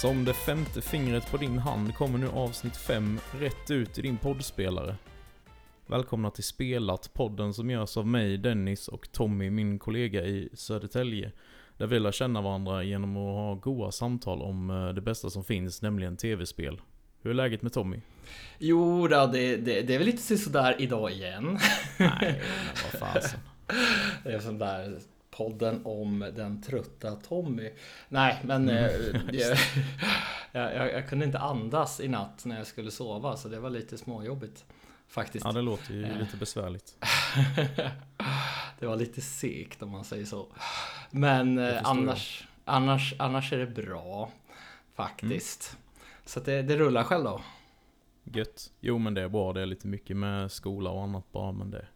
Som 0.00 0.24
det 0.24 0.34
femte 0.34 0.80
fingret 0.80 1.30
på 1.30 1.36
din 1.36 1.58
hand 1.58 1.94
kommer 1.94 2.18
nu 2.18 2.28
avsnitt 2.28 2.76
5 2.76 3.20
rätt 3.32 3.70
ut 3.70 3.98
i 3.98 4.02
din 4.02 4.16
poddspelare. 4.16 4.96
Välkomna 5.86 6.30
till 6.30 6.44
Spelat, 6.44 7.10
podden 7.14 7.54
som 7.54 7.70
görs 7.70 7.96
av 7.96 8.06
mig, 8.06 8.38
Dennis 8.38 8.88
och 8.88 9.12
Tommy, 9.12 9.50
min 9.50 9.78
kollega 9.78 10.24
i 10.24 10.48
Södertälje. 10.54 11.32
Där 11.76 11.86
vi 11.86 11.98
lär 11.98 12.12
känna 12.12 12.40
varandra 12.40 12.82
genom 12.82 13.16
att 13.16 13.34
ha 13.34 13.54
goa 13.54 13.92
samtal 13.92 14.42
om 14.42 14.70
eh, 14.70 14.88
det 14.88 15.00
bästa 15.00 15.30
som 15.30 15.44
finns, 15.44 15.82
nämligen 15.82 16.16
tv-spel. 16.16 16.80
Hur 17.22 17.30
är 17.30 17.34
läget 17.34 17.62
med 17.62 17.72
Tommy? 17.72 18.00
Jo, 18.58 19.08
då, 19.08 19.26
det, 19.26 19.56
det, 19.56 19.82
det 19.82 19.94
är 19.94 19.98
väl 19.98 20.06
lite 20.06 20.38
sådär 20.38 20.76
idag 20.78 21.12
igen. 21.12 21.58
Nej, 21.98 22.18
men 22.20 22.34
vad 22.92 23.00
fasen. 23.00 23.40
Det 24.24 24.32
är 24.32 24.40
sån 24.40 24.58
där 24.58 24.98
podden 25.40 25.80
om 25.84 26.32
den 26.36 26.62
trötta 26.62 27.16
Tommy. 27.16 27.70
Nej, 28.08 28.40
men 28.44 28.68
eh, 28.68 28.90
jag, 29.32 30.74
jag, 30.74 30.92
jag, 30.92 31.08
kunde 31.08 31.24
inte 31.24 31.38
andas 31.38 32.00
i 32.00 32.08
natt 32.08 32.44
när 32.44 32.56
jag 32.56 32.66
skulle 32.66 32.90
sova, 32.90 33.36
så 33.36 33.48
det 33.48 33.60
var 33.60 33.70
lite 33.70 33.98
småjobbigt. 33.98 34.64
Faktiskt. 35.08 35.44
Ja, 35.44 35.52
det 35.52 35.62
låter 35.62 35.94
ju 35.94 36.04
Eh. 36.04 36.18
lite 36.18 36.36
besvärligt. 36.36 36.96
det 38.78 38.86
var 38.86 38.96
lite 38.96 39.20
segt 39.20 39.82
om 39.82 39.90
man 39.90 40.04
säger 40.04 40.24
så. 40.24 40.46
Men 41.10 41.58
eh, 41.58 41.80
annars, 41.84 42.48
annars, 42.64 43.14
annars 43.18 43.52
är 43.52 43.58
det 43.58 43.66
bra. 43.66 44.30
Faktiskt. 44.94 45.76
Så 46.24 46.38
att 46.38 46.44
det, 46.44 46.62
det 46.62 46.76
rullar 46.76 47.04
själv 47.04 47.24
då. 47.24 47.40
Gött. 48.24 48.72
Jo 48.80 48.98
men 48.98 49.14
det 49.14 49.22
är 49.22 49.28
bra, 49.28 49.52
det 49.52 49.60
är 49.62 49.66
lite 49.66 49.86
mycket 49.86 50.16
med 50.16 50.52
skola 50.52 50.90
och 50.90 51.02
annat 51.02 51.32
bara, 51.32 51.52
men 51.52 51.70
det... 51.70 51.86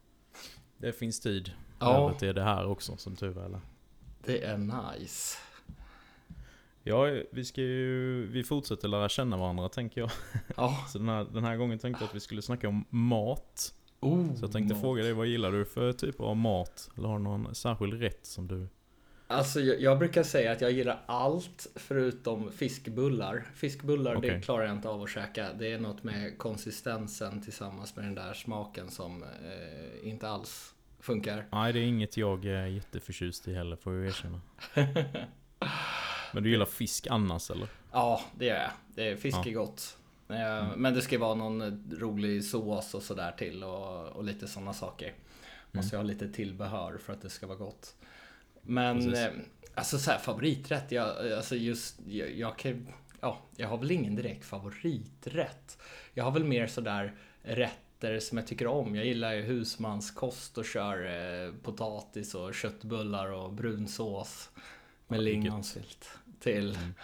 Det 0.79 0.93
finns 0.93 1.21
tid. 1.21 1.53
Ja. 1.79 2.05
Över 2.05 2.19
till 2.19 2.35
det 2.35 2.43
här 2.43 2.67
också, 2.67 2.97
som 2.97 3.17
tur 3.17 3.39
är. 3.39 3.61
Det 4.25 4.45
är 4.45 4.59
nice. 4.59 5.39
Ja, 6.83 7.23
vi 7.31 7.45
ska 7.45 7.61
ju... 7.61 8.27
Vi 8.27 8.45
fortsätter 8.45 8.89
lära 8.89 9.09
känna 9.09 9.37
varandra, 9.37 9.69
tänker 9.69 10.01
jag. 10.01 10.11
Ja. 10.57 10.85
Så 10.89 10.99
den 10.99 11.09
här, 11.09 11.27
den 11.33 11.45
här 11.45 11.57
gången 11.57 11.79
tänkte 11.79 12.05
jag 12.05 12.09
att 12.09 12.15
vi 12.15 12.21
skulle 12.21 12.43
snacka 12.43 12.69
om 12.69 12.85
mat. 12.89 13.75
Oh, 14.01 14.35
Så 14.35 14.45
jag 14.45 14.53
tänkte 14.53 14.75
mat. 14.75 14.83
fråga 14.83 15.03
dig, 15.03 15.13
vad 15.13 15.27
gillar 15.27 15.53
du 15.53 15.65
för 15.65 15.93
typ 15.93 16.21
av 16.21 16.37
mat? 16.37 16.91
Eller 16.97 17.09
har 17.09 17.19
du 17.19 17.25
någon 17.25 17.55
särskild 17.55 18.01
rätt 18.01 18.27
som 18.27 18.49
du... 18.49 18.69
Alltså 19.27 19.61
jag, 19.61 19.81
jag 19.81 19.99
brukar 19.99 20.23
säga 20.23 20.53
att 20.53 20.61
jag 20.61 20.73
gillar 20.73 21.03
allt 21.07 21.67
förutom 21.75 22.53
fiskbullar. 22.53 23.45
Fiskbullar 23.55 24.17
Okej. 24.17 24.31
det 24.31 24.41
klarar 24.41 24.65
jag 24.65 24.77
inte 24.77 24.89
av 24.89 25.03
att 25.03 25.11
käka. 25.11 25.53
Det 25.59 25.73
är 25.73 25.79
något 25.79 26.03
med 26.03 26.39
konsistensen 26.39 27.43
tillsammans 27.43 27.97
med 27.97 28.05
den 28.05 28.15
där 28.15 28.35
smaken 28.35 28.91
som 28.91 29.23
eh, 29.23 30.09
inte 30.09 30.29
alls 30.29 30.74
funkar. 31.05 31.45
Nej, 31.53 31.73
det 31.73 31.79
är 31.79 31.83
inget 31.85 32.17
jag 32.17 32.45
är 32.45 32.67
jätteförtjust 32.67 33.49
i 33.49 33.55
heller, 33.55 33.77
får 33.77 33.95
jag 33.95 34.07
erkänna. 34.07 34.41
Men 36.33 36.43
du 36.43 36.51
gillar 36.51 36.67
fisk 36.67 37.07
annars 37.11 37.51
eller? 37.51 37.69
Ja, 37.93 38.21
det 38.39 38.45
gör 38.45 38.57
jag. 38.57 38.71
Det 38.95 39.09
är, 39.09 39.17
fisk 39.17 39.39
Ja. 39.45 39.49
är 39.51 39.53
gott. 39.55 39.97
Eh, 40.29 40.77
Men 40.77 40.95
det 40.95 41.03
ska 41.03 41.19
vara 41.19 41.35
någon 41.35 41.85
rolig 42.01 42.45
sås 42.45 42.95
och 42.95 43.03
sådär 43.03 43.33
till 43.39 43.65
och, 43.65 44.07
och 44.09 44.25
lite 44.25 44.49
sådana 44.49 44.73
saker. 44.73 45.13
Måste 45.73 45.97
jag 45.97 46.03
ha 46.03 46.07
lite 46.09 46.29
tillbehör 46.29 46.99
för 46.99 47.13
att 47.13 47.23
det 47.23 47.31
ska 47.31 47.47
vara 47.47 47.59
gott. 47.59 47.95
Men 48.63 48.97
Precis. 48.97 49.19
eh, 49.19 49.31
alltså 49.75 49.99
så 49.99 50.11
här, 50.11 50.19
favoriträtt, 50.19 50.93
jag, 50.93 51.33
alltså 51.33 51.57
just, 51.57 52.01
jag, 52.07 52.31
jag 52.35 52.59
kan, 52.59 52.89
ja, 53.21 53.39
jag 53.57 53.69
har 53.69 53.79
väl 53.79 53.91
ingen 53.91 54.15
direkt 54.17 54.45
favoriträtt. 54.45 55.79
Jag 56.15 56.25
har 56.25 56.31
väl 56.31 56.45
mer 56.45 56.67
sådär 56.67 57.13
rätter 58.11 58.27
som 58.27 58.39
jag 58.39 58.47
tycker 58.47 58.67
om. 58.67 58.95
Jag 58.95 59.07
gillar 59.07 59.33
ju 59.35 59.43
husmanskost 59.43 60.59
och 60.59 60.65
kör 60.65 61.07
eh, 61.07 61.53
potatis 61.63 62.35
och 62.35 62.55
köttbullar 62.55 63.33
och 63.33 63.53
brunsås 63.53 64.51
med 65.09 65.19
Ja, 65.19 65.23
lingonsylt 65.23 66.09
till. 66.41 66.77
Mm. 66.77 66.95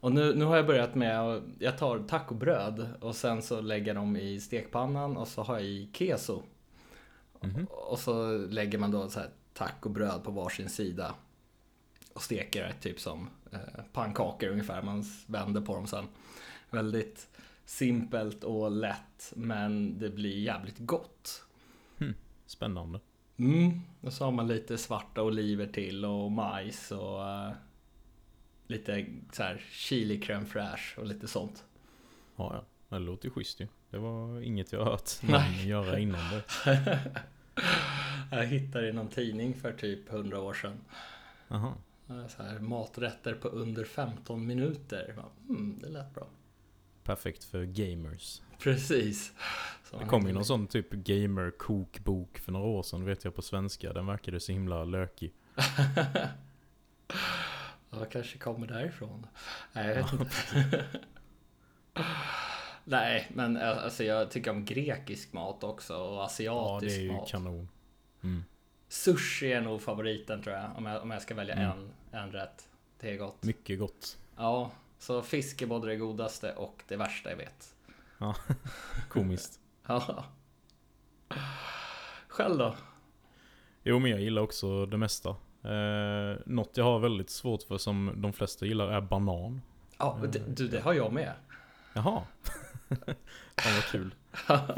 Och 0.00 0.12
nu, 0.12 0.34
nu 0.34 0.44
har 0.44 0.56
jag 0.56 0.66
börjat 0.66 0.94
med 0.94 1.20
att 1.20 1.42
jag 1.58 1.78
tar 1.78 1.98
tacobröd 1.98 2.88
och 3.00 3.16
sen 3.16 3.42
så 3.42 3.60
lägger 3.60 3.86
jag 3.86 3.96
dem 3.96 4.16
i 4.16 4.40
stekpannan 4.40 5.16
och 5.16 5.28
så 5.28 5.42
har 5.42 5.54
jag 5.54 5.64
i 5.64 5.88
keso. 5.92 6.42
Mhm. 7.40 7.66
Och 7.70 7.98
så 7.98 8.38
lägger 8.38 8.78
man 8.78 8.90
då 8.90 9.08
så 9.08 9.20
här 9.20 9.30
tacobröd 9.52 10.24
på 10.24 10.30
varsin 10.30 10.68
sida. 10.68 11.14
Och 12.14 12.22
steker 12.22 12.62
det 12.62 12.72
typ 12.80 13.00
som 13.00 13.28
eh, 13.52 13.58
pannkakor 13.92 14.48
ungefär. 14.48 14.82
Man 14.82 15.04
vänder 15.26 15.60
på 15.60 15.74
dem 15.74 15.86
sen. 15.86 16.04
Väldigt 16.70 17.28
simpelt 17.64 18.44
och 18.44 18.70
lätt 18.70 19.32
men 19.36 19.98
det 19.98 20.10
blir 20.10 20.38
jävligt 20.38 20.78
gott. 20.78 21.44
Spännande. 22.46 23.00
Mm. 23.36 23.80
Och 24.00 24.12
så 24.12 24.24
har 24.24 24.32
man 24.32 24.48
lite 24.48 24.78
svarta 24.78 25.22
oliver 25.22 25.66
till 25.66 26.04
och 26.04 26.32
majs 26.32 26.92
och 26.92 27.28
eh, 27.28 27.52
lite 28.66 29.06
så 29.32 29.42
här 29.42 29.62
chili 29.72 30.20
crème 30.20 30.44
fraîche 30.44 30.98
och 30.98 31.06
lite 31.06 31.28
sånt. 31.28 31.64
Ja, 32.36 32.54
ja. 32.54 32.64
Det 32.88 32.98
låter 32.98 33.24
ju 33.24 33.30
schysst 33.30 33.60
ju. 33.60 33.66
Det 33.90 33.98
var 33.98 34.40
inget 34.40 34.72
jag 34.72 34.84
hört 34.84 35.10
någon 35.22 35.66
göra 35.66 35.98
innan 35.98 36.20
det. 36.30 36.44
jag 38.30 38.46
hittade 38.46 38.88
i 38.88 38.92
någon 38.92 39.08
tidning 39.08 39.54
för 39.54 39.72
typ 39.72 40.12
100 40.12 40.40
år 40.40 40.54
sedan. 40.54 40.80
Aha. 41.48 41.74
Så 42.06 42.42
här, 42.42 42.58
maträtter 42.58 43.34
på 43.34 43.48
under 43.48 43.84
15 43.84 44.46
minuter. 44.46 45.14
Mm, 45.48 45.78
det 45.82 45.88
lät 45.88 46.14
bra. 46.14 46.26
Perfekt 47.04 47.44
för 47.44 47.64
gamers. 47.64 48.42
Precis. 48.58 49.32
Så 49.90 49.98
Det 49.98 50.04
kom 50.04 50.26
ju 50.26 50.32
någon 50.32 50.44
sån 50.44 50.66
typ 50.66 50.90
gamer-kokbok 50.92 52.38
för 52.38 52.52
några 52.52 52.66
år 52.66 52.82
sedan, 52.82 53.04
vet 53.04 53.24
jag 53.24 53.34
på 53.34 53.42
svenska. 53.42 53.92
Den 53.92 54.06
verkade 54.06 54.40
så 54.40 54.52
himla 54.52 54.84
lökig. 54.84 55.32
Ja, 57.90 58.04
kanske 58.04 58.38
kommer 58.38 58.66
därifrån. 58.66 59.26
Nej, 59.72 59.88
jag 59.88 59.94
vet 59.94 60.12
inte. 60.12 60.84
Nej, 62.84 63.30
men 63.34 63.56
eh, 63.56 63.84
alltså 63.84 64.04
jag 64.04 64.30
tycker 64.30 64.50
om 64.50 64.64
grekisk 64.64 65.32
mat 65.32 65.64
också 65.64 65.96
och 65.96 66.14
Ja, 66.14 66.18
det 66.18 66.24
asiatisk 66.24 66.96
är 66.98 67.02
ju 67.02 67.12
mat. 67.12 67.28
kanon. 67.28 67.68
Mm. 68.22 68.44
Sushi 68.88 69.52
är 69.52 69.60
nog 69.60 69.82
favoriten 69.82 70.42
tror 70.42 70.56
jag. 70.56 70.70
Om 70.76 70.86
jag, 70.86 71.02
om 71.02 71.10
jag 71.10 71.22
ska 71.22 71.34
välja 71.34 71.54
Mm. 71.54 71.70
en, 71.70 71.90
en 72.20 72.32
rätt. 72.32 72.68
Det 73.00 73.10
är 73.10 73.16
gott. 73.16 73.42
Mycket 73.42 73.78
gott. 73.78 74.18
Ja, 74.36 74.70
så 75.04 75.22
fisk 75.22 75.62
är 75.62 75.66
både 75.66 75.86
det 75.86 75.96
godaste 75.96 76.52
och 76.52 76.82
det 76.88 76.96
värsta 76.96 77.30
jag 77.30 77.36
vet. 77.36 77.74
Komiskt. 79.08 79.60
Ja. 79.86 80.24
Själv 82.28 82.58
då? 82.58 82.74
Jo, 83.82 83.98
men 83.98 84.10
jag 84.10 84.20
gillar 84.20 84.42
också 84.42 84.86
det 84.86 84.96
mesta. 84.96 85.28
Eh, 85.62 86.38
något 86.46 86.76
jag 86.76 86.84
har 86.84 86.98
väldigt 86.98 87.30
svårt 87.30 87.62
för 87.62 87.78
som 87.78 88.12
de 88.16 88.32
flesta 88.32 88.66
gillar 88.66 88.88
är 88.88 89.00
banan. 89.00 89.62
Ja, 89.98 90.18
det, 90.32 90.56
du, 90.56 90.68
det 90.68 90.80
har 90.80 90.92
jag 90.92 91.12
med. 91.12 91.32
Jaha. 91.94 92.22
Fan 93.56 93.74
vad 93.74 93.84
kul. 93.90 94.14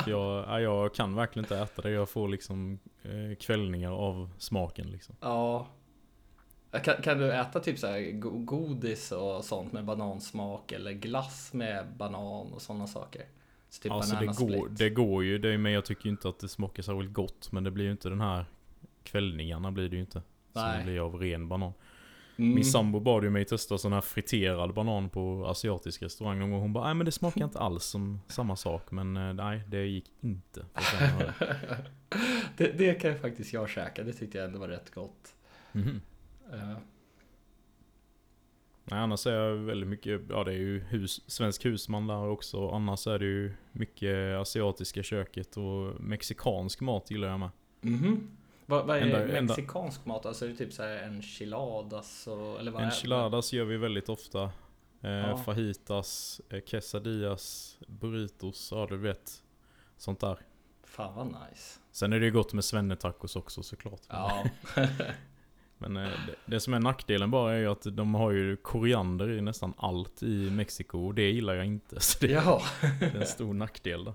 Jag, 0.06 0.44
ja, 0.47 0.60
jag 0.60 0.94
kan 0.94 1.15
verkligen 1.15 1.44
inte 1.44 1.59
äta 1.59 1.82
det. 1.82 1.91
Jag 1.91 2.09
får 2.09 2.28
liksom 2.28 2.78
eh, 3.03 3.36
kvällningar 3.41 3.91
av 3.91 4.31
smaken 4.38 4.91
liksom. 4.91 5.16
Ja. 5.20 5.66
Kan, 6.78 7.03
kan 7.03 7.19
du 7.19 7.32
äta 7.32 7.60
typ 7.60 7.78
så 7.78 7.87
här 7.87 8.10
go- 8.12 8.38
godis 8.44 9.12
och 9.12 9.44
sånt 9.44 9.72
med 9.72 9.84
banansmak 9.84 10.72
eller 10.72 10.92
glass 10.92 11.53
med 11.53 11.87
banan 11.97 12.53
och 12.53 12.62
sådana 12.62 12.87
saker? 12.87 13.22
Så 13.69 13.82
typ 13.82 13.92
Alltså 13.92 14.16
det 14.16 14.26
går, 14.26 14.69
det 14.69 14.91
går 14.91 15.25
ju, 15.25 15.38
det, 15.38 15.59
men 15.59 15.72
jag 15.72 15.84
tycker 15.84 16.04
ju 16.04 16.10
inte 16.10 16.28
att 16.28 16.38
det 16.38 16.48
smakar 16.48 16.82
särskilt 16.82 17.12
gott. 17.12 17.53
Men 17.53 17.65
det 17.65 17.70
blir 17.70 17.84
ju 17.84 17.91
inte 17.91 18.09
den 18.09 18.21
här 18.21 18.45
kvällningarna 19.03 19.72
blir 19.72 19.89
det 19.89 19.95
ju 19.97 20.00
inte. 20.00 20.22
Som 20.53 20.62
Nej. 20.62 20.78
det 20.78 20.84
blir 20.84 21.00
av 21.00 21.15
ren 21.21 21.48
banan. 21.48 21.72
Mm. 22.39 22.54
Min 22.54 22.65
sambo 22.65 23.00
bad 23.00 23.24
ju 23.24 23.30
mig 23.30 23.45
testa 23.45 23.78
sån 23.78 23.92
här 23.92 24.00
friterad 24.00 24.74
banan 24.74 25.09
på 25.09 25.47
asiatisk 25.47 26.03
restaurang 26.03 26.39
någon 26.39 26.50
gång. 26.50 26.60
Hon 26.60 26.72
bara, 26.72 26.84
nej 26.84 26.95
men 26.95 27.04
det 27.06 27.12
smakar 27.12 27.45
inte 27.45 27.59
alls 27.59 27.84
som 27.84 28.21
samma 28.28 28.56
sak. 28.56 28.91
Men 28.91 29.16
eh, 29.16 29.33
nej, 29.34 29.60
det 29.68 29.86
gick 29.86 30.04
inte. 30.21 30.65
det- 32.56 32.72
det, 32.78 32.95
kan 32.95 33.10
jag 33.10 33.21
faktiskt 33.21 33.53
jag 33.53 33.68
käka. 33.68 34.03
Det 34.03 34.12
tyckte 34.12 34.39
jag 34.39 34.47
ändå 34.47 34.59
var 34.59 34.68
rätt 34.68 34.95
gott. 34.95 35.34
Mhm. 35.72 36.00
Eh, 36.53 36.77
Nej, 38.89 38.98
annars 38.98 39.27
är 39.27 39.33
jag 39.33 39.57
väldigt 39.57 39.89
mycket, 39.89 40.21
ja 40.31 40.45
det 40.45 40.53
är 40.53 40.57
ju 40.59 40.78
hus, 40.81 41.31
svensk 41.31 41.65
husman 41.65 42.07
där 42.07 42.28
också. 42.28 42.69
Annars 42.71 43.07
är 43.07 43.19
det 43.19 43.25
ju 43.25 43.53
mycket 43.72 44.37
asiatiska 44.37 45.03
köket 45.03 45.57
och 45.57 46.01
mexikansk 46.01 46.81
mat 46.81 47.10
gillar 47.10 47.28
jag 47.28 47.41
med. 47.41 47.51
mhm. 47.81 48.31
Vad, 48.66 48.87
vad 48.87 48.97
är 48.97 49.01
Enda- 49.03 49.28
enda- 49.39 49.43
mexikansk 49.43 50.04
mat? 50.07 50.27
Alltså 50.27 50.45
är 50.45 50.48
det 50.48 50.57
typ 50.57 50.72
så 50.72 50.83
här 50.83 51.03
enchiladas 51.03 52.27
och, 52.27 52.60
eller 52.60 52.71
vad 52.71 52.83
Enchiladas 52.83 53.53
gör 53.53 53.65
vi 53.65 53.77
väldigt 53.77 54.09
ofta. 54.09 54.43
Eh, 55.01 55.10
Ja. 55.10 55.37
Fajitas, 55.37 56.41
eh, 56.51 56.60
quesadillas, 56.60 57.78
burritos, 57.89 58.69
ja 58.72 58.87
du 58.91 58.97
vet. 58.97 59.43
Sånt 59.97 60.21
där. 60.21 60.39
Fan 60.84 61.15
vad 61.15 61.27
nice. 61.27 61.81
Sen 61.93 62.13
är 62.13 62.21
det 62.21 62.27
ju 62.27 62.33
gott 62.33 62.53
med 62.53 62.65
svennetacos 62.65 63.37
också 63.37 63.63
såklart. 63.63 64.01
Ja. 64.09 64.45
Men 65.78 65.96
eh, 65.96 66.02
det, 66.02 66.34
det 66.46 66.60
som 66.60 66.74
är 66.74 66.80
nackdelen 66.80 67.30
bara 67.30 67.54
är 67.54 67.58
ju 67.58 67.66
att 67.66 67.86
de 67.96 68.14
har 68.14 68.30
ju 68.30 68.56
koriander 68.56 69.30
i 69.30 69.40
nästan 69.40 69.74
allt 69.76 70.22
i 70.22 70.50
Mexiko 70.50 71.06
och 71.06 71.14
det 71.14 71.30
gillar 71.30 71.54
jag 71.54 71.66
inte. 71.66 72.00
Så 72.00 72.26
det, 72.26 72.32
ja. 72.32 72.62
det 73.00 73.06
är 73.06 73.16
en 73.16 73.26
stor 73.26 73.54
nackdel 73.54 74.04
där. 74.04 74.14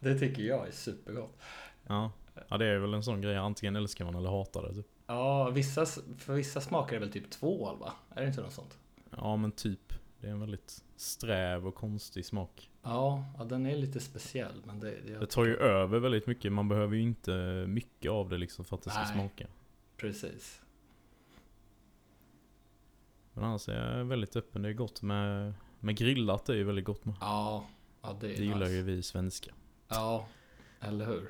Det 0.00 0.18
tycker 0.18 0.42
jag 0.42 0.68
är 0.68 0.72
supergott. 0.72 1.38
Ja. 1.86 2.12
ja, 2.48 2.58
det 2.58 2.66
är 2.66 2.78
väl 2.78 2.94
en 2.94 3.02
sån 3.02 3.20
grej. 3.20 3.36
Antingen 3.36 3.76
älskar 3.76 4.04
man 4.04 4.14
eller 4.14 4.30
hatar 4.30 4.62
det. 4.62 4.74
Typ. 4.74 4.86
Ja, 5.06 5.50
vissa, 5.50 5.86
för 6.18 6.34
vissa 6.34 6.60
smakar 6.60 6.92
det 6.92 7.00
väl 7.00 7.12
typ 7.12 7.30
tvål 7.30 7.78
va? 7.78 7.92
Är 8.14 8.20
det 8.20 8.26
inte 8.26 8.40
något 8.40 8.52
sånt? 8.52 8.78
Ja, 9.10 9.36
men 9.36 9.52
typ. 9.52 9.94
Det 10.20 10.26
är 10.26 10.30
en 10.30 10.40
väldigt 10.40 10.82
sträv 10.96 11.66
och 11.66 11.74
konstig 11.74 12.24
smak. 12.24 12.70
Ja, 12.82 13.24
ja 13.38 13.44
den 13.44 13.66
är 13.66 13.76
lite 13.76 14.00
speciell. 14.00 14.62
Men 14.64 14.80
det, 14.80 14.94
det, 15.06 15.18
Det 15.18 15.26
tar 15.26 15.44
ju 15.44 15.56
över 15.56 15.98
väldigt 15.98 16.26
mycket. 16.26 16.52
Man 16.52 16.68
behöver 16.68 16.96
ju 16.96 17.02
inte 17.02 17.64
mycket 17.68 18.10
av 18.10 18.28
det 18.28 18.38
liksom 18.38 18.64
för 18.64 18.76
att 18.76 18.82
det 18.82 18.90
ska 18.90 19.00
Nej. 19.00 19.12
smaka. 19.14 19.46
Precis. 19.96 20.60
Men 23.34 23.44
annars 23.44 23.68
är 23.68 23.96
jag 23.98 24.04
väldigt 24.04 24.36
öppen. 24.36 24.62
Det 24.62 24.68
är 24.68 24.72
gott 24.72 25.02
med, 25.02 25.54
med 25.80 25.96
grillat. 25.96 26.44
Det 26.46 26.52
är 26.52 26.56
ju 26.56 26.64
väldigt 26.64 26.84
gott 26.84 27.04
med. 27.04 27.14
Ja, 27.20 27.64
ja 28.02 28.16
det 28.20 28.26
är 28.32 28.36
Det 28.36 28.44
gillar 28.44 28.58
nice. 28.60 28.72
ju 28.72 28.82
vi 28.82 29.02
svenskar. 29.02 29.54
Ja, 29.88 30.26
eller 30.80 31.06
hur? 31.06 31.28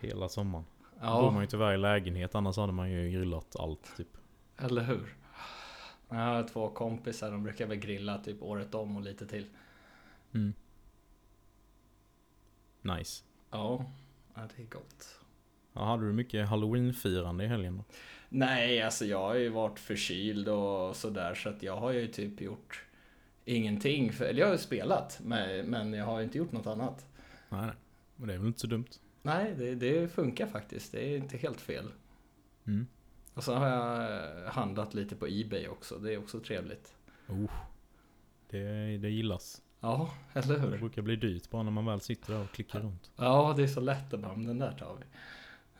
Hela 0.00 0.28
sommaren. 0.28 0.64
Bor 0.80 1.08
Ja, 1.08 1.30
man 1.30 1.40
ju 1.42 1.46
tyvärr 1.46 1.74
i 1.74 1.78
lägenhet. 1.78 2.34
Annars 2.34 2.56
hade 2.56 2.72
man 2.72 2.90
ju 2.90 3.10
grillat 3.10 3.56
allt 3.56 3.96
typ. 3.96 4.16
eller 4.58 4.82
hur? 4.82 5.16
Jag 6.08 6.16
har 6.16 6.48
två 6.48 6.70
kompisar, 6.70 7.30
de 7.30 7.42
brukar 7.42 7.66
väl 7.66 7.78
grilla 7.78 8.18
typ 8.18 8.42
året 8.42 8.74
om 8.74 8.96
och 8.96 9.02
lite 9.02 9.26
till. 9.26 9.46
Mm. 10.34 10.52
Nice. 12.82 13.24
Ja, 13.50 13.84
ja 14.34 14.40
det 14.56 14.62
är 14.62 14.66
gott. 14.66 15.20
Ja, 15.72 15.84
hade 15.84 16.06
du 16.06 16.12
mycket 16.12 16.48
halloween-firande 16.48 17.44
i 17.44 17.46
helgen 17.46 17.76
då? 17.76 17.84
Nej, 18.28 18.82
alltså 18.82 19.04
jag 19.04 19.18
har 19.18 19.34
ju 19.34 19.48
varit 19.48 19.78
förkyld 19.78 20.48
och 20.48 20.96
sådär 20.96 21.34
så 21.34 21.48
att 21.48 21.62
jag 21.62 21.76
har 21.76 21.92
ju 21.92 22.06
typ 22.06 22.40
gjort 22.40 22.84
ingenting. 23.44 24.12
För, 24.12 24.24
eller 24.24 24.40
jag 24.40 24.46
har 24.46 24.52
ju 24.52 24.58
spelat, 24.58 25.20
men, 25.24 25.92
jag 25.92 26.04
har 26.04 26.18
ju 26.18 26.24
inte 26.24 26.38
gjort 26.38 26.52
något 26.52 26.66
annat. 26.66 27.06
Nej. 27.48 27.70
Men 28.16 28.28
det 28.28 28.34
är 28.34 28.38
väl 28.38 28.46
inte 28.46 28.60
så 28.60 28.66
dumt. 28.66 28.86
Nej, 29.22 29.54
det, 29.58 29.74
det 29.74 30.08
funkar 30.12 30.46
faktiskt. 30.46 30.92
Det 30.92 31.08
är 31.12 31.16
inte 31.16 31.36
helt 31.36 31.60
fel. 31.60 31.84
Mm. 32.66 32.86
Och 33.34 33.44
så 33.44 33.54
har 33.54 33.68
jag 33.68 34.50
handlat 34.50 34.94
lite 34.94 35.16
på 35.16 35.26
Ebay 35.26 35.68
också. 35.68 35.98
Det 35.98 36.14
är 36.14 36.18
också 36.18 36.40
trevligt. 36.40 36.94
Oh. 37.28 37.50
Det, 38.50 38.98
det 38.98 39.10
gillas. 39.10 39.62
Ja, 39.80 40.10
eller 40.32 40.54
Det 40.54 40.60
hur? 40.60 40.78
brukar 40.78 41.02
bli 41.02 41.16
dyrt 41.16 41.50
bara 41.50 41.62
när 41.62 41.70
man 41.70 41.86
väl 41.86 42.00
sitter 42.00 42.32
där 42.32 42.40
och 42.42 42.50
klickar 42.50 42.80
runt. 42.80 43.10
Ja, 43.16 43.54
det 43.56 43.62
är 43.62 43.66
så 43.66 43.80
lätt 43.80 44.14
att 44.14 44.20
bara, 44.20 44.36
"Men 44.36 44.46
den 44.46 44.58
där 44.58 44.72
tar 44.72 44.96
vi. 45.00 45.04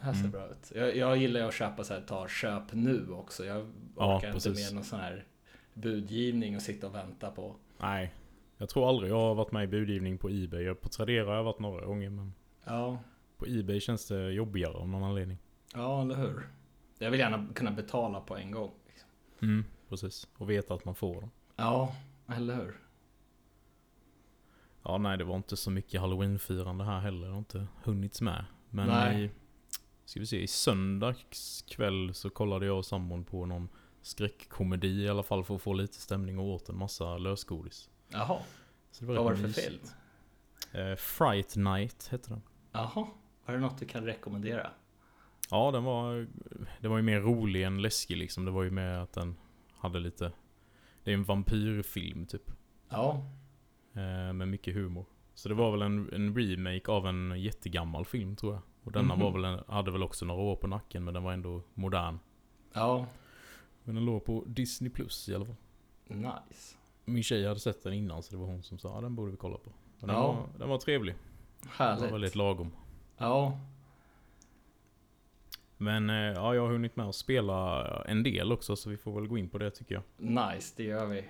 Här 0.03 0.13
ser 0.13 0.21
Mm. 0.21 0.31
bra 0.31 0.49
ut. 0.51 0.73
Jag, 0.75 0.97
jag 0.97 1.17
gillar 1.17 1.41
ju 1.41 1.47
att 1.47 1.55
köpa 1.55 1.85
så 1.85 1.95
här, 1.95 2.01
ta 2.01 2.29
köp 2.29 2.73
nu 2.73 3.11
också. 3.11 3.45
Jag 3.45 3.57
Ja, 3.97 4.17
orkar 4.17 4.29
inte 4.29 4.33
precis. 4.49 4.67
med 4.71 4.75
någon 4.75 4.85
sån 4.85 5.01
här 5.01 5.25
budgivning 5.75 6.57
och 6.57 6.63
sitta 6.63 6.87
och 6.87 6.95
vänta 6.95 7.31
på. 7.31 7.55
Nej. 7.79 8.15
Jag 8.57 8.69
tror 8.69 8.89
aldrig 8.89 9.11
jag 9.11 9.17
har 9.17 9.35
varit 9.35 9.53
med 9.53 9.65
i 9.65 9.67
budgivning 9.67 10.19
på 10.19 10.29
Ebay. 10.31 10.63
Jag- 10.63 10.81
På 10.81 10.89
Tradera 10.89 11.27
har 11.27 11.35
jag 11.37 11.45
varit 11.45 11.59
några 11.59 11.87
gånger 11.87 12.11
men 12.11 12.35
Ja, 12.65 12.99
på 13.39 13.47
Ebay 13.49 13.81
känns 13.81 14.09
det 14.09 14.31
jobbigare 14.33 14.73
av 14.75 14.89
någon 14.89 15.03
anledning. 15.03 15.39
ja 15.75 16.03
eller 16.03 16.15
hur? 16.15 16.43
Jag 16.99 17.11
vill 17.11 17.21
gärna 17.21 17.47
kunna 17.55 17.71
betala 17.71 18.21
på 18.21 18.37
en 18.37 18.51
gång. 18.51 18.71
liksom. 18.87 19.09
Mm, 19.43 19.65
precis. 19.89 20.29
Och 20.39 20.51
veta 20.51 20.75
att 20.75 20.85
man 20.85 20.95
får 20.95 21.21
dem. 21.21 21.31
Ja, 21.57 21.95
eller 22.29 22.55
hur? 22.57 22.77
Ja, 24.83 24.99
nej 24.99 25.19
det 25.19 25.25
var 25.25 25.37
inte 25.37 25.57
så 25.57 25.71
mycket 25.71 26.01
halloween-firande 26.01 26.85
här 26.85 27.01
heller. 27.01 27.27
Det 27.27 27.33
har 27.33 27.39
inte 27.39 27.67
hunnits 27.85 28.21
med. 28.21 28.45
Men 28.71 28.89
Nej. 28.89 29.31
Ska 30.13 30.21
vi 30.21 30.27
se, 30.27 30.43
i 30.43 30.47
söndags 30.47 31.63
kväll 31.69 32.15
så 32.15 32.31
kollade 32.31 32.67
jag 32.67 32.79
och 32.79 32.87
sambon 32.87 33.25
på 33.25 33.47
någon 33.47 33.69
skräckkomedi 34.03 35.03
i 35.03 35.09
alla 35.09 35.23
fall 35.23 35.45
för 35.45 35.55
att 35.55 35.63
få 35.63 35.73
lite 35.73 35.95
stämning 35.95 36.39
och 36.39 36.45
åt 36.45 36.69
en 36.69 36.79
massa 36.79 37.19
lösgodis. 37.19 37.91
Jaha, 38.09 38.39
Så 38.91 39.07
vad 39.07 39.17
var 39.17 39.31
det 39.31 39.37
för 39.37 39.47
mysigt. 39.47 39.67
film? 40.73 40.87
Eh, 40.91 40.97
Fright 40.97 41.57
Night 41.57 42.09
hette 42.11 42.31
den. 42.31 42.43
Jaha, 42.73 43.07
var 43.45 43.55
det 43.55 43.61
något 43.61 43.79
du 43.79 43.87
kan 43.87 44.05
rekommendera? 44.05 44.71
Ja, 45.51 45.71
den 45.71 45.85
var, 45.85 46.27
det 46.81 46.89
var 46.89 46.97
ju 46.97 47.03
mer 47.03 47.21
rolig 47.21 47.63
än 47.63 47.83
läskig 47.83 48.17
liksom. 48.17 48.45
Det 48.45 48.51
var 48.51 48.63
ju 48.63 48.71
mer 48.71 48.95
att 48.95 49.13
den 49.13 49.37
hade 49.73 50.01
lite... 50.01 50.33
Det 51.05 51.11
är 51.11 51.15
en 51.15 51.25
vampyrfilm 51.25 52.27
typ. 52.27 52.51
Ja, 52.89 53.27
Eh, 53.95 54.33
med 54.33 54.49
mycket 54.49 54.75
humor. 54.75 55.07
Så 55.35 55.49
det 55.49 55.55
var 55.55 55.71
väl 55.71 55.83
en, 55.83 56.13
en 56.13 56.37
remake 56.37 56.91
av 56.91 57.07
en 57.07 57.41
jättegammal 57.43 58.05
film 58.05 58.37
tror 58.37 58.53
jag. 58.53 58.63
Och 58.85 58.93
denna 58.93 59.15
Mhm. 59.15 59.25
var 59.25 59.31
väl 59.33 59.63
hade 59.69 59.91
väl 59.91 60.03
också 60.03 60.25
några 60.25 60.41
år 60.43 60.57
på 60.57 60.67
nacken 60.67 61.05
men 61.05 61.15
den 61.15 61.23
var 61.23 61.33
ändå 61.33 61.63
modern. 61.75 62.19
ja, 62.73 63.07
Men 63.85 63.95
den 63.95 64.05
låg 64.05 64.25
på 64.25 64.45
Disney 64.47 64.91
Plus 64.91 65.29
i 65.29 65.35
alla 65.35 65.45
fall. 65.45 65.55
nice. 66.09 66.77
Min 67.05 67.23
tjej 67.23 67.47
hade 67.49 67.61
sett 67.61 67.83
den 67.83 67.93
innan 67.93 68.23
så 68.23 68.31
det 68.33 68.37
var 68.37 68.47
hon 68.47 68.63
som 68.63 68.79
sa 68.79 68.95
ja 68.95 69.01
den 69.01 69.15
borde 69.15 69.31
vi 69.31 69.37
kolla 69.37 69.57
på. 69.57 69.71
Den, 70.01 70.11
Ja. 70.11 70.33
var, 70.33 70.49
den 70.59 70.69
var 70.69 70.79
trevlig. 70.79 71.15
Den 71.61 71.71
var 71.79 71.87
Härligt. 71.87 72.13
väldigt 72.13 72.35
lagom. 72.35 72.71
Ja, 73.19 73.59
Men 75.77 76.11
eh, 76.11 76.17
ja, 76.17 76.55
jag 76.55 76.63
har 76.63 76.69
hunnit 76.73 76.97
med 76.97 77.07
att 77.09 77.15
spela 77.15 77.85
en 78.05 78.23
del 78.23 78.53
också 78.53 78.77
så 78.77 78.91
vi 78.91 78.97
får 78.97 79.13
väl 79.13 79.27
gå 79.29 79.39
in 79.39 79.49
på 79.49 79.59
det 79.59 79.71
tycker 79.71 79.95
jag. 79.95 80.03
nice, 80.17 80.75
det 80.77 80.83
gör 80.85 81.07
vi. 81.07 81.25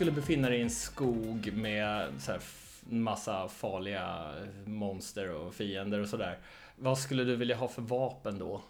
Skulle 0.00 0.12
befinna 0.12 0.48
dig 0.48 0.58
i 0.58 0.62
en 0.62 0.70
skog 0.70 1.52
med 1.54 2.08
så 2.18 2.32
här 2.32 2.40
massa 2.88 3.48
farliga 3.48 4.34
monster 4.64 5.34
och 5.34 5.54
fiender 5.54 6.00
och 6.00 6.08
sådär. 6.08 6.38
Vad 6.76 6.98
skulle 6.98 7.24
du 7.24 7.36
vilja 7.36 7.56
ha 7.56 7.68
för 7.68 7.82
vapen 7.82 8.38
då? 8.38 8.62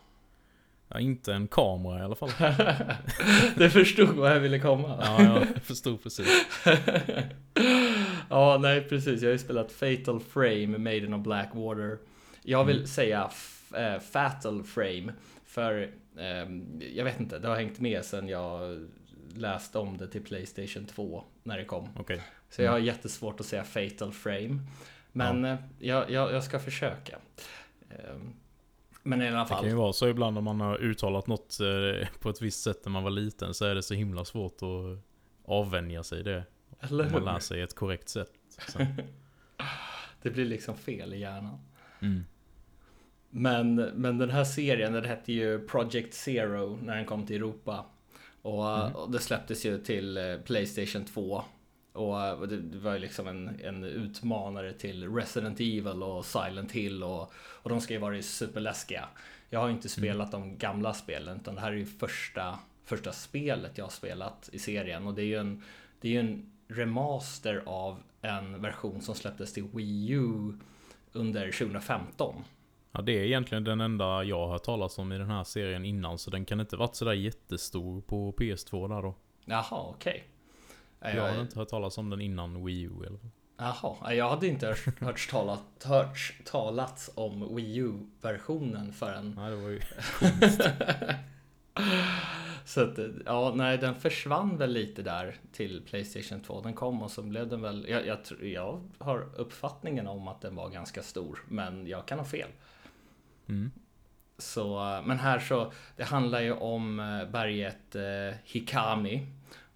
Ja, 0.88 1.00
inte 1.00 1.32
en 1.34 1.48
kamera 1.48 1.98
i 1.98 2.02
alla 2.02 2.14
fall. 2.14 2.30
du 3.56 3.70
förstod 3.70 4.08
vad 4.08 4.30
jag 4.30 4.40
ville 4.40 4.58
komma. 4.58 4.98
Ja, 5.00 5.22
jag 5.22 5.62
förstod 5.62 6.02
precis. 6.02 6.46
ja, 8.30 8.58
nej 8.60 8.80
precis. 8.88 9.22
Jag 9.22 9.28
har 9.28 9.32
ju 9.32 9.38
spelat 9.38 9.72
Fatal 9.72 10.20
Frame, 10.20 10.78
Maiden 10.78 11.14
of 11.14 11.22
Blackwater. 11.22 11.98
Jag 12.42 12.64
vill 12.64 12.76
Mm. 12.76 12.86
säga 12.86 13.30
eh, 13.76 14.00
Fatal 14.00 14.62
Frame. 14.62 15.12
För 15.46 15.90
ehm, 16.18 16.82
jag 16.94 17.04
vet 17.04 17.20
inte, 17.20 17.38
det 17.38 17.48
har 17.48 17.56
hängt 17.56 17.80
med 17.80 18.04
sen 18.04 18.28
jag 18.28 18.60
läste 19.36 19.78
om 19.78 19.96
det 19.98 20.08
till 20.08 20.24
Playstation 20.24 20.86
2 20.86 21.24
när 21.42 21.58
det 21.58 21.64
kom. 21.64 21.88
Okej. 21.96 22.22
Så 22.50 22.62
jag 22.62 22.70
har 22.70 22.78
jättesvårt 22.78 23.40
att 23.40 23.46
säga 23.46 23.64
Fatal 23.64 24.12
Frame. 24.12 24.60
Men 25.12 25.44
eh, 25.44 25.56
jag, 25.78 26.10
jag, 26.10 26.32
jag 26.32 26.44
ska 26.44 26.58
försöka. 26.58 27.18
Ehm, 27.90 28.32
Men 29.02 29.22
i 29.22 29.28
alla 29.28 29.38
Det 29.38 29.46
fall. 29.46 29.60
kan 29.60 29.68
ju 29.68 29.74
vara 29.76 29.92
så 29.92 30.08
ibland 30.08 30.38
om 30.38 30.44
man 30.44 30.60
har 30.60 30.78
uttalat 30.78 31.26
något 31.26 31.58
eh, 31.60 32.08
på 32.20 32.30
ett 32.30 32.42
visst 32.42 32.62
sätt 32.62 32.84
när 32.84 32.92
man 32.92 33.02
var 33.02 33.10
liten 33.10 33.54
så 33.54 33.64
är 33.64 33.74
det 33.74 33.82
så 33.82 33.94
himla 33.94 34.24
svårt 34.24 34.56
att 34.62 35.04
avvänja 35.44 36.02
sig 36.02 36.22
det. 36.22 36.44
Eller 36.80 37.06
Om 37.06 37.12
man 37.12 37.24
lär 37.24 37.32
hur? 37.32 37.38
sig 37.40 37.62
ett 37.62 37.74
korrekt 37.74 38.08
sätt. 38.08 38.32
Det 40.22 40.30
blir 40.30 40.44
liksom 40.44 40.76
fel 40.76 41.14
i 41.14 41.18
hjärnan. 41.18 41.58
Mm. 42.02 42.24
Men, 43.30 43.74
men 43.74 44.18
den 44.18 44.30
här 44.30 44.44
serien, 44.44 44.92
den 44.92 45.04
hette 45.04 45.32
ju 45.32 45.66
Project 45.66 46.14
Zero 46.14 46.78
när 46.82 46.96
den 46.96 47.04
kom 47.04 47.26
till 47.26 47.36
Europa. 47.36 47.84
Och, 48.42 48.78
Mm. 48.78 48.92
och 48.96 49.10
det 49.10 49.18
släpptes 49.18 49.66
ju 49.66 49.78
till 49.78 50.16
eh, 50.16 50.36
Playstation 50.36 51.04
2. 51.04 51.42
Och 51.92 52.22
eh, 52.22 52.40
det, 52.40 52.56
det 52.60 52.78
var 52.78 52.92
ju 52.92 52.98
liksom 52.98 53.26
en, 53.26 53.60
en 53.64 53.84
utmanare 53.84 54.72
till 54.72 55.14
Resident 55.14 55.60
Evil 55.60 56.02
och 56.02 56.24
Silent 56.26 56.72
Hill 56.72 57.02
och, 57.02 57.32
och 57.34 57.70
de 57.70 57.80
ska 57.80 57.94
ju 57.94 58.00
vara 58.00 58.22
superläskiga. 58.22 59.08
Jag 59.50 59.60
har 59.60 59.66
ju 59.68 59.74
inte 59.74 59.88
spelat 59.88 60.32
de 60.32 60.58
gamla 60.58 60.94
spelen 60.94 61.40
utan 61.40 61.54
det 61.54 61.60
här 61.60 61.72
är 61.72 61.76
ju 61.76 61.86
första, 61.86 62.58
första 62.84 63.12
spelet 63.12 63.78
jag 63.78 63.84
har 63.84 63.90
spelat 63.90 64.48
i 64.52 64.58
serien. 64.58 65.06
Och 65.06 65.14
det 65.14 65.22
är 65.22 65.26
ju 65.26 65.36
en, 65.36 65.62
det 66.00 66.08
är 66.08 66.12
ju 66.12 66.20
en 66.20 66.52
remaster 66.68 67.62
av 67.66 67.96
en 68.22 68.62
version 68.62 69.00
som 69.02 69.14
släpptes 69.14 69.52
till 69.52 69.64
Wii 69.74 70.10
U 70.10 70.52
under 71.12 71.52
2015. 71.52 72.34
Ja, 72.92 73.02
det 73.02 73.12
är 73.12 73.24
egentligen 73.24 73.64
den 73.64 73.80
enda 73.80 74.24
jag 74.24 74.38
har 74.38 74.48
hört 74.52 74.62
talas 74.62 74.98
om 74.98 75.12
i 75.12 75.18
den 75.18 75.30
här 75.30 75.44
serien 75.44 75.84
innan. 75.84 76.18
Så 76.18 76.30
den 76.30 76.44
kan 76.44 76.60
inte 76.60 76.76
varit 76.76 76.94
sådär 76.94 77.12
jättestor 77.12 78.00
på 78.00 78.32
PS2 78.32 78.88
där 78.88 79.02
då. 79.02 79.14
Jaha, 79.44 79.80
okej. 79.88 80.24
Nej, 81.00 81.16
Jag 81.16 81.22
har 81.22 81.28
Jag, 81.28 81.40
inte 81.40 81.58
hört 81.58 81.68
talas 81.68 81.98
om 81.98 82.10
den 82.10 82.20
innan 82.20 82.64
Wii 82.64 82.82
U 82.82 82.90
i 83.04 83.06
alla 83.06 83.18
fall. 83.18 83.30
jaha, 83.56 83.96
Nej, 84.02 84.16
jag 84.16 84.28
hade 84.30 84.46
inte 84.46 84.66
hört, 84.66 85.00
hört 85.00 85.30
talat, 85.30 85.62
hört 85.84 86.32
talats 86.44 87.10
om 87.14 87.56
Wii 87.56 87.76
U-versionen 87.76 88.92
förrän... 88.92 89.34
Nej, 89.38 89.50
det 89.50 89.56
var 89.56 89.68
ju... 89.68 89.80
Så 92.64 92.80
att, 92.82 92.98
ja, 93.26 93.52
nej, 93.56 93.78
den 93.78 93.94
försvann 93.94 94.56
väl 94.56 94.72
lite 94.72 95.02
där 95.02 95.36
till 95.52 95.82
Playstation 95.86 96.40
2. 96.40 96.60
Den 96.60 96.74
kom 96.74 97.02
och 97.02 97.10
så 97.10 97.22
blev 97.22 97.48
den 97.48 97.62
väl... 97.62 97.86
Jag, 97.88 98.06
jag, 98.06 98.18
jag 98.42 98.80
har 98.98 99.28
uppfattningen 99.36 100.06
om 100.06 100.28
att 100.28 100.40
den 100.40 100.54
var 100.56 100.68
ganska 100.68 101.02
stor, 101.02 101.44
men 101.48 101.86
jag 101.86 102.06
kan 102.06 102.18
ha 102.18 102.26
fel. 102.26 102.48
Mm. 103.50 103.70
Så, 104.38 105.02
men 105.04 105.18
här 105.18 105.38
så, 105.38 105.72
det 105.96 106.04
handlar 106.04 106.40
ju 106.40 106.52
om 106.52 107.00
eh, 107.00 107.30
berget 107.30 107.94
eh, 107.94 108.36
Hikami. 108.44 109.26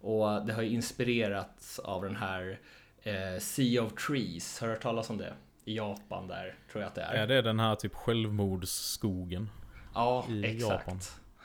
Och 0.01 0.45
det 0.45 0.53
har 0.53 0.61
ju 0.61 0.69
inspirerats 0.69 1.79
av 1.79 2.03
den 2.03 2.15
här 2.15 2.59
eh, 3.03 3.39
Sea 3.39 3.83
of 3.83 3.93
Trees. 4.07 4.59
Har 4.59 4.67
du 4.67 4.73
hört 4.73 4.81
talas 4.81 5.09
om 5.09 5.17
det? 5.17 5.33
i 5.65 5.75
Japan 5.75 6.27
där, 6.27 6.55
tror 6.71 6.81
jag 6.81 6.87
att 6.87 6.95
det 6.95 7.01
är. 7.01 7.13
Är 7.13 7.27
det 7.27 7.41
den 7.41 7.59
här 7.59 7.75
typ 7.75 7.95
självmordsskogen? 7.95 9.49
Ja, 9.93 10.25
i 10.29 10.45
exakt. 10.45 10.87
Japan? 10.87 10.99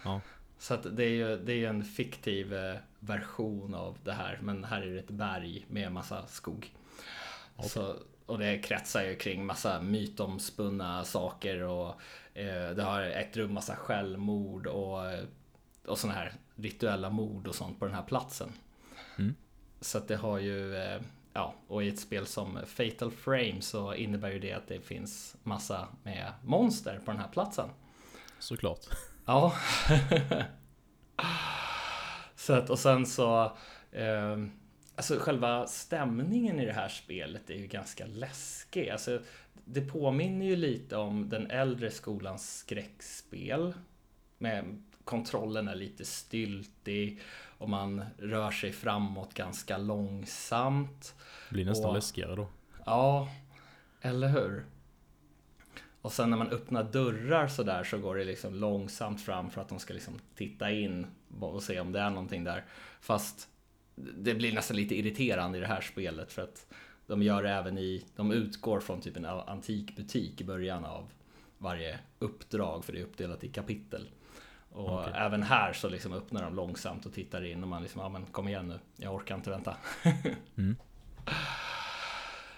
Ja. 0.05 0.21
Så 0.59 0.75
att 0.75 0.97
det 0.97 1.05
är 1.05 1.11
ju 1.11 1.37
det 1.37 1.53
är 1.53 1.69
en 1.69 1.85
fiktiv 1.85 2.55
eh, 2.55 2.77
version 2.99 3.75
av 3.75 3.99
det 4.05 4.13
här, 4.13 4.39
men 4.43 4.65
här 4.65 4.83
är 4.83 4.95
det 4.95 4.99
ett 4.99 5.11
berg 5.11 5.67
med 5.69 5.93
massa 5.93 6.27
skog. 6.27 6.75
Så, 7.63 7.97
och 8.27 8.39
det 8.39 8.59
kretsar 8.59 9.03
ju 9.03 9.17
kring 9.17 9.47
massa 9.47 9.83
mytomspunna 9.83 11.05
saker 11.05 11.63
och 11.63 11.89
eh, 11.89 11.95
det 12.75 12.83
har 12.83 13.03
ägt 13.03 13.37
rum 13.37 13.55
massa 13.55 13.77
självmord 13.77 14.67
och, 14.67 15.11
eh, 15.11 15.25
och 15.87 15.99
sådana 15.99 16.19
här 16.19 16.33
rituella 16.55 17.11
mord 17.11 17.47
och 17.47 17.55
sånt 17.55 17.79
på 17.79 17.85
den 17.85 17.95
här 17.95 18.03
platsen. 18.03 18.53
Mm. 19.19 19.35
Så 19.81 19.99
att 19.99 20.09
det 20.09 20.17
har 20.17 20.39
ju, 20.39 20.77
eh, 20.77 21.01
ja, 21.33 21.55
och 21.69 21.85
i 21.85 21.89
ett 21.89 21.99
spel 21.99 22.27
som 22.27 22.59
Fatal 22.67 23.11
Frame 23.11 23.61
så 23.61 23.95
innebär 23.95 24.31
ju 24.31 24.39
det 24.39 24.53
att 24.53 24.69
det 24.69 24.81
finns 24.81 25.37
massa 25.43 25.89
med 26.03 26.33
monster 26.45 27.01
på 27.05 27.11
den 27.11 27.21
här 27.21 27.29
platsen. 27.29 27.69
Såklart. 28.39 28.87
Ja. 29.27 29.55
så 32.37 32.53
att, 32.53 32.71
och 32.71 32.79
sen 32.79 33.07
så... 33.07 33.45
Eh, 33.93 34.37
alltså 34.97 35.19
själva 35.19 35.67
stämningen 35.67 36.61
i 36.61 36.67
det 36.67 36.73
här 36.73 36.89
spelet 36.89 37.51
är 37.51 37.55
ju 37.55 37.67
ganska 37.67 38.07
läskig. 38.07 38.89
Alltså, 38.89 39.21
det 39.73 39.81
påminner 39.81 40.47
ju 40.47 40.57
lite 40.57 40.97
om 40.97 41.29
den 41.29 41.51
äldre 41.51 41.91
skolans 41.91 42.59
skräckspel. 42.59 43.75
Med 44.39 44.83
kontrollen 45.05 45.69
är 45.69 45.75
lite 45.75 46.05
styltig 46.05 47.21
och 47.59 47.69
man 47.69 48.05
rör 48.19 48.51
sig 48.51 48.73
framåt 48.73 49.35
ganska 49.35 49.79
långsamt. 49.79 51.15
Blir 51.51 51.65
nästan 51.65 51.89
Och- 51.91 51.95
läskigare 51.95 52.37
då. 52.37 52.49
Ja, 52.87 53.29
eller 54.01 54.29
hur? 54.29 54.65
Och 56.03 56.13
sen 56.13 56.31
när 56.31 56.37
man 56.37 56.49
öppnar 56.51 56.85
dörrar 56.85 57.49
så 57.49 57.63
där 57.63 57.85
så 57.85 57.99
går 57.99 58.17
det 58.17 58.25
liksom 58.25 58.55
långsamt 58.55 59.21
fram 59.23 59.51
för 59.51 59.61
att 59.61 59.69
de 59.69 59.79
ska 59.79 59.95
liksom 59.95 60.19
titta 60.35 60.71
in 60.71 61.07
och 61.41 61.63
se 61.63 61.81
om 61.81 61.93
det 61.93 62.01
är 62.01 62.11
någonting 62.11 62.45
där. 62.45 62.65
Fast 63.01 63.49
det 63.95 64.35
blir 64.35 64.53
nästan 64.53 64.77
lite 64.77 64.95
irriterande 64.99 65.59
i 65.59 65.61
det 65.61 65.67
här 65.67 65.81
spelet 65.81 66.33
för 66.33 66.43
att 66.43 66.67
de 67.11 67.23
gör 67.23 67.43
det 67.43 67.51
även 67.51 67.79
i, 67.79 68.05
de 68.17 68.33
utgår 68.33 68.81
från 68.81 69.01
typ 69.01 69.17
en 69.17 69.25
antik 69.25 69.97
butik 69.97 70.41
i 70.41 70.45
början 70.45 70.85
av 70.85 71.11
varje 71.59 71.99
uppdrag 72.19 72.85
för 72.85 72.93
det 72.93 72.99
är 72.99 73.03
uppdelat 73.03 73.45
i 73.45 73.49
kapitel. 73.49 74.11
Och 74.73 75.01
Okej. 75.01 75.13
även 75.17 75.43
här 75.43 75.73
så 75.73 75.89
liksom 75.89 76.13
öppnar 76.13 76.43
de 76.43 76.55
långsamt 76.55 77.07
och 77.07 77.13
tittar 77.13 77.45
in 77.45 77.63
och 77.63 77.69
man 77.69 77.83
liksom, 77.83 78.01
ja 78.01 78.09
men 78.09 78.27
kom 78.27 78.49
igen 78.49 78.69
nu, 78.69 78.79
jag 78.97 79.15
orkar 79.15 79.35
inte 79.35 79.51
vänta. 79.51 79.77
Mm. 80.57 80.77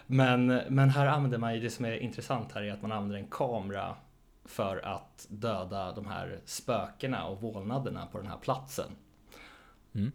Men, 0.07 0.47
men 0.47 0.91
här 0.91 1.07
använder 1.07 1.39
man 1.39 1.55
ju 1.55 1.61
det 1.61 1.71
som 1.71 1.85
är 1.85 1.93
intressant 1.93 2.53
här 2.53 2.63
är 2.63 2.73
att 2.73 2.83
man 2.83 2.93
använder 2.93 3.17
en 3.19 3.27
kamera 3.27 3.97
för 4.45 4.77
att 4.77 5.27
döda 5.31 5.93
de 5.93 6.07
här 6.07 6.41
spökena 6.45 7.25
och 7.25 7.41
vålnaderna 7.41 8.07
på 8.07 8.19
den 8.19 8.27
här 8.27 8.39
platsen. 8.39 8.91
Mm. 9.95 10.13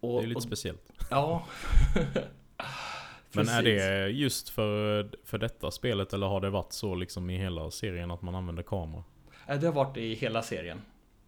Och, 0.00 0.20
Det 0.20 0.24
är 0.24 0.26
lite 0.26 0.36
och, 0.36 0.42
speciellt. 0.42 0.92
Ja. 1.10 1.44
Men 3.32 3.48
är 3.48 3.62
det 3.62 4.08
just 4.08 4.48
för, 4.48 5.10
för 5.24 5.38
detta 5.38 5.70
spelet 5.70 6.12
eller 6.12 6.26
har 6.26 6.40
det 6.40 6.50
varit 6.50 6.72
så 6.72 6.94
liksom 6.94 7.30
i 7.30 7.38
hela 7.38 7.70
serien 7.70 8.10
att 8.10 8.22
man 8.22 8.34
använder 8.34 8.62
kamera? 8.62 9.04
Det 9.46 9.66
har 9.66 9.72
varit 9.72 9.96
i 9.96 10.14
hela 10.14 10.42
serien. 10.42 10.82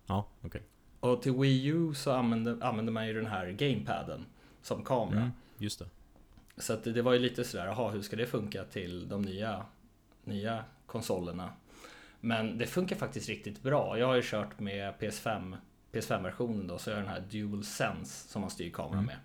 Ja, 0.06 0.26
okej. 0.42 0.62
Och 1.00 1.23
till 1.23 1.32
Wii 1.32 1.66
U 1.66 1.94
så 1.94 2.12
använder, 2.12 2.64
använder 2.64 2.92
man 2.92 3.06
ju 3.06 3.14
den 3.14 3.26
här 3.26 3.50
gamepaden 3.50 4.26
som 4.62 4.85
kamera. 4.85 5.18
Mm, 5.21 5.30
just 5.59 5.78
det. 5.78 5.87
Så 6.56 6.73
att 6.73 6.85
det, 6.85 6.92
det 6.92 7.02
var 7.02 7.12
ju 7.12 7.18
lite 7.18 7.44
sådär, 7.44 7.66
jaha 7.66 7.90
hur 7.90 8.02
ska 8.02 8.16
det 8.16 8.26
funka 8.26 8.64
till 8.64 9.09
de 9.09 9.23
nya, 9.23 9.66
nya 10.25 10.64
konsolerna? 10.87 11.52
Men 12.21 12.59
det 12.59 12.66
funkar 12.66 12.97
faktiskt 12.97 13.28
riktigt 13.28 13.62
bra. 13.62 13.99
Jag 13.99 14.06
har 14.06 14.14
ju 14.14 14.23
kört 14.25 14.61
med 14.61 14.94
PS5, 15.00 15.56
PS5-versionen 15.92 16.66
då, 16.66 16.78
så 16.78 16.90
jag 16.90 16.97
har 16.97 17.02
den 17.02 17.11
här 17.12 17.21
Dual 17.30 17.64
Sense 17.64 18.28
som 18.28 18.40
man 18.40 18.50
styr 18.50 18.71
kameran 18.71 18.92
Mm. 18.94 19.06
med. 19.06 19.16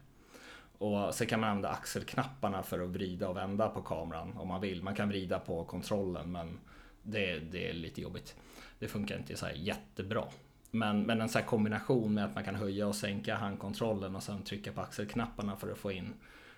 Och 0.78 1.16
så 1.16 1.26
kan 1.26 1.40
man 1.40 1.50
använda 1.50 1.70
axelknapparna 1.70 2.64
för 2.64 2.80
att 2.80 2.90
vrida 2.90 3.30
och 3.30 3.38
vända 3.38 3.70
på 3.70 3.82
kameran 3.82 4.38
om 4.38 4.48
man 4.48 4.62
vill. 4.62 4.84
Man 4.84 4.96
kan 4.96 5.10
vrida 5.10 5.40
på 5.40 5.66
kontrollen 5.66 6.32
men 6.32 6.60
det, 7.04 7.40
det 7.40 7.70
är 7.70 7.74
lite 7.74 8.02
jobbigt. 8.02 8.36
Det 8.80 8.88
funkar 8.88 9.18
inte 9.18 9.38
så 9.38 9.46
här 9.46 9.54
jättebra. 9.54 10.24
Men, 10.72 11.04
men 11.04 11.22
en 11.22 11.30
sån 11.30 11.42
här 11.42 11.48
kombination 11.48 12.14
med 12.14 12.26
att 12.26 12.36
man 12.36 12.44
kan 12.44 12.56
höja 12.56 12.88
och 12.88 12.96
sänka 12.96 13.36
handkontrollen 13.36 14.16
och 14.16 14.24
sen 14.24 14.44
trycka 14.44 14.72
på 14.72 14.82
axelknapparna 14.82 15.56
för 15.56 15.72
att 15.72 15.78
få 15.78 15.92
in 15.92 16.14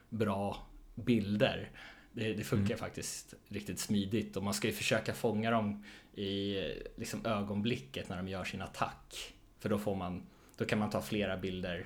bra 0.10 0.58
bilder. 0.96 1.72
Det, 2.12 2.34
det 2.34 2.44
funkar 2.44 2.76
faktiskt 2.76 3.34
riktigt 3.48 3.80
smidigt 3.80 4.38
och 4.38 4.44
man 4.44 4.54
ska 4.54 4.68
ju 4.68 4.74
försöka 4.74 5.14
fånga 5.14 5.52
dem 5.52 5.84
i 6.14 6.58
liksom 6.96 7.26
ögonblicket 7.26 8.10
när 8.10 8.18
de 8.18 8.28
gör 8.28 8.44
sin 8.44 8.62
attack. 8.62 9.34
För 9.60 9.70
då 9.70 9.78
får 9.78 9.96
man, 9.96 10.28
då 10.58 10.66
kan 10.66 10.80
man 10.80 10.90
ta 10.90 11.02
flera 11.02 11.38
bilder 11.38 11.86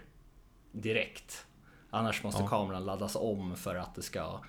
direkt. 0.72 1.46
Annars 1.94 2.24
måste 2.24 2.42
Ja. 2.44 2.48
kameran 2.48 2.86
laddas 2.86 3.16
om 3.16 3.56
för 3.56 3.76
att 3.76 3.96
det 3.96 4.02
ska 4.02 4.40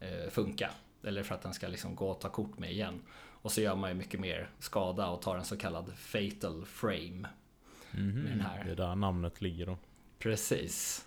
eh, 0.00 0.30
funka. 0.30 0.70
Eller 1.02 1.22
för 1.22 1.34
att 1.34 1.42
den 1.42 1.54
ska 1.54 1.68
liksom 1.68 1.94
gå 1.96 2.08
och 2.10 2.20
ta 2.20 2.28
kort 2.28 2.58
med 2.58 2.72
igen. 2.72 3.02
Och 3.42 3.52
så 3.52 3.60
gör 3.60 3.74
man 3.76 3.90
ju 3.90 3.96
mycket 3.96 4.20
mer 4.20 4.50
skada 4.58 5.08
och 5.08 5.22
tar 5.22 5.36
en 5.36 5.44
så 5.44 5.56
kallad 5.56 5.92
fatal 5.96 6.64
frame. 6.66 7.28
Mhm, 7.90 8.22
Med 8.22 8.32
den 8.32 8.40
här. 8.40 8.64
Det 8.64 8.70
är 8.70 8.76
där 8.76 8.94
namnet 8.94 9.40
ligger 9.40 9.66
då. 9.66 9.78
Precis. 10.18 11.06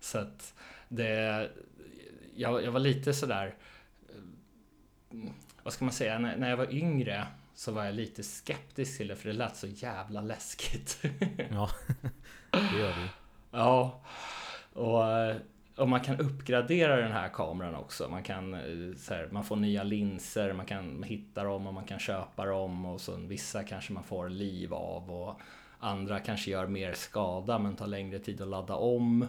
Så 0.00 0.18
att 0.18 0.54
det... 0.88 1.50
Jag, 2.36 2.64
jag 2.64 2.72
var 2.72 2.80
lite 2.80 3.14
sådär... 3.14 3.54
eh, 4.08 5.18
Vad 5.62 5.72
ska 5.72 5.84
man 5.84 5.94
säga? 5.94 6.18
När, 6.18 6.36
när 6.36 6.50
jag 6.50 6.56
var 6.56 6.72
yngre 6.74 7.26
så 7.54 7.72
var 7.72 7.84
jag 7.84 7.94
lite 7.94 8.22
skeptisk 8.22 8.96
till 8.96 9.08
det 9.08 9.16
för 9.16 9.28
det 9.28 9.34
lät 9.34 9.56
så 9.56 9.66
jävla 9.66 10.20
läskigt. 10.20 11.02
Ja, 11.50 11.70
det 12.50 12.78
gör 12.78 12.88
det 12.88 13.08
ja. 13.50 14.00
Och, 14.74 15.10
eh, 15.10 15.36
och 15.76 15.88
man 15.88 16.00
kan 16.00 16.20
uppgradera 16.20 16.96
den 16.96 17.12
här 17.12 17.28
kameran 17.28 17.74
också. 17.74 18.08
Man 18.08 18.22
kan 18.22 18.54
eh, 18.54 18.96
så 18.96 19.14
här, 19.14 19.28
man 19.32 19.44
får 19.44 19.56
nya 19.56 19.82
linser, 19.82 20.52
man 20.52 20.66
kan 20.66 21.02
hitta 21.02 21.44
dem 21.44 21.66
och 21.66 21.74
man 21.74 21.84
kan 21.84 21.98
köpa 21.98 22.46
dem 22.46 22.86
och 22.86 23.00
så 23.00 23.16
vissa 23.16 23.62
kanske 23.62 23.92
man 23.92 24.04
får 24.04 24.28
liv 24.28 24.74
av 24.74 25.10
och 25.10 25.40
andra 25.78 26.20
kanske 26.20 26.50
gör 26.50 26.66
mer 26.66 26.92
skada 26.92 27.58
men 27.58 27.76
tar 27.76 27.86
längre 27.86 28.18
tid 28.18 28.40
att 28.40 28.48
ladda 28.48 28.74
om. 28.74 29.26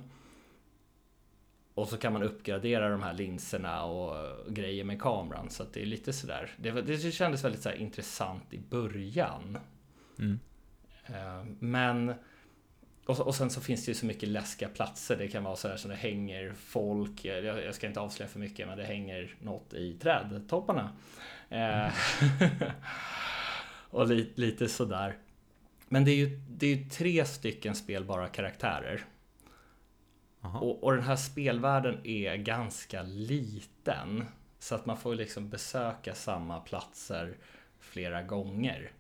Och 1.74 1.88
så 1.88 1.98
kan 1.98 2.14
man 2.14 2.24
uppgradera 2.24 2.90
de 2.90 3.02
här 3.02 3.14
linserna 3.14 3.84
och 3.84 4.16
grejer 4.54 4.84
med 4.84 5.02
kameran 5.02 5.50
så 5.50 5.64
det 5.74 5.82
är 5.82 5.86
lite 5.86 6.14
sådär. 6.14 6.52
Det, 6.58 6.72
det 6.72 7.12
kändes 7.12 7.44
väldigt 7.44 7.62
så 7.62 7.72
intressant 7.72 8.54
i 8.54 8.60
början. 8.60 9.58
Mm. 10.20 10.40
Eh, 11.06 11.46
Men 11.60 12.14
och, 13.06 13.20
och 13.20 13.36
sen 13.36 13.50
så 13.50 13.62
finns 13.62 13.86
det 13.86 13.92
ju 13.92 13.96
så 13.96 14.06
mycket 14.06 14.30
läskiga 14.30 14.70
platser. 14.70 15.18
Det 15.18 15.28
kan 15.28 15.44
vara 15.44 15.56
så 15.56 15.68
här 15.68 15.78
som 15.78 15.90
det 15.90 15.96
hänger 15.96 16.54
folk. 16.54 17.26
Jag, 17.26 17.44
jag 17.46 17.76
ska 17.76 17.88
inte 17.88 18.00
avslöja 18.00 18.30
för 18.30 18.40
mycket 18.40 18.68
men 18.68 18.78
det 18.78 18.84
hänger 18.84 19.36
något 19.40 19.74
i 19.74 19.94
trädtopparna. 19.94 20.92
Eh, 21.50 21.94
och 23.90 24.08
li, 24.08 24.32
lite 24.36 24.68
sådär. 24.68 25.18
Men 25.90 26.06
det 26.06 26.12
är 26.12 26.16
ju 26.16 26.40
det 26.50 26.66
är 26.68 26.76
ju 26.76 26.90
tre 26.90 27.26
stycken 27.26 27.76
spelbara 27.76 28.28
karaktärer. 28.28 29.06
Och, 30.62 30.84
och 30.84 30.94
den 30.94 31.04
här 31.04 31.16
spelvärlden 31.16 32.00
är 32.04 32.36
ganska 32.36 33.04
liten. 33.04 34.26
Så 34.60 34.76
att 34.76 34.86
man 34.86 34.98
får 34.98 35.16
liksom 35.16 35.50
besöka 35.50 36.16
samma 36.16 36.60
platser 36.60 37.38
flera 37.80 38.24
gånger. 38.24 38.92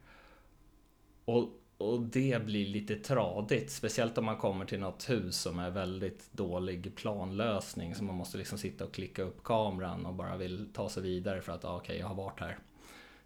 Och, 1.25 1.50
och 1.77 2.00
det 2.01 2.46
blir 2.46 2.65
lite 2.67 2.96
tradigt. 2.96 3.72
Speciellt 3.72 4.17
om 4.17 4.25
man 4.25 4.38
kommer 4.38 4.65
till 4.65 4.79
något 4.79 5.10
hus 5.10 5.36
som 5.36 5.60
är 5.60 5.70
väldigt 5.70 6.34
dålig 6.34 6.96
planlösning. 6.96 7.96
Så 7.96 8.03
man 8.03 8.15
måste 8.15 8.38
liksom 8.38 8.58
sitta 8.58 8.86
och 8.86 8.94
klicka 8.94 9.24
upp 9.24 9.44
kameran 9.44 10.05
och 10.05 10.13
bara 10.13 10.38
vill 10.38 10.70
ta 10.74 10.89
sig 10.89 11.03
vidare 11.03 11.41
för 11.41 11.51
att 11.51 11.65
ah, 11.65 11.77
okej, 11.77 11.98
jag 12.00 12.08
har 12.08 12.15
varit 12.15 12.39
här 12.39 12.58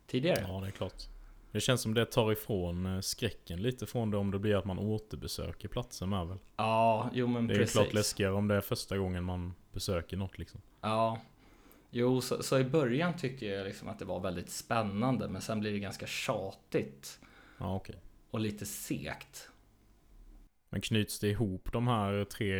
tidigare. 0.07 0.45
Ja, 0.47 0.59
det 0.61 0.67
är 0.67 0.71
klart. 0.71 1.03
Det 1.51 1.59
känns 1.59 1.81
som 1.81 1.93
det 1.93 2.05
tar 2.05 2.31
ifrån 2.31 2.85
eh, 2.95 3.01
skräcken 3.01 3.61
lite 3.61 3.85
från 3.85 4.11
det 4.11 4.17
om 4.17 4.31
det 4.31 4.39
blir 4.39 4.55
att 4.55 4.65
man 4.65 4.79
återbesöker 4.79 5.67
platsen 5.67 6.09
med 6.09 6.27
väl? 6.27 6.37
Ja, 6.55 7.09
jo 7.13 7.27
men 7.27 7.47
Det 7.47 7.53
är 7.53 7.57
precis. 7.57 7.73
klart 7.73 7.93
läskigare 7.93 8.33
om 8.33 8.47
det 8.47 8.55
är 8.55 8.61
första 8.61 8.97
gången 8.97 9.23
man 9.23 9.53
besöker 9.71 10.17
något 10.17 10.37
liksom. 10.37 10.61
Ja. 10.81 11.19
Jo, 11.91 12.21
så, 12.21 12.43
så 12.43 12.59
i 12.59 12.63
början 12.63 13.17
tyckte 13.17 13.45
jag 13.45 13.65
liksom 13.67 13.87
att 13.87 13.99
det 13.99 14.05
var 14.05 14.19
väldigt 14.19 14.49
spännande 14.49 15.27
men 15.27 15.41
sen 15.41 15.59
blir 15.59 15.71
det 15.71 15.79
ganska 15.79 16.07
tjatigt 16.07 17.19
Ja, 17.57 17.75
okej. 17.75 17.95
Och 18.31 18.39
lite 18.39 18.65
segt. 18.65 19.49
Men 20.69 20.81
knyts 20.81 21.19
det 21.19 21.27
ihop 21.27 21.69
de 21.71 21.87
här 21.87 22.25
tre 22.25 22.53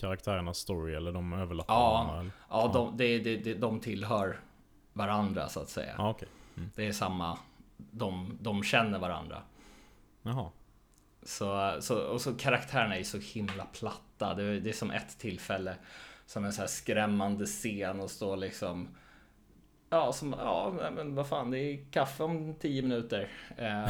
karaktärernas 0.00 0.58
story 0.58 0.94
eller 0.94 1.12
de 1.12 1.32
överlappar 1.32 1.74
Ja. 1.74 2.04
varandra? 2.08 2.32
Ja, 2.50 2.70
de, 2.74 2.96
det, 2.96 3.18
det, 3.18 3.54
de 3.54 3.80
tillhör 3.80 4.40
varandra 4.92 5.48
så 5.48 5.60
att 5.60 5.68
säga. 5.68 5.94
Ja, 5.98 6.10
okej. 6.10 6.28
Det 6.74 6.86
är 6.86 6.92
samma, 6.92 7.38
de, 7.76 8.38
de 8.40 8.62
känner 8.62 8.98
varandra. 8.98 9.42
Jaha. 10.22 10.50
Så, 11.22 11.76
så, 11.80 11.98
och 11.98 12.20
så 12.20 12.34
karaktärerna 12.34 12.96
är 12.96 13.02
så 13.04 13.18
himla 13.18 13.64
platta. 13.64 14.34
Det, 14.34 14.60
det 14.60 14.68
är 14.70 14.74
som 14.74 14.90
ett 14.90 15.18
tillfälle 15.18 15.76
som 16.26 16.44
en 16.44 16.52
så 16.52 16.60
här 16.60 16.68
skrämmande 16.68 17.46
scen 17.46 18.00
och 18.00 18.10
stå 18.10 18.36
liksom 18.36 18.88
Ja, 19.94 20.12
som, 20.12 20.34
ja, 20.38 20.90
men 20.92 21.14
vad 21.14 21.28
fan, 21.28 21.50
det 21.50 21.58
är 21.58 21.84
kaffe 21.90 22.22
om 22.22 22.54
tio 22.54 22.82
minuter. 22.82 23.28
Eh, 23.56 23.86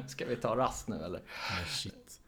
ska 0.06 0.26
vi 0.26 0.36
ta 0.36 0.56
rast 0.56 0.88
nu 0.88 0.96
eller? 0.96 1.20
Nej, 1.50 1.64
shit. 1.66 2.20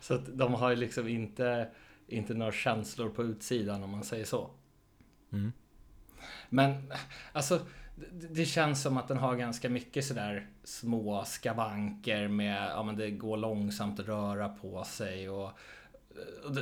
så 0.00 0.14
att 0.14 0.38
de 0.38 0.54
har 0.54 0.70
ju 0.70 0.76
liksom 0.76 1.08
inte, 1.08 1.68
inte 2.06 2.34
några 2.34 2.52
känslor 2.52 3.10
på 3.10 3.22
utsidan 3.24 3.82
om 3.82 3.90
man 3.90 4.04
säger 4.04 4.24
så. 4.24 4.50
Mm. 5.32 5.52
Men 6.48 6.92
alltså, 7.32 7.60
det, 7.96 8.26
det 8.26 8.44
känns 8.44 8.82
som 8.82 8.96
att 8.96 9.08
den 9.08 9.18
har 9.18 9.36
ganska 9.36 9.68
mycket 9.68 10.04
sådär 10.04 10.46
små 10.64 11.24
skavanker 11.24 12.28
med, 12.28 12.70
ja 12.70 12.82
men 12.82 12.96
det 12.96 13.10
går 13.10 13.36
långsamt 13.36 14.00
att 14.00 14.06
röra 14.06 14.48
på 14.48 14.84
sig 14.84 15.30
och 15.30 15.50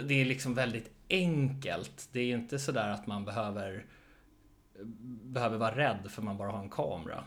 det 0.02 0.14
är 0.14 0.24
liksom 0.24 0.54
väldigt 0.54 0.90
enkelt. 1.10 2.08
Det 2.12 2.20
är 2.20 2.34
inte 2.34 2.58
sådär 2.58 2.88
att 2.88 3.06
man 3.06 3.24
behöver 3.24 3.84
behöver 5.22 5.58
vara 5.58 5.76
rädd 5.76 6.10
för 6.10 6.22
man 6.22 6.36
bara 6.36 6.50
har 6.50 6.62
en 6.62 6.70
kamera 6.70 7.24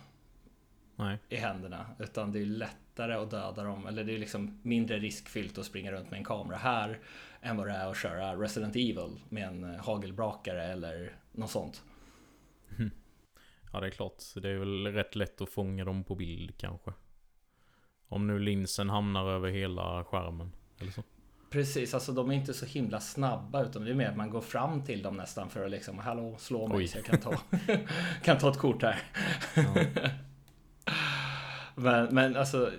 Nej. 0.95 1.17
i 1.29 1.35
händerna. 1.35 1.85
Utan 1.99 2.31
det 2.31 2.39
är 2.39 2.45
lättare 2.45 3.13
att 3.13 3.31
döda 3.31 3.63
dem, 3.63 3.87
eller 3.87 4.03
det 4.03 4.15
är 4.15 4.19
liksom 4.19 4.59
mindre 4.63 4.99
riskfyllt 4.99 5.57
att 5.57 5.65
springa 5.65 5.91
runt 5.91 6.11
med 6.11 6.17
en 6.17 6.23
kamera 6.23 6.57
här 6.57 6.99
än 7.41 7.57
vad 7.57 7.67
det 7.67 7.73
är 7.73 7.87
att 7.87 7.97
köra 7.97 8.35
Resident 8.35 8.75
Evil 8.75 9.19
med 9.29 9.47
en 9.47 9.63
hagelbrakare 9.63 10.63
eller 10.63 11.15
något 11.31 11.51
sånt. 11.51 11.83
Ja, 13.73 13.79
det 13.79 13.87
är 13.87 13.91
klart. 13.91 14.23
Det 14.35 14.49
är 14.49 14.57
väl 14.57 14.87
rätt 14.87 15.15
lätt 15.15 15.41
att 15.41 15.49
fånga 15.49 15.85
dem 15.85 16.03
på 16.03 16.15
bild 16.15 16.57
kanske. 16.57 16.93
Om 18.07 18.27
nu 18.27 18.39
linsen 18.39 18.89
hamnar 18.89 19.29
över 19.29 19.49
hela 19.49 20.03
skärmen. 20.03 20.51
Eller 20.79 20.91
så. 20.91 21.03
Precis, 21.51 21.93
alltså 21.93 22.11
de 22.11 22.31
är 22.31 22.35
inte 22.35 22.53
så 22.53 22.65
himla 22.65 22.99
snabba 22.99 23.63
utan 23.63 23.85
det 23.85 23.91
är 23.91 23.95
mer 23.95 24.09
att 24.09 24.17
man 24.17 24.29
går 24.29 24.41
fram 24.41 24.83
till 24.83 25.01
dem 25.01 25.17
nästan 25.17 25.49
för 25.49 25.65
att 25.65 25.71
liksom 25.71 25.99
Hallå, 25.99 26.35
slå 26.39 26.67
mig 26.67 26.77
Oj. 26.77 26.87
så 26.87 26.97
jag 26.97 27.05
kan 27.05 27.19
ta, 27.19 27.37
kan 28.23 28.37
ta 28.37 28.51
ett 28.51 28.57
kort 28.57 28.81
här. 28.83 28.99
Ja. 29.55 29.75
Men, 31.75 32.15
men 32.15 32.35
alltså 32.35 32.71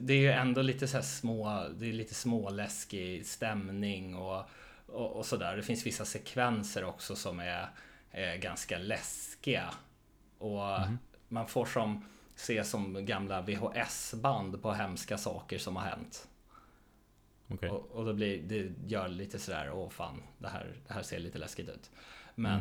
Det 0.00 0.12
är 0.12 0.18
ju 0.18 0.30
ändå 0.32 0.62
lite 0.62 0.88
så 0.88 0.96
här 0.96 1.04
små 1.04 1.64
Det 1.78 1.88
är 1.88 1.92
lite 1.92 2.14
småläskig 2.14 3.26
stämning 3.26 4.14
och, 4.16 4.42
och, 4.86 5.16
och 5.16 5.26
sådär. 5.26 5.56
Det 5.56 5.62
finns 5.62 5.86
vissa 5.86 6.04
sekvenser 6.04 6.84
också 6.84 7.16
som 7.16 7.40
är, 7.40 7.68
är 8.10 8.36
ganska 8.36 8.78
läskiga. 8.78 9.70
Och 10.38 10.80
Mhm. 10.80 10.98
man 11.28 11.46
får 11.46 11.66
som 11.66 12.04
se 12.34 12.64
som 12.64 13.06
gamla 13.06 13.42
VHS-band 13.42 14.62
på 14.62 14.72
hemska 14.72 15.18
saker 15.18 15.58
som 15.58 15.76
har 15.76 15.82
hänt. 15.84 16.28
Okej. 17.54 17.70
Och, 17.70 17.90
och 17.90 18.04
då 18.04 18.12
blir, 18.12 18.42
det 18.42 18.72
gör 18.86 19.08
lite 19.08 19.38
sådär, 19.38 19.70
åh 19.72 19.88
fan, 19.88 20.22
det 20.38 20.48
här, 20.48 20.76
det 20.86 20.94
här 20.94 21.02
ser 21.02 21.18
lite 21.18 21.38
läskigt 21.38 21.68
ut. 21.68 21.90
Men, 22.34 22.60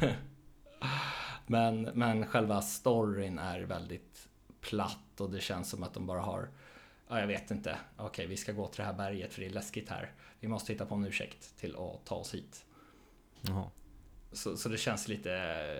men, 1.46 1.82
men 1.82 2.26
själva 2.26 2.62
storyn 2.62 3.38
är 3.38 3.60
väldigt 3.60 4.28
platt 4.60 5.20
och 5.20 5.30
det 5.30 5.40
känns 5.40 5.70
som 5.70 5.82
att 5.82 5.94
de 5.94 6.06
bara 6.06 6.20
har, 6.20 6.48
ja 7.08 7.20
jag 7.20 7.26
vet 7.26 7.50
inte, 7.50 7.78
okej 7.96 8.26
vi 8.26 8.36
ska 8.36 8.52
gå 8.52 8.66
till 8.66 8.78
det 8.78 8.84
här 8.84 8.92
berget 8.92 9.34
för 9.34 9.40
det 9.40 9.46
är 9.46 9.50
läskigt 9.50 9.88
här. 9.88 10.12
Vi 10.40 10.48
måste 10.48 10.72
hitta 10.72 10.86
på 10.86 10.94
en 10.94 11.04
ursäkt 11.04 11.56
till 11.56 11.76
att 11.76 12.04
ta 12.04 12.14
oss 12.14 12.34
hit. 12.34 12.64
Jaha. 13.40 13.70
Så, 14.32 14.56
så 14.56 14.68
det 14.68 14.78
känns 14.78 15.08
lite 15.08 15.30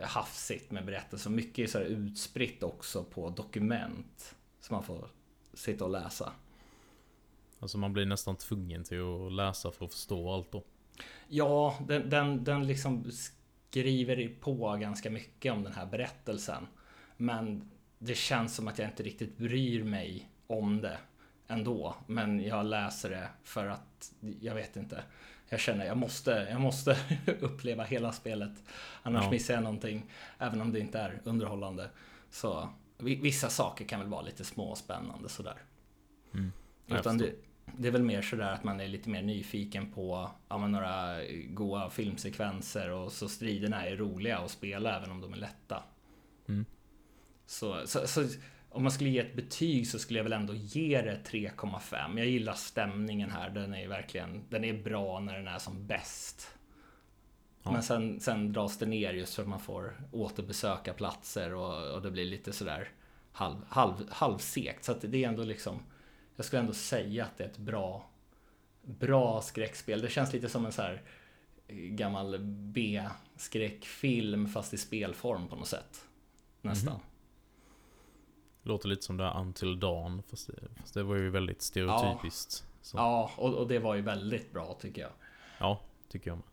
hafsigt 0.05 0.70
med 0.70 0.85
berättelser. 0.85 1.31
Mycket 1.31 1.59
är 1.59 1.66
så 1.66 1.79
utspritt 1.79 2.62
också 2.62 3.05
på 3.05 3.31
dokument 3.31 4.35
som 4.61 4.75
man 4.75 4.85
får 4.85 5.09
sitta 5.55 5.85
och 5.85 5.90
läsa. 5.90 6.33
Alltså 7.62 7.79
man 7.79 7.92
blir 7.92 8.07
nästan 8.07 8.37
tvungen 8.37 8.85
till 8.85 9.01
att 9.27 9.33
läsa 9.33 9.70
för 9.70 9.85
att 9.85 9.92
förstå 9.92 10.33
allt 10.35 10.53
då. 10.53 10.62
Ja, 11.29 11.79
den, 11.88 12.11
den, 12.11 12.44
den 12.44 12.66
liksom 12.66 13.05
skriver 13.11 14.35
på 14.40 14.77
ganska 14.77 15.11
mycket 15.11 15.53
om 15.53 15.62
den 15.62 15.72
här 15.72 15.87
berättelsen. 15.87 16.66
Men 17.16 17.70
det 17.98 18.14
känns 18.14 18.55
som 18.57 18.68
att 18.68 18.79
jag 18.79 18.88
inte 18.88 19.03
riktigt 19.03 19.37
bryr 19.38 19.85
mig 19.85 20.29
om 20.46 20.81
det 20.81 20.98
ändå. 21.48 21.94
Men 22.07 22.40
jag 22.44 22.66
läser 22.66 23.11
det 23.11 23.29
för 23.44 23.66
att, 23.66 24.12
jag 24.40 24.55
vet 24.55 24.77
inte. 24.77 25.03
Jag 25.48 25.61
känner 25.61 25.85
jag 25.87 25.96
måste, 25.96 26.31
jag 26.51 26.61
måste 26.61 26.96
uppleva 27.40 27.85
hela 27.85 28.12
spelet. 28.12 28.62
Annars 29.03 29.25
Ja. 29.25 29.31
missar 29.31 29.55
jag 29.55 29.62
någonting. 29.62 30.07
Även 30.38 30.61
om 30.61 30.72
det 30.72 30.81
inte 30.81 30.98
är 30.98 31.20
underhållande. 31.25 31.90
Så 32.31 32.68
vi- 32.98 33.20
vissa 33.20 33.48
saker 33.48 33.85
kan 33.85 34.01
väl 34.01 34.09
vara 34.09 34.22
lite 34.22 34.44
små 34.44 34.64
och 34.70 34.79
spännande 34.79 35.29
sådär. 35.29 35.57
Mm. 36.35 36.53
Utan 36.87 37.18
det, 37.18 37.33
det 37.64 37.88
är 37.88 37.92
väl 37.92 38.03
mer 38.03 38.22
sådär 38.22 38.53
att 38.53 38.64
man 38.64 38.81
är 38.81 38.88
lite 38.88 39.11
mer 39.11 39.22
nyfiken 39.22 39.90
på 39.92 40.31
ja, 40.48 40.66
några 40.66 41.16
goa 41.48 41.90
filmsekvenser 41.90 42.90
och 42.90 43.12
så 43.12 43.29
striderna 43.29 43.87
är 43.87 43.96
roliga 43.96 44.38
att 44.38 44.51
spela 44.51 44.96
även 44.96 45.11
om 45.11 45.20
de 45.20 45.33
är 45.33 45.37
lätta. 45.37 45.83
Mm. 46.48 46.64
Så, 47.46 47.87
så, 47.87 48.07
så 48.07 48.25
om 48.68 48.83
man 48.83 48.92
skulle 48.92 49.11
ge 49.11 49.18
ett 49.18 49.37
betyg 49.37 49.87
så 49.87 49.98
skulle 49.98 50.18
jag 50.18 50.25
väl 50.25 50.33
ändå 50.33 50.55
ge 50.55 51.03
det 51.03 51.20
3,5. 51.25 52.18
Jag 52.18 52.27
gillar 52.27 52.55
stämningen 52.55 53.31
här. 53.31 53.51
Den 53.51 53.75
är 53.75 53.88
verkligen 53.88 54.44
den 54.48 54.64
är 54.64 54.83
bra 54.83 55.20
när 55.20 55.37
den 55.37 55.48
är 55.48 55.59
som 55.59 55.87
bäst. 55.87 56.55
Ja. 57.62 57.72
Men 57.72 57.83
sen, 57.83 58.20
sen 58.20 58.53
dras 58.53 58.79
det 58.79 58.87
ner 58.87 59.12
just 59.12 59.35
för 59.35 59.42
att 59.42 59.48
man 59.48 59.61
får 59.61 59.96
återbesöka 60.12 60.92
platser 60.92 61.55
och, 61.55 61.94
och 61.94 62.03
det 62.03 62.11
blir 62.11 62.25
lite 62.25 62.53
sådär 62.53 62.88
halv, 63.33 63.57
halv, 63.68 63.94
halvsekt. 64.11 64.85
Så 64.85 64.94
det 65.01 65.25
är 65.25 65.29
ändå 65.29 65.44
liksom 65.44 65.83
Jag 66.37 66.45
skulle 66.45 66.61
ändå 66.61 66.73
säga 66.73 67.25
att 67.25 67.38
det 67.38 67.45
är 67.45 67.49
ett 67.49 67.59
bra 67.59 68.09
Bra 68.85 69.42
skräckspel. 69.42 70.03
Det 70.03 70.09
känns 70.09 70.33
lite 70.33 70.49
som 70.49 70.66
en 70.66 70.73
så 70.73 70.83
här 70.83 71.03
eh, 71.66 71.77
gammal 71.77 72.38
B-skräckfilm 72.45 74.49
fast 74.49 74.75
i 74.75 74.79
spelform 74.79 75.49
på 75.49 75.57
något 75.57 75.68
sätt. 75.68 76.05
Nästan. 76.61 76.95
Mhm. 76.95 77.03
Låter 78.62 78.88
lite 78.88 79.03
som 79.03 79.16
det 79.16 79.25
här 79.25 79.40
Until 79.40 79.81
Dawn. 79.81 80.23
Fast 80.23 80.47
det, 80.47 80.68
fast 80.77 80.95
det 80.95 81.03
var 81.03 81.16
ju 81.16 81.31
väldigt 81.31 81.62
stereotypiskt. 81.62 82.66
Så, 82.83 82.97
ja. 82.97 83.31
Ja, 83.37 83.42
och, 83.42 83.55
och 83.55 83.68
det 83.68 83.79
var 83.79 83.95
ju 83.95 84.03
väldigt 84.03 84.53
bra 84.53 84.77
tycker 84.81 85.03
jag. 85.03 85.12
tycker 86.09 86.31
jag 86.31 86.37
med. 86.37 86.47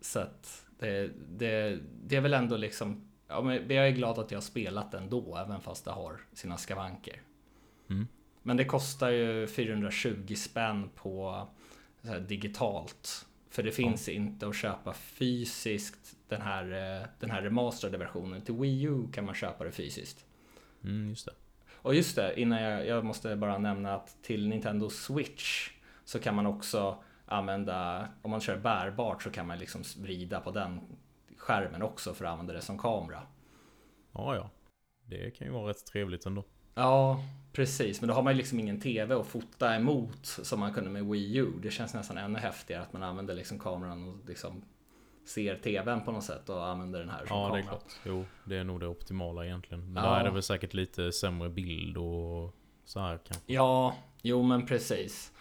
Så 0.00 0.20
att 0.20 0.66
det, 0.78 1.10
det, 1.28 1.78
det 2.04 2.16
är 2.16 2.20
väl 2.20 2.34
ändå 2.34 2.56
liksom 2.56 3.10
ja, 3.28 3.42
men 3.42 3.70
Jag 3.70 3.88
är 3.88 3.90
glad 3.90 4.18
att 4.18 4.30
jag 4.30 4.36
har 4.36 4.42
spelat 4.42 4.94
ändå, 4.94 5.36
även 5.36 5.60
fast 5.60 5.84
det 5.84 5.90
har 5.90 6.20
sina 6.32 6.56
skavanker. 6.56 7.22
Mm. 7.90 8.08
Men 8.42 8.56
det 8.56 8.64
kostar 8.64 9.10
ju 9.10 9.46
420 9.46 10.34
spänn 10.34 10.90
på 10.94 11.46
här, 12.02 12.20
digitalt. 12.20 13.26
För 13.50 13.62
det 13.62 13.72
finns 13.72 14.08
inte 14.08 14.48
att 14.48 14.56
köpa 14.56 14.92
fysiskt 14.92 16.16
den 16.28 16.42
här, 16.42 16.64
eh, 16.64 17.06
den 17.20 17.30
här 17.30 17.42
remasterade 17.42 17.98
versionen. 17.98 18.40
Till 18.40 18.54
Wii 18.54 18.82
U 18.82 19.08
kan 19.12 19.24
man 19.24 19.34
köpa 19.34 19.64
det 19.64 19.72
fysiskt. 19.72 20.24
Mm, 20.84 21.08
just 21.08 21.26
det. 21.26 21.32
Och 21.72 21.94
just 21.94 22.16
det, 22.16 22.40
innan 22.40 22.62
jag, 22.62 22.86
jag 22.86 23.04
måste 23.04 23.36
bara 23.36 23.58
nämna 23.58 23.94
att 23.94 24.22
till 24.22 24.48
Nintendo 24.48 24.90
Switch 24.90 25.70
så 26.04 26.18
kan 26.18 26.34
man 26.34 26.46
också 26.46 27.02
använda, 27.26 28.08
om 28.22 28.30
man 28.30 28.40
kör 28.40 28.56
bärbart 28.56 29.22
så 29.22 29.30
kan 29.30 29.46
man 29.46 29.58
liksom 29.58 29.82
vrida 30.00 30.40
på 30.40 30.50
den 30.50 30.80
skärmen 31.36 31.82
också 31.82 32.14
för 32.14 32.24
att 32.24 32.30
använda 32.30 32.52
det 32.52 32.60
som 32.60 32.78
kamera. 32.78 33.22
Ja, 34.12 34.36
ja. 34.36 34.50
Det 35.04 35.30
kan 35.30 35.46
ju 35.46 35.52
vara 35.52 35.70
rätt 35.70 35.86
trevligt 35.86 36.26
ändå. 36.26 36.44
Ja, 36.74 37.24
precis. 37.52 38.00
Men 38.00 38.08
då 38.08 38.14
har 38.14 38.22
man 38.22 38.32
ju 38.32 38.36
liksom 38.36 38.60
ingen 38.60 38.80
TV 38.80 39.14
att 39.14 39.26
fota 39.26 39.74
emot 39.76 40.26
som 40.26 40.60
man 40.60 40.72
kunde 40.74 40.90
med 40.90 41.06
Wii 41.06 41.36
U. 41.36 41.52
Det 41.62 41.70
känns 41.70 41.94
nästan 41.94 42.18
ännu 42.18 42.38
häftigare 42.38 42.82
att 42.82 42.92
man 42.92 43.02
använder 43.02 43.34
liksom 43.34 43.58
kameran 43.58 44.08
och 44.08 44.28
liksom 44.28 44.62
ser 45.24 45.56
TVn 45.56 46.00
på 46.04 46.12
något 46.12 46.24
sätt 46.24 46.48
och 46.48 46.66
använder 46.66 47.00
den 47.00 47.08
här 47.10 47.26
som 47.26 47.36
Ja, 47.36 47.46
kamera. 47.48 47.56
det 47.62 47.66
är 47.66 47.68
klart. 47.68 47.92
Jo, 48.06 48.24
det 48.44 48.56
är 48.56 48.64
nog 48.64 48.80
det 48.80 48.86
optimala 48.86 49.44
egentligen. 49.46 49.92
Men 49.92 50.04
Ja. 50.04 50.10
där 50.10 50.20
är 50.20 50.24
det 50.24 50.30
väl 50.30 50.42
säkert 50.42 50.74
lite 50.74 51.12
sämre 51.12 51.48
bild 51.48 51.96
och 51.96 52.54
så 52.84 53.00
här 53.00 53.18
kanske. 53.24 53.52
Ja, 53.52 53.94
jo 54.22 54.42
men 54.42 54.66
precis. 54.66 55.32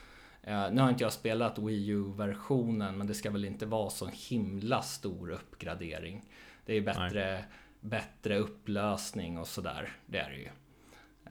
Eh, 0.43 0.71
nu 0.71 0.81
har 0.81 0.89
inte 0.89 1.03
jag 1.03 1.13
spelat 1.13 1.59
Wii 1.59 1.87
U-versionen 1.89 2.97
men 2.97 3.07
det 3.07 3.13
ska 3.13 3.31
väl 3.31 3.45
inte 3.45 3.65
vara 3.65 3.89
så 3.89 4.09
himla 4.29 4.81
stor 4.81 5.29
uppgradering. 5.31 6.25
Det 6.65 6.77
är 6.77 6.81
bättre, 6.81 7.45
bättre 7.79 8.37
upplösning 8.39 9.37
och 9.37 9.47
sådär. 9.47 9.89
Det 10.05 10.17
är 10.17 10.29
det 10.29 10.37
ju. 10.37 10.49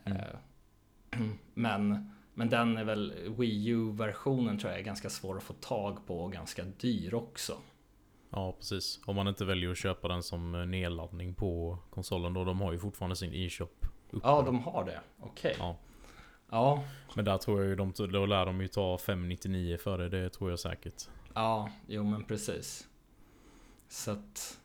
Mm. 0.04 0.18
Eh, 0.18 0.24
men, 1.54 2.10
men 2.34 2.50
den 2.50 2.76
är 2.76 2.84
väl 2.84 3.14
Wii 3.38 3.68
U-versionen 3.68 4.58
tror 4.58 4.72
jag 4.72 4.80
är 4.80 4.84
ganska 4.84 5.10
svår 5.10 5.36
att 5.36 5.42
få 5.42 5.52
tag 5.52 6.06
på 6.06 6.20
och 6.20 6.32
ganska 6.32 6.64
dyr 6.64 7.14
också. 7.14 7.56
Ja, 8.30 8.52
precis. 8.52 9.00
Om 9.06 9.16
man 9.16 9.28
inte 9.28 9.44
väljer 9.44 9.70
att 9.70 9.78
köpa 9.78 10.08
den 10.08 10.22
som 10.22 10.70
nedladdning 10.70 11.34
på 11.34 11.78
konsolen 11.90 12.34
då. 12.34 12.44
De 12.44 12.60
har 12.60 12.72
ju 12.72 12.78
fortfarande 12.78 13.16
sin 13.16 13.34
e-shop. 13.34 13.68
Ja, 14.22 14.42
de 14.42 14.58
har 14.58 14.84
det. 14.84 15.00
Okej. 15.20 15.56
Ja. 15.58 15.76
Ja, 16.50 16.84
Men 17.16 17.24
där 17.24 17.38
tror 17.38 17.60
jag 17.60 17.68
ju 17.68 17.76
de, 17.76 17.92
då 17.96 18.26
lär 18.26 18.46
de 18.46 18.60
ju 18.60 18.68
ta 18.68 18.98
599 18.98 19.76
för 19.76 19.98
det. 19.98 20.08
Det 20.08 20.30
tror 20.30 20.50
jag 20.50 20.58
säkert. 20.58 21.08
Ja, 21.34 21.70
jo 21.86 22.04
men 22.04 22.24
precis. 22.24 22.88
Så 23.88 24.10
att... 24.10 24.59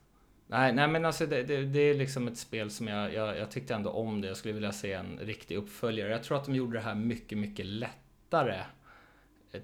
Nej, 0.47 0.73
nej 0.73 0.87
men 0.87 1.05
alltså 1.05 1.25
det, 1.25 1.43
det, 1.43 1.65
det 1.65 1.79
är 1.79 1.93
liksom 1.93 2.27
ett 2.27 2.37
spel 2.37 2.69
som 2.69 2.87
jag, 2.87 3.13
jag, 3.13 3.37
jag 3.37 3.51
tyckte 3.51 3.75
ändå 3.75 3.89
om 3.89 4.21
det. 4.21 4.27
Jag 4.27 4.37
skulle 4.37 4.53
vilja 4.53 4.71
se 4.71 4.93
en 4.93 5.19
riktig 5.19 5.55
uppföljare. 5.55 6.11
Jag 6.11 6.23
tror 6.23 6.37
att 6.37 6.45
de 6.45 6.55
gjorde 6.55 6.77
det 6.77 6.83
här 6.83 6.95
mycket, 6.95 7.37
mycket 7.37 7.65
lättare 7.65 8.63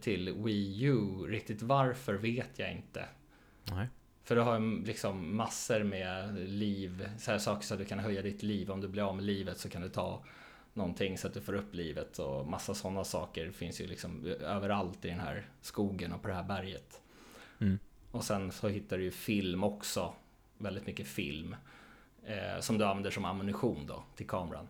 till 0.01 0.33
Wii 0.33 0.83
U. 0.83 1.27
Riktigt 1.27 1.61
varför 1.61 2.13
vet 2.13 2.59
jag 2.59 2.71
inte. 2.71 3.05
Nej. 3.63 3.87
För 4.23 4.35
du 4.35 4.41
har 4.41 4.85
liksom 4.85 5.35
massor 5.35 5.83
med 5.83 6.49
liv, 6.49 7.09
så 7.17 7.31
här 7.31 7.37
saker 7.37 7.65
så 7.65 7.73
att 7.73 7.79
du 7.79 7.85
kan 7.85 7.99
höja 7.99 8.21
ditt 8.21 8.43
liv. 8.43 8.71
Om 8.71 8.81
du 8.81 8.87
blir 8.87 9.03
av 9.03 9.15
med 9.15 9.25
livet 9.25 9.57
så 9.57 9.69
kan 9.69 9.81
du 9.81 9.89
ta 9.89 10.23
någonting 10.73 11.17
så 11.17 11.27
att 11.27 11.33
du 11.33 11.41
får 11.41 11.53
upp 11.53 11.73
livet 11.75 12.19
och 12.19 12.47
massa 12.47 12.73
sådana 12.73 13.03
saker 13.03 13.51
finns 13.51 13.81
ju 13.81 13.87
liksom 13.87 14.25
överallt 14.25 15.05
i 15.05 15.07
den 15.07 15.19
här 15.19 15.47
skogen 15.61 16.13
och 16.13 16.21
på 16.21 16.27
det 16.27 16.33
här 16.33 16.43
berget. 16.43 17.01
Mm. 17.59 17.79
Och 18.11 18.23
sen 18.23 18.51
så 18.51 18.67
hittar 18.67 18.97
du 18.97 19.03
ju 19.03 19.11
film 19.11 19.63
också, 19.63 20.13
väldigt 20.63 20.87
mycket 20.87 21.07
film. 21.07 21.55
Eh, 22.23 22.59
som 22.59 22.77
du 22.77 22.85
använder 22.85 23.11
som 23.11 23.25
ammunition 23.25 23.87
då 23.87 24.03
till 24.15 24.27
kameran. 24.27 24.67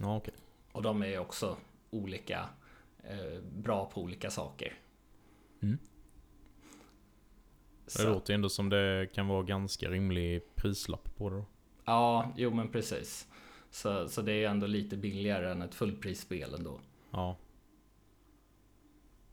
Ja, 0.00 0.16
okej. 0.16 0.34
Och 0.72 0.82
de 0.82 1.02
är 1.02 1.18
också 1.18 1.56
olika, 1.90 2.48
eh, 3.02 3.40
bra 3.42 3.90
på 3.90 4.02
olika 4.02 4.30
saker. 4.30 4.78
Mm. 5.62 5.78
Det 7.96 8.04
låter 8.04 8.34
ändå 8.34 8.48
som 8.48 8.68
det 8.68 9.08
kan 9.14 9.28
vara 9.28 9.42
ganska 9.42 9.90
rimlig 9.90 10.42
prislapp 10.54 11.16
på 11.16 11.30
det 11.30 11.36
då. 11.36 11.44
Ja, 11.84 12.32
jo 12.36 12.54
men 12.54 12.68
precis. 12.68 13.28
Så, 13.70 14.08
så 14.08 14.22
det 14.22 14.32
är 14.32 14.48
ändå 14.48 14.66
lite 14.66 14.96
billigare 14.96 15.50
än 15.50 15.62
ett 15.62 15.74
fullprisspel 15.74 16.54
ändå. 16.54 16.80
Ja. 17.10 17.36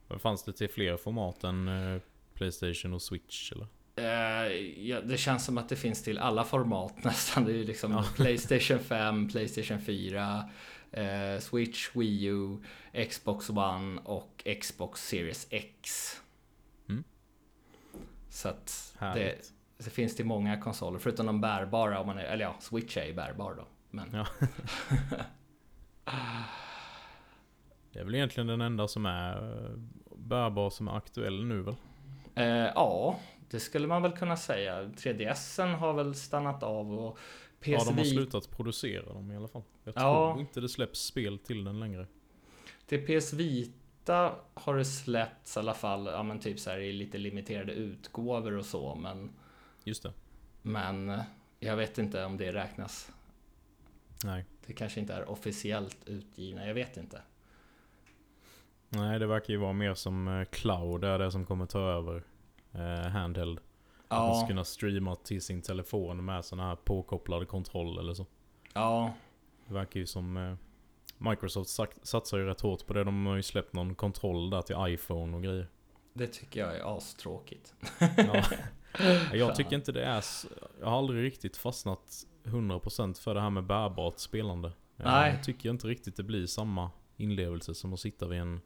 Vad 0.08 0.20
Fanns 0.20 0.42
det 0.42 0.52
till 0.52 0.68
fler 0.68 0.96
format 0.96 1.44
än 1.44 1.68
eh, 1.68 2.00
Playstation 2.34 2.92
och 2.92 3.02
Switch 3.02 3.52
eller? 3.52 3.66
Eh, 3.96 4.46
ja, 4.88 5.00
det 5.00 5.16
känns 5.16 5.44
som 5.44 5.58
att 5.58 5.68
det 5.68 5.76
finns 5.76 6.02
till 6.02 6.18
alla 6.18 6.44
format 6.44 6.94
nästan. 7.04 7.44
Det 7.44 7.52
är 7.52 7.56
ju 7.56 7.64
liksom 7.64 7.92
Ja. 7.92 8.04
Playstation 8.16 8.78
5, 8.78 9.28
Playstation 9.28 9.80
4, 9.80 10.50
eh, 10.92 11.38
Switch, 11.40 11.90
Wii 11.96 12.24
U, 12.24 12.56
Xbox 13.10 13.50
One 13.50 14.00
och 14.04 14.46
Xbox 14.60 15.08
Series 15.08 15.46
X. 15.50 16.10
Mm. 16.88 17.04
Så 18.30 18.48
att 18.48 18.96
det, 19.00 19.52
det 19.78 19.90
finns 19.90 20.16
till 20.16 20.26
många 20.26 20.60
konsoler, 20.60 20.98
förutom 20.98 21.26
de 21.26 21.40
bärbara. 21.40 22.00
Om 22.00 22.06
man 22.06 22.18
är, 22.18 22.24
eller 22.24 22.44
ja, 22.44 22.54
Switch 22.60 22.96
är 22.96 23.04
ju 23.04 23.14
bärbar 23.14 23.54
då. 23.54 23.66
Men 23.90 24.10
Ja. 24.12 24.26
Det 27.92 28.00
är 28.00 28.04
väl 28.04 28.14
egentligen 28.14 28.46
den 28.46 28.60
enda 28.60 28.88
som 28.88 29.06
är 29.06 29.70
bärbar 30.16 30.70
som 30.70 30.88
är 30.88 30.96
aktuell 30.96 31.44
nu 31.44 31.62
väl? 31.62 31.74
Eh, 32.34 32.46
ja, 32.46 33.18
det 33.50 33.60
skulle 33.60 33.86
man 33.86 34.02
väl 34.02 34.12
kunna 34.12 34.36
säga. 34.36 34.82
3DSen 34.84 35.74
har 35.74 35.92
väl 35.92 36.14
stannat 36.14 36.62
av 36.62 36.92
och 36.98 37.18
PS 37.60 37.68
Ja, 37.68 37.84
de 37.84 37.98
har 37.98 38.04
slutat 38.04 38.50
producera 38.50 39.12
dem 39.12 39.30
i 39.32 39.36
alla 39.36 39.48
fall. 39.48 39.62
Jag 39.84 39.94
Ja. 39.96 40.00
tror 40.32 40.40
inte 40.40 40.60
det 40.60 40.68
släpps 40.68 41.00
spel 41.00 41.38
till 41.38 41.64
den 41.64 41.80
längre. 41.80 42.06
Till 42.86 43.06
PS 43.20 43.32
Vita 43.32 44.34
har 44.54 44.76
det 44.76 44.84
släppts 44.84 45.56
i 45.56 45.60
alla 45.60 45.74
fall, 45.74 46.06
ja 46.06 46.22
men 46.22 46.38
typ 46.40 46.60
så 46.60 46.70
här 46.70 46.78
i 46.78 46.92
lite 46.92 47.18
limiterade 47.18 47.72
utgåvor 47.72 48.52
och 48.58 48.66
så, 48.66 48.94
men, 48.94 49.30
Just 49.84 50.02
det. 50.02 50.12
men 50.62 51.08
eh, 51.10 51.20
jag 51.60 51.76
vet 51.76 51.98
inte 51.98 52.24
om 52.24 52.36
det 52.36 52.52
räknas. 52.52 53.12
Nej. 54.24 54.44
Det 54.66 54.72
kanske 54.72 55.00
inte 55.00 55.14
är 55.14 55.28
officiellt 55.30 55.98
utgivna, 56.06 56.66
jag 56.66 56.74
vet 56.74 56.96
inte. 56.96 57.22
Nej, 58.88 59.18
det 59.18 59.26
verkar 59.26 59.52
ju 59.52 59.58
vara 59.58 59.72
mer 59.72 59.94
som 59.94 60.28
eh, 60.28 60.44
Cloud, 60.44 61.04
är 61.04 61.18
det 61.18 61.30
som 61.32 61.46
kommer 61.46 61.66
ta 61.66 61.80
över 61.80 62.22
eh, 62.74 63.10
handheld. 63.10 63.58
Att 64.08 64.18
man 64.20 64.34
ska 64.34 64.42
Ja, 64.44 64.48
kunna 64.48 64.64
streama 64.64 65.16
till 65.16 65.42
sin 65.42 65.62
telefon 65.62 66.24
med 66.24 66.44
sån 66.44 66.58
här 66.58 66.76
påkopplad 66.76 67.48
kontroll 67.48 67.98
eller 67.98 68.14
så. 68.14 68.26
ja, 68.74 69.12
Det 69.68 69.74
verkar 69.74 70.00
ju 70.00 70.06
som 70.06 70.36
eh, 70.36 70.54
Microsoft 71.18 71.70
satsar 72.02 72.38
ju 72.38 72.44
rätt 72.46 72.60
hårt 72.60 72.86
på 72.86 72.92
det. 72.92 73.04
De 73.04 73.26
har 73.26 73.36
ju 73.36 73.42
släppt 73.42 73.72
någon 73.72 73.94
kontroll 73.94 74.50
där 74.50 74.62
till 74.62 74.76
iPhone 74.78 75.36
och 75.36 75.42
grejer. 75.42 75.68
det 76.12 76.26
tycker 76.26 76.60
jag 76.60 76.76
är 76.76 76.96
astråkigt. 76.96 77.74
Ja. 78.16 78.42
Jag 79.32 79.54
tycker 79.54 79.76
inte 79.76 79.92
det 79.92 80.04
är... 80.04 80.24
Jag 80.80 80.86
har 80.86 80.98
aldrig 80.98 81.24
riktigt 81.24 81.56
fastnat 81.56 82.26
100% 82.44 83.20
för 83.20 83.34
det 83.34 83.40
här 83.40 83.50
med 83.50 83.64
bärbart 83.64 84.18
spelande. 84.18 84.68
Eh, 84.68 85.04
Nej. 85.04 85.32
Jag 85.34 85.44
tycker 85.44 85.70
inte 85.70 85.86
riktigt 85.86 86.16
det 86.16 86.22
blir 86.22 86.46
samma 86.46 86.90
inlevelse 87.16 87.74
som 87.74 87.92
att 87.92 88.00
sitta 88.00 88.26
vid 88.26 88.40
en, 88.40 88.60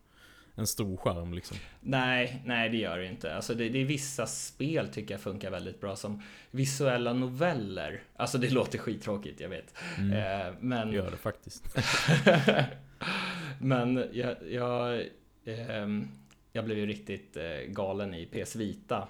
en 0.58 0.66
stor 0.66 0.96
skärm 0.96 1.34
liksom. 1.34 1.56
Nej, 1.80 2.42
nej 2.44 2.68
det 2.68 2.76
gör 2.76 2.98
det 2.98 3.06
inte. 3.06 3.34
Alltså 3.36 3.54
det, 3.54 3.68
det 3.68 3.78
är 3.78 3.84
vissa 3.84 4.26
spel 4.26 4.88
tycker 4.88 5.14
jag 5.14 5.20
funkar 5.20 5.50
väldigt 5.50 5.80
bra 5.80 5.96
som 5.96 6.22
visuella 6.50 7.12
noveller. 7.12 8.02
Alltså 8.16 8.38
det 8.38 8.50
låter 8.50 8.78
skittråkigt, 8.78 9.40
jag 9.40 9.48
vet. 9.48 9.74
Mm. 9.98 10.12
Eh, 10.48 10.54
men... 10.60 10.92
Gör 10.92 11.10
det 11.10 11.16
faktiskt. 11.16 11.64
Men 13.60 14.04
jag, 14.12 14.36
jag, 14.50 15.04
ehm, 15.44 16.08
jag 16.52 16.64
blev 16.64 16.78
ju 16.78 16.86
riktigt 16.86 17.36
eh, 17.36 17.60
galen 17.68 18.14
i 18.14 18.26
PS 18.26 18.56
Vita. 18.56 19.08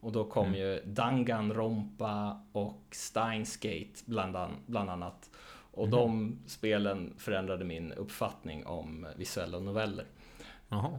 Och 0.00 0.12
då 0.12 0.24
kom 0.24 0.46
Mm. 0.46 0.60
ju 0.60 0.80
Danganronpa 0.84 2.40
och 2.52 2.82
Steins 2.90 3.56
Gate 3.56 3.92
bland, 4.04 4.36
an, 4.36 4.50
bland 4.66 4.90
annat. 4.90 5.30
Och 5.72 5.86
Mhm. 5.88 5.90
de 5.90 6.38
spelen 6.46 7.14
förändrade 7.18 7.64
min 7.64 7.92
uppfattning 7.92 8.66
om 8.66 9.06
visuella 9.16 9.58
noveller. 9.58 10.04
Jaha. 10.68 10.98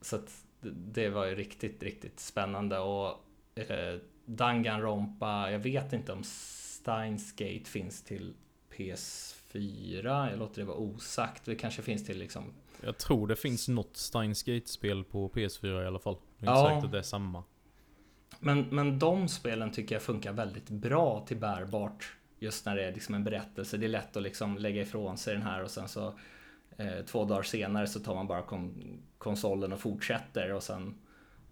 Så 0.00 0.16
att 0.16 0.44
det- 0.60 1.08
var 1.08 1.26
ju 1.26 1.34
riktigt, 1.34 1.82
riktigt 1.82 2.20
spännande. 2.20 2.78
Och 2.78 3.08
eh, 3.54 3.98
Danganronpa, 4.24 5.50
jag 5.50 5.58
vet 5.58 5.92
inte 5.92 6.12
om 6.12 6.22
Steins 6.24 7.32
Gate 7.32 7.64
finns 7.64 8.02
till 8.02 8.34
PS4. 8.76 10.30
Jag 10.30 10.38
låter 10.38 10.60
det 10.60 10.66
vara 10.66 10.76
osagt. 10.76 11.44
Det 11.44 11.54
kanske 11.54 11.82
finns 11.82 12.06
till 12.06 12.18
liksom 12.18 12.44
Jag 12.82 12.98
tror 12.98 13.26
det 13.26 13.36
finns 13.36 13.68
något 13.68 13.96
Steins 13.96 14.42
Gate-spel 14.42 15.04
på 15.04 15.28
PS4 15.28 15.82
i 15.82 15.86
alla 15.86 15.98
fall. 15.98 16.16
Det 16.38 16.46
är 16.46 16.50
Ja. 16.50 16.60
inte 16.60 16.70
säkert 16.70 16.84
att 16.84 16.92
det 16.92 16.98
är 16.98 17.02
samma. 17.02 17.44
Men, 18.38 18.60
men 18.70 18.98
de 18.98 19.28
spelen 19.28 19.70
tycker 19.70 19.94
jag 19.94 20.02
funkar 20.02 20.32
väldigt 20.32 20.68
bra 20.70 21.24
till 21.26 21.36
bärbart. 21.36 22.16
Just 22.38 22.66
när 22.66 22.76
det 22.76 22.84
är 22.84 22.92
liksom 22.94 23.14
en 23.14 23.24
berättelse. 23.24 23.76
Det 23.76 23.86
är 23.86 23.88
lätt 23.88 24.16
att 24.16 24.22
liksom 24.22 24.58
lägga 24.58 24.82
ifrån 24.82 25.18
sig 25.18 25.34
den 25.34 25.42
här 25.42 25.62
och 25.64 25.70
sen 25.70 25.88
så 25.88 26.18
eh, 26.80 27.04
två 27.04 27.24
dagar 27.24 27.42
senare 27.42 27.86
så 27.86 28.00
tar 28.00 28.14
man 28.14 28.26
bara 28.26 28.42
kon- 28.42 29.02
konsolen 29.18 29.72
och 29.72 29.80
fortsätter 29.80 30.52
och 30.52 30.62
sen 30.62 30.94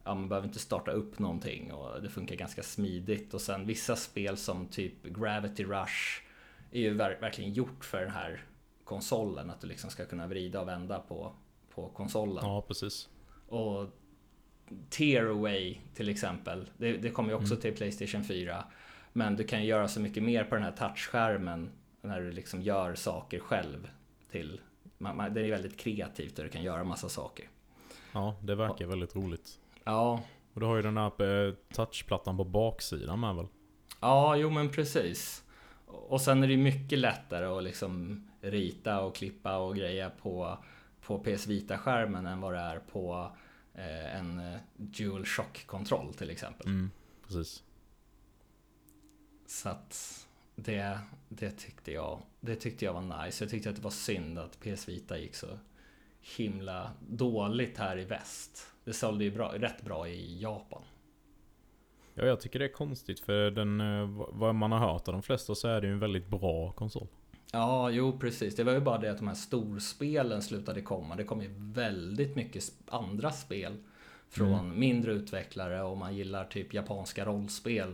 ja, 0.04 0.14
man 0.14 0.28
behöver 0.28 0.46
inte 0.48 0.58
starta 0.58 0.90
upp 0.90 1.18
någonting 1.18 1.72
och 1.72 2.02
det 2.02 2.08
funkar 2.08 2.36
ganska 2.36 2.62
smidigt. 2.62 3.34
Och 3.34 3.40
sen 3.40 3.66
vissa 3.66 3.96
spel 3.96 4.36
som 4.36 4.66
typ 4.66 5.02
Gravity 5.04 5.64
Rush 5.64 6.22
är 6.72 6.80
ju 6.80 6.94
ver- 6.94 7.20
verkligen 7.20 7.52
gjort 7.52 7.84
för 7.84 8.00
den 8.00 8.10
här 8.10 8.44
konsolen. 8.84 9.50
Att 9.50 9.60
du 9.60 9.66
liksom 9.66 9.90
ska 9.90 10.04
kunna 10.04 10.26
vrida 10.26 10.60
och 10.60 10.68
vända 10.68 10.98
på, 10.98 11.32
på 11.74 11.88
konsolen. 11.88 12.44
Ja, 12.46 12.62
precis. 12.68 13.08
Och 13.48 13.88
Tearaway 14.90 15.78
till 15.94 16.08
exempel. 16.08 16.70
Det, 16.76 16.92
det 16.96 17.10
kommer 17.10 17.28
ju 17.30 17.34
också 17.34 17.56
till 17.56 17.74
Playstation 17.76 18.24
4. 18.24 18.64
Men 19.12 19.36
du 19.36 19.44
kan 19.44 19.60
ju 19.62 19.68
göra 19.68 19.88
så 19.88 20.00
mycket 20.00 20.22
mer 20.22 20.44
på 20.44 20.54
den 20.54 20.64
här 20.64 20.72
touchskärmen. 20.72 21.70
När 22.02 22.20
du 22.20 22.30
liksom 22.32 22.62
gör 22.62 22.94
saker 22.94 23.38
själv. 23.38 23.90
Till, 24.30 24.60
man, 24.98 25.16
man, 25.16 25.34
det 25.34 25.40
är 25.40 25.50
väldigt 25.50 25.76
kreativt 25.76 26.36
där 26.36 26.44
du 26.44 26.50
kan 26.50 26.62
göra 26.62 26.84
massa 26.84 27.08
saker. 27.08 27.48
Ja, 28.12 28.36
det 28.42 28.54
verkar 28.54 28.86
väldigt 28.86 29.16
roligt. 29.16 29.58
Ja, 29.84 30.20
Och 30.54 30.60
du 30.60 30.66
har 30.66 30.76
ju 30.76 30.82
den 30.82 30.96
här 30.96 31.46
eh, 31.46 31.54
touchplattan 31.72 32.36
på 32.36 32.44
baksidan 32.44 33.20
med 33.20 33.36
väl? 33.36 33.46
ja 34.00 34.36
jo 34.36 34.50
men 34.50 34.68
precis. 34.70 35.44
Och 35.86 36.20
sen 36.20 36.42
är 36.42 36.48
det 36.48 36.56
mycket 36.56 36.98
lättare 36.98 37.44
att 37.44 37.62
liksom 37.62 38.24
rita 38.40 39.00
och 39.00 39.14
klippa 39.14 39.58
och 39.58 39.76
greja 39.76 40.10
på, 40.10 40.58
på 41.00 41.18
PS 41.18 41.46
Vita-skärmen 41.46 42.26
än 42.26 42.40
vad 42.40 42.52
det 42.54 42.58
är 42.58 42.78
på 42.78 43.32
eh, 43.74 44.16
en 44.16 44.38
eh, 44.38 44.58
Dual 44.76 45.24
Shock-kontroll 45.24 46.14
till 46.14 46.30
exempel. 46.30 46.66
Mm, 46.66 46.90
precis. 47.26 47.62
Så 49.46 49.68
att 49.68 50.26
det, 50.56 50.98
det, 51.28 51.50
tyckte 51.50 51.92
jag, 51.92 52.20
det 52.40 52.56
tyckte 52.56 52.84
jag 52.84 52.92
var 52.92 53.24
nice. 53.24 53.44
Jag 53.44 53.50
tyckte 53.50 53.70
att 53.70 53.76
det 53.76 53.82
var 53.82 53.90
synd 53.90 54.38
att 54.38 54.60
PS 54.60 54.88
Vita 54.88 55.18
gick 55.18 55.34
så 55.34 55.46
himla 56.36 56.90
dåligt 57.08 57.78
här 57.78 57.98
i 57.98 58.04
väst. 58.04 58.66
Det 58.84 58.92
sålde 58.92 59.24
ju 59.24 59.30
bra, 59.30 59.52
rätt 59.56 59.82
bra 59.82 60.08
i 60.08 60.40
Japan. 60.42 60.82
Ja, 62.14 62.24
jag 62.24 62.40
tycker 62.40 62.58
det 62.58 62.64
är 62.64 62.72
konstigt 62.72 63.20
för 63.20 63.50
den, 63.50 63.80
eh, 63.80 64.26
vad 64.28 64.54
man 64.54 64.72
har 64.72 64.78
hört 64.78 65.08
av 65.08 65.12
de 65.14 65.22
flesta 65.22 65.54
så 65.54 65.68
är 65.68 65.80
det 65.80 65.86
ju 65.86 65.92
en 65.92 65.98
väldigt 65.98 66.28
bra 66.28 66.72
konsol. 66.72 67.06
Ja, 67.52 67.90
jo 67.90 68.18
precis. 68.18 68.56
Det 68.56 68.64
var 68.64 68.72
ju 68.72 68.80
bara 68.80 68.98
det 68.98 69.10
att 69.10 69.18
de 69.18 69.28
här 69.28 69.34
storspelen 69.34 70.42
slutade 70.42 70.82
komma. 70.82 71.16
Det 71.16 71.24
kom 71.24 71.42
ju 71.42 71.50
väldigt 71.58 72.36
mycket 72.36 72.64
andra 72.88 73.30
spel 73.32 73.76
från 74.28 74.78
mindre 74.78 75.12
utvecklare 75.12 75.82
och 75.82 75.96
man 75.96 76.16
gillar 76.16 76.44
typ 76.44 76.74
japanska 76.74 77.24
rollspel. 77.24 77.92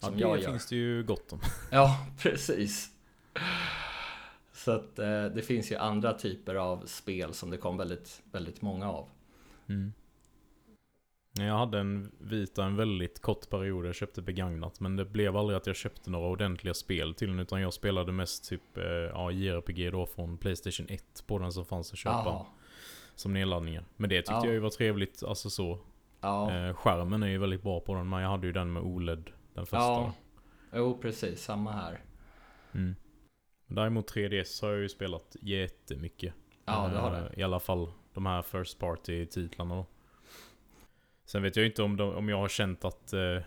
Ja, 0.00 0.06
Som 0.06 0.14
det 0.14 0.20
jag 0.20 0.40
gör. 0.40 0.50
finns 0.50 0.66
det 0.66 0.76
ju 0.76 1.02
gott 1.04 1.32
om. 1.32 1.40
Ja, 1.70 2.06
precis. 2.18 2.90
Så 4.52 4.70
att 4.72 4.98
eh, 4.98 5.24
det 5.24 5.42
finns 5.42 5.72
ju 5.72 5.76
andra 5.76 6.12
typer 6.12 6.54
av 6.54 6.86
spel 6.86 7.34
som 7.34 7.50
det 7.50 7.56
kom 7.56 7.76
väldigt, 7.76 8.22
väldigt 8.32 8.62
många 8.62 8.90
av. 8.90 9.08
Mm. 9.68 9.92
Jag 11.38 11.58
hade 11.58 11.78
en 11.78 12.12
Vita 12.18 12.64
en 12.64 12.76
väldigt 12.76 13.22
kort 13.22 13.50
period, 13.50 13.86
jag 13.86 13.94
köpte 13.94 14.22
begagnat. 14.22 14.80
Men 14.80 14.96
det 14.96 15.04
blev 15.04 15.36
aldrig 15.36 15.56
att 15.56 15.66
jag 15.66 15.76
köpte 15.76 16.10
några 16.10 16.28
ordentliga 16.28 16.74
spel 16.74 17.14
till 17.14 17.28
den. 17.28 17.38
Utan 17.38 17.60
jag 17.60 17.72
spelade 17.72 18.12
mest 18.12 18.48
typ 18.48 18.76
eh, 18.76 18.84
ja, 18.84 19.30
JRPG 19.30 19.90
då 19.92 20.06
från 20.06 20.38
Playstation 20.38 20.86
1 20.88 21.24
på 21.26 21.38
den 21.38 21.52
som 21.52 21.64
fanns 21.64 21.92
att 21.92 21.98
köpa. 21.98 22.22
Ja, 22.24 22.46
Som 23.14 23.32
nedladdningar. 23.32 23.84
Men 23.96 24.10
det 24.10 24.16
tyckte 24.16 24.32
Ja. 24.32 24.44
jag 24.44 24.52
ju 24.54 24.58
var 24.58 24.70
trevligt, 24.70 25.22
alltså 25.22 25.50
så. 25.50 25.78
ja, 26.20 26.52
Eh, 26.52 26.74
skärmen 26.74 27.22
är 27.22 27.26
ju 27.28 27.38
väldigt 27.38 27.62
bra 27.62 27.80
på 27.80 27.94
den, 27.94 28.08
men 28.08 28.22
jag 28.22 28.28
hade 28.28 28.46
ju 28.46 28.52
den 28.52 28.72
med 28.72 28.82
OLED 28.82 29.30
Den 29.54 29.66
första. 29.66 29.76
Ja. 29.78 30.12
Jo, 30.72 30.98
precis. 31.02 31.42
Samma 31.42 31.72
här. 31.72 32.00
Mm. 32.72 32.94
Däremot 33.66 34.12
3DS 34.14 34.62
har 34.62 34.70
jag 34.70 34.80
ju 34.80 34.88
spelat 34.88 35.36
jättemycket. 35.40 36.34
Ja, 36.64 36.88
det 36.88 36.98
har 36.98 37.14
Eh, 37.16 37.22
det. 37.24 37.40
I 37.40 37.42
alla 37.42 37.60
fall 37.60 37.92
de 38.14 38.26
här 38.26 38.42
First 38.42 38.78
Party-titlarna 38.78 39.74
då. 39.74 39.86
Sen 41.24 41.42
vet 41.42 41.56
jag 41.56 41.66
inte 41.66 41.82
om, 41.82 41.96
de, 41.96 42.14
om 42.14 42.28
jag 42.28 42.36
har 42.38 42.48
känt 42.48 42.84
att, 42.84 43.12
eh, 43.12 43.42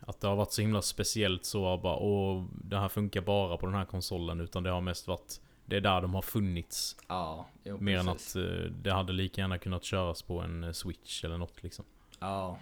att 0.00 0.20
det 0.20 0.28
har 0.28 0.36
varit 0.36 0.52
så 0.52 0.60
himla 0.62 0.82
speciellt 0.82 1.44
så 1.44 1.76
bara 1.78 1.96
åh, 1.96 2.44
det 2.64 2.78
här 2.78 2.88
funkar 2.88 3.20
bara 3.20 3.56
på 3.56 3.66
den 3.66 3.74
här 3.74 3.84
konsolen. 3.84 4.40
Utan 4.40 4.62
det 4.62 4.70
har 4.70 4.80
mest 4.80 5.08
varit, 5.08 5.40
det 5.66 5.76
är 5.76 5.80
där 5.80 6.00
de 6.00 6.14
har 6.14 6.22
funnits. 6.22 6.96
Ja, 7.08 7.46
jo, 7.64 7.78
Mer 7.80 7.98
än 7.98 8.08
att 8.08 8.36
eh, 8.36 8.42
det 8.82 8.92
hade 8.92 9.12
lika 9.12 9.40
gärna 9.40 9.58
kunnat 9.58 9.84
köras 9.84 10.22
på 10.22 10.40
en 10.40 10.64
eh, 10.64 10.72
Switch 10.72 11.24
eller 11.24 11.38
något 11.38 11.62
liksom. 11.62 11.84
Ja. 12.20 12.58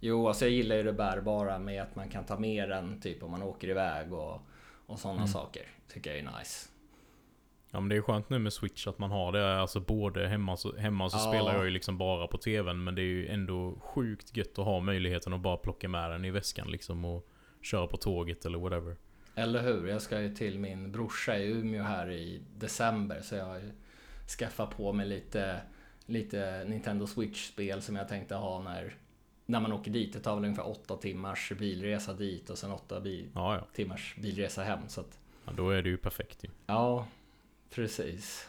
Jo, 0.00 0.28
alltså 0.28 0.44
jag 0.44 0.52
gillar 0.52 0.76
ju 0.76 0.82
det 0.82 0.92
bärbara 0.92 1.58
med 1.58 1.82
att 1.82 1.96
man 1.96 2.08
kan 2.08 2.24
ta 2.24 2.38
med 2.38 2.68
den 2.68 3.00
typ 3.00 3.22
om 3.22 3.30
man 3.30 3.42
åker 3.42 3.68
iväg 3.68 4.12
och, 4.12 4.40
och 4.90 4.98
sådana 4.98 5.18
Mm. 5.20 5.28
saker. 5.28 5.62
Tycker 5.92 6.10
jag 6.10 6.18
är 6.18 6.38
nice. 6.38 6.68
Ja 7.70 7.80
men 7.80 7.88
det 7.88 7.96
är 7.96 8.00
skönt 8.02 8.30
nu 8.30 8.38
med 8.38 8.52
Switch 8.52 8.86
att 8.86 8.98
man 8.98 9.10
har 9.10 9.32
det. 9.32 9.60
Alltså 9.60 9.80
både 9.80 10.28
hemma 10.28 10.56
så, 10.56 10.76
hemma 10.76 11.10
så 11.10 11.16
Ja. 11.16 11.20
spelar 11.32 11.54
jag 11.54 11.64
ju 11.64 11.70
liksom 11.70 11.98
bara 11.98 12.26
på 12.26 12.38
TVn. 12.38 12.84
Men 12.84 12.94
det 12.94 13.02
är 13.02 13.04
ju 13.04 13.28
ändå 13.28 13.78
sjukt 13.80 14.36
gött 14.36 14.58
att 14.58 14.64
ha 14.64 14.80
möjligheten 14.80 15.32
att 15.32 15.40
bara 15.40 15.56
plocka 15.56 15.88
med 15.88 16.10
den 16.10 16.24
i 16.24 16.30
väskan 16.30 16.68
liksom. 16.70 17.04
Och 17.04 17.28
köra 17.62 17.86
på 17.86 17.96
tåget 17.96 18.46
eller 18.46 18.58
whatever. 18.58 18.96
Eller 19.34 19.62
hur? 19.62 19.86
Jag 19.88 20.02
ska 20.02 20.20
ju 20.20 20.34
till 20.34 20.58
min 20.58 20.92
brorsa 20.92 21.38
i 21.38 21.50
Umeå 21.50 21.82
här 21.82 22.10
i 22.10 22.42
december 22.56 23.20
så 23.22 23.34
jag 23.34 23.44
har 23.44 23.56
ju 23.58 23.70
skaffat 24.38 24.76
på 24.76 24.92
mig 24.92 25.06
lite, 25.06 25.60
lite 26.06 26.64
Nintendo 26.66 27.06
Switch-spel 27.06 27.82
som 27.82 27.96
jag 27.96 28.08
tänkte 28.08 28.34
ha 28.34 28.62
när, 28.62 28.94
när 29.50 29.60
man 29.60 29.72
åker 29.72 29.90
dit. 29.90 30.12
Det 30.12 30.20
tar 30.20 30.34
väl 30.34 30.44
ungefär 30.44 30.68
åtta 30.68 30.96
timmars 30.96 31.52
bilresa 31.58 32.12
dit 32.14 32.50
och 32.50 32.58
sen 32.58 32.70
åtta 32.70 33.00
bi- 33.00 33.28
Ja 33.34 33.54
ja. 33.56 33.66
timmars 33.74 34.14
bilresa 34.18 34.62
hem. 34.62 34.80
Så 34.88 35.00
att, 35.00 35.18
ja 35.46 35.52
då 35.52 35.70
är 35.70 35.82
det 35.82 35.88
ju 35.88 35.96
perfekt 35.96 36.44
ju. 36.44 36.48
ja, 36.66 37.06
precis. 37.70 38.48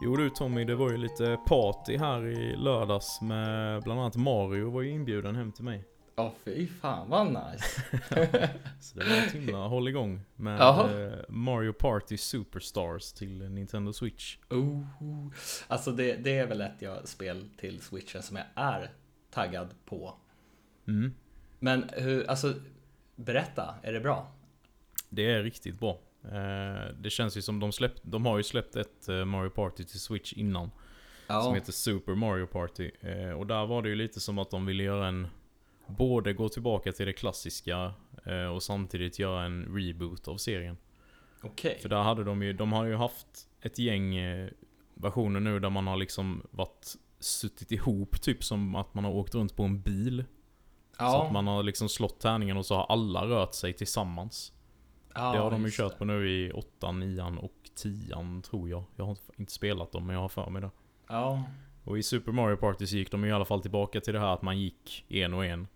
Jo 0.00 0.16
du 0.16 0.30
Tommy, 0.30 0.64
det 0.64 0.74
var 0.74 0.90
ju 0.90 0.96
lite 0.96 1.38
party 1.46 1.96
här 1.96 2.26
i 2.26 2.56
lördags 2.56 3.20
med 3.20 3.82
bland 3.82 4.00
annat 4.00 4.16
Mario 4.16 4.70
var 4.70 4.82
ju 4.82 4.90
inbjuden 4.90 5.36
hem 5.36 5.52
till 5.52 5.64
mig. 5.64 5.84
Ja, 6.16 6.34
fy 6.44 6.66
fan 6.66 7.10
vad 7.10 7.26
nice. 7.26 7.82
Så 8.80 8.98
det 8.98 9.04
var 9.04 9.16
ett 9.16 9.32
himla 9.32 9.58
håll 9.66 9.88
igång 9.88 10.20
med 10.36 10.60
Jaha. 10.60 11.02
eh, 11.06 11.12
Mario 11.28 11.72
Party 11.72 12.16
Superstars 12.16 13.12
till 13.12 13.50
Nintendo 13.50 13.92
Switch. 13.92 14.36
Oh. 14.50 14.82
Alltså 15.68 15.92
det, 15.92 16.16
det 16.16 16.38
är 16.38 16.46
väl 16.46 16.60
ett 16.60 16.76
jag 16.82 17.08
spel 17.08 17.48
till 17.56 17.80
switchen 17.80 18.22
som 18.22 18.36
jag 18.36 18.46
är 18.54 18.90
taggad 19.30 19.68
på. 19.84 20.14
Mm. 20.88 21.14
Men 21.58 21.90
hur, 21.92 22.30
alltså 22.30 22.54
berätta, 23.16 23.74
är 23.82 23.92
det 23.92 24.00
bra? 24.00 24.32
Det 25.08 25.32
är 25.32 25.42
riktigt 25.42 25.80
bra. 25.80 25.98
Eh, 26.32 26.94
det 27.00 27.10
känns 27.10 27.36
ju 27.36 27.42
som 27.42 27.60
de 27.60 27.72
släppt, 27.72 28.00
de 28.02 28.26
har 28.26 28.36
ju 28.36 28.42
släppt 28.42 28.76
ett 28.76 29.08
eh, 29.08 29.24
Mario 29.24 29.50
Party 29.50 29.84
till 29.84 30.00
Switch 30.00 30.32
innan. 30.32 30.70
Som 31.42 31.54
heter 31.54 31.72
Super 31.72 32.14
Mario 32.14 32.46
Party. 32.46 32.90
Eh, 33.00 33.30
och 33.30 33.46
där 33.46 33.66
var 33.66 33.82
det 33.82 33.88
ju 33.88 33.94
lite 33.94 34.20
som 34.20 34.38
att 34.38 34.50
de 34.50 34.66
ville 34.66 34.82
göra 34.82 35.06
en... 35.06 35.28
Både 35.86 36.32
gå 36.32 36.48
tillbaka 36.48 36.92
till 36.92 37.06
det 37.06 37.12
klassiska 37.12 37.92
och 38.54 38.62
samtidigt 38.62 39.18
göra 39.18 39.44
en 39.44 39.76
reboot 39.76 40.28
av 40.28 40.36
serien. 40.36 40.76
Okej. 41.42 41.78
För 41.82 41.88
där 41.88 42.02
hade 42.02 42.24
de 42.24 42.42
ju, 42.42 42.52
de 42.52 42.72
har 42.72 42.84
ju 42.84 42.94
haft 42.94 43.26
ett 43.60 43.78
gäng 43.78 44.16
versioner 44.94 45.40
nu 45.40 45.60
där 45.60 45.70
man 45.70 45.86
har 45.86 45.96
liksom 45.96 46.46
varit 46.50 46.94
suttit 47.20 47.72
ihop 47.72 48.20
typ 48.20 48.44
som 48.44 48.74
att 48.74 48.94
man 48.94 49.04
har 49.04 49.12
åkt 49.12 49.34
runt 49.34 49.56
på 49.56 49.62
en 49.62 49.80
bil. 49.80 50.24
Så 50.90 51.04
Ja, 51.04 51.26
att 51.26 51.32
man 51.32 51.46
har 51.46 51.62
liksom 51.62 51.88
slått 51.88 52.20
tärningen 52.20 52.56
och 52.56 52.66
så 52.66 52.74
har 52.74 52.86
alla 52.88 53.26
rört 53.26 53.54
sig 53.54 53.72
tillsammans. 53.72 54.52
Ja, 55.18 55.32
det 55.32 55.38
har 55.38 55.50
de 55.50 55.64
ju 55.64 55.70
kört 55.70 55.98
på 55.98 56.04
nu 56.04 56.28
i 56.30 56.52
8, 56.52 56.92
9 56.92 57.22
och 57.40 57.70
10 57.74 58.42
tror 58.50 58.68
jag. 58.68 58.84
Jag 58.96 59.04
har 59.04 59.16
inte- 59.36 59.52
spelat 59.52 59.92
dem 59.92 60.06
men 60.06 60.14
jag 60.14 60.20
har 60.20 60.28
för 60.28 60.50
mig 60.50 60.62
det. 60.62 60.70
Ja, 61.08 61.42
Och 61.84 61.98
i 61.98 62.02
Super 62.02 62.32
Mario 62.32 62.56
Party 62.56 62.86
så 62.86 62.96
gick 62.96 63.10
de 63.10 63.24
i 63.24 63.32
alla 63.32 63.44
fall 63.44 63.62
tillbaka 63.62 64.00
till 64.00 64.14
det 64.14 64.20
här 64.20 64.34
att 64.34 64.42
man 64.42 64.58
gick 64.60 65.04
en 65.08 65.34
och 65.34 65.44
en. 65.44 65.66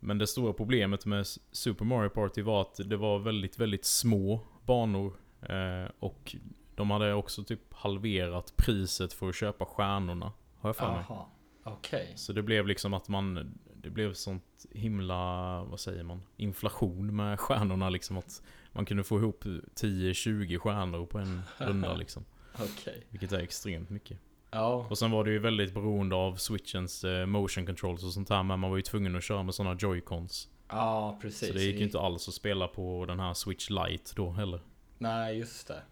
Men 0.00 0.18
det 0.18 0.26
stora 0.26 0.52
problemet 0.52 1.06
med 1.06 1.26
Super 1.52 1.84
Mario 1.84 2.08
Party 2.08 2.42
var 2.42 2.60
att 2.62 2.80
det 2.86 2.96
var 2.96 3.18
väldigt, 3.18 3.58
väldigt 3.58 3.84
små 3.84 4.40
banor. 4.66 5.12
Eh, 5.42 5.90
och 5.98 6.36
de 6.74 6.90
hade 6.90 7.14
också 7.14 7.44
typ 7.44 7.74
halverat 7.74 8.56
priset 8.56 9.12
för 9.12 9.28
att 9.28 9.34
köpa 9.34 9.64
stjärnorna. 9.64 10.32
Har 10.58 10.68
jag 10.68 10.76
för 10.76 10.92
mig. 10.92 11.04
jaha. 11.08 11.24
Okej. 11.64 12.12
Så 12.16 12.32
det 12.32 12.42
blev 12.42 12.66
liksom 12.66 12.94
att 12.94 13.08
man... 13.08 13.58
Det 13.82 13.90
blev 13.90 14.12
sånt 14.14 14.66
himla... 14.70 15.62
Vad 15.64 15.80
säger 15.80 16.02
man? 16.02 16.22
Inflation 16.36 17.16
med 17.16 17.40
stjärnorna 17.40 17.90
liksom. 17.90 18.18
Att 18.18 18.42
man 18.72 18.84
kunde 18.84 19.04
få 19.04 19.18
ihop 19.18 19.44
10-20 19.44 20.58
stjärnor 20.58 21.06
på 21.06 21.18
en 21.18 21.42
runda 21.58 21.94
liksom. 21.96 22.24
Okej. 22.54 23.06
Vilket 23.10 23.32
är 23.32 23.38
extremt 23.38 23.90
mycket. 23.90 24.18
Ja, 24.50 24.86
Och 24.90 24.98
sen 24.98 25.10
var 25.10 25.24
det 25.24 25.30
ju 25.30 25.38
väldigt 25.38 25.74
beroende 25.74 26.16
av 26.16 26.36
switchens 26.36 27.04
eh, 27.04 27.26
motion 27.26 27.66
controls 27.66 28.04
och 28.04 28.12
sånt 28.12 28.28
här. 28.28 28.42
Men 28.42 28.60
man 28.60 28.70
var 28.70 28.76
ju 28.76 28.82
tvungen 28.82 29.16
att 29.16 29.24
köra 29.24 29.42
med 29.42 29.54
såna 29.54 29.76
joycons. 29.78 30.48
ja 30.68 31.18
precis. 31.22 31.48
Så 31.48 31.54
det 31.54 31.62
gick 31.64 31.76
ju 31.76 31.84
inte 31.84 32.00
alls 32.00 32.28
att 32.28 32.34
spela 32.34 32.68
på 32.68 33.04
den 33.08 33.20
här 33.20 33.34
switch 33.34 33.70
lite 33.70 34.12
då 34.16 34.30
heller. 34.30 34.60
Nej, 34.98 35.38
just 35.38 35.68
det. 35.68 35.82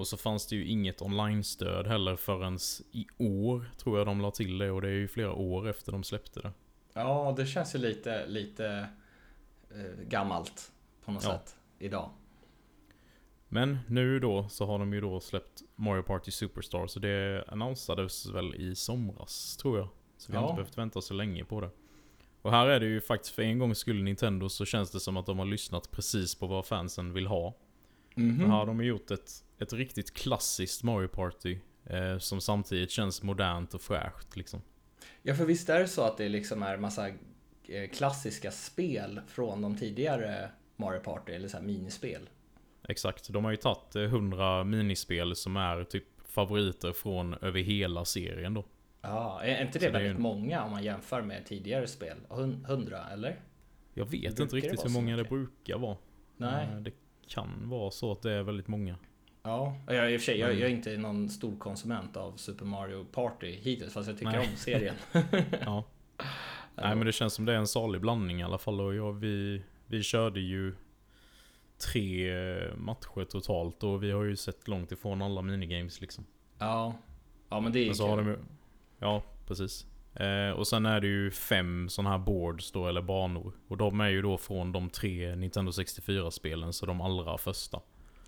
Och 0.00 0.06
så 0.08 0.16
fanns 0.16 0.46
det 0.46 0.56
ju 0.56 0.66
inget 0.66 1.02
online-stöd 1.02 1.86
heller 1.86 2.16
förrän 2.16 2.58
i 2.92 3.06
år 3.18 3.70
tror 3.76 3.98
jag 3.98 4.06
de 4.06 4.20
la 4.20 4.30
till 4.30 4.58
det. 4.58 4.70
Och 4.70 4.80
det 4.82 4.88
är 4.88 4.92
ju 4.92 5.08
flera 5.08 5.32
år 5.32 5.68
efter 5.68 5.92
de 5.92 6.04
släppte 6.04 6.40
det. 6.40 6.52
Ja, 6.92 7.34
det 7.36 7.46
känns 7.46 7.74
ju 7.74 7.78
lite, 7.78 8.26
lite 8.26 8.88
eh, 9.70 10.04
gammalt 10.08 10.72
på 11.04 11.12
något 11.12 11.24
Ja. 11.24 11.30
sätt 11.30 11.56
idag. 11.78 12.10
Men 13.48 13.78
nu 13.88 14.18
då 14.20 14.48
så 14.48 14.66
har 14.66 14.78
de 14.78 14.92
ju 14.92 15.00
då 15.00 15.20
släppt 15.20 15.62
Mario 15.76 16.02
Party 16.02 16.30
Superstar. 16.30 16.86
Så 16.86 17.00
det 17.00 17.44
annonsades 17.48 18.26
väl 18.26 18.54
i 18.54 18.74
somras 18.76 19.56
tror 19.56 19.78
jag. 19.78 19.88
Så 20.16 20.32
vi 20.32 20.38
har 20.38 20.44
Ja. 20.44 20.50
inte 20.50 20.62
behövt 20.62 20.78
vänta 20.78 21.00
så 21.00 21.14
länge 21.14 21.44
på 21.44 21.60
det. 21.60 21.70
Och 22.42 22.50
här 22.50 22.66
är 22.66 22.80
det 22.80 22.86
ju 22.86 23.00
faktiskt 23.00 23.34
för 23.34 23.42
en 23.42 23.58
gångs 23.58 23.78
skull 23.78 24.02
Nintendo 24.02 24.48
så 24.48 24.64
känns 24.64 24.90
det 24.90 25.00
som 25.00 25.16
att 25.16 25.26
de 25.26 25.38
har 25.38 25.46
lyssnat 25.46 25.90
precis 25.90 26.34
på 26.34 26.46
vad 26.46 26.66
fansen 26.66 27.12
vill 27.12 27.26
ha. 27.26 27.54
Mhm. 28.14 28.38
För 28.38 28.46
här 28.46 28.52
har 28.56 28.66
de 28.66 28.84
gjort 28.84 29.10
ett, 29.10 29.30
ett 29.58 29.72
riktigt 29.72 30.14
klassiskt 30.14 30.82
Mario 30.82 31.08
Party. 31.08 31.58
Eh, 31.86 32.18
som 32.18 32.40
samtidigt 32.40 32.90
känns 32.90 33.22
modernt 33.22 33.74
och 33.74 33.80
fräscht 33.82 34.36
liksom. 34.36 34.62
Ja, 35.22 35.34
för 35.34 35.44
visst 35.44 35.68
är 35.68 35.80
det 35.80 35.88
så 35.88 36.02
att 36.02 36.16
det 36.18 36.28
liksom 36.28 36.62
är 36.62 36.76
massa 36.76 37.08
eh, 37.08 37.88
klassiska 37.92 38.50
spel 38.50 39.20
från 39.26 39.62
de 39.62 39.76
tidigare 39.76 40.50
Mario 40.76 41.00
Party, 41.00 41.32
eller 41.32 41.48
så 41.48 41.56
här 41.56 41.64
minispel. 41.64 42.28
Exakt, 42.88 43.28
de 43.28 43.44
har 43.44 43.50
ju 43.50 43.56
tagit 43.56 43.96
eh, 43.96 44.02
100 44.02 44.64
minispel 44.64 45.36
som 45.36 45.56
är 45.56 45.84
typ 45.84 46.04
favoriter 46.28 46.92
från 46.92 47.34
över 47.34 47.60
hela 47.60 48.04
serien 48.04 48.54
då. 48.54 48.64
Ja, 49.02 49.40
är 49.42 49.48
är 49.48 49.62
inte 49.62 49.72
Så 49.72 49.78
det 49.78 49.84
det 49.84 49.88
är 49.88 49.92
väldigt 50.02 50.18
ju- 50.18 50.22
många 50.22 50.64
om 50.64 50.70
man 50.70 50.82
jämför 50.82 51.22
med 51.22 51.46
tidigare 51.46 51.86
spel? 51.86 52.16
Hun- 52.28 52.64
Hundra, 52.64 53.10
eller? 53.12 53.40
Jag 53.94 54.04
vet 54.04 54.24
inte 54.24 54.44
det 54.44 54.56
riktigt 54.56 54.72
hur 54.72 54.76
så 54.76 54.88
många 54.88 55.16
det 55.16 55.24
brukar 55.24 55.78
vara. 55.78 55.96
Nej. 56.36 56.66
Eh, 56.72 56.76
Det 56.80 56.92
kan 57.30 57.68
vara 57.68 57.90
så 57.90 58.12
att 58.12 58.22
det 58.22 58.32
är 58.32 58.42
väldigt 58.42 58.68
många. 58.68 58.96
Ja, 59.42 59.76
jag, 59.86 60.12
i 60.12 60.16
och 60.16 60.20
för 60.20 60.24
sig, 60.24 60.38
jag, 60.38 60.54
jag 60.54 60.60
är 60.60 60.68
inte 60.68 60.96
någon 60.96 61.28
stor 61.28 61.56
konsument 61.58 62.16
av 62.16 62.36
Super 62.36 62.64
Mario 62.64 63.04
Party 63.04 63.52
hittills, 63.52 63.92
fast 63.92 64.08
jag 64.08 64.18
tycker 64.18 64.32
Nej. 64.32 64.48
om 64.50 64.56
serien. 64.56 64.94
Ja. 65.60 65.84
Nej 66.74 66.96
men 66.96 67.06
det 67.06 67.12
känns 67.12 67.34
som 67.34 67.44
det 67.44 67.52
är 67.52 67.56
en 67.56 67.66
salig 67.66 68.00
blandning 68.00 68.40
i 68.40 68.44
alla 68.44 68.58
fall. 68.58 68.80
Och 68.80 68.94
jag, 68.94 69.12
vi, 69.12 69.62
vi 69.86 70.02
körde 70.02 70.40
ju 70.40 70.74
tre 71.92 72.30
eh, 72.30 72.76
matcher 72.76 73.24
totalt 73.24 73.82
och 73.82 74.02
vi 74.02 74.10
har 74.10 74.24
ju 74.24 74.36
sett 74.36 74.68
långt 74.68 74.92
ifrån 74.92 75.22
alla 75.22 75.42
minigames 75.42 76.00
liksom. 76.00 76.26
Ja, 76.58 76.94
ja 77.48 77.60
men 77.60 77.72
det 77.72 77.78
är 77.78 77.86
Men 77.86 77.94
så 77.94 78.02
kul. 78.02 78.10
har 78.10 78.16
de 78.16 78.26
ju, 78.26 78.38
Ja, 78.98 79.22
precis. 79.46 79.86
Eh, 80.14 80.50
och 80.50 80.68
sen 80.68 80.86
är 80.86 81.00
det 81.00 81.06
ju 81.06 81.30
fem 81.30 81.88
sådana 81.88 82.10
här 82.10 82.18
boards 82.18 82.72
då, 82.72 82.88
eller 82.88 83.02
banor. 83.02 83.52
Och 83.68 83.76
de 83.76 84.00
är 84.00 84.08
ju 84.08 84.22
då 84.22 84.38
från 84.38 84.72
de 84.72 84.90
tre 84.90 85.36
Nintendo 85.36 85.70
64-spelen, 85.70 86.72
så 86.72 86.86
de 86.86 87.00
allra 87.00 87.38
första. 87.38 87.80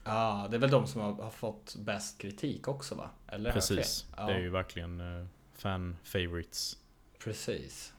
Ja, 0.05 0.47
det 0.51 0.57
är 0.57 0.61
väl 0.61 0.71
de 0.71 0.87
som 0.87 1.01
har, 1.01 1.12
har 1.12 1.31
fått 1.31 1.77
bäst 1.79 2.21
kritik 2.21 2.68
också 2.68 2.95
va? 2.95 3.11
Eller 3.29 3.53
Precis. 3.53 4.03
fel? 4.03 4.14
Ja, 4.16 4.27
Det 4.27 4.33
är 4.33 4.40
ju 4.40 4.51
verkligen 4.51 5.01
eh, 5.01 5.27
fan 5.57 5.97
favorites. 6.05 6.77
precis. 7.25 7.92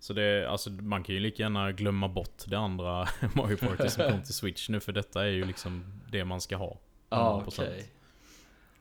Så 0.00 0.12
det, 0.12 0.50
alltså 0.50 0.70
man 0.70 1.02
kan 1.02 1.14
ju 1.14 1.20
lika 1.20 1.42
gärna 1.42 1.72
glömma 1.72 2.08
bort 2.08 2.42
det 2.46 2.58
andra 2.58 3.08
Mario 3.34 3.56
Party 3.56 3.88
som 3.88 4.10
kom 4.10 4.22
till 4.22 4.34
Switch 4.34 4.68
nu 4.68 4.80
för 4.80 4.92
detta 4.92 5.22
är 5.24 5.30
ju 5.30 5.44
liksom 5.44 6.00
det 6.10 6.24
man 6.24 6.40
ska 6.40 6.56
ha. 6.56 6.78
Ja, 7.08 7.42
100%. 7.46 7.48
okej. 7.48 7.90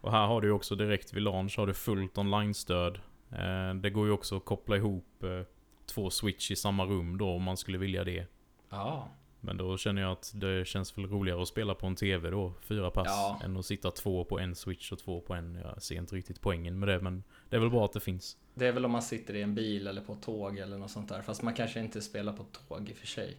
Och 0.02 0.12
här 0.12 0.28
har 0.28 0.42
du 0.42 0.52
också 0.52 0.76
direkt 0.76 1.14
vid 1.14 1.24
launch 1.24 1.58
har 1.58 1.68
du 1.68 1.74
fullt 1.74 2.18
online-stöd. 2.18 3.00
Eh, 3.32 3.74
det 3.76 3.90
går 3.90 4.06
ju 4.08 4.12
också 4.14 4.38
att 4.38 4.46
koppla 4.46 4.78
ihop 4.78 5.24
eh, 5.24 5.42
två 5.86 6.10
Switch 6.10 6.52
i 6.52 6.56
samma 6.56 6.86
rum 6.86 7.18
då 7.18 7.30
om 7.30 7.44
man 7.44 7.58
skulle 7.58 7.78
vilja 7.78 8.04
det. 8.04 8.26
Ja. 8.70 9.10
Men 9.42 9.58
då 9.58 9.78
känner 9.78 10.02
jag 10.02 10.12
att 10.12 10.32
det 10.36 10.68
känns 10.68 10.98
väl 10.98 11.06
roligare 11.08 11.42
att 11.42 11.48
spela 11.48 11.76
på 11.76 11.88
en 11.88 11.96
TV 11.96 12.30
då, 12.30 12.54
fyra 12.62 12.92
pass, 12.92 13.08
Ja. 13.08 13.40
än 13.44 13.58
att 13.58 13.66
sitta 13.66 13.92
två 13.92 14.24
på 14.24 14.40
en 14.40 14.56
Switch 14.56 14.92
och 14.92 15.00
två 15.00 15.22
på 15.22 15.34
en. 15.34 15.56
Jag 15.56 15.82
ser 15.82 15.96
inte 15.96 16.16
riktigt 16.16 16.42
poängen 16.42 16.80
med 16.80 16.90
det, 16.90 17.00
men 17.02 17.24
det 17.50 17.56
är 17.56 17.60
väl 17.60 17.70
bra 17.70 17.86
att 17.86 17.94
det 17.94 18.00
finns. 18.00 18.38
Det 18.54 18.68
är 18.68 18.72
väl 18.72 18.86
om 18.86 18.92
man 18.92 19.02
sitter 19.02 19.34
i 19.36 19.42
en 19.42 19.56
bil 19.56 19.88
eller 19.88 20.02
på 20.02 20.16
tåg 20.16 20.58
eller 20.58 20.78
något 20.78 20.92
sånt 20.92 21.10
där. 21.10 21.22
Fast 21.22 21.42
man 21.42 21.54
kanske 21.54 21.80
inte 21.80 22.02
spelar 22.02 22.34
på 22.34 22.44
tåg 22.44 22.90
i 22.90 22.94
och 22.94 22.98
för 22.98 23.08
sig. 23.08 23.38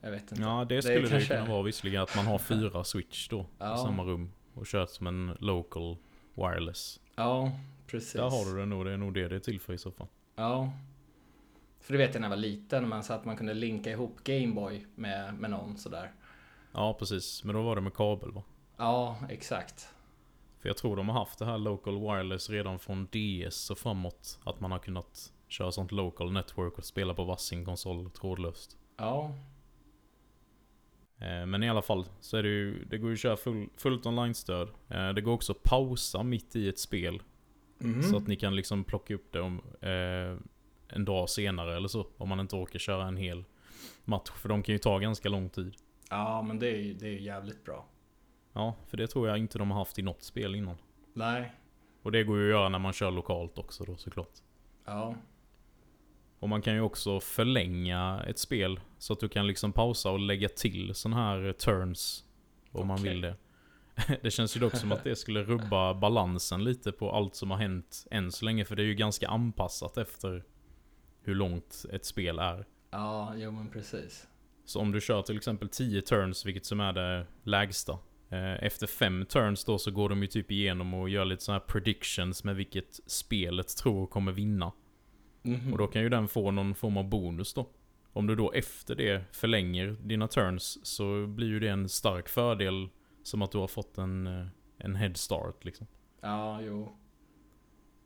Jag 0.00 0.10
vet 0.10 0.30
inte. 0.32 0.42
Ja, 0.42 0.66
det 0.68 0.82
skulle 0.82 1.00
det, 1.00 1.08
kanske- 1.08 1.34
kunna 1.36 1.50
vara 1.50 1.62
visserligen, 1.62 2.02
att 2.02 2.16
man 2.16 2.26
har 2.26 2.38
fyra 2.48 2.84
Switch 2.84 3.28
då, 3.28 3.46
Ja. 3.58 3.74
i 3.74 3.78
samma 3.78 4.02
rum. 4.04 4.32
Och 4.54 4.66
kört 4.66 4.90
som 4.90 5.06
en 5.06 5.36
local 5.40 5.96
wireless. 6.34 7.00
Ja, 7.14 7.52
precis. 7.86 8.12
Där 8.12 8.30
har 8.30 8.52
du 8.52 8.60
det 8.60 8.66
nog, 8.66 8.84
det 8.84 8.92
är 8.92 8.96
nog 8.96 9.14
det 9.14 9.28
det 9.28 9.36
är 9.36 9.40
till 9.40 9.60
för 9.60 9.72
i 9.72 9.78
så 9.78 9.90
fall. 9.90 10.06
Ja. 10.34 10.72
För 11.80 11.92
det 11.92 11.98
vet 11.98 12.14
jag 12.14 12.20
när 12.20 12.28
jag 12.28 12.36
var 12.36 12.42
liten, 12.42 12.88
man 12.88 13.02
sa 13.02 13.14
att 13.14 13.24
man 13.24 13.36
kunde 13.36 13.54
linka 13.54 13.90
ihop 13.90 14.24
Gameboy 14.24 14.86
med, 14.94 15.34
med 15.34 15.50
någon 15.50 15.76
sådär. 15.76 16.12
Ja, 16.72 16.96
precis. 16.98 17.44
Men 17.44 17.54
då 17.54 17.62
var 17.62 17.74
det 17.74 17.82
med 17.82 17.94
kabel 17.94 18.32
va? 18.32 18.42
Ja, 18.76 19.16
exakt. 19.28 19.88
För 20.60 20.68
jag 20.68 20.76
tror 20.76 20.96
de 20.96 21.08
har 21.08 21.18
haft 21.18 21.38
det 21.38 21.44
här 21.44 21.58
local 21.58 22.00
wireless 22.00 22.50
redan 22.50 22.78
från 22.78 23.06
DS 23.06 23.70
och 23.70 23.78
framåt. 23.78 24.38
Att 24.44 24.60
man 24.60 24.72
har 24.72 24.78
kunnat 24.78 25.32
köra 25.48 25.72
sånt 25.72 25.92
local 25.92 26.32
network 26.32 26.78
och 26.78 26.84
spela 26.84 27.14
på 27.14 27.24
varsin 27.24 27.64
konsol 27.64 28.10
trådlöst. 28.10 28.76
Ja, 28.96 29.34
Men 31.46 31.62
i 31.62 31.70
alla 31.70 31.82
fall 31.82 32.04
så 32.20 32.36
är 32.36 32.42
det 32.42 32.48
ju, 32.48 32.84
det 32.84 32.98
går 32.98 33.10
ju 33.10 33.14
att 33.14 33.20
köra 33.20 33.36
full, 33.36 33.68
fullt 33.76 34.06
online-stöd. 34.06 34.68
Eh, 34.88 35.08
Det 35.12 35.20
går 35.20 35.32
också 35.32 35.52
att 35.52 35.62
pausa 35.62 36.22
mitt 36.22 36.56
i 36.56 36.68
ett 36.68 36.78
spel. 36.78 37.22
Mhm. 37.78 38.02
Så 38.02 38.16
att 38.16 38.26
ni 38.26 38.36
kan 38.36 38.56
liksom 38.56 38.84
plocka 38.84 39.14
upp 39.14 39.32
det 39.32 39.40
om 39.40 39.60
eh, 39.80 40.36
en 40.96 41.04
dag 41.04 41.30
senare 41.30 41.76
eller 41.76 41.88
så. 41.88 42.06
Om 42.16 42.28
man 42.28 42.40
inte 42.40 42.56
orkar 42.56 42.78
köra 42.78 43.06
en 43.08 43.16
hel 43.16 43.44
match. 44.04 44.30
För 44.30 44.48
de 44.48 44.62
kan 44.62 44.72
ju 44.72 44.78
ta 44.78 44.98
ganska 44.98 45.28
lång 45.28 45.48
tid. 45.48 45.74
ja 46.10 46.42
men 46.42 46.58
det 46.58 46.66
är 46.70 46.76
ju 46.76 46.94
det 46.94 47.08
är 47.08 47.18
jävligt 47.18 47.64
bra. 47.64 47.86
Ja, 48.52 48.74
för 48.86 48.96
det 48.96 49.06
tror 49.06 49.28
jag 49.28 49.38
inte 49.38 49.58
de 49.58 49.70
har 49.70 49.78
haft 49.78 49.98
i 49.98 50.02
något 50.02 50.22
spel 50.22 50.54
innan. 50.54 50.76
Nej, 51.14 51.52
Och 52.02 52.12
det 52.12 52.24
går 52.24 52.38
ju 52.38 52.44
att 52.44 52.50
göra 52.50 52.68
när 52.68 52.78
man 52.78 52.92
kör 52.92 53.10
lokalt 53.10 53.58
också 53.58 53.84
då 53.84 53.96
såklart. 53.96 54.32
ja. 54.84 55.14
Och 56.42 56.48
man 56.48 56.62
kan 56.62 56.74
ju 56.74 56.80
också 56.80 57.20
förlänga 57.20 58.24
ett 58.26 58.38
spel 58.38 58.80
så 58.98 59.12
att 59.12 59.20
du 59.20 59.28
kan 59.28 59.46
liksom 59.46 59.72
pausa 59.72 60.10
och 60.10 60.18
lägga 60.20 60.48
till 60.48 60.94
sån 60.94 61.12
här 61.12 61.52
turns. 61.52 62.24
Om 62.72 62.86
man 62.86 63.00
Okej. 63.00 63.10
vill 63.12 63.20
det. 63.20 63.36
Det 64.22 64.30
känns 64.30 64.56
ju 64.56 64.60
dock 64.60 64.76
som 64.76 64.92
att 64.92 65.04
det 65.04 65.16
skulle 65.16 65.42
rubba 65.42 65.94
balansen 65.94 66.64
lite 66.64 66.92
på 66.92 67.12
allt 67.12 67.34
som 67.34 67.50
har 67.50 67.58
hänt 67.58 68.06
än 68.10 68.32
så 68.32 68.44
länge. 68.44 68.64
För 68.64 68.76
det 68.76 68.82
är 68.82 68.86
ju 68.86 68.94
ganska 68.94 69.28
anpassat 69.28 69.96
efter 69.98 70.44
hur 71.22 71.34
långt 71.34 71.84
ett 71.92 72.04
spel 72.04 72.38
är. 72.38 72.66
Ja, 72.90 73.32
jo 73.36 73.50
men 73.50 73.68
precis. 73.70 74.26
Så 74.64 74.80
om 74.80 74.92
du 74.92 75.00
kör 75.00 75.22
till 75.22 75.36
exempel 75.36 75.68
10 75.68 76.02
turns, 76.02 76.46
vilket 76.46 76.64
som 76.66 76.80
är 76.80 76.92
det 76.92 77.26
lägsta. 77.42 77.92
eh, 78.30 78.64
Efter 78.64 78.86
5 78.86 79.26
turns 79.26 79.64
då 79.64 79.78
så 79.78 79.90
går 79.90 80.08
de 80.08 80.22
ju 80.22 80.26
typ 80.28 80.50
igenom 80.50 80.94
och 80.94 81.08
gör 81.08 81.24
lite 81.24 81.42
såna 81.44 81.58
här 81.58 81.66
predictions 81.66 82.44
med 82.44 82.56
vilket 82.56 83.00
spelet 83.06 83.76
tror 83.76 84.06
kommer 84.06 84.32
vinna. 84.32 84.72
Mhm. 85.42 85.72
Och 85.72 85.78
då 85.78 85.86
kan 85.86 86.02
ju 86.02 86.08
den 86.08 86.28
få 86.28 86.50
någon 86.50 86.74
form 86.74 86.96
av 86.96 87.08
bonus 87.08 87.54
då. 87.54 87.68
Om 88.12 88.26
du 88.26 88.34
då 88.34 88.52
efter 88.52 88.94
det 88.94 89.24
förlänger 89.32 89.96
dina 90.02 90.28
turns 90.28 90.86
så 90.86 91.26
blir 91.26 91.48
ju 91.48 91.60
det 91.60 91.68
en 91.68 91.88
stark 91.88 92.28
fördel 92.28 92.88
som 93.22 93.42
att 93.42 93.52
du 93.52 93.58
har 93.58 93.68
fått 93.68 93.98
en, 93.98 94.26
eh, 94.26 94.46
en 94.78 94.96
head 94.96 95.14
start 95.14 95.64
liksom. 95.64 95.86
Ja, 96.20 96.60
jo. 96.62 96.96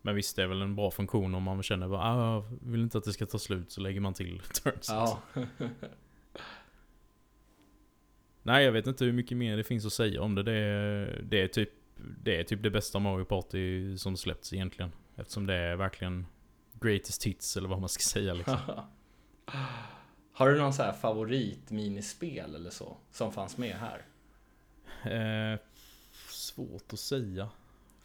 Men 0.03 0.15
visst, 0.15 0.37
det 0.37 0.43
är 0.43 0.47
väl 0.47 0.63
en 0.63 0.77
bra 0.77 0.91
funktion 0.91 1.35
om 1.35 1.43
man 1.43 1.63
känner 1.63 1.89
bara 1.89 2.01
ah, 2.01 2.35
jag 2.35 2.59
vill 2.63 2.83
inte 2.83 2.99
att 2.99 3.05
det 3.05 3.13
ska 3.13 3.27
ta 3.27 3.39
slut 3.39 3.73
så 3.73 3.81
lägger 3.81 4.01
man 4.01 4.15
till 4.15 4.41
turns. 4.63 4.89
Ja. 4.89 5.23
Nej, 8.43 8.65
jag 8.65 8.73
vet 8.73 8.87
inte 8.87 9.05
hur 9.05 9.13
mycket 9.13 9.37
mer 9.37 9.57
det 9.57 9.65
finns 9.65 9.87
att 9.87 9.93
säga 9.93 10.23
om 10.23 10.35
det. 10.35 10.43
Det 10.43 10.53
är, 10.53 11.23
det 11.25 11.43
är, 11.43 11.49
typ, 11.49 11.71
det, 12.23 12.41
är 12.41 12.45
typ 12.45 12.63
det 12.63 12.71
bästa 12.71 12.99
Mario 12.99 13.25
Party 13.25 13.97
som 13.99 14.17
släppts 14.17 14.53
egentligen. 14.53 14.93
Eftersom 15.17 15.47
det 15.47 15.55
är 15.55 15.77
verkligen 15.77 16.27
greatest 16.87 17.25
hits 17.27 17.57
eller 17.57 17.69
vad 17.69 17.81
man 17.81 17.89
ska 17.89 18.01
säga 18.03 18.35
liksom. 18.35 18.57
Har 20.33 20.49
du 20.51 20.59
någon 20.59 20.73
så 20.73 20.83
här 20.83 20.93
favorit 20.93 21.71
minispel 21.71 22.55
eller 22.55 22.71
så? 22.71 22.97
Som 23.11 23.33
fanns 23.33 23.57
med 23.59 23.77
här? 23.77 24.03
Eh, 25.55 25.59
svårt 26.29 26.93
att 26.93 26.99
säga 27.01 27.49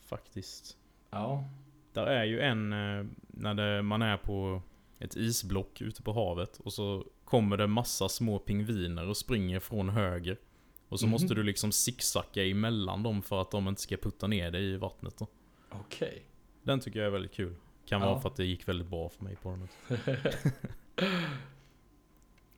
faktiskt. 0.06 0.78
Ja. 1.10 1.44
Där 1.94 2.06
är 2.06 2.24
ju 2.24 2.42
en 2.42 2.74
eh, 2.74 3.06
när 3.28 3.54
det, 3.54 3.82
man 3.82 4.02
är 4.02 4.18
på 4.18 4.62
ett 5.00 5.16
isblock 5.16 5.82
ute 5.82 6.02
på 6.02 6.14
havet 6.14 6.58
och 6.58 6.74
så 6.74 7.06
kommer 7.26 7.58
det 7.58 7.68
massa 7.68 8.10
små 8.10 8.40
pingviner 8.40 9.08
och 9.08 9.18
springer 9.18 9.60
från 9.60 9.90
höger. 9.90 10.38
Och 10.90 11.00
så 11.00 11.06
Mhm. 11.06 11.12
måste 11.12 11.34
du 11.34 11.44
liksom 11.44 11.72
zigzacka 11.72 12.44
emellan 12.46 13.04
dem 13.04 13.22
för 13.22 13.42
att 13.42 13.52
de 13.52 13.68
inte 13.68 13.82
ska 13.82 13.98
putta 13.98 14.28
ner 14.28 14.52
dig 14.52 14.64
i 14.64 14.78
vattnet. 14.78 15.22
Okej. 15.70 16.26
Den 16.64 16.80
tycker 16.80 17.00
jag 17.00 17.08
är 17.08 17.12
väldigt 17.12 17.34
kul. 17.34 17.56
Kan 17.86 18.02
Ja. 18.02 18.10
vara 18.10 18.20
för 18.22 18.30
att 18.30 18.36
det 18.36 18.46
gick 18.46 18.68
väldigt 18.68 18.88
bra 18.88 19.10
för 19.10 19.24
mig 19.24 19.36
på 19.36 19.50
den. 19.50 19.68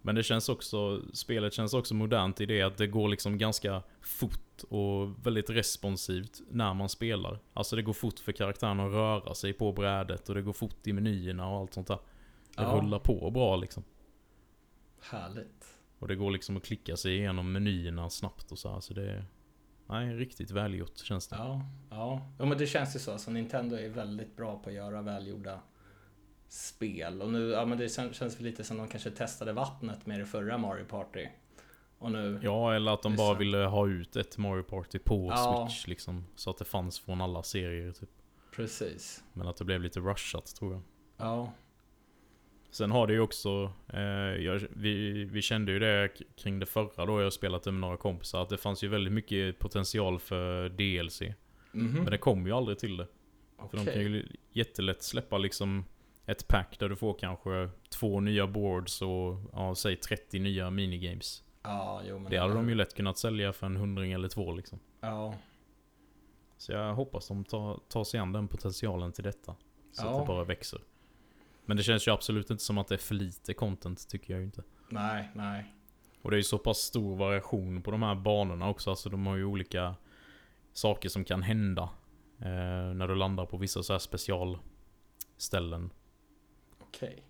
Men 0.01 0.15
det 0.15 0.23
känns 0.23 0.49
också, 0.49 1.01
spelet 1.13 1.53
känns 1.53 1.73
också 1.73 1.93
modernt 1.95 2.41
i 2.41 2.45
det 2.45 2.61
att 2.61 2.77
det 2.77 2.87
går 2.87 3.07
liksom 3.09 3.37
ganska 3.37 3.83
fort 4.01 4.63
och 4.69 5.25
väldigt 5.27 5.49
responsivt 5.49 6.41
när 6.49 6.73
man 6.73 6.89
spelar. 6.89 7.39
Alltså 7.53 7.75
det 7.75 7.81
går 7.81 7.93
fort 7.93 8.19
för 8.19 8.31
karaktären 8.31 8.79
att 8.79 8.91
röra 8.91 9.33
sig 9.33 9.53
på 9.53 9.71
brädet 9.71 10.29
och 10.29 10.35
det 10.35 10.41
går 10.41 10.53
fort 10.53 10.87
i 10.87 10.93
menyerna 10.93 11.47
och 11.49 11.57
allt 11.59 11.73
sånt 11.73 11.87
där. 11.87 11.99
Det 12.55 12.63
Ja. 12.63 12.79
rullar 12.81 12.99
på 12.99 13.31
bra 13.31 13.55
liksom. 13.55 13.83
Härligt. 15.01 15.77
Och 15.99 16.07
det 16.07 16.15
går 16.15 16.31
liksom 16.31 16.57
att 16.57 16.65
klicka 16.65 16.97
sig 16.97 17.15
igenom 17.17 17.51
menyerna 17.51 18.09
snabbt 18.09 18.51
och 18.51 18.59
så 18.59 18.73
här. 18.73 18.79
Så 18.79 18.93
det 18.93 19.25
nej, 19.93 20.15
riktigt 20.15 20.51
välgjort 20.51 20.97
känns 20.97 21.27
det. 21.27 21.35
Ja, 21.35 21.61
ja. 21.89 22.21
ja 22.39 22.45
men 22.45 22.57
det 22.57 22.67
känns 22.67 22.95
ju 22.95 22.99
så. 22.99 23.11
Alltså, 23.11 23.31
Nintendo 23.31 23.75
är 23.75 23.89
väldigt 23.89 24.35
bra 24.37 24.59
på 24.63 24.69
att 24.69 24.75
göra 24.75 25.01
välgjorda 25.01 25.59
spel. 26.47 27.21
Och 27.21 27.31
nu, 27.31 27.49
ja 27.49 27.65
men 27.65 27.77
det 27.77 27.85
kän- 27.87 28.13
känns 28.13 28.39
lite 28.39 28.63
som 28.63 28.77
de 28.77 28.87
kanske 28.87 29.11
testade 29.11 29.53
vattnet 29.53 30.05
med 30.05 30.19
det 30.19 30.25
förra 30.25 30.57
Mario 30.57 30.85
Party. 30.85 31.27
Och 31.97 32.11
nu, 32.11 32.39
Ja, 32.43 32.73
eller 32.75 32.91
att 32.93 33.01
de 33.01 33.15
bara 33.15 33.27
sant. 33.27 33.39
ville 33.41 33.57
ha 33.57 33.87
ut 33.87 34.15
ett 34.15 34.37
Mario 34.37 34.63
Party 34.63 34.99
på 34.99 35.27
Ja. 35.31 35.67
Switch 35.69 35.87
liksom. 35.87 36.25
Så 36.35 36.49
att 36.49 36.57
det 36.57 36.65
fanns 36.65 36.99
från 36.99 37.21
alla 37.21 37.43
serier 37.43 37.91
typ. 37.91 38.09
precis. 38.55 39.23
Men 39.33 39.47
att 39.47 39.57
det 39.57 39.65
blev 39.65 39.81
lite 39.81 39.99
rushat 39.99 40.45
tror 40.55 40.73
jag. 40.73 40.81
Ja, 41.17 41.51
Sen 42.73 42.91
har 42.91 43.07
det 43.07 43.13
ju 43.13 43.19
också, 43.19 43.71
eh, 43.93 44.01
jag, 44.43 44.61
vi, 44.73 45.23
vi 45.25 45.41
kände 45.41 45.71
ju 45.71 45.79
det 45.79 46.09
kring 46.35 46.59
det 46.59 46.65
förra 46.65 47.05
då 47.05 47.21
jag 47.21 47.33
spelat 47.33 47.63
det 47.63 47.71
med 47.71 47.81
några 47.81 47.97
kompisar, 47.97 48.41
att 48.41 48.49
det 48.49 48.57
fanns 48.57 48.83
ju 48.83 48.87
väldigt 48.87 49.13
mycket 49.13 49.59
potential 49.59 50.19
för 50.19 50.69
DLC. 50.69 51.21
mhm. 51.71 51.93
Men 51.93 52.05
det 52.05 52.17
kom 52.17 52.45
ju 52.47 52.53
aldrig 52.53 52.79
till 52.79 52.97
det. 52.97 53.07
För 53.57 53.65
Okej. 53.65 53.85
de 53.85 53.91
kan 53.91 54.01
ju 54.01 54.27
jättelätt 54.51 55.03
släppa 55.03 55.37
liksom 55.37 55.85
ett 56.25 56.47
pack 56.47 56.79
där 56.79 56.89
du 56.89 56.95
får 56.95 57.13
kanske 57.13 57.69
två 57.89 58.19
nya 58.19 58.47
boards 58.47 59.01
och 59.01 59.37
ja, 59.53 59.75
säg 59.75 59.95
30 59.95 60.39
nya 60.39 60.69
minigames. 60.69 61.43
Ja, 61.63 62.01
jo 62.09 62.19
men 62.19 62.31
Det 62.31 62.37
hade 62.37 62.53
de 62.53 62.69
ju 62.69 62.75
lätt 62.75 62.93
kunnat 62.95 63.17
sälja 63.17 63.53
för 63.53 63.65
en 63.65 63.75
hundring 63.75 64.11
eller 64.11 64.27
två 64.27 64.51
liksom. 64.53 64.79
Ja, 65.01 65.35
Så 66.57 66.71
jag 66.71 66.93
hoppas 66.93 67.27
de 67.27 67.43
tar, 67.43 67.79
tar 67.89 68.03
sig 68.03 68.19
an 68.19 68.31
den 68.31 68.47
potentialen 68.47 69.11
till 69.11 69.23
detta. 69.23 69.55
Så 69.91 70.05
Ja. 70.05 70.11
att 70.19 70.23
det 70.23 70.27
bara 70.27 70.43
växer. 70.43 70.79
Men 71.65 71.77
det 71.77 71.83
känns 71.83 72.07
ju 72.07 72.11
absolut 72.11 72.49
inte 72.49 72.63
som 72.63 72.77
att 72.77 72.87
det 72.87 72.95
är 72.95 72.99
för 72.99 73.15
lite 73.15 73.53
content, 73.53 74.09
tycker 74.09 74.33
jag 74.33 74.39
ju 74.39 74.45
inte. 74.45 74.63
nej, 74.89 75.31
nej. 75.35 75.75
Och 76.21 76.31
det 76.31 76.35
är 76.35 76.37
ju 76.37 76.43
så 76.43 76.57
pass 76.57 76.77
stor 76.77 77.15
variation 77.15 77.81
på 77.81 77.91
de 77.91 78.03
här 78.03 78.15
banorna 78.15 78.69
också. 78.69 78.89
Alltså 78.89 79.09
de 79.09 79.25
har 79.27 79.35
ju 79.35 79.45
olika 79.45 79.95
saker 80.73 81.09
som 81.09 81.25
kan 81.25 81.41
hända. 81.41 81.89
Eh, 82.39 82.93
när 82.93 83.07
du 83.07 83.15
landar 83.15 83.45
på 83.45 83.57
vissa 83.57 83.83
så 83.83 83.93
här 83.93 83.99
specialställen. 83.99 85.89
Okej. 86.79 87.23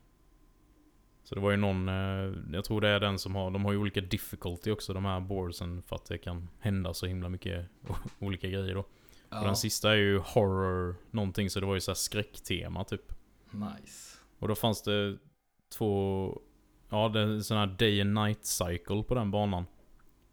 Så 1.24 1.36
det 1.36 1.42
var 1.42 1.52
ju 1.52 1.58
någon, 1.58 1.90
eh, 1.90 2.34
jag 2.54 2.66
tror 2.66 2.82
det 2.82 2.90
är 2.90 3.00
den 3.00 3.20
som 3.20 3.36
har, 3.36 3.52
de 3.52 3.66
har 3.66 3.72
ju 3.72 3.78
olika 3.78 4.02
difficulty 4.02 4.72
också 4.72 4.94
de 4.94 5.06
här 5.06 5.20
boardsen. 5.20 5.82
För 5.82 5.96
att 5.96 6.06
det 6.06 6.18
kan 6.18 6.50
hända 6.60 6.94
så 6.94 7.06
himla 7.06 7.30
mycket 7.30 7.66
olika 8.20 8.48
grejer 8.48 8.74
då. 8.76 8.86
Och 9.40 9.46
den 9.46 9.56
sista 9.56 9.92
är 9.92 9.96
ju 9.96 10.20
horror 10.20 10.96
någonting, 11.12 11.50
så 11.50 11.60
det 11.60 11.66
var 11.66 11.74
ju 11.74 11.82
så 11.82 11.92
här 11.92 11.96
skräcktema 11.96 12.84
typ. 12.84 13.14
nice. 13.52 14.13
Och 14.44 14.50
då 14.50 14.56
fanns 14.56 14.82
det 14.82 15.18
två, 15.78 16.42
ja 16.90 17.10
det 17.10 17.20
är 17.20 17.24
en 17.24 17.44
sån 17.44 17.58
här 17.58 17.68
day 17.68 18.02
and 18.02 18.14
night 18.14 18.46
cycle 18.46 19.04
på 19.04 19.16
den 19.16 19.32
banan. 19.32 19.66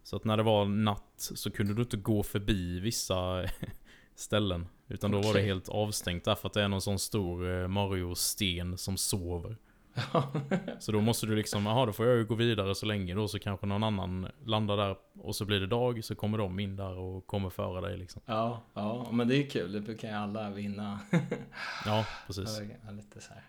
Så 0.02 0.16
att 0.16 0.24
när 0.24 0.36
det 0.36 0.42
var 0.42 0.64
natt 0.64 1.14
så 1.16 1.50
kunde 1.50 1.74
du 1.74 1.82
inte 1.82 1.96
gå 1.96 2.22
förbi 2.22 2.80
vissa 2.80 3.44
ställen. 4.14 4.66
Utan 4.88 5.10
då 5.10 5.20
var 5.20 5.34
det 5.34 5.40
helt 5.40 5.68
avstängt 5.68 6.24
därför 6.24 6.48
att 6.48 6.52
det 6.52 6.62
är 6.62 6.68
någon 6.68 6.80
sån 6.80 6.98
stor 6.98 7.62
eh, 7.62 7.68
Mario-sten 7.68 8.78
som 8.78 8.96
sover. 8.96 9.56
så 10.78 10.92
då 10.92 11.00
måste 11.00 11.26
du 11.26 11.36
liksom, 11.36 11.66
jaha 11.66 11.86
då 11.86 11.92
får 11.92 12.06
jag 12.06 12.16
ju 12.16 12.24
gå 12.24 12.34
vidare 12.34 12.74
så 12.74 12.86
länge 12.86 13.14
då 13.14 13.28
så 13.28 13.38
kanske 13.38 13.66
någon 13.66 13.84
annan 13.84 14.28
landar 14.44 14.76
där 14.76 14.96
och 15.18 15.36
så 15.36 15.44
blir 15.44 15.60
det 15.60 15.66
dag 15.66 16.04
så 16.04 16.14
kommer 16.14 16.38
de 16.38 16.60
in 16.60 16.76
där 16.76 16.98
och 16.98 17.26
kommer 17.26 17.50
före 17.50 17.88
dig 17.88 17.98
liksom. 17.98 18.22
Ja, 18.26 18.62
ja, 18.74 19.08
men 19.12 19.28
det 19.28 19.36
är 19.36 19.50
kul. 19.50 19.84
Det 19.84 19.94
kan 19.94 20.10
ju 20.10 20.16
alla 20.16 20.50
vinna. 20.50 21.00
ja, 21.86 22.06
precis. 22.26 22.60
Ja, 22.86 22.90
lite 22.90 23.20
så 23.20 23.34
här. 23.34 23.42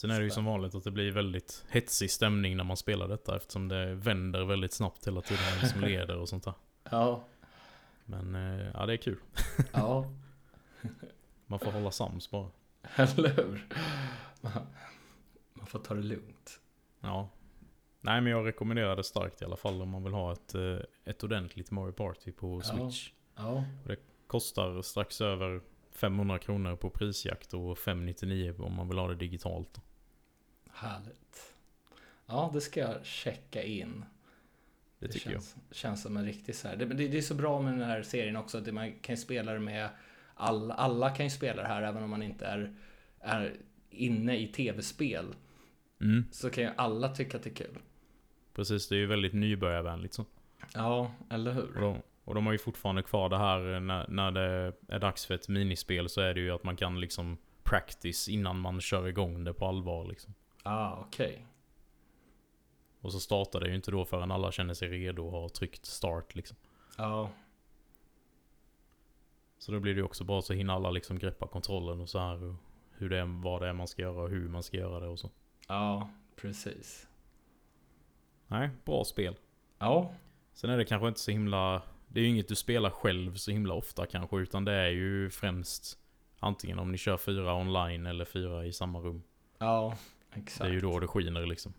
Sen 0.00 0.10
är 0.10 0.18
det 0.18 0.24
ju 0.24 0.30
som 0.30 0.44
vanligt 0.44 0.74
att 0.74 0.84
det 0.84 0.90
blir 0.90 1.12
väldigt 1.12 1.64
hetsig 1.68 2.10
stämning 2.10 2.56
när 2.56 2.64
man 2.64 2.76
spelar 2.76 3.08
detta 3.08 3.36
eftersom 3.36 3.68
det 3.68 3.94
vänder 3.94 4.44
väldigt 4.44 4.72
snabbt 4.72 5.06
hela 5.06 5.20
tiden. 5.20 5.44
Vem 5.60 5.68
som 5.68 5.80
leder 5.88 6.16
och 6.16 6.28
sånt 6.28 6.44
där. 6.44 6.54
Ja. 6.90 7.24
Men 8.04 8.34
eh, 8.34 8.70
ja, 8.74 8.86
det 8.86 8.92
är 8.92 8.96
kul. 8.96 9.18
Ja. 9.72 10.10
Man 11.46 11.58
får 11.58 11.72
hålla 11.72 11.90
sams 11.90 12.30
bara. 12.30 12.48
Eller 12.96 13.28
hur? 13.36 13.68
Man 15.52 15.66
får 15.66 15.78
ta 15.78 15.94
det 15.94 16.02
lugnt. 16.02 16.60
Ja. 17.00 17.28
Nej 18.00 18.20
men 18.20 18.32
jag 18.32 18.46
rekommenderar 18.46 18.96
det 18.96 19.04
starkt 19.04 19.42
i 19.42 19.44
alla 19.44 19.56
fall 19.56 19.82
om 19.82 19.88
man 19.88 20.04
vill 20.04 20.12
ha 20.12 20.32
ett, 20.32 20.54
eh, 20.54 20.78
ett 21.04 21.24
ordentligt 21.24 21.70
Mario 21.70 21.92
Party 21.92 22.32
på 22.32 22.60
Switch. 22.60 23.10
Ja. 23.36 23.64
Det 23.86 23.96
kostar 24.26 24.82
strax 24.82 25.20
över 25.20 25.60
500 25.92 26.38
kronor 26.38 26.76
på 26.76 26.90
prisjakt 26.90 27.54
och 27.54 27.78
599 27.78 28.54
om 28.58 28.74
man 28.74 28.88
vill 28.88 28.98
ha 28.98 29.08
det 29.08 29.14
digitalt. 29.14 29.80
Härligt. 30.72 31.54
Ja, 32.26 32.50
det 32.54 32.60
ska 32.60 32.80
jag 32.80 33.04
checka 33.04 33.62
in. 33.62 34.04
Det, 34.98 35.06
det 35.06 35.18
känns, 35.18 35.56
jag. 35.68 35.76
känns 35.76 36.02
som 36.02 36.16
en 36.16 36.24
riktig 36.24 36.54
så 36.54 36.68
här. 36.68 36.76
Det, 36.76 36.84
det, 36.84 37.08
det, 37.08 37.18
är 37.18 37.22
så 37.22 37.34
bra 37.34 37.62
med 37.62 37.72
den 37.72 37.82
här 37.82 38.02
serien 38.02 38.36
också 38.36 38.58
att 38.58 38.74
man 38.74 38.92
kan 39.00 39.16
spela 39.16 39.52
det 39.52 39.58
med 39.58 39.88
alla, 40.34 40.74
alla 40.74 41.10
kan 41.10 41.26
ju 41.26 41.30
spela 41.30 41.62
det 41.62 41.68
här 41.68 41.82
även 41.82 42.02
om 42.02 42.10
man 42.10 42.22
inte 42.22 42.46
är, 42.46 42.74
är 43.20 43.56
inne 43.90 44.36
i 44.36 44.46
tv-spel. 44.46 45.26
Mm. 46.00 46.24
Så 46.30 46.50
kan 46.50 46.64
ju 46.64 46.70
alla 46.76 47.08
tycka 47.08 47.36
att 47.36 47.42
det 47.42 47.50
är 47.50 47.54
kul. 47.54 47.78
Precis, 48.54 48.88
det 48.88 48.94
är 48.94 48.98
ju 48.98 49.06
väldigt 49.06 49.34
nybörjarvänligt 49.34 50.14
så. 50.14 50.24
Ja, 50.74 51.14
eller 51.30 51.52
hur? 51.52 51.76
Och 51.76 51.80
de, 51.80 52.02
och 52.24 52.34
de 52.34 52.46
har 52.46 52.52
ju 52.52 52.58
fortfarande 52.58 53.02
kvar 53.02 53.28
det 53.28 53.38
här 53.38 53.80
när, 53.80 54.08
när 54.08 54.30
det 54.30 54.72
är 54.88 54.98
dags 54.98 55.26
för 55.26 55.34
ett 55.34 55.48
minispel 55.48 56.08
så 56.08 56.20
är 56.20 56.34
det 56.34 56.40
ju 56.40 56.50
att 56.50 56.64
man 56.64 56.76
kan 56.76 57.00
liksom 57.00 57.38
practice 57.62 58.28
innan 58.28 58.58
man 58.58 58.80
kör 58.80 59.08
igång 59.08 59.44
det 59.44 59.52
på 59.52 59.66
allvar 59.66 60.04
liksom. 60.04 60.34
Ah, 60.62 60.96
okej. 61.00 61.32
Okay. 61.32 61.42
Och 63.00 63.12
så 63.12 63.20
startar 63.20 63.60
det 63.60 63.68
ju 63.68 63.74
inte 63.74 63.90
då 63.90 64.04
förrän 64.04 64.30
alla 64.30 64.52
känner 64.52 64.74
sig 64.74 64.88
redo 64.88 65.26
och 65.26 65.32
har 65.32 65.48
tryckt 65.48 65.86
start 65.86 66.34
liksom. 66.34 66.56
Ja. 66.96 67.30
Så 69.58 69.72
då 69.72 69.80
blir 69.80 69.94
det 69.94 69.98
ju 69.98 70.04
också 70.04 70.24
bra 70.24 70.42
så 70.42 70.52
hinner 70.52 70.74
alla 70.74 70.90
liksom 70.90 71.18
greppa 71.18 71.46
kontrollen 71.46 72.00
och 72.00 72.08
så 72.08 72.18
här. 72.18 72.44
Och 72.44 72.54
hur 72.90 73.10
det 73.10 73.18
är, 73.18 73.42
vad 73.42 73.62
det 73.62 73.68
är 73.68 73.72
man 73.72 73.88
ska 73.88 74.02
göra 74.02 74.22
och 74.22 74.30
hur 74.30 74.48
man 74.48 74.62
ska 74.62 74.76
göra 74.76 75.00
det 75.00 75.06
och 75.06 75.18
så. 75.18 75.30
Ja, 75.68 76.10
precis. 76.36 77.08
Nej, 78.46 78.70
bra 78.84 79.04
spel. 79.04 79.36
Ja. 79.78 80.14
Sen 80.52 80.70
är 80.70 80.76
det 80.76 80.84
kanske 80.84 81.08
inte 81.08 81.20
så 81.20 81.30
himla... 81.30 81.82
Det 82.08 82.20
är 82.20 82.24
ju 82.24 82.30
inget 82.30 82.48
du 82.48 82.54
spelar 82.54 82.90
själv 82.90 83.34
så 83.34 83.50
himla 83.50 83.74
ofta 83.74 84.06
kanske, 84.06 84.36
utan 84.36 84.64
det 84.64 84.72
är 84.72 84.90
ju 84.90 85.30
främst 85.30 85.98
antingen 86.38 86.78
om 86.78 86.92
ni 86.92 86.98
kör 86.98 87.16
fyra 87.16 87.54
online 87.54 88.06
eller 88.06 88.24
fyra 88.24 88.66
i 88.66 88.72
samma 88.72 88.98
rum. 88.98 89.22
Ja, 89.58 89.96
exakt. 90.34 90.64
Det 90.64 90.68
är 90.68 90.72
ju 90.72 90.80
då 90.80 91.00
det 91.00 91.06
skiner 91.06 91.46
liksom. 91.46 91.72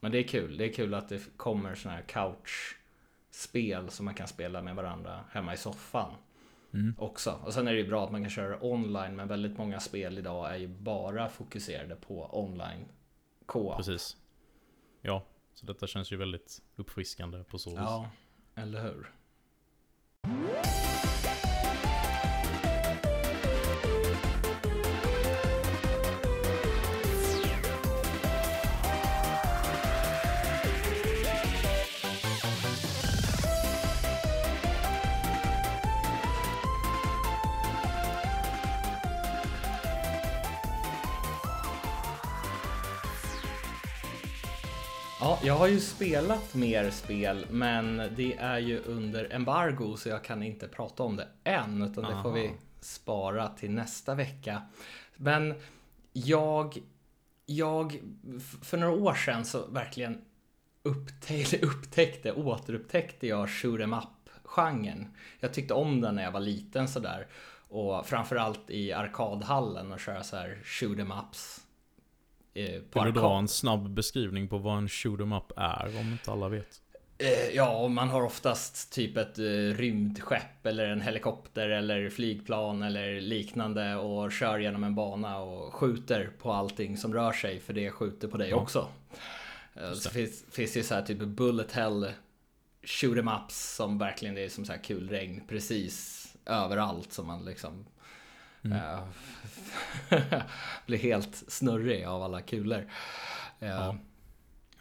Men 0.00 0.12
det 0.12 0.18
är 0.18 0.22
kul. 0.22 0.56
Det 0.56 0.64
är 0.64 0.72
kul 0.72 0.94
att 0.94 1.08
det 1.08 1.36
kommer 1.36 1.74
sådana 1.74 1.96
här 1.96 2.04
couch-spel 2.04 3.90
som 3.90 4.04
man 4.04 4.14
kan 4.14 4.28
spela 4.28 4.62
med 4.62 4.76
varandra 4.76 5.24
hemma 5.30 5.54
i 5.54 5.56
soffan. 5.56 6.14
Mm. 6.74 6.94
Också. 6.98 7.40
Och 7.44 7.54
sen 7.54 7.68
är 7.68 7.72
det 7.72 7.78
ju 7.78 7.88
bra 7.88 8.04
att 8.04 8.12
man 8.12 8.22
kan 8.22 8.30
köra 8.30 8.64
online, 8.64 9.16
men 9.16 9.28
väldigt 9.28 9.58
många 9.58 9.80
spel 9.80 10.18
idag 10.18 10.54
är 10.54 10.56
ju 10.56 10.68
bara 10.68 11.28
fokuserade 11.28 11.96
på 11.96 12.30
online 12.32 12.84
co 13.46 13.76
Precis. 13.76 14.16
Ja, 15.02 15.24
så 15.54 15.66
detta 15.66 15.86
känns 15.86 16.12
ju 16.12 16.16
väldigt 16.16 16.62
uppfriskande 16.76 17.44
på 17.44 17.58
så 17.58 17.70
vis. 17.70 17.78
Ja, 17.78 18.10
eller 18.54 18.82
hur. 18.82 19.10
Jag 45.44 45.54
har 45.54 45.66
ju 45.66 45.80
spelat 45.80 46.54
mer 46.54 46.90
spel, 46.90 47.46
men 47.50 47.96
det 48.16 48.34
är 48.34 48.58
ju 48.58 48.78
under 48.78 49.32
embargo 49.32 49.96
så 49.96 50.08
jag 50.08 50.24
kan 50.24 50.42
inte 50.42 50.68
prata 50.68 51.02
om 51.02 51.16
det 51.16 51.28
än, 51.44 51.82
utan 51.82 52.04
det 52.04 52.22
får 52.22 52.32
vi 52.32 52.52
spara 52.80 53.48
till 53.48 53.70
nästa 53.70 54.14
vecka. 54.14 54.62
Men 55.16 55.54
jag, 56.12 56.78
jag, 57.46 58.00
för 58.62 58.76
några 58.76 58.92
år 58.92 59.14
sedan 59.14 59.44
så 59.44 59.66
verkligen 59.66 60.24
upptäckte, 60.82 61.58
upptäckte 61.66 62.32
återupptäckte 62.32 63.26
jag 63.26 63.50
shoot 63.50 63.80
em 63.80 63.92
up-genren. 63.92 65.06
Jag 65.40 65.54
tyckte 65.54 65.74
om 65.74 66.00
den 66.00 66.14
när 66.14 66.22
jag 66.22 66.32
var 66.32 66.40
liten 66.40 66.88
sådär. 66.88 67.26
Och 67.68 68.06
framförallt 68.06 68.70
i 68.70 68.92
arkadhallen 68.92 69.92
och 69.92 70.00
köra 70.00 70.22
så 70.22 70.36
här 70.36 70.58
shoot 70.64 70.98
em 70.98 71.12
ups 71.12 71.63
Eh, 72.54 72.80
på 72.90 73.04
Vill 73.04 73.14
du 73.14 73.20
dra 73.20 73.38
en 73.38 73.48
snabb 73.48 73.90
beskrivning 73.90 74.48
på 74.48 74.58
vad 74.58 74.78
en 74.78 74.88
shoot 74.88 75.20
em 75.20 75.32
up 75.32 75.52
är 75.56 76.00
om 76.00 76.12
inte 76.12 76.30
alla 76.30 76.48
vet? 76.48 76.80
Eh, 77.18 77.48
ja, 77.54 77.88
man 77.88 78.08
har 78.08 78.22
oftast 78.22 78.92
typ 78.92 79.16
ett 79.16 79.38
eh, 79.38 79.76
rymdskepp 79.76 80.66
eller 80.66 80.88
en 80.88 81.00
helikopter 81.00 81.68
eller 81.68 82.10
flygplan 82.10 82.82
eller 82.82 83.20
liknande 83.20 83.96
och 83.96 84.32
kör 84.32 84.58
genom 84.58 84.84
en 84.84 84.94
bana 84.94 85.38
och 85.38 85.74
skjuter 85.74 86.30
på 86.38 86.52
allting 86.52 86.96
som 86.96 87.14
rör 87.14 87.32
sig 87.32 87.60
för 87.60 87.72
det 87.72 87.90
skjuter 87.90 88.28
på 88.28 88.36
dig 88.36 88.50
ja. 88.50 88.56
också. 88.56 88.88
Så 89.94 90.10
finns, 90.10 90.44
finns 90.52 90.72
det 90.72 90.82
så 90.82 90.94
här 90.94 91.02
typ 91.02 91.18
bullet 91.18 91.72
hell 91.72 92.12
shoot 92.82 93.18
em 93.18 93.28
ups 93.28 93.74
som 93.74 93.98
verkligen 93.98 94.38
är 94.38 94.48
som 94.48 94.64
så 94.64 94.72
här 94.72 94.82
kul 94.82 95.08
regn 95.08 95.42
precis 95.48 96.26
överallt 96.46 97.12
som 97.12 97.26
man 97.26 97.44
liksom 97.44 97.86
Mm. 98.64 98.78
Uh, 98.78 99.02
blir 100.86 100.98
helt 100.98 101.42
snurrig 101.48 102.04
av 102.04 102.22
alla 102.22 102.40
kulor. 102.40 102.90
Uh, 103.62 103.68
ja. 103.68 103.96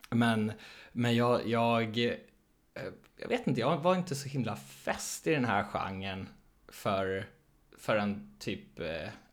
Men, 0.09 0.51
men 0.91 1.15
jag, 1.15 1.47
jag, 1.47 1.97
jag 3.17 3.27
vet 3.27 3.47
inte, 3.47 3.61
jag 3.61 3.77
var 3.77 3.95
inte 3.95 4.15
så 4.15 4.29
himla 4.29 4.55
fäst 4.55 5.27
i 5.27 5.31
den 5.31 5.45
här 5.45 5.63
genren 5.63 6.29
för, 6.67 7.29
för 7.77 7.97
en 7.97 8.36
typ, 8.39 8.79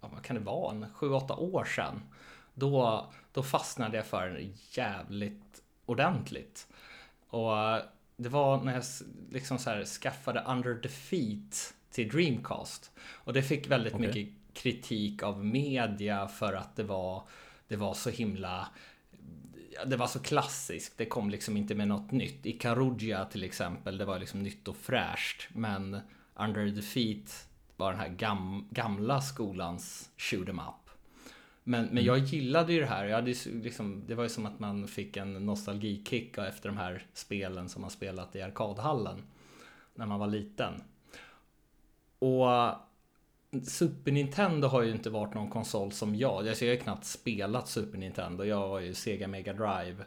ja, 0.01 0.09
vad 0.13 0.23
kan 0.23 0.37
det 0.37 0.43
vara, 0.43 0.75
en 0.75 0.85
7-8 0.85 1.39
år 1.39 1.65
sedan. 1.65 2.03
Då, 2.55 3.07
då 3.33 3.43
fastnade 3.43 3.97
jag 3.97 4.07
för 4.07 4.29
den 4.29 4.55
jävligt 4.71 5.63
ordentligt. 5.87 6.67
Och 7.29 7.53
det 8.17 8.29
var 8.29 8.63
när 8.63 8.75
jag 8.75 8.85
liksom 9.31 9.59
så 9.59 9.71
här 9.71 9.85
skaffade 9.85 10.41
Under 10.41 10.75
Defeat 10.75 11.75
till 11.91 12.09
Dreamcast. 12.09 12.91
Och 13.01 13.33
det 13.33 13.43
fick 13.43 13.71
väldigt 13.71 13.95
okay. 13.95 14.07
mycket 14.07 14.40
kritik 14.55 15.23
av 15.23 15.45
media 15.45 16.29
för 16.29 16.53
att 16.53 16.77
det 16.77 16.83
var, 16.83 17.23
det 17.69 17.77
var 17.77 17.95
så 17.95 18.11
himla 18.11 18.69
det 19.87 19.97
var 19.97 20.07
så 20.07 20.19
klassiskt. 20.19 20.99
Det 20.99 21.07
kom 21.07 21.31
liksom 21.31 21.57
inte 21.57 21.75
med 21.75 21.89
något 21.89 22.11
nytt. 22.11 22.47
I 22.47 22.53
Karugia 22.53 23.25
till 23.25 23.45
exempel, 23.45 23.99
det 23.99 24.05
var 24.05 24.19
liksom 24.19 24.43
nytt 24.43 24.69
och 24.69 24.77
fräscht. 24.77 25.49
Men 25.53 26.01
Under 26.35 26.71
the 26.71 26.83
Feet 26.83 27.49
var 27.77 27.91
den 27.91 28.01
här 28.01 28.09
gam, 28.09 28.69
gamla 28.71 29.21
skolans 29.21 30.11
shoot 30.17 30.49
em 30.49 30.59
up. 30.59 30.91
Men, 31.65 31.87
men 31.87 32.05
jag 32.05 32.19
gillade 32.19 32.73
ju 32.73 32.81
det 32.81 32.87
här. 32.87 33.05
Jag 33.05 33.17
hade 33.17 33.35
liksom, 33.45 34.03
det 34.07 34.15
var 34.15 34.23
ju 34.23 34.29
som 34.29 34.47
att 34.47 34.59
man 34.59 34.89
fick 34.89 35.17
en 35.17 35.47
nostalgikick 35.47 36.39
efter 36.39 36.69
de 36.69 36.79
här 36.79 37.07
spelen 37.13 37.69
som 37.69 37.81
man 37.83 37.91
spelat 37.91 38.37
i 38.37 38.43
arkadhallen. 38.43 39.23
När 39.95 40.07
man 40.07 40.21
var 40.21 40.27
liten. 40.27 40.83
Och 42.19 42.47
Super 43.63 44.13
Nintendo 44.13 44.69
har 44.69 44.83
ju 44.83 44.91
inte 44.91 45.11
varit 45.11 45.35
någon 45.35 45.51
konsol 45.51 45.93
som 45.93 46.15
jag. 46.15 46.49
Alltså 46.49 46.65
jag 46.65 46.73
har 46.73 46.77
ju 46.77 46.83
knappt 46.83 47.05
spelat 47.05 47.69
Super 47.69 47.99
Nintendo. 47.99 48.45
Jag 48.45 48.69
var 48.69 48.81
ju 48.81 48.95
Sega 48.95 49.29
Mega 49.29 49.53
Drive 49.53 50.05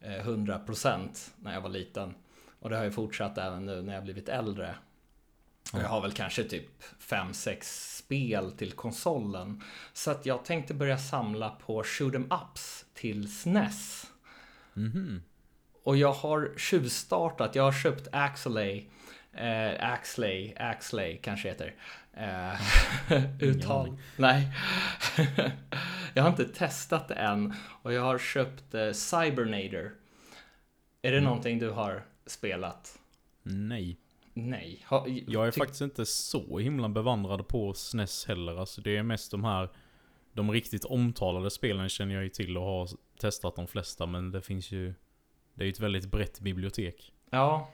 100% 0.00 0.98
eh, 0.98 1.08
när 1.36 1.54
jag 1.54 1.60
var 1.60 1.68
liten. 1.68 2.14
Och 2.60 2.70
det 2.70 2.76
har 2.76 2.84
ju 2.84 2.90
fortsatt 2.90 3.38
även 3.38 3.66
nu 3.66 3.82
när 3.82 3.94
jag 3.94 4.04
blivit 4.04 4.28
äldre. 4.28 4.74
Och 5.72 5.80
jag 5.80 5.88
har 5.88 6.00
väl 6.00 6.12
kanske 6.12 6.44
typ 6.44 6.82
5-6 7.00 7.58
spel 7.98 8.52
till 8.52 8.72
konsolen. 8.72 9.62
Så 9.92 10.10
att 10.10 10.26
jag 10.26 10.44
tänkte 10.44 10.74
börja 10.74 10.98
samla 10.98 11.50
på 11.50 11.84
shoot 11.84 12.14
em 12.14 12.32
ups 12.32 12.84
till 12.94 13.32
SNES. 13.32 14.10
Mm 14.76 14.90
-hmm. 14.90 15.20
Och 15.82 15.96
jag 15.96 16.12
har 16.12 16.52
tjuvstartat. 16.56 17.54
Jag 17.54 17.62
har 17.62 17.72
köpt 17.72 18.08
Axelay. 18.12 18.88
Eh, 19.32 19.92
Axley, 19.92 20.54
Axley 20.56 21.16
kanske 21.16 21.48
heter. 21.48 21.74
Eh, 22.16 22.54
uttal. 23.40 23.98
Nej. 24.16 24.48
jag 26.14 26.22
har 26.22 26.30
inte 26.30 26.44
testat 26.44 27.08
det 27.08 27.14
än 27.14 27.54
och 27.82 27.92
jag 27.92 28.02
har 28.02 28.18
köpt 28.18 28.74
eh, 28.74 28.92
Cybernader. 28.92 29.92
Är 31.02 31.10
det 31.10 31.18
Mm. 31.18 31.24
någonting 31.24 31.58
du 31.58 31.70
har 31.70 32.04
spelat? 32.26 32.98
Nej. 33.42 33.98
Nej. 34.34 34.84
Ha, 34.88 35.06
Jag 35.26 35.46
är 35.46 35.50
faktiskt 35.50 35.80
inte 35.80 36.06
så 36.06 36.58
himla 36.58 36.88
bevandrad 36.88 37.48
på 37.48 37.74
SNES 37.74 38.26
heller. 38.26 38.56
Alltså 38.56 38.80
det 38.80 38.96
är 38.96 39.02
mest 39.02 39.30
de 39.30 39.44
här, 39.44 39.68
de 40.32 40.52
riktigt 40.52 40.84
omtalade 40.84 41.50
spelen 41.50 41.88
känner 41.88 42.14
jag 42.14 42.22
ju 42.24 42.28
till 42.28 42.56
och 42.56 42.64
har 42.64 42.88
testat 43.20 43.56
de 43.56 43.66
flesta. 43.66 44.06
Men 44.06 44.30
det 44.30 44.42
finns 44.42 44.70
ju, 44.72 44.94
det 45.54 45.62
är 45.62 45.66
ju 45.66 45.72
ett 45.72 45.80
väldigt 45.80 46.06
brett 46.10 46.40
bibliotek. 46.40 47.12
Ja, 47.30 47.70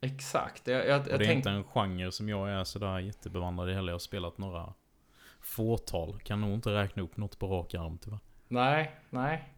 exakt. 0.00 0.66
Jag, 0.66 0.86
jag, 0.86 1.00
Och 1.00 1.06
jag 1.06 1.18
det 1.18 1.24
är 1.24 1.28
tänkte... 1.28 1.32
inte 1.32 1.50
en 1.50 1.64
genre 1.64 2.12
som 2.12 2.28
jag 2.28 2.50
är 2.50 2.64
sådär 2.64 2.98
jättebevandrad 2.98 3.70
i 3.70 3.74
heller. 3.74 3.88
Jag 3.88 3.94
har 3.94 3.98
spelat 3.98 4.38
några 4.38 4.74
fåtal. 5.40 6.20
Kan 6.20 6.40
nog 6.40 6.50
inte 6.50 6.70
räkna 6.74 7.02
upp 7.02 7.16
något 7.16 7.38
på 7.38 7.46
rak 7.46 7.74
arm 7.74 7.98
tyvärr. 7.98 8.18
Nej, 8.48 8.96
nej. 9.10 9.48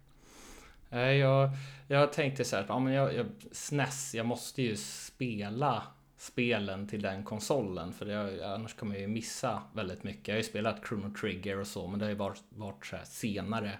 Jag, 1.19 1.51
jag 1.89 2.13
tänkte 2.13 2.45
så 2.45 2.57
här, 2.57 2.65
ja, 2.69 2.79
men 2.79 2.93
jag, 2.93 3.15
jag, 3.15 3.27
SNES, 3.53 4.15
jag 4.15 4.27
måste 4.27 4.63
ju 4.63 4.77
spela 4.77 5.83
spelen 6.17 6.89
till 6.89 7.03
den 7.03 7.25
konsolen 7.25 7.93
för 7.93 8.07
det, 8.07 8.55
annars 8.55 8.75
kommer 8.75 8.95
jag 8.95 9.01
ju 9.01 9.09
missa 9.09 9.63
väldigt 9.73 10.05
mycket. 10.05 10.29
Jag 10.29 10.35
har 10.35 10.39
ju 10.39 10.45
spelat 10.45 10.87
Chrono 10.89 11.15
Trigger 11.15 11.59
och 11.59 11.67
så, 11.67 11.87
men 11.87 11.99
det 11.99 12.05
har 12.05 12.11
ju 12.11 12.17
varit, 12.17 12.43
varit 12.49 12.87
så 12.87 12.97
här 12.97 13.05
senare 13.05 13.79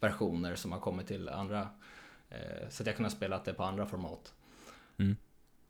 versioner 0.00 0.54
som 0.54 0.72
har 0.72 0.80
kommit 0.80 1.06
till 1.06 1.28
andra. 1.28 1.68
Eh, 2.28 2.68
så 2.68 2.82
att 2.82 2.86
jag 2.86 2.96
kunde 2.96 3.10
ha 3.10 3.16
spelat 3.16 3.44
det 3.44 3.54
på 3.54 3.64
andra 3.64 3.86
format. 3.86 4.34
Mm. 4.98 5.16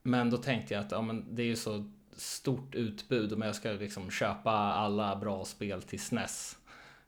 Men 0.02 0.30
då 0.30 0.36
tänkte 0.36 0.74
jag 0.74 0.84
att 0.84 0.92
ja, 0.92 1.02
men 1.02 1.34
det 1.34 1.42
är 1.42 1.46
ju 1.46 1.56
så 1.56 1.90
stort 2.16 2.74
utbud 2.74 3.32
om 3.32 3.42
jag 3.42 3.54
ska 3.54 3.70
liksom 3.70 4.10
köpa 4.10 4.50
alla 4.52 5.16
bra 5.16 5.44
spel 5.44 5.82
till 5.82 6.00
SNES. 6.00 6.58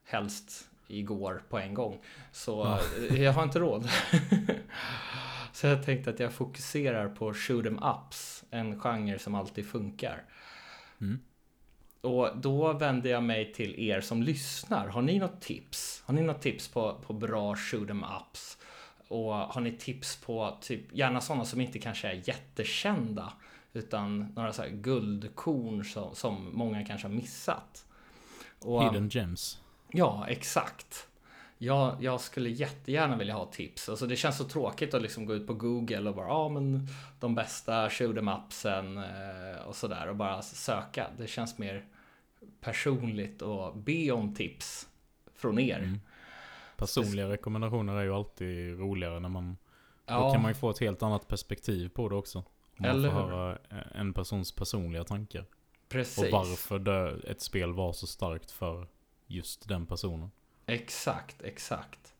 Helst 0.05 0.69
igår 0.87 1.43
på 1.49 1.59
en 1.59 1.73
gång. 1.73 1.99
Så 2.31 2.51
Ja. 2.51 2.79
eh, 3.09 3.21
jag 3.23 3.33
har 3.33 3.43
inte 3.43 3.59
råd. 3.59 3.89
så 5.53 5.67
jag 5.67 5.85
tänkte 5.85 6.09
att 6.09 6.19
jag 6.19 6.33
fokuserar 6.33 7.09
på 7.09 7.33
shoot 7.33 7.65
'em 7.65 7.79
ups. 7.95 8.43
En 8.49 8.79
genre 8.79 9.19
som 9.19 9.35
alltid 9.35 9.67
funkar. 9.67 10.23
Mm. 11.01 11.19
Och 12.01 12.29
då 12.37 12.73
vände 12.73 13.09
jag 13.09 13.23
mig 13.23 13.53
till 13.53 13.79
er 13.79 14.01
som 14.01 14.23
lyssnar. 14.23 14.87
Har 14.87 15.01
ni 15.01 15.19
något 15.19 15.41
tips? 15.41 16.03
Har 16.05 16.13
ni 16.13 16.21
något 16.21 16.41
tips 16.41 16.67
på, 16.67 16.93
på 17.07 17.13
bra 17.13 17.55
shoot 17.55 17.89
'em 17.89 18.03
ups? 18.21 18.57
Och 19.13 19.33
har 19.33 19.61
ni 19.61 19.71
tips 19.71 20.15
på 20.15 20.57
typ, 20.61 20.93
gärna 20.93 21.21
sådana 21.21 21.45
som 21.45 21.61
inte 21.61 21.79
kanske 21.79 22.07
är 22.07 22.21
jättekända 22.25 23.33
utan 23.73 24.33
några 24.35 24.53
så 24.53 24.61
här 24.61 24.69
guldkorn 24.69 25.85
som, 25.85 26.15
som 26.15 26.49
många 26.53 26.85
kanske 26.85 27.07
har 27.07 27.15
missat. 27.15 27.85
Och, 28.59 28.83
Hidden 28.83 29.09
Gems. 29.09 29.59
Ja, 29.91 30.25
exakt. 30.27 31.07
Jag, 31.57 32.03
jag 32.03 32.21
skulle 32.21 32.49
jättegärna 32.49 33.17
vilja 33.17 33.33
ha 33.33 33.45
tips. 33.45 33.89
Alltså 33.89 34.07
det 34.07 34.15
känns 34.15 34.37
så 34.37 34.43
tråkigt 34.43 34.93
att 34.93 35.01
liksom 35.01 35.25
gå 35.25 35.33
ut 35.33 35.47
på 35.47 35.53
Google 35.53 36.09
och 36.09 36.15
bara, 36.15 36.27
ja 36.27 36.49
men 36.49 36.87
de 37.19 37.35
bästa 37.35 37.89
shoot 37.89 38.17
'em 38.17 38.37
upsen 38.45 38.97
eh, 38.97 39.61
och 39.67 39.75
sådär 39.75 40.07
och 40.09 40.15
bara 40.15 40.41
söka. 40.41 41.07
Det 41.17 41.27
känns 41.27 41.57
mer 41.57 41.85
personligt 42.61 43.41
och 43.41 43.77
be 43.77 44.11
om 44.11 44.35
tips 44.35 44.87
från 45.35 45.59
er. 45.59 45.77
Mm. 45.77 45.99
Personliga 46.77 47.29
rekommendationer 47.29 47.95
är 47.95 48.03
ju 48.03 48.13
alltid 48.13 48.79
roligare 48.79 49.19
när 49.19 49.29
man... 49.29 49.49
Då 50.05 50.13
Ja, 50.13 50.31
kan 50.33 50.41
man 50.41 50.51
ju 50.51 50.55
få 50.55 50.69
ett 50.69 50.79
helt 50.79 51.03
annat 51.03 51.27
perspektiv 51.27 51.89
på 51.89 52.09
det 52.09 52.15
också. 52.15 52.37
Om 52.39 52.45
man 52.77 52.89
Eller 52.89 53.09
får 53.11 53.15
hur? 53.21 53.27
höra 53.27 53.57
en 53.95 54.13
persons 54.13 54.51
personliga 54.55 55.03
tankar. 55.03 55.45
precis. 55.89 56.23
Och 56.23 56.31
varför 56.31 56.79
det, 56.79 57.29
ett 57.31 57.41
spel 57.41 57.73
var 57.73 57.93
så 57.93 58.07
starkt 58.07 58.51
för 58.51 58.87
just 59.27 59.67
den 59.67 59.85
personen. 59.85 60.31
Exakt, 60.65 61.41
exakt. 61.41 62.13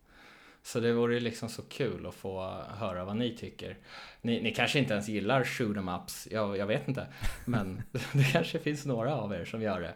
Så 0.62 0.80
det 0.80 0.94
vore 0.94 1.14
ju 1.14 1.20
liksom 1.20 1.50
så 1.50 1.62
kul 1.62 2.06
att 2.06 2.14
få 2.16 2.42
höra 2.70 3.06
vad 3.06 3.16
ni 3.18 3.38
tycker. 3.38 3.78
Ni, 4.22 4.42
ni 4.42 4.54
kanske 4.54 4.80
inte 4.80 4.94
ens 4.94 5.08
gillar 5.10 5.44
shoot 5.44 5.78
'em 5.78 5.90
ups, 6.04 6.28
jag, 6.32 6.58
jag 6.58 6.68
vet 6.68 6.88
inte. 6.88 7.08
Men 7.46 7.84
det 8.14 8.24
kanske 8.32 8.60
finns 8.60 8.86
några 8.86 9.16
av 9.16 9.34
er 9.34 9.46
som 9.46 9.62
gör 9.62 9.82
det. 9.82 9.96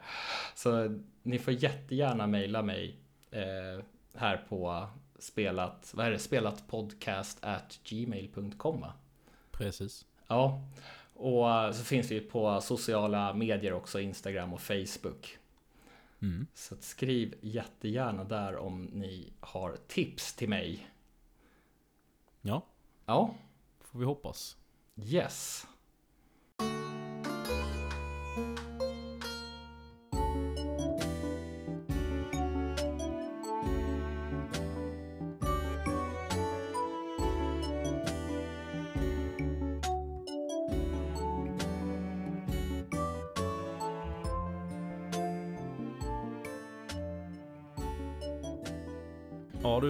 Så 0.55 0.99
ni 1.24 1.39
får 1.39 1.53
jättegärna 1.53 2.28
mejla 2.28 2.62
mig 2.62 2.99
eh, 3.32 3.84
här 4.18 4.45
på 4.49 4.88
spelat, 5.20 5.91
vad 5.93 6.05
är 6.05 6.11
det, 6.11 6.20
spelatpodcast 6.20 7.38
at 7.43 7.80
gmail.com? 7.84 8.86
Precis. 9.51 10.05
Ja, 10.28 10.61
och 11.13 11.76
så 11.76 11.84
finns 11.84 12.11
vi 12.11 12.20
på 12.20 12.61
sociala 12.61 13.34
medier 13.34 13.74
också, 13.74 13.99
Instagram 13.99 14.53
och 14.53 14.61
Facebook. 14.61 15.38
Mm. 16.22 16.47
Så 16.53 16.76
skriv 16.80 17.36
jättegärna 17.41 18.24
där 18.24 18.57
om 18.57 18.84
ni 18.84 19.34
har 19.39 19.78
tips 19.88 20.34
till 20.34 20.49
mig. 20.49 20.88
Ja, 22.41 22.61
Ja, 23.09 23.36
får 23.80 23.99
vi 23.99 24.05
hoppas. 24.05 24.57
yes. 24.95 25.68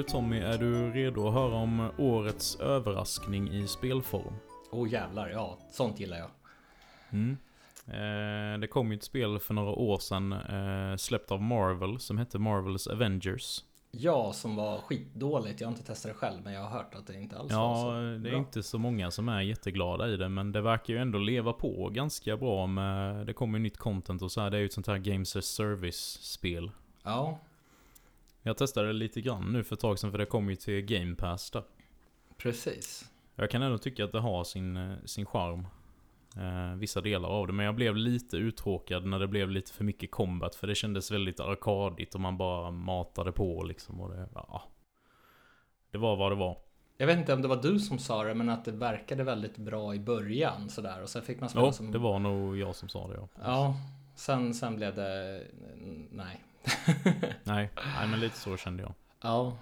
Tommy, 0.07 0.39
är 0.39 0.57
du 0.57 0.91
redo 0.91 1.27
att 1.27 1.33
höra 1.33 1.55
om 1.55 1.89
årets 1.97 2.55
överraskning 2.59 3.49
i 3.49 3.67
spelform? 3.67 4.33
Åh 4.71 4.83
oh, 4.83 4.89
jävlar, 4.89 5.29
ja, 5.29 5.57
sånt 5.71 5.99
gillar 5.99 6.17
jag. 6.17 6.29
Mm. 7.09 7.37
Eh, 7.87 8.59
det 8.59 8.67
kom 8.67 8.91
ju 8.91 8.97
ett 8.97 9.03
spel 9.03 9.39
för 9.39 9.53
några 9.53 9.71
år 9.71 9.97
sedan, 9.97 10.31
eh, 10.33 10.97
släppt 10.97 11.31
av 11.31 11.41
Marvel, 11.41 11.99
som 11.99 12.17
hette 12.17 12.39
Marvels 12.39 12.87
Avengers. 12.87 13.63
Ja, 13.91 14.33
som 14.33 14.55
var 14.55 14.77
skitdåligt. 14.77 15.61
Jag 15.61 15.67
har 15.67 15.71
inte 15.71 15.85
testat 15.85 16.11
det 16.11 16.17
själv, 16.17 16.41
men 16.43 16.53
jag 16.53 16.61
har 16.61 16.69
hört 16.69 16.95
att 16.95 17.07
det 17.07 17.13
inte 17.13 17.37
alls 17.37 17.51
Ja, 17.51 17.73
var 17.73 17.83
så 17.83 17.91
det 17.91 18.29
är 18.29 18.31
bra. 18.31 18.37
inte 18.37 18.63
så 18.63 18.77
många 18.77 19.11
som 19.11 19.29
är 19.29 19.41
jätteglada 19.41 20.07
i 20.07 20.17
det, 20.17 20.29
men 20.29 20.51
det 20.51 20.61
verkar 20.61 20.93
ju 20.93 20.99
ändå 20.99 21.19
leva 21.19 21.53
på 21.53 21.89
ganska 21.93 22.37
bra 22.37 22.67
med, 22.67 23.25
det 23.25 23.33
kommer 23.33 23.57
ju 23.57 23.63
nytt 23.63 23.77
content 23.77 24.21
och 24.21 24.31
så 24.31 24.41
här. 24.41 24.49
Det 24.49 24.57
är 24.57 24.59
ju 24.59 24.65
ett 24.65 24.73
sånt 24.73 24.87
här 24.87 24.97
Games 24.97 25.35
as 25.35 25.45
Service-spel. 25.45 26.71
Ja, 27.03 27.39
Jag 28.47 28.57
testade 28.57 28.93
lite 28.93 29.21
grann 29.21 29.53
nu 29.53 29.63
för 29.63 29.75
ett 29.75 29.79
tag 29.79 29.99
sedan, 29.99 30.11
för 30.11 30.17
det 30.17 30.25
kom 30.25 30.49
ju 30.49 30.55
till 30.55 30.81
Game 30.81 31.15
Pass 31.15 31.51
där. 31.51 31.63
precis. 32.37 33.11
Jag 33.35 33.51
kan 33.51 33.61
ändå 33.61 33.77
tycka 33.77 34.05
att 34.05 34.11
det 34.11 34.19
har 34.19 34.43
sin, 34.43 34.77
eh, 34.77 34.97
sin 35.05 35.25
charm. 35.25 35.67
Eh, 36.37 36.75
vissa 36.77 37.01
delar 37.01 37.29
av 37.29 37.47
det. 37.47 37.53
Men 37.53 37.65
jag 37.65 37.75
blev 37.75 37.95
lite 37.95 38.37
uttråkad 38.37 39.05
när 39.05 39.19
det 39.19 39.27
blev 39.27 39.49
lite 39.49 39.73
för 39.73 39.83
mycket 39.83 40.11
combat. 40.11 40.55
För 40.55 40.67
det 40.67 40.75
kändes 40.75 41.11
väldigt 41.11 41.39
arkadigt 41.39 42.15
och 42.15 42.21
man 42.21 42.37
bara 42.37 42.71
matade 42.71 43.31
på 43.31 43.63
liksom. 43.63 44.01
Och 44.01 44.09
det, 44.09 44.29
ja. 44.33 44.63
det 45.91 45.97
var 45.97 46.15
vad 46.15 46.31
det 46.31 46.35
var. 46.35 46.57
Jag 46.97 47.07
vet 47.07 47.17
inte 47.17 47.33
om 47.33 47.41
det 47.41 47.47
var 47.47 47.61
du 47.61 47.79
som 47.79 47.99
sa 47.99 48.23
det, 48.23 48.33
men 48.33 48.49
att 48.49 48.65
det 48.65 48.71
verkade 48.71 49.23
väldigt 49.23 49.57
bra 49.57 49.95
i 49.95 49.99
början 49.99 50.69
sådär. 50.69 51.01
Och 51.01 51.09
sen 51.09 51.21
fick 51.21 51.39
man 51.39 51.49
spela 51.49 51.65
Ja, 51.65 51.71
som... 51.71 51.91
det 51.91 51.97
var 51.97 52.19
nog 52.19 52.57
jag 52.57 52.75
som 52.75 52.89
sa 52.89 53.07
det 53.07 53.15
ja. 53.15 53.27
Ja, 53.43 53.75
sen, 54.15 54.53
sen 54.53 54.75
blev 54.75 54.95
det... 54.95 55.43
Nej. 56.11 56.43
Nej, 57.43 57.69
nej, 57.75 58.07
men 58.09 58.19
lite 58.19 58.37
så 58.37 58.57
kände 58.57 58.83
jag. 58.83 58.93
Ja, 59.21 59.57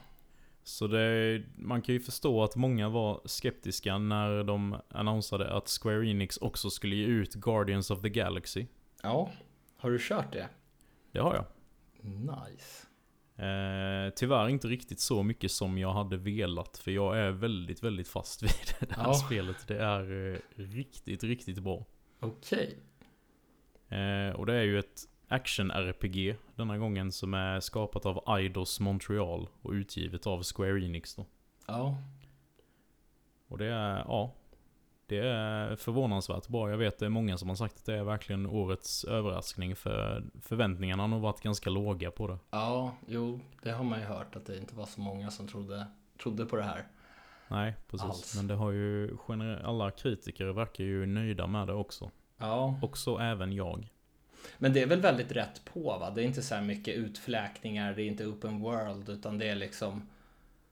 Så 0.63 0.87
det, 0.87 1.43
man 1.55 1.81
kan 1.81 1.93
ju 1.95 1.99
förstå 2.01 2.43
att 2.43 2.55
många 2.55 2.89
var 2.89 3.21
skeptiska 3.25 3.97
när 3.97 4.43
de 4.43 4.75
annonsade 4.89 5.53
att 5.53 5.69
Square 5.81 6.07
Enix 6.09 6.37
också 6.37 6.69
skulle 6.69 6.95
ge 6.95 7.05
ut 7.05 7.33
Guardians 7.33 7.91
of 7.91 8.01
the 8.01 8.09
Galaxy. 8.09 8.65
ja. 9.03 9.31
Har 9.77 9.89
du 9.91 9.97
kört 10.01 10.33
det? 10.33 10.49
Det 11.11 11.19
har 11.19 11.35
jag. 11.35 11.45
Nice. 12.01 12.87
Eh, 13.45 14.13
tyvärr 14.15 14.47
inte 14.49 14.67
riktigt 14.67 14.99
så 14.99 15.23
mycket 15.23 15.51
som 15.51 15.77
jag 15.77 15.93
hade 15.93 16.17
velat. 16.17 16.77
För 16.77 16.91
jag 16.91 17.17
är 17.19 17.31
väldigt, 17.31 17.83
väldigt 17.83 18.07
fast 18.07 18.43
vid 18.43 18.51
det 18.79 18.93
här 18.95 19.03
Ja. 19.07 19.13
spelet. 19.13 19.67
Det 19.67 19.77
är 19.79 20.33
eh, 20.33 20.39
riktigt, 20.55 21.23
riktigt 21.23 21.59
bra. 21.59 21.85
Okej. 22.19 22.77
Eh, 23.89 24.35
och 24.35 24.45
det 24.45 24.53
är 24.55 24.63
ju 24.63 24.79
ett 24.79 25.01
action-RPG 25.27 26.35
denna 26.55 26.77
gången 26.77 27.11
som 27.11 27.33
är 27.33 27.59
skapat 27.59 28.05
av 28.05 28.37
Eidos 28.37 28.79
Montreal 28.79 29.47
och 29.61 29.71
utgivet 29.71 30.27
av 30.27 30.43
Square 30.43 30.85
Enix 30.85 31.15
då. 31.15 31.25
Ja. 31.67 31.97
Och 33.47 33.57
det 33.57 33.65
är, 33.65 33.97
ja. 33.97 34.33
Det 35.07 35.17
är 35.17 35.75
förvånansvärt 35.75 36.47
bra. 36.47 36.69
Jag 36.69 36.77
vet 36.77 36.99
det 36.99 37.05
är 37.05 37.09
många 37.09 37.37
som 37.37 37.49
har 37.49 37.55
sagt 37.55 37.77
att 37.77 37.85
det 37.85 37.95
är 37.95 38.03
verkligen 38.03 38.45
årets 38.45 39.03
överraskning 39.03 39.75
för 39.75 40.23
förväntningarna 40.41 41.03
har 41.03 41.07
nog 41.07 41.21
varit 41.21 41.41
ganska 41.41 41.69
låga 41.69 42.11
på 42.11 42.27
det. 42.27 42.37
Ja, 42.49 42.95
jo, 43.07 43.39
det 43.63 43.71
har 43.71 43.83
man 43.83 43.99
ju 43.99 44.05
hört 44.05 44.35
att 44.35 44.45
det 44.45 44.57
inte 44.57 44.75
var 44.75 44.85
så 44.85 45.01
många 45.01 45.31
som 45.31 45.47
trodde, 45.47 45.87
trodde 46.23 46.45
på 46.45 46.55
det 46.55 46.63
här. 46.63 46.87
Nej, 47.47 47.75
precis. 47.89 48.05
Alls. 48.05 48.35
Men 48.35 48.47
det 48.47 48.53
har 48.53 48.71
ju 48.71 49.17
alla 49.63 49.91
kritiker 49.91 50.45
verkar 50.45 50.83
ju 50.83 51.05
nöjda 51.05 51.47
med 51.47 51.67
det 51.67 51.73
också. 51.73 52.11
Ja, 52.37 52.79
Och 52.81 52.97
så 52.97 53.19
även 53.19 53.53
jag. 53.53 53.89
Men 54.57 54.73
det 54.73 54.81
är 54.81 54.87
väl 54.87 55.01
väldigt 55.01 55.31
rätt 55.31 55.65
på 55.65 55.97
va? 55.97 56.09
Det 56.09 56.21
är 56.21 56.25
inte 56.25 56.41
så 56.41 56.55
här 56.55 56.61
mycket 56.61 56.95
utfläkningar, 56.95 57.93
det 57.93 58.01
är 58.01 58.07
inte 58.07 58.25
open 58.25 58.59
world, 58.59 59.09
utan 59.09 59.37
det 59.37 59.49
är 59.49 59.55
liksom... 59.55 60.09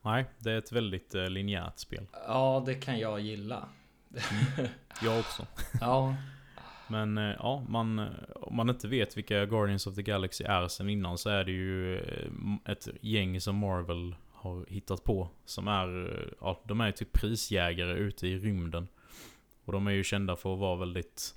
Nej, 0.02 0.26
det 0.40 0.52
är 0.52 0.58
ett 0.58 0.72
väldigt 0.72 1.16
eh, 1.16 1.30
linjärt 1.30 1.80
spel. 1.80 2.06
Ja, 2.28 2.64
det 2.66 2.74
kan 2.74 3.00
jag 3.00 3.20
gilla. 3.20 3.70
Jag 5.04 5.20
också. 5.20 5.48
Ja, 5.82 6.16
Men 6.88 7.18
eh, 7.18 7.36
ja, 7.40 7.66
man, 7.70 8.00
eh, 8.00 8.08
om 8.36 8.56
man 8.56 8.70
inte 8.70 8.88
vet 8.88 9.18
vilka 9.18 9.46
Guardians 9.46 9.88
of 9.88 9.96
the 9.96 10.04
Galaxy 10.04 10.44
är 10.44 10.68
sen 10.68 10.90
innan 10.90 11.18
så 11.18 11.30
är 11.30 11.44
det 11.44 11.52
ju 11.52 11.98
eh, 11.98 12.72
ett 12.72 12.88
gäng 13.02 13.42
som 13.42 13.56
Marvel 13.56 14.16
har 14.32 14.66
hittat 14.70 15.04
på. 15.04 15.30
Som 15.46 15.68
är, 15.68 16.20
ja, 16.42 16.62
de 16.64 16.82
är 16.82 16.92
typ 16.92 17.14
prisjägare 17.14 17.94
ute 17.94 18.28
i 18.28 18.38
rymden. 18.38 18.88
Och 19.66 19.74
de 19.74 19.88
är 19.88 19.92
ju 19.92 20.04
kända 20.04 20.36
för 20.36 20.54
att 20.54 20.60
vara 20.60 20.76
väldigt 20.76 21.36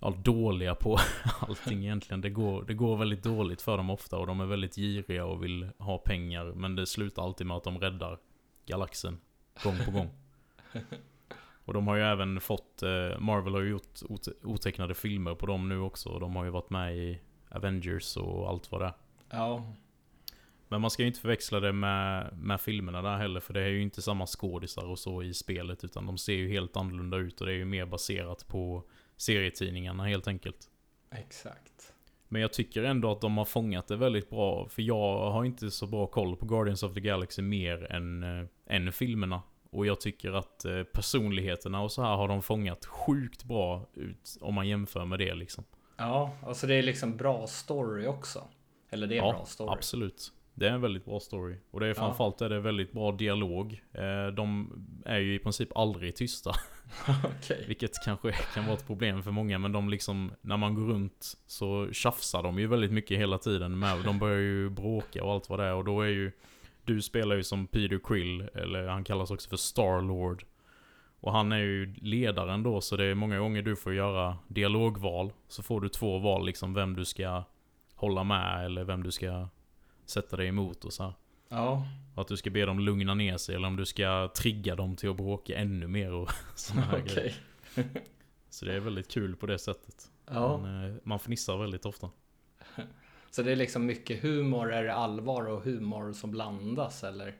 ja, 0.00 0.10
dåliga 0.10 0.74
på 0.74 0.98
allting 1.40 1.82
egentligen. 1.84 2.20
Det 2.20 2.30
går, 2.30 2.62
det 2.64 2.74
går 2.74 2.96
väldigt 2.96 3.22
dåligt 3.22 3.62
för 3.62 3.76
dem 3.76 3.90
ofta 3.90 4.18
och 4.18 4.26
de 4.26 4.40
är 4.40 4.46
väldigt 4.46 4.74
giriga 4.76 5.24
och 5.24 5.44
vill 5.44 5.68
ha 5.78 5.98
pengar. 5.98 6.44
Men 6.44 6.76
det 6.76 6.86
slutar 6.86 7.22
alltid 7.22 7.46
med 7.46 7.56
att 7.56 7.64
de 7.64 7.78
räddar 7.78 8.18
galaxen 8.66 9.18
gång 9.64 9.76
på 9.84 9.90
gång. 9.90 10.08
Och 11.64 11.74
de 11.74 11.86
har 11.88 11.96
ju 11.96 12.02
även 12.02 12.40
fått, 12.40 12.82
eh, 12.82 13.18
Marvel 13.18 13.54
har 13.54 13.60
ju 13.60 13.70
gjort 13.70 14.02
ot- 14.08 14.44
otecknade 14.44 14.94
filmer 14.94 15.34
på 15.34 15.46
dem 15.46 15.68
nu 15.68 15.78
också. 15.80 16.08
Och 16.08 16.20
de 16.20 16.36
har 16.36 16.44
ju 16.44 16.50
varit 16.50 16.70
med 16.70 16.96
i 16.96 17.20
Avengers 17.50 18.16
och 18.16 18.48
allt 18.48 18.72
vad 18.72 18.80
det 18.80 18.86
är. 18.86 18.92
ja, 19.30 19.72
Men 20.68 20.80
man 20.80 20.90
ska 20.90 21.02
ju 21.02 21.08
inte 21.08 21.20
förväxla 21.20 21.60
det 21.60 21.72
med, 21.72 22.38
med 22.38 22.60
filmerna 22.60 23.02
där 23.02 23.16
heller. 23.16 23.40
För 23.40 23.54
det 23.54 23.60
är 23.62 23.68
ju 23.68 23.82
inte 23.82 24.02
samma 24.02 24.26
skådisar 24.26 24.84
och 24.90 24.98
så 24.98 25.22
i 25.22 25.34
spelet. 25.34 25.84
Utan 25.84 26.06
de 26.06 26.18
ser 26.18 26.32
ju 26.34 26.48
helt 26.48 26.76
annorlunda 26.76 27.16
ut 27.16 27.40
och 27.40 27.46
det 27.46 27.52
är 27.52 27.56
ju 27.56 27.64
mer 27.64 27.86
baserat 27.86 28.48
på 28.48 28.82
serietidningarna 29.16 30.04
helt 30.04 30.28
enkelt. 30.28 30.70
exakt. 31.10 31.92
Men 32.28 32.42
jag 32.42 32.52
tycker 32.52 32.82
ändå 32.82 33.12
att 33.12 33.20
de 33.20 33.38
har 33.38 33.44
fångat 33.44 33.88
det 33.88 33.96
väldigt 33.96 34.30
bra. 34.30 34.68
För 34.68 34.82
jag 34.82 35.30
har 35.30 35.44
inte 35.44 35.70
så 35.70 35.86
bra 35.86 36.06
koll 36.06 36.36
på 36.36 36.46
Guardians 36.46 36.82
of 36.82 36.94
the 36.94 37.00
Galaxy 37.00 37.42
mer 37.42 37.92
än, 37.92 38.22
eh, 38.22 38.46
än 38.66 38.92
filmerna. 38.92 39.42
Och 39.70 39.86
jag 39.86 40.00
tycker 40.00 40.32
att 40.32 40.64
eh, 40.64 40.82
personligheterna 40.82 41.80
och 41.82 41.92
så 41.92 42.02
här 42.02 42.16
har 42.16 42.28
de 42.28 42.42
fångat 42.42 42.86
sjukt 42.86 43.44
bra 43.44 43.86
ut 43.94 44.38
om 44.40 44.54
man 44.54 44.68
jämför 44.68 45.04
med 45.04 45.18
det 45.18 45.34
liksom. 45.34 45.64
Ja, 45.96 46.36
alltså 46.42 46.66
det 46.66 46.74
är 46.74 46.82
liksom 46.82 47.16
bra 47.16 47.46
story 47.46 48.06
också. 48.06 48.44
Eller 48.90 49.06
det 49.06 49.14
är 49.14 49.16
Ja, 49.16 49.32
bra 49.32 49.44
story. 49.44 49.72
Absolut. 49.72 50.32
Det 50.58 50.68
är 50.68 50.72
en 50.72 50.80
väldigt 50.80 51.04
bra 51.04 51.20
story. 51.20 51.56
Och 51.70 51.80
det 51.80 51.86
är 51.86 51.90
Ja. 51.90 51.94
framförallt 51.94 52.40
är 52.40 52.48
det 52.48 52.60
väldigt 52.60 52.92
bra 52.92 53.12
dialog. 53.12 53.82
Eh, 53.92 54.26
De 54.34 54.70
är 55.04 55.18
ju 55.18 55.34
i 55.34 55.38
princip 55.38 55.76
aldrig 55.76 56.16
tysta. 56.16 56.50
Okej. 57.24 57.64
Vilket 57.68 57.90
kanske 58.04 58.32
kan 58.32 58.64
vara 58.64 58.74
ett 58.76 58.86
problem 58.86 59.22
för 59.22 59.30
många. 59.30 59.58
Men 59.58 59.72
de 59.72 59.88
liksom, 59.88 60.30
när 60.40 60.56
man 60.56 60.74
går 60.74 60.82
runt 60.86 61.34
så 61.46 61.88
tjafsar 61.92 62.42
de 62.42 62.58
ju 62.58 62.66
väldigt 62.66 62.92
mycket 62.92 63.18
hela 63.18 63.38
tiden. 63.38 63.78
Med. 63.78 64.04
De 64.04 64.18
börjar 64.18 64.38
ju 64.40 64.70
bråka 64.70 65.24
och 65.24 65.32
allt 65.32 65.48
vad 65.50 65.58
det 65.58 65.64
är. 65.64 65.74
Och 65.74 65.84
då 65.84 66.00
är 66.00 66.08
ju, 66.08 66.32
du 66.84 67.02
spelar 67.02 67.36
ju 67.36 67.42
som 67.42 67.66
Peter 67.66 67.98
Quill. 67.98 68.48
Eller 68.54 68.86
han 68.88 69.04
kallas 69.04 69.30
också 69.30 69.48
för 69.48 69.56
Star-Lord. 69.56 70.44
Och 71.20 71.32
han 71.32 71.52
är 71.52 71.58
ju 71.58 71.94
ledaren 71.94 72.62
då. 72.62 72.80
Så 72.80 72.96
det 72.96 73.04
är 73.04 73.14
många 73.14 73.38
gånger 73.38 73.62
du 73.62 73.76
får 73.76 73.94
göra 73.94 74.36
dialogval. 74.48 75.32
Så 75.48 75.62
får 75.62 75.80
du 75.80 75.88
två 75.88 76.18
val 76.18 76.46
liksom 76.46 76.74
vem 76.74 76.96
du 76.96 77.04
ska 77.04 77.42
hålla 77.94 78.24
med. 78.24 78.64
Eller 78.64 78.84
vem 78.84 79.02
du 79.02 79.10
ska 79.10 79.48
sätta 80.06 80.36
dig 80.36 80.46
emot 80.48 80.84
och 80.84 80.92
så 80.92 81.02
här. 81.02 81.12
Ja, 81.48 81.86
Och 82.14 82.22
att 82.22 82.28
du 82.28 82.36
ska 82.36 82.50
be 82.50 82.64
dem 82.66 82.78
lugna 82.80 83.14
ner 83.14 83.36
sig 83.36 83.54
eller 83.54 83.68
om 83.68 83.76
du 83.76 83.86
ska 83.86 84.30
trigga 84.36 84.74
dem 84.76 84.96
till 84.96 85.10
att 85.10 85.16
bråka 85.16 85.56
ännu 85.56 85.86
mer 85.86 86.12
och 86.12 86.30
såna 86.54 86.82
här 86.82 86.98
grejer. 87.00 87.34
okej. 87.76 88.02
Så 88.50 88.64
det 88.64 88.74
är 88.74 88.80
väldigt 88.80 89.08
kul 89.10 89.36
på 89.36 89.46
det 89.46 89.58
sättet. 89.58 90.10
Ja, 90.26 90.58
Men, 90.58 90.90
eh, 90.90 90.96
man 91.04 91.18
fnissar 91.18 91.56
väldigt 91.56 91.86
ofta. 91.86 92.10
så 93.30 93.42
det 93.42 93.52
är 93.52 93.56
liksom 93.56 93.86
mycket 93.86 94.22
humor, 94.22 94.72
är 94.72 94.84
det 94.84 94.94
allvar 94.94 95.46
och 95.48 95.62
humor 95.62 96.12
som 96.12 96.30
blandas 96.30 97.04
eller? 97.04 97.34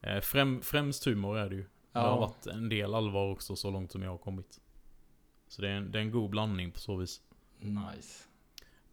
Eh, 0.00 0.20
Främ, 0.20 0.60
främst 0.62 1.04
humor 1.06 1.38
är 1.38 1.48
det 1.50 1.56
ju. 1.56 1.64
Det 1.92 1.98
har 1.98 2.06
Ja, 2.08 2.16
varit 2.20 2.46
en 2.46 2.68
del 2.68 2.94
allvar 2.94 3.30
också 3.32 3.56
så 3.56 3.70
långt 3.70 3.92
som 3.92 4.02
jag 4.02 4.10
har 4.10 4.18
kommit. 4.18 4.60
Så 5.48 5.62
det 5.62 5.68
är 5.68 5.72
en, 5.72 5.90
det 5.92 5.98
är 5.98 6.02
en 6.02 6.10
god 6.10 6.30
blandning 6.30 6.70
på 6.72 6.78
så 6.80 6.96
vis. 6.96 7.20
nice. 7.58 8.24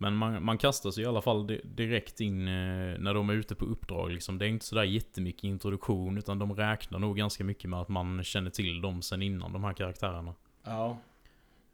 Men 0.03 0.15
man, 0.15 0.45
man 0.45 0.57
kastas 0.57 0.97
i 0.97 1.05
alla 1.05 1.21
fall 1.21 1.47
di- 1.47 1.61
direkt 1.63 2.19
in 2.21 2.47
eh, 2.47 2.99
när 2.99 3.13
de 3.13 3.29
är 3.29 3.33
ute 3.33 3.55
på 3.55 3.65
uppdrag 3.65 4.11
liksom. 4.11 4.37
Det 4.37 4.45
är 4.45 4.49
inte 4.49 4.65
sådär 4.65 4.83
jättemycket 4.83 5.43
introduktion 5.43 6.17
utan 6.17 6.39
de 6.39 6.55
räknar 6.55 6.99
nog 6.99 7.17
ganska 7.17 7.43
mycket 7.43 7.69
med 7.69 7.79
att 7.79 7.89
man 7.89 8.23
känner 8.23 8.49
till 8.49 8.81
dem 8.81 9.01
sen 9.01 9.21
innan, 9.21 9.53
de 9.53 9.63
här 9.63 9.73
karaktärerna. 9.73 10.35
Ja, 10.63 10.97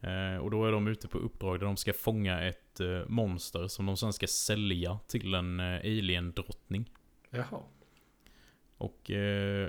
Eh, 0.01 0.37
och 0.37 0.51
då 0.51 0.65
är 0.65 0.71
de 0.71 0.87
ute 0.87 1.07
på 1.07 1.17
uppdrag 1.17 1.59
där 1.59 1.65
de 1.65 1.77
ska 1.77 1.93
fånga 1.93 2.41
ett 2.41 2.79
eh, 2.79 3.01
monster 3.07 3.67
som 3.67 3.85
de 3.85 3.97
sen 3.97 4.13
ska 4.13 4.27
sälja 4.27 4.99
till 5.07 5.33
en 5.33 5.59
alien-drottning. 5.59 6.91
jaha. 7.29 7.59
Och 8.77 9.11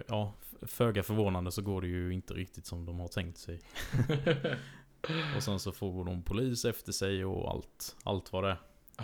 ja, 0.09 0.35
föga 0.63 1.03
förvånande 1.03 1.53
så 1.53 1.63
går 1.63 1.81
det 1.83 1.89
ju 1.89 2.13
inte 2.15 2.35
riktigt 2.35 2.67
som 2.67 2.87
de 2.87 3.01
har 3.01 3.09
tänkt 3.09 3.39
sig. 3.39 3.61
och 5.37 5.43
sen 5.43 5.59
så 5.59 5.73
får 5.73 6.05
de 6.05 6.23
polis 6.23 6.65
efter 6.65 6.93
sig 6.93 7.25
och 7.25 7.51
allt, 7.51 7.97
allt 8.05 8.33
vad 8.33 8.45
det 8.45 8.51
är. 8.51 8.59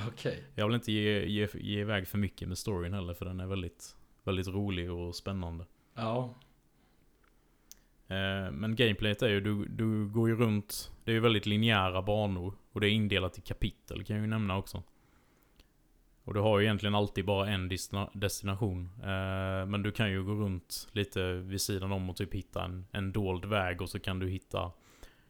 Okej. 0.09 0.45
Jag 0.55 0.67
vill 0.67 0.75
inte 0.75 0.93
ge, 0.93 1.27
ge, 1.27 1.49
ge 1.55 1.81
iväg 1.81 2.09
för 2.09 2.19
mycket 2.19 2.49
med 2.49 2.59
storyn 2.59 2.93
heller 2.95 3.15
för 3.15 3.25
den 3.25 3.41
är 3.41 3.47
väldigt, 3.47 3.97
väldigt 4.25 4.49
rolig 4.49 4.91
och 4.93 5.15
spännande. 5.15 5.65
Ja, 5.95 6.35
Eh, 8.09 8.51
men 8.53 8.77
gameplayet 8.77 9.23
är 9.23 9.29
ju, 9.29 9.41
du, 9.41 9.65
du 9.65 10.09
går 10.09 10.29
ju 10.29 10.37
runt, 10.37 10.93
det 11.05 11.11
är 11.11 11.15
ju 11.15 11.21
väldigt 11.21 11.47
linjära 11.47 12.03
banor. 12.03 12.55
Och 12.73 12.81
det 12.81 12.89
är 12.89 12.91
indelat 12.91 13.39
i 13.39 13.41
kapitel 13.41 14.05
kan 14.05 14.17
jag 14.17 14.23
ju 14.23 14.31
nämna 14.31 14.57
också. 14.57 14.83
Och 16.25 16.35
du 16.35 16.41
har 16.41 16.59
ju 16.59 16.65
egentligen 16.65 16.95
alltid 16.95 17.25
bara 17.25 17.49
en 17.49 17.71
destina- 17.71 18.11
destination. 18.15 18.91
Eh, 19.01 19.67
men 19.67 19.83
du 19.83 19.93
kan 19.93 20.11
ju 20.11 20.25
gå 20.25 20.33
runt 20.35 20.89
lite 20.93 21.33
vid 21.33 21.61
sidan 21.61 21.93
om 21.93 22.11
och 22.11 22.17
typ 22.17 22.35
hitta 22.35 22.65
en, 22.65 22.87
en 22.93 23.13
dold 23.13 23.45
väg 23.45 23.83
och 23.83 23.89
så 23.89 23.99
kan 24.01 24.19
du 24.19 24.29
hitta 24.29 24.73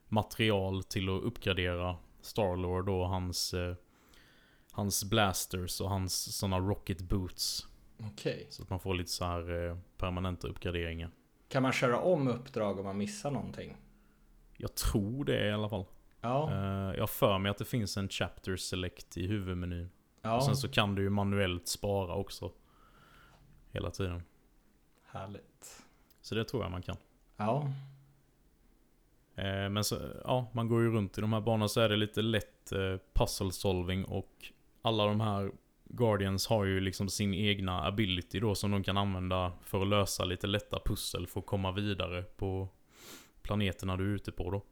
material 0.09 0.83
till 0.85 1.09
att 1.09 1.23
uppgradera 1.23 1.97
Starlord 2.21 2.89
och 2.89 3.09
hans, 3.09 3.55
eh, 3.55 3.75
hans 4.73 5.05
blasters 5.05 5.81
och 5.81 5.91
hans 5.91 6.37
såna 6.39 6.59
rocket 6.59 7.01
boots. 7.01 7.67
okej. 8.13 8.47
Så 8.51 8.63
att 8.63 8.71
man 8.71 8.81
får 8.81 8.95
lite 8.95 9.11
så 9.11 9.25
här 9.25 9.69
eh, 9.69 9.77
permanenta 9.97 10.49
uppgraderingar. 10.49 11.11
Kan 11.49 11.63
man 11.63 11.73
köra 11.73 12.01
om 12.01 12.29
uppdrag 12.29 12.79
om 12.79 12.85
man 12.85 12.99
missar 12.99 13.31
någonting? 13.31 13.77
Jag 14.57 14.75
tror 14.75 15.25
det 15.25 15.47
i 15.49 15.53
alla 15.53 15.69
fall. 15.69 15.85
Ja, 16.21 16.51
Eh, 16.53 16.95
jag 16.95 17.03
har 17.03 17.07
för 17.07 17.39
mig 17.39 17.51
att 17.51 17.59
det 17.59 17.65
finns 17.65 17.97
en 17.97 18.09
Chapter 18.09 18.57
Select 18.57 19.17
i 19.17 19.27
huvudmenyn. 19.27 19.91
ja. 20.23 20.37
Och 20.37 20.45
sen 20.45 20.57
så 20.57 20.69
kan 20.69 20.95
du 20.95 21.03
ju 21.03 21.11
manuellt 21.11 21.69
spara 21.69 22.15
också. 22.15 22.53
Hela 23.71 23.91
tiden. 23.91 24.23
Härligt. 25.07 25.83
Så 26.23 26.35
det 26.35 26.45
tror 26.45 26.63
jag 26.63 26.71
man 26.71 26.83
kan. 26.83 26.97
Ja, 27.37 27.73
men 29.45 29.85
så, 29.85 29.99
ja, 30.25 30.51
man 30.53 30.69
går 30.69 30.83
ju 30.83 30.91
runt 30.91 31.19
i 31.19 31.21
de 31.21 31.33
här 31.33 31.41
banorna 31.41 31.69
så 31.69 31.81
är 31.81 31.89
det 31.89 31.97
lite 31.97 32.23
lätt 32.23 32.73
eh, 32.73 32.97
puzzle 33.15 33.53
solving 33.53 34.05
och 34.05 34.53
alla 34.83 35.07
de 35.07 35.21
här 35.21 35.51
Guardians 35.85 36.47
har 36.47 36.65
ju 36.65 36.81
liksom 36.81 37.09
sin 37.09 37.35
egna 37.35 37.87
ability 37.87 38.41
då 38.41 38.55
som 38.55 38.71
de 38.71 38.83
kan 38.83 38.97
använda 38.97 39.53
för 39.65 39.83
att 39.83 39.89
lösa 39.89 40.25
lite 40.25 40.47
lätta 40.47 40.81
pussel 40.85 41.27
för 41.27 41.41
att 41.41 41.47
komma 41.47 41.73
vidare 41.73 42.23
på 42.23 42.69
planeterna 43.43 43.97
du 43.97 44.05
är 44.05 44.15
ute 44.15 44.33
på 44.33 44.51
då. 44.51 44.63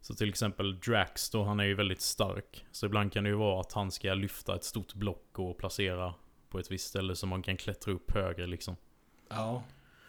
Så 0.00 0.14
till 0.14 0.28
exempel 0.28 0.80
Drax 0.80 1.30
då, 1.30 1.44
han 1.44 1.60
är 1.60 1.64
ju 1.64 1.74
väldigt 1.74 2.00
stark. 2.00 2.66
Så 2.72 2.86
ibland 2.86 3.12
kan 3.12 3.24
det 3.24 3.30
ju 3.30 3.36
vara 3.36 3.60
att 3.60 3.72
han 3.72 3.90
ska 3.90 4.14
lyfta 4.14 4.54
ett 4.54 4.64
stort 4.64 4.94
block 4.94 5.38
och 5.38 5.58
placera 5.58 6.14
på 6.48 6.58
ett 6.58 6.70
visst 6.70 6.88
ställe 6.88 7.16
så 7.16 7.26
man 7.26 7.42
kan 7.42 7.56
klättra 7.56 7.92
upp 7.92 8.10
högre 8.14 8.46
liksom. 8.46 8.76
ja, 9.28 9.62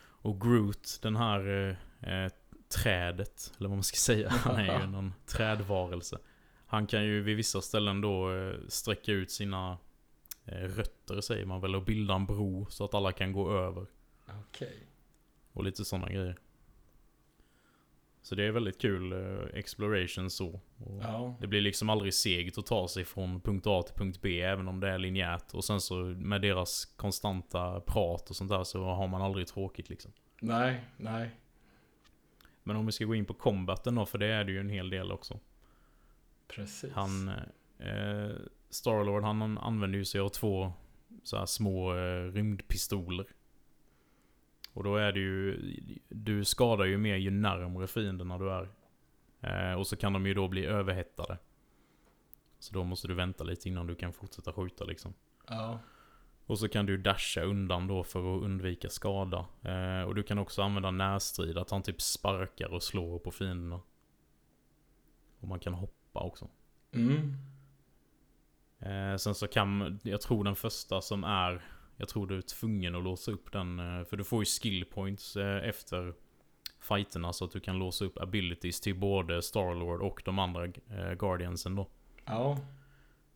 Och 0.05 0.41
Groot, 0.41 0.99
den 1.01 1.15
här 1.15 1.47
eh, 2.01 2.13
eh, 2.13 2.31
trädet, 2.75 3.53
eller 3.57 3.69
vad 3.69 3.77
man 3.77 3.83
ska 3.83 3.95
säga. 3.95 4.29
Han 4.43 4.55
är 4.55 4.79
ju 4.81 4.87
någon 4.87 5.13
trädvarelse. 5.25 6.19
Han 6.65 6.87
kan 6.87 7.03
ju 7.03 7.21
vid 7.21 7.37
vissa 7.37 7.61
ställen 7.61 8.01
då 8.01 8.35
eh, 8.35 8.55
sträcka 8.67 9.11
ut 9.11 9.31
sina 9.31 9.77
eh, 10.45 10.53
rötter 10.55 11.21
säger 11.21 11.45
man 11.45 11.61
väl 11.61 11.75
och 11.75 11.83
bilda 11.83 12.13
en 12.13 12.25
bro 12.25 12.67
så 12.69 12.85
att 12.85 12.93
alla 12.93 13.11
kan 13.11 13.31
gå 13.33 13.51
över. 13.51 13.85
okej. 14.27 14.87
Och 15.53 15.63
lite 15.63 15.85
sådana 15.85 16.09
grejer. 16.09 16.37
Så 18.21 18.35
det 18.35 18.43
är 18.43 18.51
väldigt 18.51 18.81
kul 18.81 19.11
eh, 19.11 19.57
exploration 19.59 20.29
så. 20.29 20.59
Ja, 21.01 21.35
Det 21.39 21.47
blir 21.47 21.61
liksom 21.61 21.89
aldrig 21.89 22.13
segt 22.13 22.57
att 22.57 22.65
ta 22.65 22.87
sig 22.87 23.05
från 23.05 23.41
punkt 23.41 23.67
A 23.67 23.83
till 23.83 23.95
punkt 23.95 24.19
B 24.21 24.41
även 24.41 24.67
om 24.67 24.79
det 24.79 24.89
är 24.89 24.97
linjärt. 24.97 25.53
Och 25.53 25.63
sen 25.63 25.81
så 25.81 25.95
med 26.03 26.41
deras 26.41 26.85
konstanta 26.85 27.79
prat 27.79 28.29
och 28.29 28.35
sånt 28.35 28.49
där 28.49 28.63
så 28.63 28.83
har 28.83 29.07
man 29.07 29.21
aldrig 29.21 29.47
tråkigt 29.47 29.89
liksom. 29.89 30.11
nej, 30.41 30.83
nej. 30.97 31.29
Men 32.63 32.75
om 32.75 32.85
vi 32.85 32.91
ska 32.91 33.05
gå 33.05 33.15
in 33.15 33.25
på 33.25 33.33
combaten 33.33 33.95
då, 33.95 34.05
för 34.05 34.17
det 34.17 34.27
är 34.27 34.43
det 34.43 34.51
ju 34.51 34.59
en 34.59 34.69
hel 34.69 34.89
del 34.89 35.11
också. 35.11 35.39
Precis. 36.47 36.93
Han, 36.93 37.29
eh, 37.79 38.31
Starlord 38.69 39.23
han 39.23 39.57
använder 39.57 39.97
ju 39.97 40.05
sig 40.05 40.21
av 40.21 40.29
två 40.29 40.73
så 41.23 41.37
här 41.37 41.45
små 41.45 41.95
eh, 41.95 42.31
rymdpistoler. 42.31 43.25
Och 44.73 44.83
då 44.83 44.95
är 44.95 45.11
det 45.11 45.19
ju, 45.19 45.59
du 46.09 46.45
skadar 46.45 46.85
ju 46.85 46.97
mer 46.97 47.15
ju 47.15 47.31
närmare 47.31 47.87
fienderna 47.87 48.37
du 48.37 48.51
är. 48.51 48.69
Eh, 49.41 49.79
och 49.79 49.87
så 49.87 49.95
kan 49.95 50.13
de 50.13 50.25
ju 50.25 50.33
då 50.33 50.47
bli 50.47 50.65
överhettade. 50.65 51.37
Så 52.59 52.73
då 52.73 52.83
måste 52.83 53.07
du 53.07 53.13
vänta 53.13 53.43
lite 53.43 53.69
innan 53.69 53.87
du 53.87 53.95
kan 53.95 54.13
fortsätta 54.13 54.53
skjuta 54.53 54.85
liksom. 54.85 55.13
Ja. 55.47 55.79
Och 56.45 56.59
så 56.59 56.67
kan 56.67 56.85
du 56.85 56.97
dasha 56.97 57.41
undan 57.41 57.87
då 57.87 58.03
för 58.03 58.19
att 58.19 58.43
undvika 58.43 58.89
skada. 58.89 59.45
Eh, 59.61 60.01
och 60.01 60.15
du 60.15 60.23
kan 60.23 60.37
också 60.37 60.61
använda 60.61 60.91
närstrid, 60.91 61.57
att 61.57 61.69
han 61.69 61.81
typ 61.81 62.01
sparkar 62.01 62.73
och 62.73 62.83
slår 62.83 63.19
på 63.19 63.31
fienderna. 63.31 63.81
Och 65.39 65.47
man 65.47 65.59
kan 65.59 65.73
hoppa 65.73 66.19
också. 66.19 66.47
Mm. 66.91 67.37
Eh, 68.79 69.17
sen 69.17 69.35
så 69.35 69.47
kan, 69.47 69.99
jag 70.03 70.21
tror 70.21 70.43
den 70.43 70.55
första 70.55 71.01
som 71.01 71.23
är, 71.23 71.61
jag 71.97 72.09
tror 72.09 72.27
du 72.27 72.37
är 72.37 72.41
tvungen 72.41 72.95
att 72.95 73.03
låsa 73.03 73.31
upp 73.31 73.51
den. 73.51 73.79
Eh, 73.79 74.05
för 74.05 74.17
du 74.17 74.23
får 74.23 74.41
ju 74.41 74.45
skill 74.45 74.85
points 74.85 75.35
eh, 75.35 75.69
efter 75.69 76.13
fighterna 76.79 77.33
så 77.33 77.45
att 77.45 77.51
du 77.51 77.59
kan 77.59 77.79
låsa 77.79 78.05
upp 78.05 78.17
abilities 78.17 78.81
till 78.81 78.99
både 78.99 79.41
Starlord 79.41 80.01
och 80.01 80.21
de 80.25 80.39
andra 80.39 80.65
eh, 80.65 81.13
Guardiansen 81.19 81.75
då. 81.75 81.87
Ja. 82.25 82.57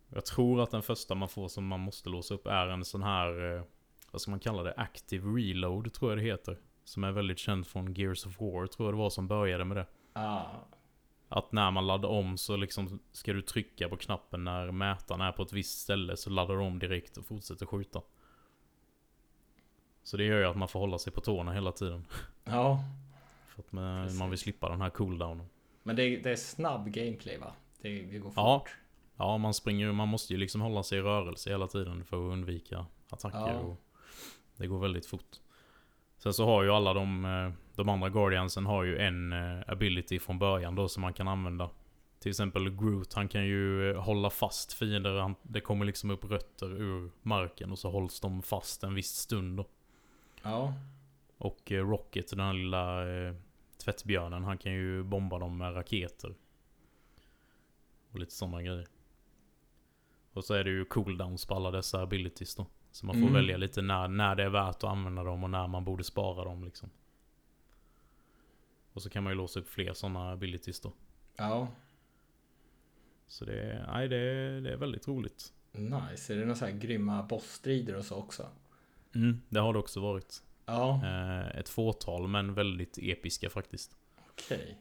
Jag 0.09 0.25
tror 0.25 0.61
att 0.61 0.71
den 0.71 0.81
första 0.81 1.15
man 1.15 1.29
får 1.29 1.47
som 1.47 1.67
man 1.67 1.79
måste 1.79 2.09
låsa 2.09 2.33
upp 2.33 2.47
är 2.47 2.67
en 2.67 2.85
sån 2.85 3.03
här, 3.03 3.55
eh, 3.55 3.63
vad 4.11 4.21
ska 4.21 4.31
man 4.31 4.39
kalla 4.39 4.63
det? 4.63 4.73
Active 4.77 5.27
Reload 5.29 5.93
tror 5.93 6.11
jag 6.11 6.17
det 6.17 6.23
heter. 6.23 6.57
Som 6.83 7.03
är 7.03 7.11
väldigt 7.11 7.39
känd 7.39 7.67
från 7.67 7.93
Gears 7.93 8.25
of 8.25 8.41
War, 8.41 8.67
tror 8.67 8.87
jag 8.87 8.93
det 8.93 8.97
var 8.97 9.09
som 9.09 9.27
började 9.27 9.65
med 9.65 9.77
det. 9.77 9.85
Ja. 10.13 10.67
Att 11.29 11.51
när 11.51 11.71
man 11.71 11.87
laddar 11.87 12.09
om 12.09 12.37
så 12.37 12.55
liksom 12.55 12.99
ska 13.11 13.33
du 13.33 13.41
trycka 13.41 13.89
på 13.89 13.97
knappen 13.97 14.43
när 14.43 14.71
mätaren 14.71 15.21
är 15.21 15.31
på 15.31 15.43
ett 15.43 15.53
visst 15.53 15.79
ställe 15.79 16.17
så 16.17 16.29
laddar 16.29 16.55
du 16.55 16.61
om 16.61 16.79
direkt 16.79 17.17
och 17.17 17.25
fortsätter 17.25 17.65
skjuta. 17.65 18.01
Så 20.03 20.17
det 20.17 20.23
gör 20.23 20.39
ju 20.39 20.45
att 20.45 20.57
man 20.57 20.67
får 20.67 20.79
hålla 20.79 20.97
sig 20.97 21.13
på 21.13 21.21
tårna 21.21 21.53
hela 21.53 21.71
tiden. 21.71 22.05
Ja. 22.43 22.83
För 23.47 23.61
att 23.61 23.71
man, 23.71 24.03
Precis. 24.03 24.19
man 24.19 24.29
vill 24.29 24.39
slippa 24.39 24.69
den 24.69 24.81
här 24.81 24.89
cooldownen. 24.89 25.49
Men 25.83 25.95
det, 25.95 26.17
det 26.17 26.31
är 26.31 26.35
snabb 26.35 26.87
gameplay 26.87 27.37
va? 27.37 27.53
Det, 27.81 28.01
det 28.01 28.19
går 28.19 28.29
fort. 28.29 28.35
Ja. 28.35 28.65
Ja, 29.17 29.37
man 29.37 29.53
springer 29.53 29.85
ju, 29.85 29.91
man 29.91 30.07
måste 30.07 30.33
ju 30.33 30.39
liksom 30.39 30.61
hålla 30.61 30.83
sig 30.83 30.97
i 30.99 31.01
rörelse 31.01 31.49
hela 31.49 31.67
tiden 31.67 32.05
för 32.05 32.17
att 32.27 32.33
undvika 32.33 32.85
attacker 33.09 33.37
Ja. 33.53 33.59
och 33.59 33.81
det 34.57 34.67
går 34.67 34.79
väldigt 34.79 35.05
fort. 35.05 35.39
Sen 36.17 36.33
så 36.33 36.45
har 36.45 36.63
ju 36.63 36.71
alla 36.71 36.93
de, 36.93 37.25
eh, 37.25 37.51
de 37.75 37.89
andra 37.89 38.09
Guardiansen 38.09 38.65
har 38.65 38.83
ju 38.83 38.97
en 38.97 39.33
eh, 39.33 39.63
ability 39.67 40.19
från 40.19 40.39
början 40.39 40.75
då 40.75 40.87
som 40.87 41.01
man 41.01 41.13
kan 41.13 41.27
använda. 41.27 41.69
Till 42.19 42.29
exempel 42.29 42.69
Groot, 42.69 43.13
han 43.13 43.27
kan 43.27 43.45
ju 43.45 43.91
eh, 43.91 44.01
hålla 44.01 44.29
fast 44.29 44.73
fiender, 44.73 45.19
han, 45.19 45.35
det 45.43 45.61
kommer 45.61 45.85
liksom 45.85 46.11
upp 46.11 46.23
rötter 46.25 46.81
ur 46.81 47.11
marken 47.21 47.71
och 47.71 47.79
så 47.79 47.89
hålls 47.91 48.19
de 48.19 48.41
fast 48.41 48.83
en 48.83 48.93
viss 48.93 49.15
stund 49.15 49.57
då. 49.57 49.65
Ja. 50.43 50.73
Och 51.37 51.71
Rocket, 51.71 52.29
den 52.29 52.39
här 52.39 52.53
lilla 52.53 53.03
tvättbjörnen, 53.83 54.43
han 54.43 54.57
kan 54.57 54.71
ju 54.73 55.03
bomba 55.03 55.39
dem 55.39 55.57
med 55.57 55.75
raketer. 55.75 56.35
Och 58.11 58.19
lite 58.19 58.31
sådana 58.31 58.61
grejer. 58.61 58.87
Och 60.37 60.45
så 60.45 60.53
är 60.53 60.63
det 60.63 60.69
ju 60.69 60.85
cooldowns 60.85 61.45
på 61.45 61.55
alla 61.55 61.71
dessa 61.71 62.01
abilities 62.01 62.55
då. 62.55 62.67
Så 62.91 63.05
man 63.05 63.15
får 63.15 63.21
Mm. 63.21 63.33
välja 63.33 63.57
lite 63.57 63.81
när, 63.81 64.07
när 64.07 64.35
det 64.35 64.43
är 64.43 64.49
värt 64.49 64.75
att 64.75 64.83
använda 64.83 65.23
dem 65.23 65.43
och 65.43 65.49
när 65.49 65.67
man 65.67 65.83
borde 65.85 66.03
spara 66.03 66.43
dem 66.43 66.63
liksom. 66.63 66.89
Och 68.93 69.01
så 69.01 69.09
kan 69.09 69.23
man 69.23 69.33
ju 69.33 69.37
låsa 69.37 69.59
upp 69.59 69.69
fler 69.69 69.93
sådana 69.93 70.31
abilities 70.31 70.79
då. 70.79 70.93
Ja. 71.35 71.67
Så 73.27 73.45
det 73.45 73.85
nej, 73.87 74.07
det 74.07 74.17
det 74.61 74.73
är 74.73 74.77
väldigt 74.77 75.07
roligt. 75.07 75.53
Nice. 75.71 76.33
Är 76.33 76.37
det 76.37 76.43
några 76.45 76.55
så 76.55 76.65
här 76.65 76.71
grymma 76.71 77.23
bossstrider 77.23 77.95
och 77.95 78.05
så 78.05 78.15
också? 78.15 78.47
Mm, 79.15 79.41
det 79.49 79.59
har 79.59 79.73
det 79.73 79.79
också 79.79 79.99
varit. 79.99 80.43
Ja. 80.65 81.01
Eh, 81.05 81.59
ett 81.59 81.69
fåtal 81.69 82.27
men 82.27 82.53
väldigt 82.53 82.97
episka 83.01 83.49
faktiskt. 83.49 83.95
Okej. 84.29 84.77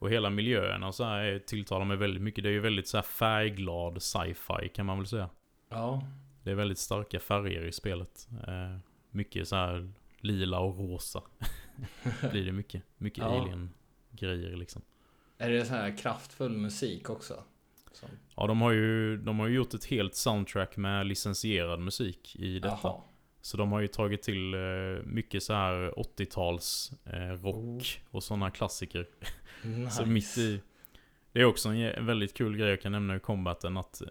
Och 0.00 0.10
hela 0.10 0.30
miljöerna 0.30 0.92
så 0.92 1.04
här 1.04 1.38
tilltalar 1.46 1.84
mig 1.84 1.96
väldigt 1.96 2.22
mycket. 2.22 2.44
Det 2.44 2.50
är 2.50 2.52
ju 2.52 2.60
väldigt 2.60 2.88
så 2.88 3.02
färgglad 3.02 4.02
sci-fi 4.02 4.68
kan 4.74 4.86
man 4.86 4.98
väl 4.98 5.06
säga. 5.06 5.30
Ja. 5.68 6.02
Det 6.42 6.50
är 6.50 6.54
väldigt 6.54 6.78
starka 6.78 7.20
färger 7.20 7.62
i 7.64 7.72
spelet. 7.72 8.28
Eh, 8.46 8.76
mycket 9.10 9.48
så 9.48 9.56
här 9.56 9.92
lila 10.20 10.58
och 10.60 10.78
rosa. 10.78 11.22
Blir 12.30 12.44
det 12.44 12.52
mycket. 12.52 12.82
Mycket 12.98 13.18
Ja. 13.24 13.40
alien-grejer 13.40 14.56
liksom. 14.56 14.82
Är 15.38 15.50
det 15.50 15.64
så 15.64 15.74
här 15.74 15.96
kraftfull 15.96 16.56
musik 16.56 17.10
också? 17.10 17.42
Som... 17.92 18.08
Ja, 18.36 18.46
de 18.46 18.60
har, 18.60 18.70
ju, 18.72 19.16
de 19.16 19.38
har 19.38 19.46
ju 19.48 19.54
gjort 19.54 19.74
ett 19.74 19.84
helt 19.84 20.14
soundtrack 20.14 20.76
med 20.76 21.06
licensierad 21.06 21.80
musik 21.80 22.36
i 22.36 22.58
detta. 22.58 22.78
Jaha. 22.82 23.00
Så 23.42 23.56
de 23.56 23.72
har 23.72 23.80
ju 23.80 23.86
tagit 23.88 24.22
till 24.22 24.54
eh, 24.54 24.60
mycket 25.04 25.42
så 25.42 25.52
här 25.52 25.90
80-tals 25.96 26.92
eh, 27.04 27.42
rock 27.42 27.54
Oh. 27.56 27.82
och 28.10 28.22
sådana 28.22 28.50
klassiker. 28.50 29.08
Nice. 29.62 29.90
Så 29.90 30.06
mitt 30.06 30.38
i... 30.38 30.60
Det 31.32 31.40
är 31.40 31.44
också 31.44 31.68
en 31.68 32.06
väldigt 32.06 32.34
kul 32.34 32.56
grej 32.56 32.68
jag 32.68 32.80
kan 32.80 32.92
nämna 32.92 33.16
i 33.16 33.20
combaten 33.20 33.76
att 33.76 34.02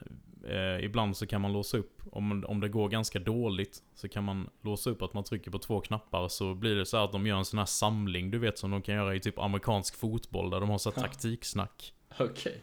eh, 0.47 0.85
ibland 0.85 1.17
så 1.17 1.27
kan 1.27 1.41
man 1.41 1.53
låsa 1.53 1.77
upp, 1.77 2.01
om, 2.11 2.45
om 2.47 2.59
det 2.59 2.69
går 2.69 2.89
ganska 2.89 3.19
dåligt, 3.19 3.83
så 3.95 4.09
kan 4.09 4.23
man 4.23 4.49
låsa 4.61 4.89
upp 4.89 5.01
att 5.01 5.13
man 5.13 5.23
trycker 5.23 5.51
på 5.51 5.59
två 5.59 5.81
knappar 5.81 6.27
så 6.27 6.55
blir 6.55 6.75
det 6.75 6.85
så 6.85 6.97
här 6.97 7.05
att 7.05 7.11
de 7.11 7.27
gör 7.27 7.37
en 7.37 7.45
sån 7.45 7.59
här 7.59 7.65
samling, 7.65 8.31
du 8.31 8.39
vet 8.39 8.57
som 8.57 8.71
de 8.71 8.81
kan 8.81 8.95
göra 8.95 9.15
i 9.15 9.19
typ 9.19 9.39
amerikansk 9.39 9.95
fotboll 9.95 10.49
där 10.49 10.59
de 10.59 10.69
har 10.69 10.77
så 10.77 10.91
här 10.91 11.01
taktiksnack. 11.01 11.93
Okej. 12.19 12.61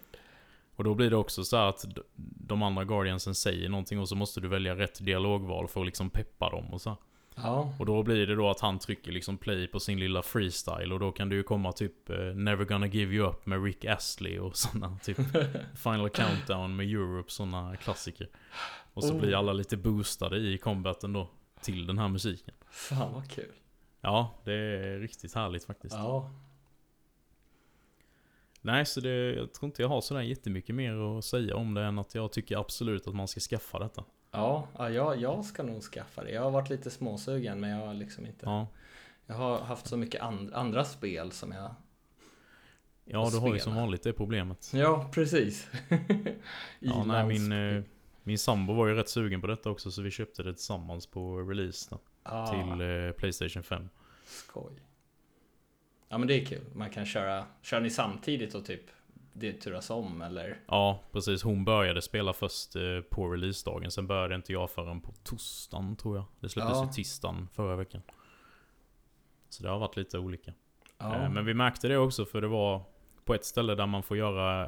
Och 0.76 0.84
då 0.84 0.94
blir 0.94 1.10
det 1.10 1.16
också 1.16 1.44
så 1.44 1.56
att 1.56 1.84
de 2.16 2.62
andra 2.62 2.84
Guardiansen 2.84 3.34
säger 3.34 3.68
någonting 3.68 4.00
och 4.00 4.08
så 4.08 4.14
måste 4.14 4.40
du 4.40 4.48
välja 4.48 4.76
rätt 4.76 5.04
dialogval 5.04 5.68
för 5.68 5.80
att 5.80 5.86
liksom 5.86 6.10
peppa 6.10 6.50
dem 6.50 6.66
och 6.72 6.80
så. 6.80 6.96
Ja. 7.38 7.74
Och 7.78 7.86
då 7.86 8.02
blir 8.02 8.26
det 8.26 8.34
då 8.34 8.50
att 8.50 8.60
han 8.60 8.78
trycker 8.78 9.12
liksom 9.12 9.38
play 9.38 9.66
på 9.66 9.80
sin 9.80 10.00
lilla 10.00 10.22
freestyle 10.22 10.92
och 10.92 11.00
då 11.00 11.12
kan 11.12 11.28
det 11.28 11.34
ju 11.34 11.42
komma 11.42 11.72
typ 11.72 12.10
eh, 12.10 12.16
Never 12.18 12.64
gonna 12.64 12.86
give 12.86 13.14
you 13.14 13.28
up 13.28 13.46
med 13.46 13.64
Rick 13.64 13.84
Astley 13.84 14.38
och 14.38 14.56
sådana 14.56 14.98
typ 15.02 15.16
Final 15.76 16.08
Countdown 16.10 16.76
med 16.76 16.86
Europe, 16.86 17.30
sådana 17.32 17.76
klassiker. 17.76 18.28
Och 18.94 19.04
så 19.04 19.14
Oh. 19.14 19.20
blir 19.20 19.34
alla 19.34 19.52
lite 19.52 19.76
boostade 19.76 20.36
i 20.38 20.58
combaten 20.58 21.12
då 21.12 21.30
till 21.60 21.86
den 21.86 21.98
här 21.98 22.08
musiken. 22.08 22.54
Fan 22.70 23.12
vad 23.12 23.30
kul. 23.30 23.52
Ja, 24.00 24.34
det 24.44 24.52
är 24.54 24.98
riktigt 24.98 25.34
härligt 25.34 25.64
faktiskt. 25.64 25.94
Ja. 25.94 26.30
Nej, 28.60 28.86
så 28.86 29.00
det, 29.00 29.34
jag 29.34 29.52
tror 29.52 29.66
inte 29.68 29.82
jag 29.82 29.88
har 29.88 30.00
sådär 30.00 30.20
jättemycket 30.20 30.74
mer 30.74 31.18
att 31.18 31.24
säga 31.24 31.56
om 31.56 31.74
det 31.74 31.82
än 31.82 31.98
att 31.98 32.14
jag 32.14 32.32
tycker 32.32 32.56
absolut 32.58 33.06
att 33.06 33.14
man 33.14 33.28
ska 33.28 33.40
skaffa 33.40 33.78
detta. 33.78 34.04
Ja, 34.30 34.68
ja 34.78 35.14
jag, 35.14 35.44
ska 35.44 35.62
nog 35.62 35.82
skaffa 35.82 36.24
det. 36.24 36.30
Jag 36.30 36.42
har 36.42 36.50
varit 36.50 36.70
lite 36.70 36.90
småsugen 36.90 37.60
men 37.60 37.70
jag 37.70 37.86
har 37.86 37.94
liksom 37.94 38.26
inte. 38.26 38.46
Ja, 38.46 38.66
Jag 39.26 39.34
har 39.34 39.58
haft 39.58 39.86
så 39.86 39.96
mycket 39.96 40.22
and, 40.22 40.54
andra 40.54 40.84
spel 40.84 41.32
som 41.32 41.52
jag... 41.52 41.74
ja 43.04 43.30
du 43.32 43.38
har 43.38 43.54
ju 43.54 43.60
som 43.60 43.74
vanligt 43.74 44.02
det 44.02 44.12
problemet. 44.12 44.70
Ja, 44.74 45.10
precis. 45.12 45.70
Ja, 46.78 47.04
nej, 47.04 47.26
min, 47.26 47.52
eh, 47.52 47.82
min 48.22 48.38
sambo 48.38 48.72
var 48.74 48.86
ju 48.86 48.94
rätt 48.94 49.08
sugen 49.08 49.40
på 49.40 49.46
detta 49.46 49.70
också 49.70 49.90
så 49.90 50.02
vi 50.02 50.10
köpte 50.10 50.42
det 50.42 50.54
tillsammans 50.54 51.06
på 51.06 51.40
release 51.40 51.98
ah, 52.22 52.46
till 52.46 52.80
eh, 52.80 53.12
Playstation 53.12 53.62
5. 53.62 53.88
Skoj. 54.24 54.72
Ja 56.08 56.18
men 56.18 56.28
det 56.28 56.34
är 56.42 56.44
kul. 56.44 56.64
Man 56.74 56.90
kan 56.90 57.06
köra, 57.06 57.46
kör 57.62 57.80
ni 57.80 57.90
samtidigt 57.90 58.54
och 58.54 58.64
typ 58.64 58.90
det 59.38 59.52
turas 59.52 59.90
om 59.90 60.22
eller? 60.22 60.58
Ja, 60.68 61.00
precis. 61.12 61.42
Hon 61.42 61.64
började 61.64 62.02
spela 62.02 62.32
först 62.32 62.76
eh, 62.76 63.00
på 63.10 63.28
releasedagen. 63.28 63.90
Sen 63.90 64.06
började 64.06 64.34
inte 64.34 64.52
jag 64.52 64.70
förrän 64.70 65.00
på 65.00 65.12
torsdagen 65.24 65.96
tror 65.96 66.16
jag. 66.16 66.24
Det 66.40 66.48
släpptes 66.48 66.76
Ja. 66.76 66.84
ju 66.86 66.92
tisdagen 66.92 67.48
förra 67.52 67.76
veckan. 67.76 68.02
Så 69.48 69.62
det 69.62 69.68
har 69.68 69.78
varit 69.78 69.96
lite 69.96 70.18
olika. 70.18 70.52
Ja. 70.98 71.14
Eh, 71.14 71.30
Men 71.30 71.44
vi 71.44 71.54
märkte 71.54 71.88
det 71.88 71.96
också 71.98 72.24
för 72.24 72.40
det 72.40 72.48
var 72.48 72.82
på 73.24 73.34
ett 73.34 73.44
ställe 73.44 73.74
där 73.74 73.86
man 73.86 74.02
får 74.02 74.16
göra 74.16 74.66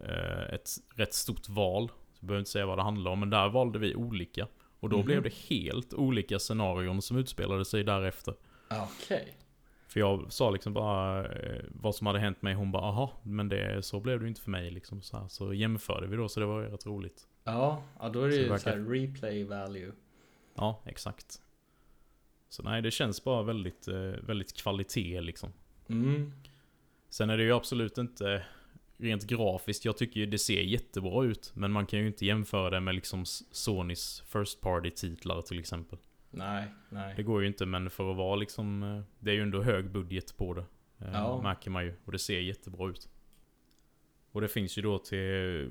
eh, 0.00 0.54
ett 0.54 0.70
rätt 0.94 1.14
stort 1.14 1.48
val. 1.48 1.88
Så 1.88 1.94
jag 2.20 2.26
behöver 2.26 2.38
inte 2.40 2.50
säga 2.50 2.66
vad 2.66 2.78
det 2.78 2.82
handlar 2.82 3.10
om, 3.10 3.20
men 3.20 3.30
där 3.30 3.48
valde 3.48 3.78
vi 3.78 3.94
olika. 3.94 4.48
Och 4.80 4.88
då 4.88 4.96
Mhm. 4.96 5.06
blev 5.06 5.22
det 5.22 5.34
helt 5.34 5.94
olika 5.94 6.38
scenarion 6.38 7.02
som 7.02 7.16
utspelade 7.16 7.64
sig 7.64 7.84
därefter. 7.84 8.34
Okej. 8.70 9.36
För 9.92 10.00
jag 10.00 10.32
sa 10.32 10.50
liksom 10.50 10.72
bara 10.72 11.26
eh, 11.32 11.62
vad 11.68 11.94
som 11.94 12.06
hade 12.06 12.18
hänt 12.18 12.42
mig. 12.42 12.54
Hon 12.54 12.72
bara 12.72 12.82
aha, 12.82 13.12
men 13.22 13.48
det, 13.48 13.82
så 13.82 14.00
blev 14.00 14.18
det 14.18 14.22
ju 14.24 14.28
inte 14.28 14.40
för 14.40 14.50
mig 14.50 14.70
liksom. 14.70 15.02
Så, 15.02 15.16
här. 15.16 15.28
så 15.28 15.54
jämförde 15.54 16.06
vi 16.06 16.16
då, 16.16 16.28
så 16.28 16.40
det 16.40 16.46
var 16.46 16.60
ju 16.62 16.68
rätt 16.68 16.86
roligt. 16.86 17.26
Ja, 17.44 17.82
ja, 18.00 18.08
då 18.08 18.22
är 18.22 18.26
det 18.26 18.32
Så 18.32 18.38
ju 18.38 18.48
det 18.48 18.58
så 18.58 18.68
här 18.70 18.76
verkar- 18.76 18.90
replay 18.92 19.44
value. 19.44 19.92
Ja, 20.54 20.82
exakt. 20.84 21.40
Så 22.48 22.62
nej, 22.62 22.82
det 22.82 22.90
känns 22.90 23.24
bara 23.24 23.42
väldigt, 23.42 23.88
eh, 23.88 23.94
väldigt 24.26 24.56
kvalitet 24.56 25.20
liksom. 25.20 25.52
Mm. 25.88 26.32
Sen 27.08 27.30
är 27.30 27.36
det 27.36 27.44
ju 27.44 27.52
absolut 27.52 27.98
inte 27.98 28.44
rent 28.96 29.26
grafiskt. 29.26 29.84
Jag 29.84 29.96
tycker 29.96 30.20
ju 30.20 30.26
det 30.26 30.38
ser 30.38 30.60
jättebra 30.60 31.24
ut. 31.24 31.52
Men 31.54 31.72
man 31.72 31.86
kan 31.86 31.98
ju 31.98 32.06
inte 32.06 32.26
jämföra 32.26 32.70
det 32.70 32.80
med 32.80 32.94
liksom 32.94 33.24
Sonys 33.50 34.20
First 34.26 34.60
Party-titlar 34.60 35.42
till 35.42 35.58
exempel. 35.58 35.98
Nej, 36.34 36.68
nej. 36.88 37.14
Det 37.16 37.22
går 37.22 37.40
ju 37.42 37.46
inte, 37.46 37.66
men 37.66 37.90
för 37.90 38.10
att 38.10 38.16
vara 38.16 38.36
liksom... 38.36 38.82
eh, 38.82 39.02
Det 39.18 39.30
är 39.30 39.34
ju 39.34 39.42
ändå 39.42 39.62
hög 39.62 39.90
budget 39.90 40.36
på 40.36 40.54
det. 40.54 40.64
eh, 40.98 41.12
Ja. 41.12 41.42
Märker 41.42 41.70
man 41.70 41.84
ju. 41.84 41.94
Och 42.04 42.12
det 42.12 42.18
ser 42.18 42.40
jättebra 42.40 42.88
ut. 42.90 43.08
Och 44.32 44.40
det 44.40 44.48
finns 44.48 44.78
ju 44.78 44.82
då 44.82 44.98
till 44.98 45.70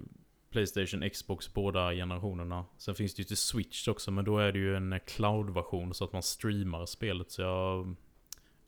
Playstation, 0.49 1.09
Xbox, 1.09 1.53
båda 1.53 1.91
generationerna. 1.93 2.65
Sen 2.77 2.95
finns 2.95 3.15
det 3.15 3.19
ju 3.19 3.23
till 3.23 3.37
Switch 3.37 3.87
också, 3.87 4.11
men 4.11 4.25
då 4.25 4.37
är 4.37 4.51
det 4.51 4.59
ju 4.59 4.75
en 4.75 4.99
cloud-version 5.07 5.93
så 5.93 6.03
att 6.03 6.13
man 6.13 6.23
streamar 6.23 6.85
spelet. 6.85 7.31
Så 7.31 7.41
jag, 7.41 7.95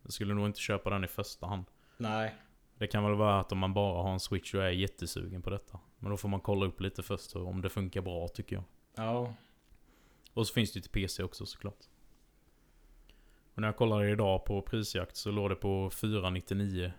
jag 0.04 0.14
skulle 0.14 0.34
nog 0.34 0.46
inte 0.46 0.60
köpa 0.60 0.90
den 0.90 1.04
i 1.04 1.08
första 1.08 1.46
hand. 1.48 1.66
Nej. 1.98 2.36
Det 2.78 2.88
kan 2.88 3.04
väl 3.04 3.14
vara 3.16 3.40
att 3.40 3.52
om 3.52 3.58
man 3.58 3.74
bara 3.74 4.04
har 4.04 4.14
en 4.14 4.20
Switch 4.20 4.54
och 4.54 4.64
är 4.64 4.70
jättesugen 4.70 5.42
på 5.42 5.50
detta. 5.50 5.80
Men 6.00 6.12
då 6.12 6.18
får 6.18 6.30
man 6.30 6.40
kolla 6.40 6.66
upp 6.66 6.82
lite 6.82 7.04
först 7.04 7.36
om 7.36 7.62
det 7.62 7.70
funkar 7.70 8.02
bra 8.02 8.28
tycker 8.28 8.56
jag. 8.56 8.64
Ja. 8.96 9.34
Och 10.34 10.48
så 10.48 10.54
finns 10.54 10.72
det 10.74 10.78
ju 10.78 10.82
till 10.82 10.92
PC 10.92 11.24
också 11.24 11.46
såklart. 11.46 11.80
Och 13.54 13.62
när 13.62 13.68
jag 13.68 13.78
kollade 13.78 14.10
idag 14.10 14.46
på 14.46 14.62
prisjakt 14.62 15.16
så 15.16 15.32
låg 15.32 15.50
det 15.50 15.56
på 15.56 15.90
499. 15.90 16.92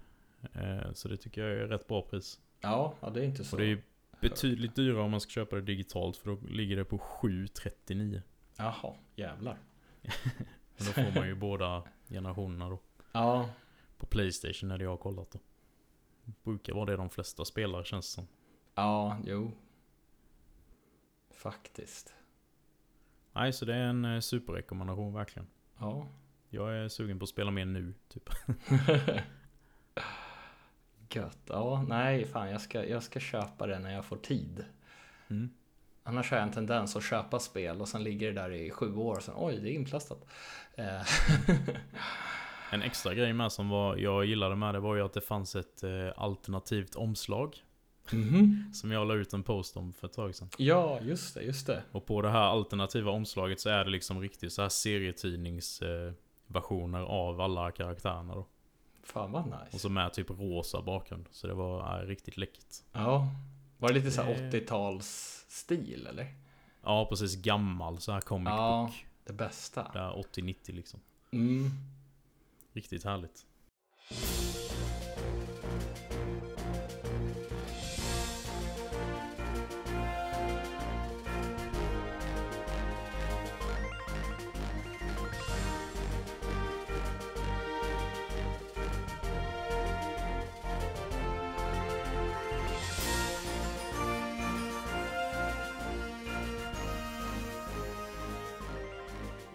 Eh, 0.53 0.93
så 0.93 1.09
det 1.09 1.16
tycker 1.16 1.45
jag 1.45 1.61
är 1.61 1.66
rätt 1.66 1.89
bra 1.89 2.03
pris. 2.03 2.41
Ja, 2.61 2.95
ja 3.01 3.11
det 3.11 3.20
är 3.20 3.24
inte 3.24 3.45
så. 3.45 3.57
Och 3.57 3.62
det 3.62 3.72
är 3.72 3.82
betydligt 4.20 4.74
dyrare 4.74 5.03
om 5.03 5.11
man 5.11 5.20
ska 5.20 5.30
köpa 5.30 5.57
det 5.57 5.62
digitalt 5.62 6.16
för 6.16 6.30
då 6.30 6.39
ligger 6.49 6.76
det 6.76 6.85
på 6.85 6.99
739. 6.99 8.22
Jaha, 8.57 8.95
jävlar. 9.14 9.59
Men 10.76 10.87
då 10.87 10.93
får 10.93 11.14
man 11.14 11.28
ju 11.28 11.35
båda 11.35 11.82
generationerna 12.09 12.68
då. 12.68 12.80
Ja, 13.12 13.49
På 13.97 14.07
Playstation 14.07 14.70
är 14.70 14.78
det 14.78 14.85
jag 14.85 14.91
har 14.91 14.97
kollat 14.97 15.30
då. 15.30 15.39
Det 16.24 16.32
brukar 16.43 16.74
vara 16.74 16.87
det 16.87 16.97
de 16.97 17.11
flesta 17.11 17.45
spelar 17.45 17.85
känns 17.85 18.07
som. 18.07 18.26
ja, 18.74 19.18
jo. 19.24 19.53
Faktiskt. 21.30 22.14
Nej, 23.35 23.53
så 23.53 23.64
det 23.64 23.74
är 23.74 23.87
en 23.87 24.05
eh, 24.05 24.20
superrekommendation 24.20 25.14
verkligen. 25.14 25.47
Ja. 25.78 26.07
Jag 26.51 26.76
är 26.76 26.89
sugen 26.89 27.18
på 27.18 27.22
att 27.22 27.28
spela 27.28 27.51
mer 27.51 27.64
nu, 27.64 27.95
typ. 28.09 28.28
Gött. 31.11 31.39
Ja, 31.47 31.85
nej, 31.89 32.24
fan 32.24 32.51
jag 32.51 32.61
ska, 32.61 32.85
jag 32.85 33.03
ska 33.03 33.20
köpa 33.20 33.66
det 33.66 33.78
när 33.78 33.95
jag 33.95 34.05
får 34.05 34.16
tid. 34.16 34.64
Mm. 35.28 35.51
Annars 36.03 36.30
har 36.30 36.39
jag 36.39 36.47
en 36.47 36.53
tendens 36.53 36.97
att 36.97 37.05
köpa 37.05 37.39
spel 37.39 37.80
och 37.80 37.89
sen 37.89 38.05
ligger 38.05 38.26
det 38.32 38.41
där 38.41 38.51
i 38.51 38.70
sju 38.70 38.95
år 38.95 39.16
och 39.16 39.22
sen 39.22 39.35
oj, 39.37 39.61
det 39.61 39.70
är 39.70 39.74
inplastat. 39.74 40.26
Eh, 40.74 41.03
En 42.74 42.82
extra 42.82 43.14
grej 43.14 43.32
med 43.32 43.53
som 43.53 43.68
var, 43.68 43.97
jag 43.97 44.24
gillade 44.24 44.57
med 44.57 44.74
det 44.74 44.80
var 44.80 44.95
ju 44.95 45.05
att 45.05 45.12
det 45.12 45.20
fanns 45.20 45.57
ett 45.57 45.82
eh, 45.82 45.91
alternativt 46.16 46.95
omslag. 46.95 47.62
Mhm. 48.13 48.71
Som 48.75 48.91
jag 48.91 49.09
la 49.09 49.15
ut 49.15 49.33
en 49.33 49.43
post 49.43 49.77
om 49.77 49.93
för 49.93 50.07
ett 50.07 50.13
tag 50.13 50.35
sedan. 50.35 50.49
Ja, 50.59 51.01
just 51.01 51.35
det, 51.35 51.43
just 51.43 51.67
det. 51.67 51.83
Och 51.93 52.07
på 52.07 52.23
det 52.23 52.31
här 52.31 52.41
alternativa 52.41 53.11
omslaget 53.11 53.61
så 53.61 53.69
är 53.69 53.85
det 53.85 53.91
liksom 53.91 54.21
riktigt 54.21 54.53
så 54.53 54.63
här 54.63 54.69
serietidningsversioner 54.69 56.09
eh, 56.09 56.15
versioner 56.47 57.01
av 57.01 57.41
alla 57.41 57.71
karaktärerna 57.71 58.35
då. 58.35 58.47
Fan 59.03 59.33
vad 59.33 59.43
Och 59.43 59.49
nice. 59.67 59.79
så 59.79 59.89
med 59.89 60.13
typ 60.13 60.31
rosa 60.31 60.83
bakgrund. 60.83 61.29
Så 61.31 61.47
det 61.47 61.55
var 61.55 62.01
eh, 62.03 62.07
riktigt 62.07 62.37
läckert. 62.37 62.75
Ja. 62.93 63.29
Var 63.79 63.89
det 63.89 63.95
lite 63.95 64.11
så 64.11 64.23
här 64.23 64.35
Det- 64.51 64.61
80-tals-stil 64.61 66.07
eller? 66.07 66.35
Ja, 66.83 67.07
precis 67.09 67.37
gammal 67.43 67.99
så 68.01 68.13
här 68.13 68.21
comic 68.21 68.49
Ja. 68.49 68.87
book. 68.87 69.07
Det 69.27 69.33
bästa. 69.33 69.91
Där 69.93 70.11
80-90 70.35 70.73
liksom. 70.73 71.01
Mm. 71.33 71.71
Riktigt 72.73 73.05
härligt. 73.05 73.47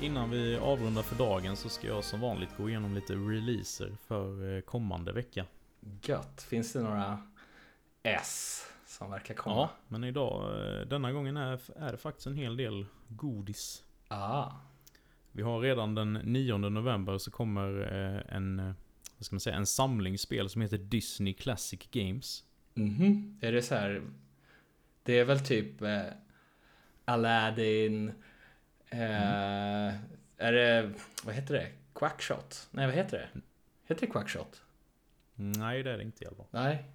Innan 0.01 0.29
vi 0.29 0.57
avrundar 0.57 1.01
för 1.01 1.15
dagen 1.15 1.55
så 1.55 1.69
ska 1.69 1.87
jag 1.87 2.03
som 2.03 2.19
vanligt 2.19 2.57
gå 2.57 2.69
igenom 2.69 2.95
lite 2.95 3.13
releaser 3.13 3.91
för 4.07 4.55
eh, 4.55 4.61
kommande 4.61 5.11
vecka. 5.11 5.45
Gött. 6.01 6.41
Finns 6.41 6.73
det 6.73 6.81
några 6.81 7.19
S 8.03 8.65
som 8.85 9.11
verkar 9.11 9.33
komma? 9.33 9.55
Ja, 9.55 9.69
men 9.87 10.03
idag, 10.03 10.67
eh, 10.67 10.87
denna 10.87 11.11
gången 11.11 11.37
är, 11.37 11.59
är 11.75 11.91
det 11.91 11.97
faktiskt 11.97 12.27
en 12.27 12.35
hel 12.35 12.57
del 12.57 12.85
godis. 13.07 13.83
Ah. 14.07 14.51
Vi 15.31 15.41
har 15.41 15.59
redan 15.59 15.95
den 15.95 16.13
9 16.13 16.57
november 16.57 17.17
så 17.17 17.31
kommer 17.31 17.81
eh, 17.81 18.35
en, 18.35 18.73
vad 19.17 19.25
ska 19.25 19.35
man 19.35 19.39
säga, 19.39 19.55
en 19.55 19.65
samling 19.65 20.17
spel 20.17 20.49
som 20.49 20.61
heter 20.61 20.77
Disney 20.77 21.33
Classic 21.33 21.79
Games. 21.91 22.43
Mhm. 22.73 23.39
Är 23.41 23.51
det 23.51 23.61
så 23.61 23.75
här? 23.75 24.01
Det 25.03 25.19
är 25.19 25.25
väl 25.25 25.39
typ 25.39 25.81
eh, 25.81 26.01
Aladdin. 27.05 28.11
Eh, 28.91 29.93
Är 30.37 30.51
det, 30.53 30.91
vad 31.23 31.35
heter 31.35 31.53
det? 31.53 31.67
Quackshot? 31.93 32.67
Nej, 32.71 32.85
vad 32.85 32.95
heter 32.95 33.17
det? 33.17 33.41
Heter 33.85 34.07
det 34.07 34.11
Quackshot? 34.11 34.61
Nej, 35.35 35.83
det 35.83 35.91
är 35.91 35.97
det 35.97 36.03
inte 36.03 36.23
i 36.23 36.27
alla 36.27 36.35
fall. 36.35 36.47
Nej. 36.51 36.85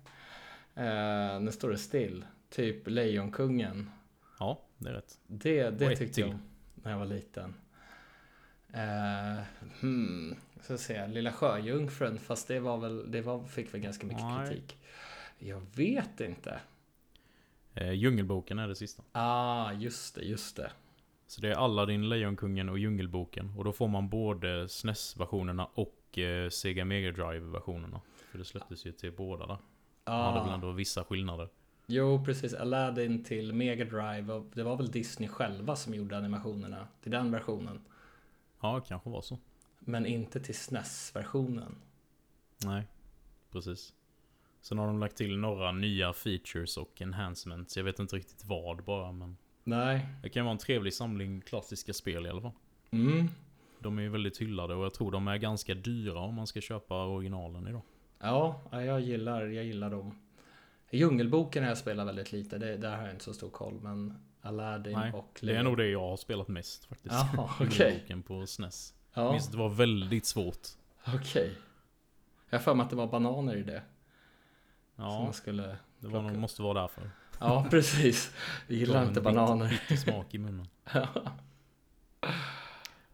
Eh, 0.75 1.41
nu 1.41 1.53
står 1.53 1.71
det 1.71 1.79
still. 1.79 2.25
Typ 2.51 2.89
Lejonkungen. 2.89 3.91
Ja, 4.39 4.61
det 4.79 4.89
är 4.89 4.93
rätt. 4.93 5.19
Det, 5.27 5.71
det 5.71 5.97
tyckte 5.97 6.21
jag 6.21 6.39
när 6.75 6.91
jag 6.91 6.99
var 6.99 7.07
liten. 7.07 7.55
Eh, 8.73 9.43
hmm, 9.81 10.37
så 10.63 10.79
säga, 10.79 11.07
Lilla 11.07 11.33
Sjöjungfrun, 11.33 12.19
fast 12.19 12.49
det 12.49 12.61
var 12.61 12.79
väl, 12.79 13.11
det 13.11 13.21
var, 13.21 13.45
fick 13.45 13.75
väl 13.75 13.81
ganska 13.81 14.07
mycket 14.07 14.25
Nej. 14.25 14.49
kritik. 14.49 14.79
Jag 15.39 15.63
vet 15.75 16.21
inte. 16.21 16.61
Eh, 17.75 17.93
Djungelboken 17.93 18.59
är 18.59 18.69
det 18.69 18.75
sista. 18.77 19.03
Ah, 19.13 19.73
just 19.73 20.15
det, 20.15 20.23
just 20.23 20.57
det. 20.57 20.71
Så 21.35 21.41
det 21.41 21.49
är 21.51 21.55
Aladdin, 21.55 22.09
Lejonkungen 22.09 22.69
och 22.69 22.79
Djungelboken. 22.79 23.53
Och 23.57 23.65
då 23.65 23.73
får 23.73 23.89
man 23.89 24.09
både 24.09 24.69
SNES-versionerna 24.69 25.69
och 25.75 26.19
eh, 26.19 26.49
Sega 26.51 26.85
Mega 26.85 27.13
Drive-versionerna. 27.13 28.01
För 28.31 28.39
det 28.39 28.45
släpptes 28.45 28.87
ju 28.87 28.93
till 28.93 29.13
båda 29.13 29.47
där. 29.47 29.59
Man 30.07 30.23
hade 30.25 30.41
väl 30.41 30.51
Ah, 30.51 30.55
ändå 30.55 30.73
vissa 30.73 31.05
skillnader. 31.05 31.49
jo, 31.87 32.25
precis. 32.25 32.55
Aladdin 32.55 33.25
till 33.25 33.53
Mega 33.53 33.85
Drive. 33.85 34.43
Det 34.55 34.63
var 34.63 34.77
väl 34.77 34.91
Disney 34.91 35.29
själva 35.29 35.77
som 35.77 35.95
gjorde 35.95 36.17
animationerna 36.17 36.89
till 37.03 37.11
den 37.13 37.31
versionen. 37.31 37.81
Ja, 38.61 38.81
kanske 38.81 39.11
var 39.11 39.23
så. 39.23 39.39
Men 39.79 40.07
inte 40.07 40.41
till 40.41 40.55
SNES-versionen. 40.55 41.75
Nej, 42.65 42.87
precis. 43.51 43.93
Sen 44.61 44.79
har 44.79 44.87
de 44.87 44.99
lagt 45.01 45.17
till 45.17 45.39
några 45.39 45.73
nya 45.73 46.13
features 46.13 46.77
och 46.77 47.03
enhancements. 47.03 47.77
Jag 47.77 47.85
vet 47.85 47.99
inte 47.99 48.17
riktigt 48.17 48.45
vad 48.45 48.85
bara, 48.85 49.13
men 49.13 49.37
Nej. 49.65 50.07
det 50.23 50.29
kan 50.29 50.45
vara 50.45 50.53
en 50.53 50.59
trevlig 50.59 50.95
samling 50.95 51.41
klassiska 51.41 51.93
spel 51.93 52.27
i 52.27 52.29
alla 52.29 52.41
fall. 52.41 52.53
Mm. 52.91 53.29
De 53.79 53.99
är 53.99 54.03
ju 54.03 54.09
väldigt 54.09 54.39
hyllade 54.41 54.75
och 54.75 54.85
jag 54.85 54.95
tror 54.95 55.11
de 55.11 55.29
är 55.29 55.37
ganska 55.37 55.75
dyra 55.75 56.19
om 56.21 56.35
man 56.35 56.47
ska 56.47 56.61
köpa 56.61 57.05
originalen 57.05 57.67
idag. 57.69 57.83
Ja, 58.19 58.61
ja, 58.73 58.83
jag 58.85 59.01
gillar, 59.01 59.47
jag 59.47 59.65
gillar 59.65 59.91
dem. 59.91 60.19
Djungelboken 60.91 61.63
har 61.63 61.69
jag 61.69 61.79
spelat 61.79 62.07
väldigt 62.07 62.33
lite, 62.33 62.59
det, 62.59 62.77
där 62.77 62.97
har 62.97 63.03
jag 63.03 63.13
inte 63.13 63.25
så 63.25 63.35
stor 63.35 63.51
koll. 63.51 63.81
Men 63.81 64.19
Aladdin 64.41 64.93
Nej, 64.99 65.13
och 65.13 65.39
Det 65.43 65.57
är 65.57 65.63
nog 65.63 65.77
det 65.77 65.89
jag 65.89 66.01
har 66.01 66.17
spelat 66.17 66.49
mest 66.49 66.85
faktiskt. 66.85 67.15
Jaha, 67.15 67.51
okej. 67.61 67.91
Djungelboken 67.91 68.23
på 68.23 68.47
SNES. 68.47 68.95
Jag 69.15 69.25
Ja, 69.25 69.33
minns 69.33 69.49
det 69.49 69.57
var 69.57 69.69
väldigt 69.69 70.27
svårt. 70.27 70.69
okej. 71.15 71.59
Jag 72.51 72.59
har 72.59 72.63
för 72.63 72.75
mig 72.75 72.85
att 72.85 72.91
det 72.91 72.97
var 72.97 73.07
bananer 73.07 73.57
i 73.57 73.63
det. 73.63 73.83
Ja, 74.97 75.25
man 75.25 75.33
skulle... 75.33 75.77
det 75.99 76.09
var 76.09 76.23
nog, 76.23 76.37
måste 76.37 76.63
vara 76.63 76.81
därför. 76.81 77.11
Ja, 77.45 77.67
precis. 77.71 78.35
Jag 78.69 78.79
gillar 78.79 79.09
inte 79.09 79.21
bananer. 79.21 79.69
Bitter, 79.69 79.97
smak 79.97 80.35
i 80.35 80.39
munnen. 80.39 80.69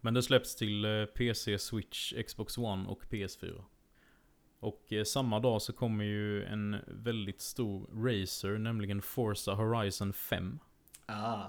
Men 0.01 0.15
det 0.15 0.23
släpps 0.23 0.57
till 0.57 0.85
eh, 0.85 1.05
PC, 1.05 1.59
Switch, 1.59 2.15
Xbox 2.27 2.59
One 2.59 2.89
och 2.89 3.05
PS4. 3.05 3.65
Och 4.61 4.93
eh, 4.93 5.05
samma 5.05 5.41
dag 5.41 5.63
så 5.63 5.73
kommer 5.73 6.05
ju 6.05 6.45
en 6.45 6.77
väldigt 6.87 7.41
stor 7.41 7.87
racer, 8.11 8.59
nämligen 8.59 9.03
Forza 9.03 9.55
Horizon 9.55 10.13
5. 10.13 10.59
ah, 11.07 11.45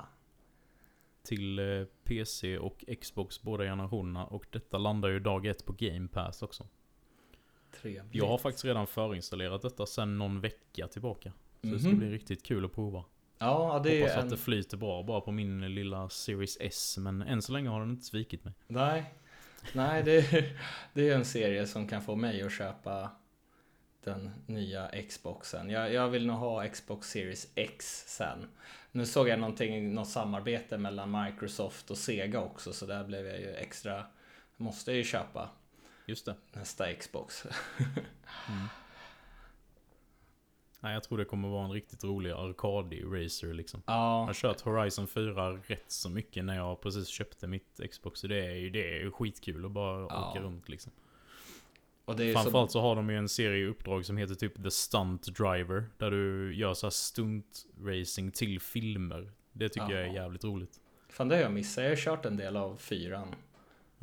Till 1.23 1.59
eh, 1.59 1.85
PC 2.03 2.57
och 2.57 2.83
Xbox 3.01 3.41
båda 3.41 3.63
generationerna. 3.63 4.25
Och 4.25 4.45
detta 4.51 4.77
landar 4.77 5.09
ju 5.09 5.19
dag 5.19 5.45
ett 5.45 5.65
på 5.65 5.73
Game 5.77 6.07
Pass 6.07 6.41
också. 6.41 6.67
trevligt. 7.81 8.15
Jag 8.15 8.27
har 8.27 8.37
faktiskt 8.37 8.65
redan 8.65 8.87
förinstallerat 8.87 9.61
detta 9.61 9.85
sen 9.85 10.17
någon 10.17 10.41
vecka 10.41 10.87
tillbaka. 10.87 11.31
Så 11.61 11.67
det 11.67 11.79
ska 11.79 11.87
Mhm. 11.89 11.99
bli 11.99 12.09
riktigt 12.11 12.43
kul 12.45 12.65
att 12.65 12.73
prova. 12.75 13.03
Ja, 13.39 13.81
det 13.83 13.99
Hoppas 14.01 14.13
är 14.13 14.17
att 14.17 14.23
en... 14.23 14.29
det 14.29 14.37
flyter 14.37 14.77
bra 14.77 15.03
bara 15.03 15.21
på 15.21 15.31
min 15.31 15.75
lilla 15.75 16.09
Series 16.09 16.57
S. 16.59 16.97
Men 16.97 17.21
än 17.21 17.41
så 17.41 17.51
länge 17.53 17.69
har 17.69 17.79
den 17.79 17.89
inte 17.89 18.05
svikit 18.05 18.43
mig. 18.45 18.53
Nej, 18.67 19.13
Nej 19.73 20.03
det, 20.03 20.17
är, 20.33 20.59
det 20.93 21.09
är 21.09 21.15
en 21.15 21.25
serie 21.25 21.67
som 21.67 21.87
kan 21.87 22.01
få 22.01 22.15
mig 22.15 22.41
att 22.43 22.51
köpa 22.53 23.09
den 24.03 24.31
nya 24.45 24.91
Xboxen. 25.09 25.69
Jag, 25.69 25.93
jag 25.93 26.09
vill 26.09 26.27
nog 26.27 26.35
ha 26.37 26.67
Xbox 26.67 27.07
Series 27.09 27.47
X 27.55 28.03
sen. 28.07 28.47
Nu 28.91 29.05
såg 29.05 29.27
jag 29.29 29.39
någonting, 29.39 29.93
något 29.93 30.09
samarbete 30.09 30.77
mellan 30.77 31.23
Microsoft 31.25 31.91
och 31.91 31.97
Sega 31.97 32.41
också 32.41 32.73
så 32.73 32.85
där 32.85 33.03
blev 33.03 33.25
jag 33.27 33.39
ju 33.39 33.53
extra, 33.55 34.05
måste 34.57 34.91
jag 34.91 34.97
ju 34.97 35.03
köpa 35.03 35.49
Just 36.05 36.25
det. 36.25 36.35
nästa 36.53 36.93
Xbox. 36.93 37.45
Mm. 38.49 38.67
Nej, 40.83 40.93
jag 40.93 41.03
tror 41.03 41.17
det 41.17 41.25
kommer 41.25 41.47
vara 41.49 41.65
en 41.65 41.71
riktigt 41.71 42.03
rolig 42.03 42.31
arkadig 42.31 43.03
racer 43.05 43.53
liksom. 43.53 43.81
Jag 43.85 43.95
Ja, 43.95 44.25
har 44.25 44.33
kört 44.33 44.61
Horizon 44.61 45.07
4 45.07 45.51
rätt 45.51 45.91
så 45.91 46.09
mycket 46.09 46.45
när 46.45 46.55
jag 46.55 46.81
precis 46.81 47.07
köpte 47.07 47.47
mitt 47.47 47.79
Xbox. 47.91 48.19
Så 48.19 48.27
det 48.27 48.45
är 48.45 48.55
ju 48.55 48.69
det 48.69 49.01
är 49.01 49.11
skitkul 49.11 49.65
att 49.65 49.71
bara 49.71 49.99
Ja. 49.99 50.29
åka 50.31 50.39
runt 50.41 50.69
liksom. 50.69 50.91
Och 52.05 52.15
det 52.15 52.25
är 52.25 52.33
Framförallt 52.33 52.71
så, 52.71 52.79
så 52.79 52.81
har 52.81 52.95
de 52.95 53.09
ju 53.09 53.17
en 53.17 53.29
serie 53.29 53.67
uppdrag 53.67 54.05
som 54.05 54.17
heter 54.17 54.35
typ 54.35 54.63
The 54.63 54.71
Stunt 54.71 55.23
Driver. 55.37 55.85
Där 55.97 56.11
du 56.11 56.55
gör 56.55 56.73
så 56.73 56.85
här 56.85 56.91
stunt 56.91 57.65
racing 57.81 58.31
till 58.33 58.59
filmer. 58.59 59.31
Det 59.53 59.69
tycker 59.69 59.89
jag 59.91 60.01
är 60.07 60.13
jävligt 60.13 60.43
roligt. 60.43 60.79
fan 61.09 61.27
det 61.27 61.35
har 61.35 61.41
jag 61.41 61.51
missat. 61.51 61.83
Jag 61.83 61.91
har 61.91 61.95
kört 61.95 62.25
en 62.25 62.37
del 62.37 62.57
av 62.57 62.77
fyran. 62.77 63.27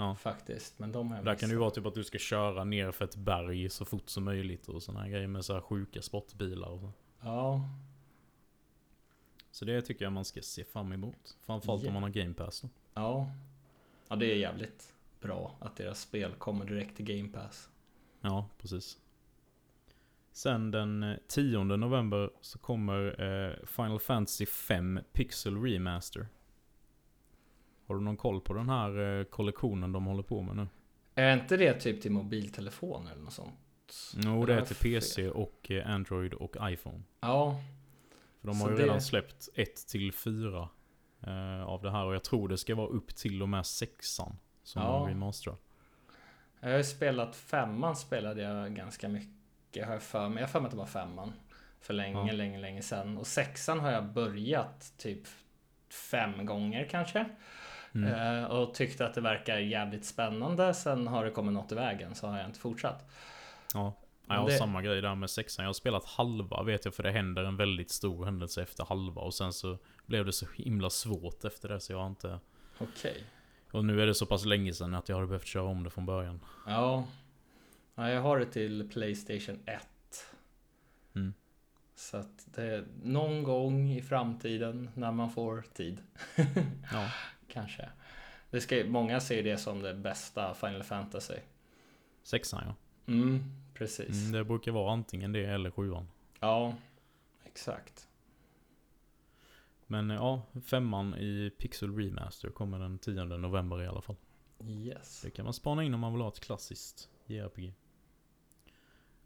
Ja. 0.00 0.14
Faktiskt, 0.16 0.78
men 0.78 0.92
de 0.92 1.08
har 1.08 1.16
jag 1.16 1.24
Där 1.24 1.32
missat. 1.32 1.40
kan 1.40 1.48
det 1.48 1.52
ju 1.52 1.58
vara 1.58 1.70
typ 1.70 1.86
att 1.86 1.94
du 1.94 2.04
ska 2.04 2.18
köra 2.18 2.64
ner 2.64 2.90
för 2.92 3.04
ett 3.04 3.16
berg 3.16 3.68
så 3.70 3.84
fort 3.84 4.08
som 4.08 4.24
möjligt 4.24 4.68
och 4.68 4.82
såna 4.82 5.00
här 5.00 5.08
grejer 5.08 5.26
med 5.28 5.44
så 5.44 5.54
här 5.54 5.60
sjuka 5.60 6.02
sportbilar 6.02 6.68
och 6.68 6.80
så. 6.80 6.92
Ja, 7.20 7.68
Så 9.50 9.64
det 9.64 9.82
tycker 9.82 10.04
jag 10.04 10.12
man 10.12 10.24
ska 10.24 10.42
se 10.42 10.64
fram 10.64 10.92
emot. 10.92 11.36
Framförallt 11.46 11.82
Ja. 11.82 11.88
om 11.88 11.94
man 11.94 12.02
har 12.02 12.10
Game 12.10 12.34
Pass 12.34 12.60
då. 12.60 12.68
ja. 12.94 13.30
Ja, 14.08 14.16
det 14.16 14.32
är 14.32 14.36
jävligt 14.36 14.94
bra 15.20 15.56
att 15.60 15.76
deras 15.76 16.00
spel 16.00 16.32
kommer 16.34 16.64
direkt 16.64 16.96
till 16.96 17.04
Game 17.04 17.28
Pass. 17.28 17.68
Ja, 18.20 18.48
precis. 18.58 18.98
Sen 20.32 20.70
den 20.70 21.02
eh, 21.02 21.16
10 21.26 21.64
november 21.64 22.30
så 22.40 22.58
kommer 22.58 23.22
eh, 23.22 23.66
Final 23.66 24.00
Fantasy 24.00 24.46
5 24.46 25.00
Pixel 25.12 25.62
Remaster. 25.62 26.26
Har 27.88 27.94
du 27.94 28.00
någon 28.00 28.16
koll 28.16 28.40
på 28.40 28.54
den 28.54 28.68
här 28.68 29.18
eh, 29.18 29.24
kollektionen 29.24 29.92
de 29.92 30.06
håller 30.06 30.22
på 30.22 30.42
med 30.42 30.56
nu? 30.56 30.66
Är 31.14 31.32
inte 31.36 31.56
det 31.56 31.74
typ 31.80 32.02
till 32.02 32.10
mobiltelefoner 32.12 33.12
eller 33.12 33.22
något 33.22 33.32
sånt? 33.32 33.54
Jo, 34.16 34.46
det 34.46 34.54
är 34.54 34.60
till? 34.64 34.76
PC 34.76 35.28
och 35.30 35.70
eh, 35.70 35.90
Android 35.90 36.34
och 36.34 36.56
iPhone. 36.62 37.02
Ja, 37.20 37.60
För 38.40 38.48
de 38.48 38.60
har 38.60 38.70
ju 38.70 38.76
det- 38.76 38.82
redan 38.82 39.00
släppt 39.02 39.48
1 39.54 39.86
till 39.88 40.12
4 40.12 40.68
eh, 41.26 41.62
av 41.64 41.82
det 41.82 41.90
här 41.90 42.04
och 42.04 42.14
jag 42.14 42.24
tror 42.24 42.48
det 42.48 42.58
ska 42.58 42.74
vara 42.74 42.86
upp 42.88 43.16
till 43.16 43.42
och 43.42 43.48
med 43.48 43.66
sexan 43.66 44.36
som 44.62 44.82
Ja. 44.82 44.88
de 44.98 45.08
remasterar. 45.08 45.56
jag 46.60 46.70
har 46.70 46.76
ju 46.76 46.84
spelat 46.84 47.36
femman 47.36 47.96
spelade 47.96 48.42
jag 48.42 48.74
ganska 48.76 49.08
mycket 49.08 49.86
har 49.86 49.92
jag 49.92 50.02
för 50.02 50.28
mig. 50.28 50.36
Jag 50.40 50.46
har 50.48 50.52
för 50.52 50.60
mig 50.60 50.66
att 50.66 50.70
det 50.72 50.76
var 50.78 50.86
femman. 50.86 51.32
För 51.80 51.94
länge, 51.94 52.26
Ja. 52.26 52.32
länge, 52.32 52.58
länge 52.58 52.82
sedan. 52.82 53.18
Och 53.18 53.26
sexan 53.26 53.80
har 53.80 53.90
jag 53.90 54.12
börjat 54.12 54.92
typ 54.98 55.20
fem 56.10 56.46
gånger 56.46 56.88
kanske. 56.90 57.24
Mm. 58.04 58.42
Eh, 58.42 58.44
och 58.44 58.74
tyckte 58.74 59.06
att 59.06 59.14
det 59.14 59.20
verkar 59.20 59.58
jävligt 59.58 60.04
spännande. 60.04 60.74
Sen 60.74 61.06
har 61.06 61.24
det 61.24 61.30
kommit 61.30 61.54
något 61.54 61.72
i 61.72 61.74
vägen 61.74 62.14
så 62.14 62.26
har 62.26 62.38
jag 62.38 62.46
inte 62.46 62.58
fortsatt. 62.60 63.10
Ja. 63.74 63.92
Jag 64.28 64.34
har 64.34 64.48
det- 64.48 64.58
samma 64.58 64.82
grej 64.82 65.00
där 65.00 65.14
med 65.14 65.30
sexan. 65.30 65.62
Jag 65.62 65.68
har 65.68 65.74
spelat 65.74 66.04
halva 66.04 66.62
vet 66.62 66.84
jag 66.84 66.94
för 66.94 67.02
det 67.02 67.10
händer 67.10 67.44
en 67.44 67.56
väldigt 67.56 67.90
stor 67.90 68.24
händelse 68.24 68.62
efter 68.62 68.84
halva 68.84 69.22
och 69.22 69.34
sen 69.34 69.52
så 69.52 69.78
blev 70.06 70.24
det 70.26 70.32
så 70.32 70.46
himla 70.56 70.90
svårt 70.90 71.44
efter 71.44 71.68
det 71.68 71.80
så 71.80 71.92
jag 71.92 71.98
har 71.98 72.06
inte... 72.06 72.38
Okej. 72.78 73.24
Och 73.72 73.84
nu 73.84 74.02
är 74.02 74.06
det 74.06 74.14
så 74.14 74.26
pass 74.26 74.44
länge 74.44 74.72
sedan 74.72 74.94
att 74.94 75.08
jag 75.08 75.16
hade 75.16 75.26
behövt 75.28 75.46
köra 75.46 75.62
om 75.64 75.84
det 75.84 75.90
från 75.90 76.06
början. 76.06 76.40
Ja. 76.66 77.04
ja. 77.94 78.10
Jag 78.10 78.22
har 78.22 78.38
det 78.38 78.46
till 78.46 78.88
Playstation 78.92 79.58
1. 79.66 79.86
Mm. 81.14 81.34
Så 81.94 82.16
att 82.16 82.46
det 82.54 82.62
är 82.62 82.84
någon 83.02 83.42
gång 83.42 83.90
i 83.90 84.02
framtiden 84.02 84.90
när 84.94 85.12
man 85.12 85.30
får 85.30 85.64
tid. 85.74 86.02
Ja, 86.92 87.10
Kanske. 87.60 87.88
Det 88.50 88.60
ska, 88.60 88.84
många 88.86 89.20
ser 89.20 89.42
det 89.42 89.58
som 89.58 89.82
det 89.82 89.94
bästa 89.94 90.54
Final 90.54 90.82
Fantasy. 90.82 91.38
sexan 92.22 92.62
ja. 92.66 92.74
Mm, 93.12 93.44
precis. 93.74 94.22
Mm, 94.22 94.32
det 94.32 94.44
brukar 94.44 94.72
vara 94.72 94.92
antingen 94.92 95.32
det 95.32 95.44
eller 95.44 95.70
sjuan. 95.70 96.08
Ja, 96.40 96.74
exakt. 97.44 98.08
Men 99.86 100.10
ja, 100.10 100.42
femman 100.64 101.14
i 101.14 101.50
Pixel 101.58 101.96
Remaster 101.96 102.50
kommer 102.50 102.78
den 102.78 102.98
10 102.98 103.24
november 103.24 103.82
i 103.82 103.86
alla 103.86 104.00
fall. 104.00 104.16
Yes. 104.66 105.20
Det 105.22 105.30
kan 105.30 105.44
man 105.44 105.54
spana 105.54 105.84
in 105.84 105.94
om 105.94 106.00
man 106.00 106.12
vill 106.12 106.22
ha 106.22 106.28
ett 106.28 106.40
klassiskt 106.40 107.08
JRPG. 107.26 107.74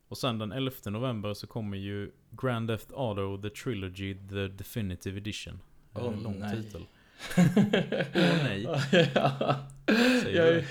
Och 0.09 0.19
sen 0.19 0.39
den 0.39 0.53
11 0.53 0.77
november 0.85 1.35
så 1.35 1.47
kommer 1.47 1.77
ju 1.77 2.13
Grand 2.31 2.69
Theft 2.69 2.93
Auto 2.93 3.43
The 3.43 3.51
Trilogy 3.51 4.15
The 4.15 4.49
Definitive 4.49 5.19
Edition. 5.19 5.61
Åh, 5.95 6.13
en 6.13 6.23
lång 6.23 6.39
nej. 6.39 6.63
titel. 6.63 6.87
Åh 7.39 8.43
nej. 8.45 8.63
ja. 9.15 9.57
Jag, 10.35 10.49
är, 10.49 10.65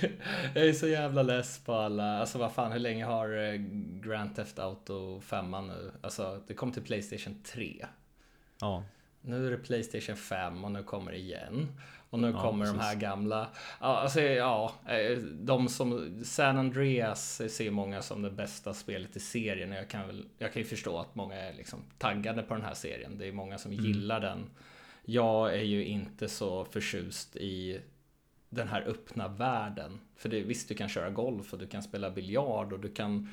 jag 0.55 0.67
är 0.67 0.73
så 0.73 0.87
jävla 0.87 1.23
less 1.23 1.59
på 1.59 1.73
alla, 1.73 2.19
alltså 2.19 2.37
vad 2.37 2.51
fan 2.53 2.71
hur 2.71 2.79
länge 2.79 3.05
har 3.05 3.37
eh, 3.37 3.53
Grand 4.03 4.35
Theft 4.35 4.59
Auto 4.59 5.19
5 5.21 5.51
nu? 5.51 5.91
Alltså 6.01 6.41
det 6.47 6.53
kom 6.53 6.71
till 6.71 6.83
Playstation 6.83 7.43
3. 7.43 7.85
Ja, 8.61 8.83
Nu 9.21 9.47
är 9.47 9.51
det 9.51 9.57
Playstation 9.57 10.15
5 10.15 10.63
och 10.65 10.71
nu 10.71 10.83
kommer 10.83 11.11
det 11.11 11.17
igen. 11.17 11.67
Och 12.09 12.19
nu 12.19 12.31
Ja, 12.31 12.41
kommer 12.41 12.65
de 12.65 12.71
precis. 12.73 12.87
här 12.87 12.95
gamla. 12.95 13.47
Alltså, 13.79 14.21
ja, 14.21 14.73
eh, 14.87 15.17
de 15.19 15.67
som 15.69 16.19
San 16.25 16.57
Andreas 16.57 17.41
ser 17.49 17.71
många 17.71 18.01
som 18.01 18.21
det 18.21 18.31
bästa 18.31 18.73
spelet 18.73 19.15
i 19.15 19.19
serien. 19.19 19.71
Jag 19.71 19.89
kan, 19.89 20.07
väl, 20.07 20.25
jag 20.37 20.53
kan 20.53 20.61
ju 20.61 20.67
förstå 20.67 20.99
att 20.99 21.15
många 21.15 21.35
är 21.35 21.53
liksom 21.53 21.79
taggade 21.97 22.43
på 22.43 22.53
den 22.53 22.63
här 22.63 22.73
serien. 22.73 23.17
Det 23.17 23.27
är 23.27 23.31
många 23.31 23.57
som 23.57 23.71
Mm. 23.71 23.85
gillar 23.85 24.19
den. 24.19 24.49
Jag 25.11 25.53
är 25.53 25.63
ju 25.63 25.85
inte 25.85 26.29
så 26.29 26.65
förtjust 26.65 27.35
i 27.35 27.81
den 28.49 28.67
här 28.67 28.81
öppna 28.81 29.27
världen. 29.27 29.99
För 30.15 30.29
det, 30.29 30.41
visst, 30.41 30.67
du 30.67 30.75
kan 30.75 30.89
köra 30.89 31.09
golf 31.09 31.53
och 31.53 31.59
du 31.59 31.67
kan 31.67 31.83
spela 31.83 32.11
biljard 32.11 32.73
och 32.73 32.79
du 32.79 32.89
kan 32.89 33.29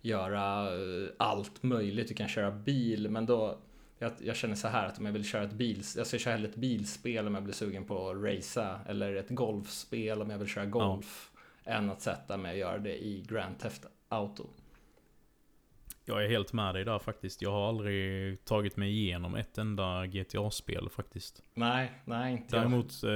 göra 0.00 0.74
eh, 0.74 1.08
allt 1.16 1.62
möjligt. 1.62 2.08
Du 2.08 2.14
kan 2.14 2.28
köra 2.28 2.50
bil, 2.50 3.10
men 3.10 3.26
då 3.26 3.58
jag, 3.98 4.12
jag 4.18 4.36
känner 4.36 4.54
så 4.54 4.68
här 4.68 4.86
att 4.86 4.98
om 4.98 5.06
jag 5.06 5.12
vill 5.12 5.24
köra 5.24 5.44
ett 5.44 5.52
bil, 5.52 5.76
alltså 5.78 6.16
jag 6.16 6.20
kör 6.20 6.30
hellre 6.30 6.48
ett 6.48 6.56
bilspel 6.56 7.26
om 7.26 7.34
jag 7.34 7.44
blir 7.44 7.54
sugen 7.54 7.84
på 7.84 8.10
att 8.10 8.16
racea 8.16 8.80
eller 8.86 9.14
ett 9.14 9.30
golfspel 9.30 10.22
om 10.22 10.30
jag 10.30 10.38
vill 10.38 10.48
köra 10.48 10.66
golf 10.66 11.30
än 11.64 11.90
att 11.90 12.02
sätta 12.02 12.36
mig 12.36 12.52
och 12.52 12.58
göra 12.58 12.78
det 12.78 13.04
i 13.04 13.24
Grand 13.28 13.58
Theft 13.58 13.86
Auto. 14.08 14.46
Jag 16.08 16.24
är 16.24 16.28
helt 16.28 16.52
med 16.52 16.74
dig 16.74 16.84
där 16.84 16.98
faktiskt. 16.98 17.42
Jag 17.42 17.50
har 17.52 17.68
aldrig 17.68 18.44
tagit 18.44 18.76
mig 18.76 18.90
igenom 18.90 19.34
ett 19.34 19.58
enda 19.58 20.06
GTA-spel 20.06 20.88
faktiskt. 20.90 21.42
Nej, 21.54 21.92
nej 22.04 22.32
inte. 22.32 22.56
Däremot 22.56 23.02
eh, 23.04 23.08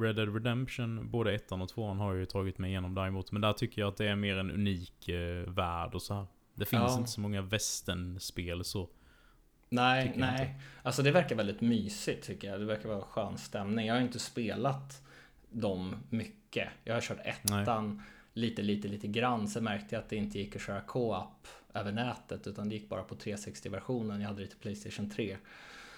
Red 0.00 0.16
Dead 0.16 0.34
Redemption, 0.34 1.10
både 1.10 1.34
ettan 1.34 1.62
och 1.62 1.68
tvåan 1.68 1.98
har 1.98 2.10
jag 2.12 2.18
ju 2.20 2.26
tagit 2.26 2.58
mig 2.58 2.70
igenom 2.70 2.94
däremot. 2.94 3.32
Men 3.32 3.42
där 3.42 3.52
tycker 3.52 3.82
jag 3.82 3.88
att 3.88 3.96
det 3.96 4.08
är 4.08 4.16
mer 4.16 4.36
en 4.38 4.50
unik 4.50 5.08
eh, 5.08 5.50
värld 5.50 5.94
och 5.94 6.02
så 6.02 6.14
här. 6.14 6.26
Det 6.54 6.64
finns 6.64 6.82
Ja. 6.86 6.98
inte 6.98 7.10
så 7.10 7.20
många 7.20 7.42
västernspel 7.42 8.64
så. 8.64 8.88
Nej, 9.68 10.12
nej. 10.16 10.54
Alltså 10.82 11.02
det 11.02 11.10
verkar 11.10 11.36
väldigt 11.36 11.60
mysigt 11.60 12.26
tycker 12.26 12.48
jag. 12.50 12.60
Det 12.60 12.66
verkar 12.66 12.88
vara 12.88 13.00
skön 13.00 13.38
stämning. 13.38 13.86
Jag 13.86 13.94
har 13.94 14.00
inte 14.00 14.18
spelat 14.18 15.02
dem 15.50 15.96
mycket. 16.10 16.68
Jag 16.84 16.94
har 16.94 17.00
kört 17.00 17.18
ettan 17.24 18.02
lite, 18.32 18.62
lite, 18.62 18.88
lite 18.88 19.06
grann. 19.06 19.48
Sen 19.48 19.64
märkte 19.64 19.94
jag 19.94 20.02
att 20.02 20.08
det 20.08 20.16
inte 20.16 20.38
gick 20.38 20.56
att 20.56 20.62
köra 20.62 20.80
co-op 20.80 21.46
över 21.80 21.92
nätet 21.92 22.46
utan 22.46 22.68
det 22.68 22.74
gick 22.74 22.88
bara 22.88 23.02
på 23.02 23.14
360-versionen. 23.14 24.20
Jag 24.20 24.28
hade 24.28 24.40
det 24.42 24.46
till 24.48 24.58
Playstation 24.58 25.10
3. 25.10 25.36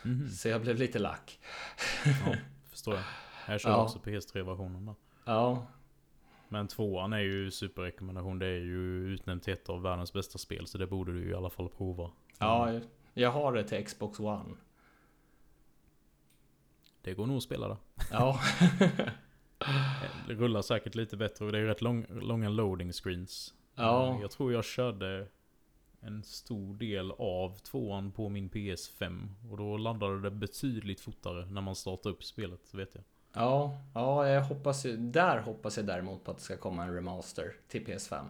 Mhm. 0.03 0.29
Så 0.29 0.49
jag 0.49 0.61
blev 0.62 0.76
lite 0.76 0.99
lack. 0.99 1.39
Ja, 2.05 2.35
förstår 2.70 2.95
jag. 2.95 3.05
Jag 3.49 3.61
kör 3.61 3.70
Ja. 3.70 3.83
också 3.85 3.99
PS3-versionen 3.99 4.87
där. 4.87 4.95
Ja, 5.24 5.66
Men 6.49 6.68
tvåan 6.68 7.12
är 7.12 7.18
ju 7.18 7.51
superrekommendation. 7.51 8.39
Det 8.39 8.47
är 8.47 8.59
ju 8.61 9.09
utnämnt 9.14 9.43
till 9.43 9.53
ett 9.53 9.68
av 9.68 9.83
världens 9.83 10.12
bästa 10.12 10.39
spel. 10.39 10.66
Så 10.66 10.79
det 10.79 10.87
borde 10.87 11.12
du 11.12 11.31
i 11.31 11.35
alla 11.35 11.51
fall 11.51 11.68
prova. 11.68 12.11
ja 12.39 12.81
jag 13.14 13.31
har 13.31 13.53
det 13.53 13.64
till 13.64 13.85
Xbox 13.87 14.20
One. 14.20 14.55
Det 17.03 17.14
går 17.14 17.26
nog 17.26 17.37
att 17.37 17.43
spela 17.43 17.68
där. 17.68 17.76
Ja, 18.11 18.41
Det 20.29 20.35
rullar 20.35 20.62
säkert 20.62 20.95
lite 20.95 21.16
bättre 21.16 21.45
och 21.45 21.53
det 21.53 21.59
är 21.59 21.62
rätt 21.64 21.83
lång, 21.83 22.07
långa 22.20 22.49
loading 22.49 22.93
screens. 22.93 23.55
Ja. 23.74 24.18
Jag 24.20 24.31
tror 24.31 24.53
jag 24.53 24.64
körde 24.64 25.29
en 26.01 26.22
stor 26.22 26.74
del 26.74 27.11
av 27.18 27.59
tvåan 27.59 28.12
på 28.12 28.28
min 28.28 28.51
PS5. 28.51 29.28
Och 29.51 29.57
då 29.57 29.76
laddade 29.76 30.20
det 30.20 30.30
betydligt 30.30 31.01
fortare 31.01 31.46
när 31.46 31.61
man 31.61 31.74
startade 31.76 32.14
upp 32.14 32.24
spelet, 32.24 32.74
vet 32.74 32.94
jag. 32.94 33.05
ja, 33.32 33.80
ja, 33.94 34.28
jag 34.28 34.44
hoppas 34.44 34.86
ju, 34.86 34.96
där 34.96 35.40
hoppas 35.40 35.76
jag 35.76 35.86
däremot 35.86 36.24
på 36.24 36.30
att 36.30 36.36
det 36.36 36.42
ska 36.42 36.57
komma 36.57 36.84
en 36.84 36.94
remaster 36.94 37.53
till 37.68 37.86
PS5. 37.86 38.24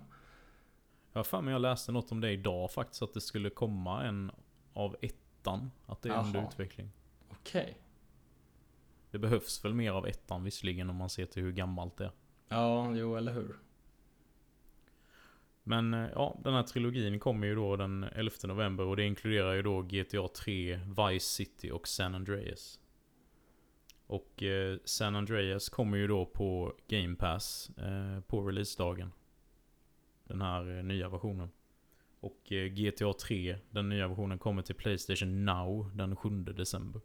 Jag 1.12 1.26
för 1.26 1.40
mig 1.40 1.52
jag 1.52 1.62
läste 1.62 1.92
något 1.92 2.12
om 2.12 2.20
det 2.20 2.30
idag 2.32 2.70
faktiskt, 2.70 3.02
att 3.02 3.14
det 3.14 3.20
skulle 3.20 3.50
komma 3.50 4.04
en 4.04 4.30
av 4.72 4.96
ettan. 5.00 5.70
Att 5.86 6.02
det 6.02 6.08
är 6.08 6.18
under 6.18 6.38
Jaha. 6.40 6.48
utveckling. 6.48 6.90
Okej. 7.28 7.78
Det 9.10 9.18
behövs 9.18 9.64
väl 9.64 9.74
mer 9.74 9.92
av 9.92 10.06
ettan 10.06 10.44
visserligen 10.44 10.90
om 10.90 10.96
man 10.96 11.10
ser 11.10 11.26
till 11.26 11.42
hur 11.42 11.52
gammalt 11.52 11.96
det 11.96 12.04
är. 12.04 12.12
Ja, 12.48 12.92
jo, 12.94 13.16
eller 13.16 13.32
hur. 13.32 13.56
Men 15.68 15.94
eh, 15.94 16.10
ja, 16.14 16.40
den 16.44 16.54
här 16.54 16.62
trilogin 16.62 17.20
kommer 17.20 17.46
ju 17.46 17.54
då 17.54 17.76
den 17.76 18.04
11 18.04 18.34
november 18.42 18.84
och 18.84 18.96
det 18.96 19.04
inkluderar 19.04 19.54
ju 19.54 19.62
då 19.62 19.82
GTA 19.82 20.28
3, 20.28 20.76
Vice 20.76 21.26
City 21.26 21.70
och 21.70 21.88
San 21.88 22.14
Andreas. 22.14 22.80
Och 24.06 24.42
eh, 24.42 24.78
San 24.84 25.16
Andreas 25.16 25.68
kommer 25.68 25.98
ju 25.98 26.06
då 26.06 26.26
på 26.26 26.74
Game 26.88 27.16
Pass 27.16 27.70
eh, 27.76 28.20
på 28.20 28.42
releasedagen. 28.42 29.12
Den 30.24 30.40
här 30.40 30.76
eh, 30.76 30.84
nya 30.84 31.08
versionen. 31.08 31.50
Och 32.20 32.52
eh, 32.52 32.66
GTA 32.66 33.12
3, 33.12 33.58
den 33.70 33.88
nya 33.88 34.08
versionen, 34.08 34.38
kommer 34.38 34.62
till 34.62 34.74
Playstation 34.74 35.44
Now 35.44 35.90
den 35.94 36.16
7 36.16 36.30
december. 36.44 37.00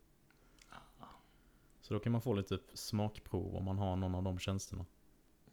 Så 1.82 1.94
då 1.94 2.00
kan 2.00 2.12
man 2.12 2.22
få 2.22 2.34
lite 2.34 2.60
smakprov 2.74 3.56
om 3.56 3.64
man 3.64 3.78
har 3.78 3.96
någon 3.96 4.16
av 4.16 4.24
de 4.24 4.40
tjänsterna. 4.40 4.86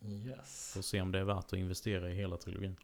Yes. 0.02 0.74
Och 0.76 0.84
se 0.84 1.00
om 1.00 1.12
det 1.12 1.18
är 1.18 1.24
värt 1.24 1.44
att 1.44 1.52
investera 1.52 2.11
i 2.11 2.14
hela 2.14 2.36
trilogin. 2.36 2.76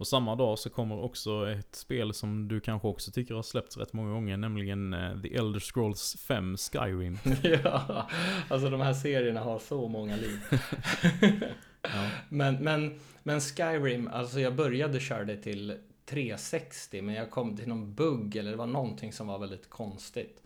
Och 0.00 0.06
samma 0.06 0.36
dag 0.36 0.58
så 0.58 0.70
kommer 0.70 1.04
också 1.04 1.50
ett 1.50 1.74
spel 1.74 2.14
som 2.14 2.48
du 2.48 2.60
kanske 2.60 2.88
också 2.88 3.10
tycker 3.10 3.34
har 3.34 3.42
släppts 3.42 3.76
rätt 3.76 3.92
många 3.92 4.12
gånger, 4.12 4.36
nämligen 4.36 4.94
eh, 4.94 5.20
The 5.22 5.34
Elder 5.34 5.60
Scrolls 5.60 6.16
5 6.20 6.56
Skyrim. 6.56 7.18
ja, 7.64 8.08
alltså 8.48 8.70
de 8.70 8.80
här 8.80 8.94
serierna 8.94 9.40
har 9.40 9.58
så 9.58 9.88
många 9.88 10.16
liv. 10.16 10.38
Ja. 11.82 12.10
Men, 12.28 12.54
men, 12.54 13.00
men 13.22 13.40
Skyrim, 13.40 14.08
alltså 14.08 14.40
jag 14.40 14.54
började 14.54 15.00
köra 15.00 15.24
det 15.24 15.36
till 15.36 15.78
360 16.06 17.02
men 17.02 17.14
jag 17.14 17.30
kom 17.30 17.56
till 17.56 17.68
någon 17.68 17.94
bugg 17.94 18.36
eller 18.36 18.50
det 18.50 18.56
var 18.56 18.66
någonting 18.66 19.12
som 19.12 19.26
var 19.26 19.38
väldigt 19.38 19.70
konstigt. 19.70 20.42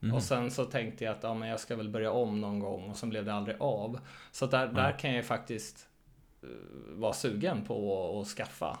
Mhm. 0.00 0.14
Och 0.14 0.22
sen 0.22 0.50
så 0.50 0.64
tänkte 0.64 1.04
jag 1.04 1.16
att 1.16 1.22
ja, 1.22 1.34
men 1.34 1.48
jag 1.48 1.60
ska 1.60 1.76
väl 1.76 1.88
börja 1.88 2.10
om 2.10 2.40
någon 2.40 2.58
gång 2.58 2.90
och 2.90 2.96
sen 2.96 3.10
blev 3.10 3.24
det 3.24 3.34
aldrig 3.34 3.56
av. 3.60 4.00
Så 4.32 4.46
där, 4.46 4.66
där 4.66 4.98
kan 4.98 5.10
jag 5.10 5.16
ju 5.16 5.22
faktiskt 5.22 5.88
uh, 6.44 6.50
vara 6.96 7.12
sugen 7.12 7.64
på 7.64 8.20
att 8.20 8.26
skaffa 8.26 8.78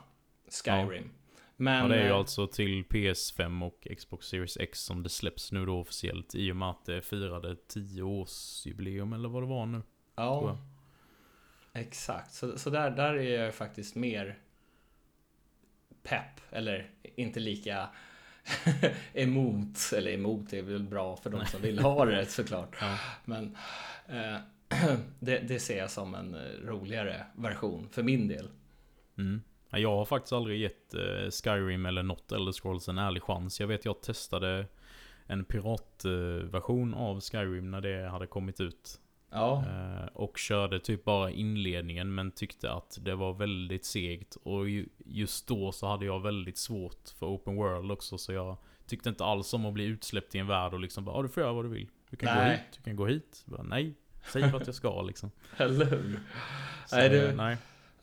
Skyrim. 0.48 1.10
Men, 1.56 1.82
Ja, 1.82 1.88
det 1.88 1.94
är 1.94 2.04
ju 2.04 2.10
eh, 2.10 2.16
alltså 2.16 2.46
till 2.46 2.84
PS5 2.84 3.66
och 3.66 3.86
Xbox 3.96 4.26
Series 4.26 4.56
X 4.56 4.80
som 4.80 5.02
det 5.02 5.08
släpps 5.08 5.52
nu 5.52 5.66
då 5.66 5.80
officiellt 5.80 6.34
i 6.34 6.52
och 6.52 6.56
med 6.56 6.70
att 6.70 6.84
det 6.84 7.02
firade 7.02 7.56
10 7.56 8.02
årsjubileum 8.02 9.12
eller 9.12 9.28
vad 9.28 9.42
det 9.42 9.46
var 9.46 9.66
nu. 9.66 9.82
Ja, 10.16 10.58
exakt. 11.72 12.34
Så, 12.34 12.58
så 12.58 12.70
där, 12.70 12.90
där 12.90 13.14
är 13.14 13.44
jag 13.44 13.54
faktiskt 13.54 13.94
mer 13.94 14.38
pepp, 16.02 16.40
eller 16.50 16.90
inte 17.16 17.40
lika 17.40 17.88
emot, 19.12 19.92
eller 19.96 20.12
emot 20.12 20.52
är 20.52 20.62
väl 20.62 20.82
bra 20.82 21.16
för 21.16 21.30
de 21.30 21.46
som 21.46 21.62
vill 21.62 21.78
ha 21.78 22.04
det 22.04 22.26
såklart. 22.30 22.76
Ja. 22.80 22.98
Men 23.24 23.56
eh, 24.08 24.36
det, 25.18 25.38
det 25.38 25.60
ser 25.60 25.78
jag 25.78 25.90
som 25.90 26.14
en 26.14 26.34
eh, 26.34 26.66
roligare 26.66 27.26
version 27.34 27.88
för 27.90 28.02
min 28.02 28.28
del. 28.28 28.48
Mm. 29.18 29.42
Ja, 29.74 29.78
Jag 29.80 29.96
har 29.96 30.04
faktiskt 30.04 30.32
aldrig 30.32 30.60
gett 30.60 30.94
eh, 30.94 31.30
Skyrim 31.44 31.86
eller 31.86 32.02
något 32.02 32.32
Elder 32.32 32.52
Scrolls 32.52 32.88
en 32.88 32.98
ärlig 32.98 33.22
chans. 33.22 33.60
Jag 33.60 33.66
vet 33.66 33.84
jag 33.84 34.00
testade 34.02 34.66
en 35.26 35.44
piratversion 35.44 36.94
av 36.94 37.20
Skyrim 37.20 37.70
när 37.70 37.80
det 37.80 38.08
hade 38.08 38.26
kommit 38.26 38.60
ut. 38.60 39.00
Ja, 39.30 39.64
Eh, 39.68 40.06
och 40.12 40.38
körde 40.38 40.80
typ 40.80 41.04
bara 41.04 41.30
inledningen 41.30 42.14
men 42.14 42.30
tyckte 42.30 42.72
att 42.72 42.98
det 43.02 43.14
var 43.14 43.32
väldigt 43.34 43.84
segt. 43.84 44.36
Och 44.42 44.68
ju- 44.68 44.88
just 45.06 45.46
då 45.48 45.72
så 45.72 45.86
hade 45.86 46.04
jag 46.06 46.20
väldigt 46.22 46.58
svårt 46.58 47.08
för 47.18 47.26
open 47.26 47.56
world 47.56 47.92
också 47.92 48.18
så 48.18 48.32
jag 48.32 48.56
tyckte 48.86 49.08
inte 49.08 49.24
alls 49.24 49.54
om 49.54 49.66
att 49.66 49.74
bli 49.74 49.84
utsläppt 49.84 50.34
i 50.34 50.38
en 50.38 50.46
värld 50.46 50.72
och 50.74 50.80
liksom 50.80 51.04
bara 51.04 51.16
"Ja, 51.16 51.22
du 51.22 51.28
får 51.28 51.42
göra 51.42 51.52
vad 51.52 51.64
du 51.64 51.68
vill. 51.68 51.88
Du 52.10 52.16
kan 52.16 52.34
gå 52.34 52.40
Nej. 52.40 52.50
hit, 52.50 52.64
du 52.76 52.82
kan 52.82 52.96
gå 52.96 53.06
hit. 53.06 53.42
Bara, 53.46 53.62
nej, 53.62 53.94
säg 54.32 54.50
vart 54.50 54.66
jag 54.66 54.74
ska 54.74 55.02
liksom. 55.02 55.30
eller 55.56 55.84
hur? 55.86 56.20
Nej, 56.92 57.08
du- 57.08 57.26
eh, 57.26 57.34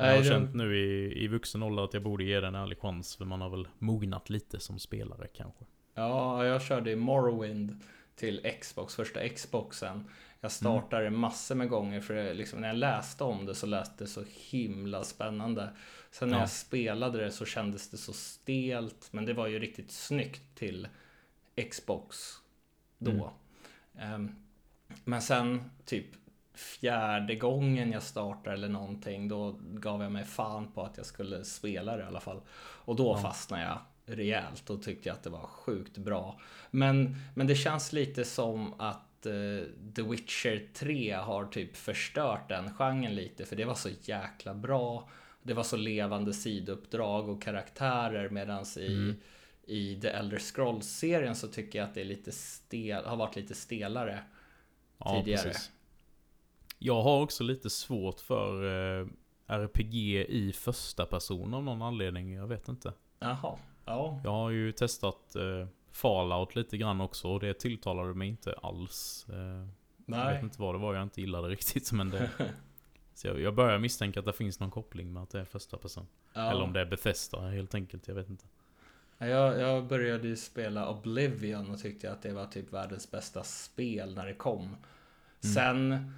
nej. 0.01 0.09
Jag 0.09 0.15
har 0.17 0.23
det- 0.23 0.29
känt 0.29 0.55
nu 0.55 0.77
i, 0.77 1.23
i 1.23 1.27
vuxen 1.27 1.63
ålder 1.63 1.83
att 1.83 1.93
jag 1.93 2.03
borde 2.03 2.23
ge 2.23 2.39
den 2.39 2.55
en 2.55 2.61
ärlig 2.61 2.77
chans 2.79 3.15
för 3.15 3.25
man 3.25 3.41
har 3.41 3.49
väl 3.49 3.67
mognat 3.79 4.29
lite 4.29 4.59
som 4.59 4.79
spelare 4.79 5.27
kanske. 5.27 5.65
Ja, 5.93 6.45
jag 6.45 6.61
körde 6.61 6.91
i 6.91 6.95
Morrowind 6.95 7.79
till 8.15 8.51
Xbox, 8.61 8.95
första 8.95 9.29
Xboxen. 9.29 10.09
Jag 10.41 10.51
startade 10.51 11.09
massor 11.09 11.55
med 11.55 11.69
gånger 11.69 12.01
för 12.01 12.13
det, 12.13 12.33
liksom, 12.33 12.61
när 12.61 12.67
jag 12.67 12.77
läste 12.77 13.23
om 13.23 13.45
det 13.45 13.55
så 13.55 13.65
lät 13.65 13.97
det 13.97 14.07
så 14.07 14.23
himla 14.49 15.03
spännande. 15.03 15.69
Sen 16.11 16.29
när 16.29 16.35
Ja. 16.35 16.41
jag 16.41 16.49
spelade 16.49 17.23
det 17.23 17.31
så 17.31 17.45
kändes 17.45 17.89
det 17.89 17.97
så 17.97 18.13
stelt, 18.13 19.07
men 19.11 19.25
det 19.25 19.33
var 19.33 19.47
ju 19.47 19.59
riktigt 19.59 19.91
snyggt 19.91 20.55
till 20.55 20.87
Xbox 21.71 22.17
då. 22.97 23.11
Mm. 23.11 24.13
Ehm, 24.13 24.35
men 25.05 25.21
sen 25.21 25.63
typ 25.85 26.05
fjärde 26.53 27.35
gången 27.35 27.91
jag 27.91 28.03
startade 28.03 28.55
eller 28.55 28.69
någonting, 28.69 29.27
då 29.27 29.55
gav 29.61 30.01
jag 30.03 30.11
mig 30.11 30.25
fan 30.25 30.71
på 30.71 30.81
att 30.83 30.97
jag 30.97 31.05
skulle 31.05 31.43
spela 31.43 31.95
det 31.97 32.03
i 32.03 32.05
alla 32.05 32.19
fall. 32.19 32.41
Och 32.59 32.95
då 32.95 33.07
Ja. 33.17 33.21
fastnade 33.21 33.63
jag 33.63 33.79
rejält 34.17 34.69
och 34.69 34.83
tyckte 34.83 35.11
att 35.11 35.23
det 35.23 35.29
var 35.29 35.47
sjukt 35.47 35.97
bra. 35.97 36.39
Men, 36.71 37.15
men 37.35 37.47
det 37.47 37.55
känns 37.55 37.93
lite 37.93 38.25
som 38.25 38.73
att 38.81 39.25
eh, 39.25 39.65
The 39.95 40.01
Witcher 40.01 40.67
3 40.73 41.11
har 41.13 41.45
typ 41.45 41.77
förstört 41.77 42.49
den 42.49 42.73
genren 42.73 43.15
lite, 43.15 43.45
för 43.45 43.55
det 43.55 43.65
var 43.65 43.75
så 43.75 43.89
jäkla 44.01 44.53
bra. 44.53 45.09
Det 45.43 45.53
var 45.53 45.63
så 45.63 45.77
levande 45.77 46.33
sidouppdrag 46.33 47.29
och 47.29 47.41
karaktärer 47.41 48.29
medans 48.29 48.77
i, 48.77 48.87
Mm. 48.87 49.15
i 49.63 49.99
The 50.01 50.07
Elder 50.07 50.39
Scrolls-serien 50.39 51.35
så 51.35 51.47
tycker 51.47 51.79
jag 51.79 51.87
att 51.87 51.93
det 51.93 52.01
är 52.01 52.05
lite 52.05 52.31
stel, 52.31 53.05
har 53.05 53.15
varit 53.17 53.35
lite 53.35 53.55
stelare. 53.55 54.19
Ja, 54.97 55.19
Tidigare. 55.19 55.43
precis. 55.43 55.71
Jag 56.83 57.01
har 57.01 57.21
också 57.21 57.43
lite 57.43 57.69
svårt 57.69 58.19
för 58.19 58.63
eh, 59.01 59.07
RPG 59.47 59.95
i 60.29 60.53
första 60.55 61.05
person 61.05 61.53
av 61.53 61.63
någon 61.63 61.81
anledning. 61.81 62.33
Jag 62.33 62.47
vet 62.47 62.67
inte. 62.67 62.93
Jaha, 63.19 63.57
ja. 63.85 64.21
Jag 64.23 64.31
har 64.31 64.49
ju 64.49 64.71
testat 64.71 65.35
eh, 65.35 65.67
Fallout 65.91 66.55
lite 66.55 66.77
grann 66.77 67.01
också 67.01 67.27
och 67.27 67.39
det 67.39 67.53
tilltalade 67.53 68.13
mig 68.13 68.27
inte 68.27 68.53
alls. 68.53 69.25
Eh, 69.29 69.35
jag 69.35 69.67
Nej. 70.05 70.33
vet 70.33 70.43
inte 70.43 70.61
vad 70.61 70.75
det 70.75 70.79
var 70.79 70.93
jag 70.93 71.03
inte 71.03 71.21
gillade 71.21 71.49
riktigt 71.49 71.91
men 71.91 72.09
det... 72.09 72.29
Så 73.13 73.27
jag, 73.27 73.41
jag 73.41 73.55
börjar 73.55 73.79
misstänka 73.79 74.19
att 74.19 74.25
det 74.25 74.33
finns 74.33 74.59
någon 74.59 74.71
koppling 74.71 75.13
med 75.13 75.23
att 75.23 75.29
det 75.29 75.39
är 75.39 75.45
första 75.45 75.77
person. 75.77 76.07
Ja. 76.33 76.51
Eller 76.51 76.63
om 76.63 76.73
det 76.73 76.81
är 76.81 76.85
Bethesda 76.85 77.39
helt 77.39 77.75
enkelt, 77.75 78.07
jag 78.07 78.15
vet 78.15 78.29
inte. 78.29 78.45
Ja, 79.17 79.25
Jag, 79.25 79.59
jag 79.59 79.87
började 79.87 80.27
ju 80.27 80.35
spela 80.35 80.89
Oblivion 80.89 81.71
och 81.71 81.79
tyckte 81.79 82.11
att 82.11 82.21
det 82.21 82.33
var 82.33 82.45
typ 82.45 82.73
världens 82.73 83.11
bästa 83.11 83.43
spel 83.43 84.15
när 84.15 84.25
det 84.25 84.33
kom. 84.33 84.63
Mm. 84.63 84.77
Sen, 85.39 86.11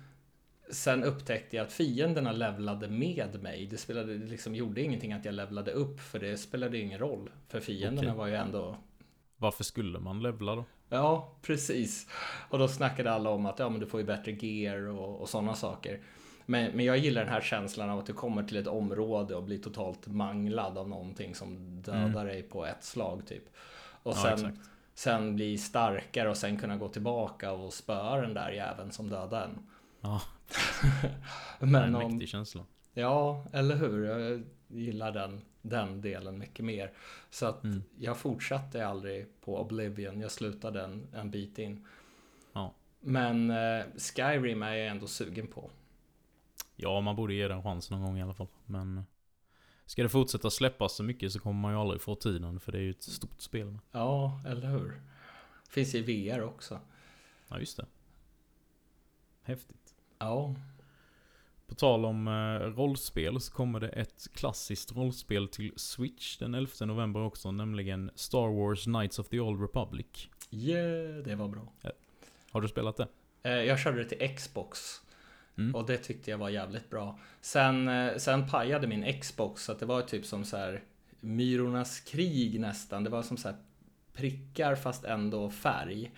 sen 0.73 1.03
upptäckte 1.03 1.55
jag 1.55 1.63
att 1.63 1.73
fienderna 1.73 2.31
levlade 2.31 2.87
med 2.87 3.41
mig. 3.41 3.67
Det, 3.67 3.77
spelade, 3.77 4.13
liksom 4.13 4.55
gjorde 4.55 4.81
ingenting 4.81 5.13
att 5.13 5.25
jag 5.25 5.33
levlade 5.33 5.71
upp 5.71 5.99
för 5.99 6.19
det 6.19 6.37
spelade 6.37 6.77
ingen 6.77 6.99
roll. 6.99 7.29
För 7.47 7.59
fienderna 7.59 8.07
Okej. 8.07 8.17
var 8.17 8.27
ju 8.27 8.35
ändå 8.35 8.77
Varför 9.37 9.63
skulle 9.63 9.99
man 9.99 10.21
levla 10.23 10.55
då? 10.55 10.65
Ja, 10.89 11.35
precis. 11.41 12.07
Och 12.49 12.59
då 12.59 12.67
snackade 12.67 13.11
alla 13.11 13.29
om 13.29 13.45
att 13.45 13.59
ja, 13.59 13.69
men 13.69 13.79
du 13.79 13.85
får 13.85 13.99
ju 13.99 14.05
bättre 14.05 14.31
gear 14.31 14.87
och, 14.87 15.21
och 15.21 15.29
sådana 15.29 15.53
saker. 15.55 16.01
Men, 16.45 16.71
men 16.71 16.85
jag 16.85 16.97
gillar 16.97 17.23
den 17.23 17.33
här 17.33 17.41
känslan 17.41 17.89
av 17.89 17.99
att 17.99 18.05
du 18.05 18.13
kommer 18.13 18.43
till 18.43 18.57
ett 18.57 18.67
område 18.67 19.35
och 19.35 19.43
blir 19.43 19.59
totalt 19.59 20.07
manglad 20.07 20.77
av 20.77 20.89
någonting 20.89 21.35
som 21.35 21.81
dödar 21.81 22.25
dig 22.25 22.43
på 22.43 22.65
ett 22.65 22.83
slag 22.83 23.21
typ. 23.27 23.43
Och 24.03 24.13
Ja, 24.15 24.21
sen, 24.21 24.33
exakt. 24.33 24.69
sen 24.93 25.35
bli 25.35 25.57
starkare 25.57 26.29
och 26.29 26.37
sen 26.37 26.57
kunna 26.57 26.77
gå 26.77 26.87
tillbaka 26.87 27.51
och 27.51 27.73
spöa 27.73 28.21
den 28.21 28.33
där 28.33 28.51
jäveln 28.51 28.91
som 28.91 29.09
dödade 29.09 29.45
en. 29.45 29.59
Ja, 30.01 30.21
Men 31.59 31.75
en 31.75 31.95
om, 31.95 32.11
mäktig 32.11 32.29
känsla. 32.29 32.65
Ja, 32.93 33.45
eller 33.53 33.75
hur? 33.75 34.05
Jag 34.05 34.43
gillar 34.67 35.11
den, 35.11 35.41
den 35.61 36.01
delen 36.01 36.37
mycket 36.37 36.65
mer. 36.65 36.91
Så 37.29 37.45
att 37.45 37.63
Mm. 37.63 37.83
jag 37.97 38.17
fortsatte 38.17 38.87
aldrig 38.87 39.41
på 39.41 39.61
Oblivion. 39.61 40.19
Jag 40.21 40.31
slutade 40.31 40.81
en, 40.83 41.07
en 41.13 41.31
bit 41.31 41.57
in. 41.59 41.87
Ja. 42.53 42.73
Men 42.99 43.51
eh, 43.51 43.85
Skyrim 43.97 44.63
är 44.63 44.73
jag 44.75 44.87
ändå 44.87 45.07
sugen 45.07 45.47
på. 45.47 45.69
Ja, 46.75 47.01
man 47.01 47.15
borde 47.15 47.33
ge 47.33 47.47
den 47.47 47.57
en 47.57 47.63
chans 47.63 47.91
någon 47.91 48.01
gång 48.01 48.17
i 48.17 48.21
alla 48.21 48.33
fall. 48.33 48.47
Men 48.65 49.05
ska 49.85 50.03
det 50.03 50.09
fortsätta 50.09 50.49
släppas 50.49 50.95
så 50.95 51.03
mycket 51.03 51.31
så 51.31 51.39
kommer 51.39 51.61
man 51.61 51.73
ju 51.73 51.77
aldrig 51.79 52.01
få 52.01 52.15
tiden. 52.15 52.59
För 52.59 52.71
det 52.71 52.77
är 52.77 52.81
ju 52.81 52.89
ett 52.91 53.03
stort 53.03 53.41
spel. 53.41 53.77
Ja, 53.91 54.41
eller 54.47 54.67
hur? 54.67 55.01
Finns 55.69 55.95
i 55.95 56.01
VR 56.01 56.41
också. 56.41 56.79
Ja, 57.47 57.59
just 57.59 57.77
det. 57.77 57.85
Häftigt. 59.41 59.82
Ja, 60.23 60.55
På 61.67 61.75
tal 61.75 62.05
om 62.05 62.27
eh, 62.27 62.31
rollspel 62.59 63.41
så 63.41 63.53
kommer 63.53 63.79
det 63.79 63.87
ett 63.89 64.27
klassiskt 64.33 64.95
rollspel 64.95 65.47
till 65.47 65.73
Switch 65.75 66.37
den 66.37 66.53
11 66.55 66.85
november 66.85 67.19
också. 67.19 67.51
Nämligen 67.51 68.11
Star 68.15 68.47
Wars 68.47 68.83
Knights 68.83 69.19
of 69.19 69.29
the 69.29 69.39
Old 69.39 69.61
Republic. 69.61 70.29
yeah, 70.51 71.23
det 71.23 71.35
var 71.35 71.47
bra. 71.47 71.73
Har 72.51 72.61
du 72.61 72.67
spelat 72.67 72.97
det? 72.97 73.07
Eh, 73.43 73.51
jag 73.51 73.79
körde 73.79 74.03
det 74.03 74.09
till 74.09 74.35
Xbox. 74.35 74.79
Mm. 75.57 75.75
Och 75.75 75.85
det 75.85 75.97
tyckte 75.97 76.31
jag 76.31 76.37
var 76.37 76.49
jävligt 76.49 76.89
bra. 76.89 77.19
Sen, 77.41 77.87
eh, 77.87 78.17
sen 78.17 78.49
pajade 78.49 78.87
min 78.87 79.21
Xbox 79.21 79.63
så 79.63 79.71
att 79.71 79.79
det 79.79 79.85
var 79.85 80.01
typ 80.01 80.25
som 80.25 80.45
så 80.45 80.57
här 80.57 80.83
Myrornas 81.19 81.99
krig 81.99 82.59
nästan. 82.59 83.03
Det 83.03 83.09
var 83.09 83.21
som 83.21 83.37
så 83.37 83.47
här 83.47 83.57
prickar 84.13 84.75
fast 84.75 85.03
ändå 85.03 85.49
färg. 85.49 86.11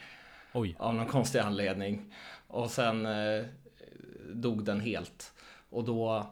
Oj. 0.53 0.75
Av 0.79 0.95
någon 0.95 1.07
konstig 1.07 1.39
anledning. 1.39 2.13
Och 2.47 2.71
sen 2.71 3.05
dog 4.41 4.63
den 4.63 4.79
helt. 4.79 5.33
Och 5.69 5.83
då, 5.83 6.29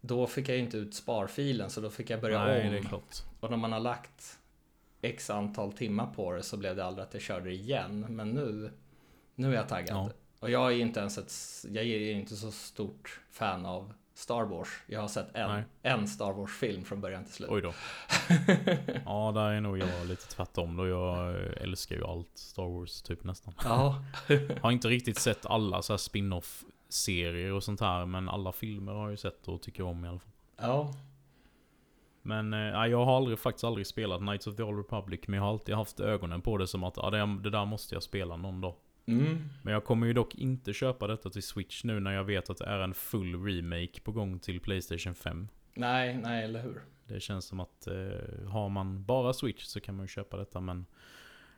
då 0.00 0.26
fick 0.26 0.48
jag 0.48 0.56
ju 0.56 0.62
inte 0.62 0.76
ut 0.76 0.94
sparfilen 0.94 1.70
så 1.70 1.80
då 1.80 1.90
fick 1.90 2.10
jag 2.10 2.20
börja 2.20 2.44
Nej, 2.44 2.66
om. 2.66 2.72
det 2.72 2.78
är 2.78 2.82
klart. 2.82 3.22
Och 3.40 3.50
när 3.50 3.56
man 3.56 3.72
har 3.72 3.80
lagt 3.80 4.38
X 5.02 5.30
antal 5.30 5.72
timmar 5.72 6.06
på 6.06 6.32
det 6.32 6.42
så 6.42 6.56
blev 6.56 6.76
det 6.76 6.84
aldrig 6.84 7.06
att 7.06 7.14
jag 7.14 7.22
körde 7.22 7.52
igen. 7.52 8.06
Men 8.08 8.30
nu, 8.30 8.70
nu 9.34 9.50
är 9.52 9.54
jag 9.56 9.68
taggad. 9.68 9.96
Ja. 9.96 10.10
Och 10.40 10.50
jag 10.50 10.72
är 10.72 10.76
inte 10.76 11.00
ens 11.00 11.18
ett, 11.18 11.32
jag 11.74 11.84
är 11.84 12.12
inte 12.12 12.36
så 12.36 12.50
stort 12.50 13.20
fan 13.30 13.66
av 13.66 13.92
Star 14.14 14.44
Wars. 14.44 14.68
Jag 14.86 15.00
har 15.00 15.08
sett 15.08 15.34
en, 15.34 15.50
Nej. 15.50 15.64
en 15.82 16.08
Star 16.08 16.32
Wars-film 16.32 16.84
från 16.84 17.00
början 17.00 17.24
till 17.24 17.34
slut. 17.34 17.50
Oj 17.52 17.60
då. 17.62 17.72
Ja, 19.04 19.32
där 19.34 19.50
är 19.50 19.60
nog 19.60 19.78
jag 19.78 20.06
lite 20.06 20.26
tvärtom 20.26 20.76
då. 20.76 20.88
Jag 20.88 21.34
älskar 21.56 21.96
ju 21.96 22.04
allt 22.04 22.30
Star 22.34 22.78
Wars 22.78 23.02
typ 23.02 23.24
nästan. 23.24 23.54
Ja, 23.64 24.04
Har 24.60 24.70
inte 24.70 24.88
riktigt 24.88 25.18
sett 25.18 25.46
alla 25.46 25.82
så 25.82 25.92
här 25.92 25.98
spin-off 25.98 26.64
serier 26.88 27.52
och 27.52 27.64
sånt 27.64 27.80
här. 27.80 28.06
Men 28.06 28.28
alla 28.28 28.52
filmer 28.52 28.92
har 28.92 29.02
jag 29.02 29.10
ju 29.10 29.16
sett 29.16 29.48
och 29.48 29.62
tycker 29.62 29.82
om 29.82 30.04
i 30.04 30.08
alla 30.08 30.18
fall. 30.18 30.32
ja, 30.56 30.92
Men 32.22 32.52
eh, 32.52 32.58
ja, 32.58 32.88
jag 32.88 33.04
har 33.04 33.16
aldrig, 33.16 33.38
faktiskt 33.38 33.64
aldrig 33.64 33.86
spelat 33.86 34.20
Knights 34.20 34.46
of 34.46 34.56
the 34.56 34.62
Old 34.62 34.78
Republic, 34.78 35.20
men 35.26 35.36
jag 35.36 35.44
har 35.44 35.50
alltid 35.50 35.74
haft 35.74 36.00
ögonen 36.00 36.40
på 36.40 36.58
det 36.58 36.66
som 36.66 36.84
att 36.84 36.96
ja, 36.96 37.10
det, 37.10 37.38
det 37.42 37.50
där 37.50 37.64
måste 37.64 37.94
jag 37.94 38.02
spela 38.02 38.36
någon 38.36 38.60
dag. 38.60 38.74
Mm. 39.06 39.48
Men 39.62 39.72
jag 39.72 39.84
kommer 39.84 40.06
ju 40.06 40.12
dock 40.12 40.34
inte 40.34 40.72
köpa 40.72 41.06
detta 41.06 41.30
till 41.30 41.42
Switch 41.42 41.84
nu 41.84 42.00
när 42.00 42.12
jag 42.12 42.24
vet 42.24 42.50
att 42.50 42.56
det 42.56 42.66
är 42.66 42.78
en 42.78 42.94
full 42.94 43.44
remake 43.44 44.00
på 44.00 44.12
gång 44.12 44.38
till 44.38 44.60
Playstation 44.60 45.14
5. 45.14 45.48
Nej, 45.74 46.18
nej, 46.22 46.44
eller 46.44 46.62
hur? 46.62 46.82
Det 47.04 47.20
känns 47.20 47.44
som 47.44 47.60
att 47.60 47.86
eh, 47.86 48.48
har 48.48 48.68
man 48.68 49.04
bara 49.04 49.32
Switch 49.32 49.64
så 49.64 49.80
kan 49.80 49.96
man 49.96 50.04
ju 50.04 50.08
köpa 50.08 50.36
detta 50.36 50.60
men 50.60 50.86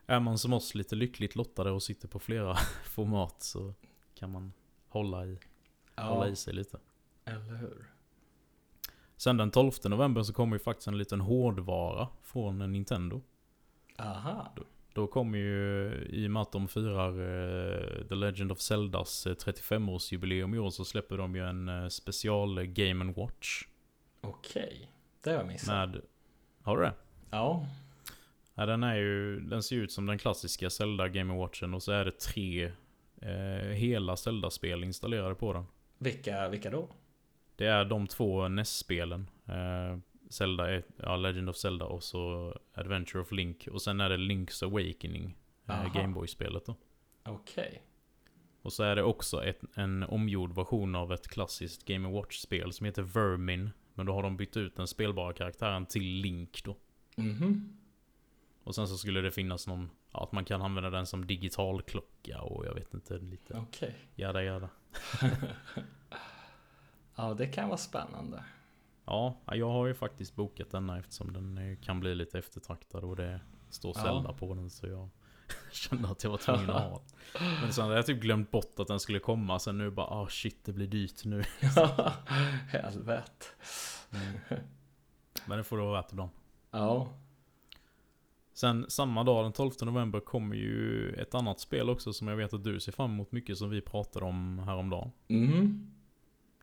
är 0.06 0.20
man 0.20 0.38
som 0.38 0.52
oss 0.52 0.74
lite 0.74 0.94
lyckligt 0.94 1.36
lottade 1.36 1.70
och 1.70 1.82
sitter 1.82 2.08
på 2.08 2.18
flera 2.18 2.54
format 2.84 3.42
så 3.42 3.74
kan 4.14 4.30
man 4.32 4.52
hålla 4.88 5.26
i, 5.26 5.38
hålla 5.96 6.26
Ja, 6.26 6.32
i 6.32 6.36
sig 6.36 6.54
lite. 6.54 6.78
eller 7.24 7.56
hur? 7.56 7.86
Sen 9.16 9.36
den 9.36 9.50
12 9.50 9.72
november 9.84 10.22
så 10.22 10.32
kommer 10.32 10.56
ju 10.56 10.60
faktiskt 10.60 10.88
en 10.88 10.98
liten 10.98 11.20
hårdvara 11.20 12.08
från 12.22 12.72
Nintendo. 12.72 13.20
Aha. 13.98 14.52
Då 14.92 15.06
kommer 15.06 15.38
ju, 15.38 15.92
i 16.10 16.26
och 16.26 16.30
med 16.30 16.42
att 16.42 16.52
de 16.52 16.68
firar 16.68 17.10
eh, 17.10 18.06
The 18.08 18.14
Legend 18.14 18.52
of 18.52 18.60
Zeldas 18.60 19.26
eh, 19.26 19.34
35-årsjubileum 19.34 20.54
i 20.56 20.58
år 20.58 20.70
så 20.70 20.84
släpper 20.84 21.18
de 21.18 21.36
ju 21.36 21.48
en 21.48 21.68
eh, 21.68 21.88
special 21.88 22.66
Game 22.66 23.12
Watch. 23.12 23.62
Okej. 24.20 24.90
Det 25.22 25.30
har 25.30 25.36
jag 25.36 25.46
missat. 25.46 25.90
Med, 25.90 26.00
har 26.62 26.76
du 26.76 26.82
det? 26.82 26.92
Ja. 27.30 27.66
Ja, 28.54 28.66
den 28.66 28.82
är 28.82 28.96
ju, 28.96 29.40
den 29.40 29.62
ser 29.62 29.76
ut 29.76 29.92
som 29.92 30.06
den 30.06 30.18
klassiska 30.18 30.70
Zelda 30.70 31.08
Game 31.08 31.34
Watchen 31.34 31.74
och 31.74 31.82
så 31.82 31.92
är 31.92 32.04
det 32.04 32.18
tre 32.20 32.72
eh, 33.22 33.68
hela 33.68 34.16
Zelda-spel 34.16 34.84
installerade 34.84 35.34
på 35.34 35.52
den. 35.52 35.66
Vilka, 35.98 36.48
vilka 36.48 36.70
då? 36.70 36.88
Det 37.56 37.66
är 37.66 37.84
de 37.84 38.06
två 38.06 38.48
NES-spelen. 38.48 39.30
Eh, 39.46 39.98
Zelda, 40.28 40.82
ja, 40.96 41.16
Legend 41.16 41.48
of 41.48 41.56
Zelda 41.56 41.84
och 41.84 42.02
så 42.02 42.54
Adventure 42.74 43.22
of 43.22 43.32
Link. 43.32 43.68
Och 43.72 43.82
sen 43.82 44.00
är 44.00 44.08
det 44.10 44.16
Link's 44.16 44.64
Awakening. 44.64 45.36
Eh, 45.68 45.94
Gameboy-spelet 45.94 46.66
då. 46.66 46.74
Okej. 47.24 47.82
Och 48.62 48.72
så 48.72 48.82
är 48.82 48.96
det 48.96 49.02
också 49.02 49.44
ett, 49.44 49.60
en 49.74 50.02
omgjord 50.02 50.54
version 50.54 50.94
av 50.94 51.12
ett 51.12 51.28
klassiskt 51.28 51.84
Game 51.84 52.08
Watch-spel 52.08 52.72
som 52.72 52.86
heter 52.86 53.02
Vermin. 53.02 53.70
Men 53.94 54.06
då 54.06 54.12
har 54.12 54.22
de 54.22 54.36
bytt 54.36 54.56
ut 54.56 54.76
den 54.76 54.86
spelbara 54.86 55.32
karaktären 55.32 55.86
till 55.86 56.02
Link 56.02 56.64
då. 56.64 56.76
Mhm. 57.16 57.78
Och 58.64 58.74
sen 58.74 58.88
så 58.88 58.96
skulle 58.96 59.20
det 59.20 59.30
finnas 59.30 59.66
någon, 59.66 59.90
ja, 60.12 60.22
att 60.22 60.32
man 60.32 60.44
kan 60.44 60.62
använda 60.62 60.90
den 60.90 61.06
som 61.06 61.26
digital 61.26 61.82
klocka 61.82 62.40
och 62.40 62.66
jag 62.66 62.74
vet 62.74 62.94
inte 62.94 63.18
lite. 63.18 63.54
Okej. 63.58 63.94
Jada 64.14 64.42
jada. 64.42 64.68
Ja, 67.18 67.34
det 67.34 67.46
kan 67.46 67.68
vara 67.68 67.78
spännande. 67.78 68.44
Ja, 69.04 69.36
jag 69.52 69.70
har 69.70 69.86
ju 69.86 69.94
faktiskt 69.94 70.34
bokat 70.36 70.70
denna 70.70 70.98
eftersom 70.98 71.32
den 71.32 71.76
kan 71.76 72.00
bli 72.00 72.14
lite 72.14 72.38
eftertraktad 72.38 73.04
och 73.04 73.16
det 73.16 73.40
står 73.70 73.92
Ja. 73.96 74.02
Zelda 74.02 74.32
på 74.32 74.54
den 74.54 74.70
så 74.70 74.86
jag 74.86 75.08
kände 75.72 76.08
att 76.08 76.24
jag 76.24 76.30
var 76.30 76.38
tvungen 76.38 76.70
att 76.70 76.82
ha 76.82 76.90
den. 76.90 77.48
Men 77.62 77.72
sen 77.72 77.84
hade 77.84 77.96
jag 77.96 78.06
typ 78.06 78.20
glömt 78.20 78.50
bort 78.50 78.78
att 78.78 78.88
den 78.88 79.00
skulle 79.00 79.18
komma 79.18 79.58
sen 79.58 79.78
nu 79.78 79.90
bara 79.90 80.06
ah 80.06 80.28
shit 80.28 80.64
det 80.64 80.72
blir 80.72 80.86
dyrt 80.86 81.24
nu. 81.24 81.44
Helvete. 82.68 83.46
Men 85.46 85.58
det 85.58 85.64
får 85.64 85.76
det 85.76 85.82
vara 85.82 86.00
värt 86.02 86.12
ibland. 86.12 86.30
Ja. 86.70 87.08
Sen 88.56 88.90
samma 88.90 89.24
dag, 89.24 89.44
den 89.44 89.52
12 89.52 89.70
november, 89.82 90.20
kommer 90.20 90.56
ju 90.56 91.12
ett 91.12 91.34
annat 91.34 91.60
spel 91.60 91.90
också 91.90 92.12
som 92.12 92.28
jag 92.28 92.36
vet 92.36 92.52
att 92.52 92.64
du 92.64 92.80
ser 92.80 92.92
fram 92.92 93.10
emot 93.10 93.32
mycket 93.32 93.58
som 93.58 93.70
vi 93.70 93.80
pratade 93.80 94.26
om 94.26 94.58
häromdagen. 94.58 95.10
Mm. 95.28 95.90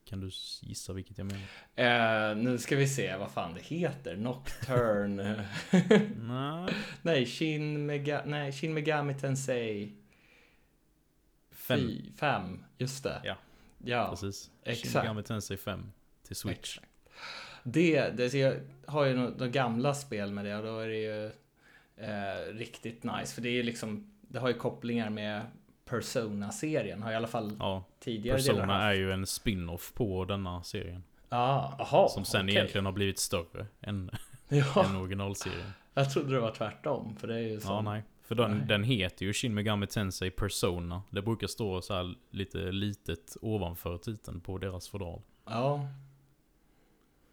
Kan 0.06 0.20
du 0.20 0.30
gissa 0.62 0.94
vilket 0.94 1.18
jag 1.18 1.28
menar? 1.28 2.32
Eh, 2.32 2.38
nu 2.38 2.58
ska 2.58 2.76
vi 2.76 2.88
se 2.88 3.16
vad 3.16 3.32
fan 3.32 3.54
det 3.54 3.62
heter. 3.62 4.16
Nocturne. 4.16 5.50
Nej. 6.18 6.74
nej, 7.02 7.26
Shin, 7.26 7.86
Mega 7.86 8.22
nej, 8.26 8.52
Shin 8.52 8.74
Megami 8.74 9.14
Tensei 9.14 9.96
Fem. 11.52 11.92
Fem. 12.20 12.64
Just 12.78 13.04
det. 13.04 13.22
Ja. 13.24 13.36
Ja, 13.78 14.10
Precis. 14.10 14.52
exakt. 14.64 14.94
Shin 14.94 15.02
Megami 15.02 15.24
Tensei 15.24 15.58
5 15.58 15.92
till 16.28 16.36
Switch. 16.36 16.78
Exakt. 16.78 16.90
Det, 17.64 18.10
det 18.10 18.34
jag 18.34 18.56
har 18.86 19.06
ju 19.06 19.16
några 19.16 19.48
gamla 19.48 19.94
spel 19.94 20.32
med 20.32 20.46
det 20.46 20.58
och 20.58 20.64
då 20.64 20.80
är 20.80 20.88
det 20.88 20.98
ju 20.98 21.32
eh, 21.98 22.54
riktigt 22.54 23.04
nice. 23.04 23.36
För 23.36 23.42
det 23.42 23.50
är 23.50 23.64
liksom, 23.64 24.12
det 24.22 24.40
har 24.40 24.48
ju 24.48 24.54
kopplingar 24.54 25.10
med 25.10 25.42
Persona-serien. 25.86 27.04
Har 27.04 27.12
i 27.12 27.16
alla 27.16 27.28
fall 27.28 27.56
Ja, 27.60 27.84
tidigare 28.00 28.38
Persona 28.38 28.82
är 28.82 28.94
ju 28.94 29.12
en 29.12 29.26
spin-off 29.28 29.94
på 29.94 30.26
denna 30.26 30.64
serien. 30.64 31.04
Ja, 31.30 31.76
aha, 31.80 32.10
Som 32.10 32.26
sen 32.26 32.46
okej. 32.46 32.56
egentligen 32.56 32.86
har 32.86 32.92
blivit 32.94 33.20
större 33.20 33.66
än, 33.82 34.12
Ja, 34.50 34.86
än 34.86 34.96
originalserien. 34.96 35.72
jag 35.94 36.12
trodde 36.14 36.34
det 36.34 36.40
var 36.40 36.52
tvärtom. 36.52 37.16
För 37.16 37.28
det 37.28 37.36
är 37.36 37.40
ju 37.40 37.54
Ja, 37.54 37.60
som... 37.60 37.86
nej. 37.86 38.04
För 38.26 38.36
den, 38.36 38.58
Nej. 38.58 38.68
den 38.68 38.84
heter 38.84 39.26
ju 39.26 39.34
Shin 39.34 39.54
Megami 39.54 39.88
Tensei 39.88 40.32
Persona. 40.32 41.02
Det 41.10 41.22
brukar 41.22 41.48
stå 41.48 41.82
så 41.82 41.94
här 41.94 42.16
lite 42.32 42.58
litet 42.58 43.38
ovanför 43.42 43.98
titeln 43.98 44.42
på 44.42 44.58
deras 44.58 44.88
fodral. 44.90 45.22
Ja. 45.46 45.88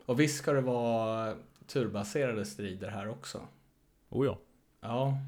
Och 0.07 0.21
visst 0.21 0.39
ska 0.39 0.53
det 0.53 0.61
vara 0.61 1.35
turbaserade 1.67 2.45
strider 2.45 2.91
här 2.91 3.09
också? 3.09 3.41
Oh 4.09 4.27
ja. 4.27 4.39
Ja, 4.81 5.19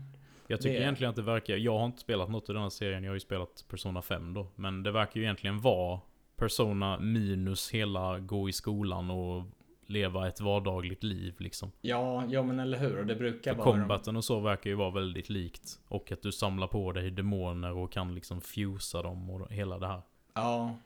Jag 0.46 0.60
tycker 0.60 0.74
Det- 0.74 0.80
egentligen 0.82 1.10
att 1.10 1.16
det 1.16 1.22
verkar, 1.22 1.56
jag 1.56 1.78
har 1.78 1.86
inte 1.86 2.00
spelat 2.00 2.30
något 2.30 2.50
i 2.50 2.52
den 2.52 2.62
här 2.62 2.70
serien, 2.70 3.04
jag 3.04 3.10
har 3.10 3.14
ju 3.16 3.20
spelat 3.20 3.64
Persona 3.68 4.02
5 4.02 4.34
då. 4.34 4.46
Men 4.54 4.82
det 4.82 4.90
verkar 4.92 5.20
ju 5.20 5.24
egentligen 5.26 5.60
vara 5.60 6.00
Persona 6.36 6.98
minus 6.98 7.70
hela 7.70 8.18
gå 8.18 8.48
i 8.48 8.52
skolan 8.52 9.10
och 9.10 9.44
leva 9.86 10.28
ett 10.28 10.40
vardagligt 10.40 11.02
liv 11.02 11.34
liksom. 11.38 11.72
ja, 11.80 12.24
ja 12.28 12.42
men 12.42 12.60
eller 12.60 12.78
hur. 12.78 12.98
Och 12.98 13.06
det 13.06 13.14
brukar 13.14 13.54
För 13.54 13.64
vara... 13.64 13.70
combaten 13.78 14.16
och 14.16 14.24
så 14.24 14.40
verkar 14.40 14.70
ju 14.70 14.76
vara 14.76 14.90
väldigt 14.90 15.28
likt. 15.28 15.78
Och 15.88 16.12
att 16.12 16.22
du 16.22 16.32
samlar 16.32 16.66
på 16.66 16.92
dig 16.92 17.10
demoner 17.10 17.72
och 17.76 17.92
kan 17.92 18.14
liksom 18.14 18.40
fusa 18.40 19.02
dem 19.02 19.30
och 19.30 19.52
hela 19.52 19.78
det 19.78 19.86
här. 19.86 20.02
Ja. 20.34 20.76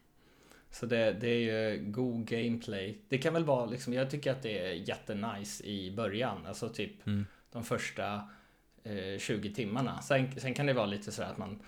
Så 0.71 0.87
det, 0.87 1.13
det 1.21 1.29
är 1.29 1.71
ju 1.75 1.85
god 1.91 2.27
gameplay. 2.27 2.99
Det 3.09 3.19
kan 3.19 3.35
väl 3.35 3.45
vara 3.45 3.67
liksom, 3.67 3.93
jag 3.93 4.11
tycker 4.11 4.33
att 4.33 4.43
det 4.43 4.59
är 4.59 4.73
jättenice 4.89 5.65
i 5.65 5.91
början. 5.97 6.47
Alltså 6.47 6.69
typ 6.69 7.07
Mm. 7.07 7.27
de 7.53 7.65
första 7.65 8.29
eh, 8.87 9.19
20 9.19 9.55
timmarna. 9.55 10.03
Sen, 10.03 10.41
sen 10.41 10.55
kan 10.55 10.67
det 10.67 10.73
vara 10.73 10.87
lite 10.87 11.13
sådär 11.13 11.31
att 11.31 11.39
man 11.39 11.63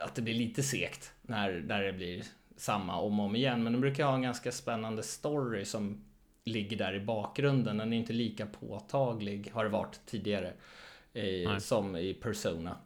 att 0.00 0.14
det 0.14 0.22
blir 0.22 0.34
lite 0.34 0.62
segt 0.62 1.12
när, 1.22 1.60
när 1.66 1.82
det 1.82 1.92
blir 1.92 2.24
samma 2.56 2.96
om 2.96 3.20
och 3.20 3.26
om 3.26 3.36
igen. 3.36 3.62
Men 3.64 3.72
de 3.72 3.80
brukar 3.80 4.04
ha 4.06 4.14
en 4.14 4.22
ganska 4.22 4.52
spännande 4.52 5.02
story 5.02 5.64
som 5.64 6.04
ligger 6.44 6.76
där 6.76 6.94
i 6.94 7.00
bakgrunden. 7.00 7.76
Den 7.76 7.92
är 7.92 7.96
inte 7.96 8.12
lika 8.12 8.46
påtaglig, 8.46 9.50
har 9.54 9.64
det 9.64 9.70
varit 9.70 10.00
tidigare, 10.06 10.52
i, 11.12 11.46
som 11.60 11.96
i 11.96 12.14
Persona. 12.14 12.76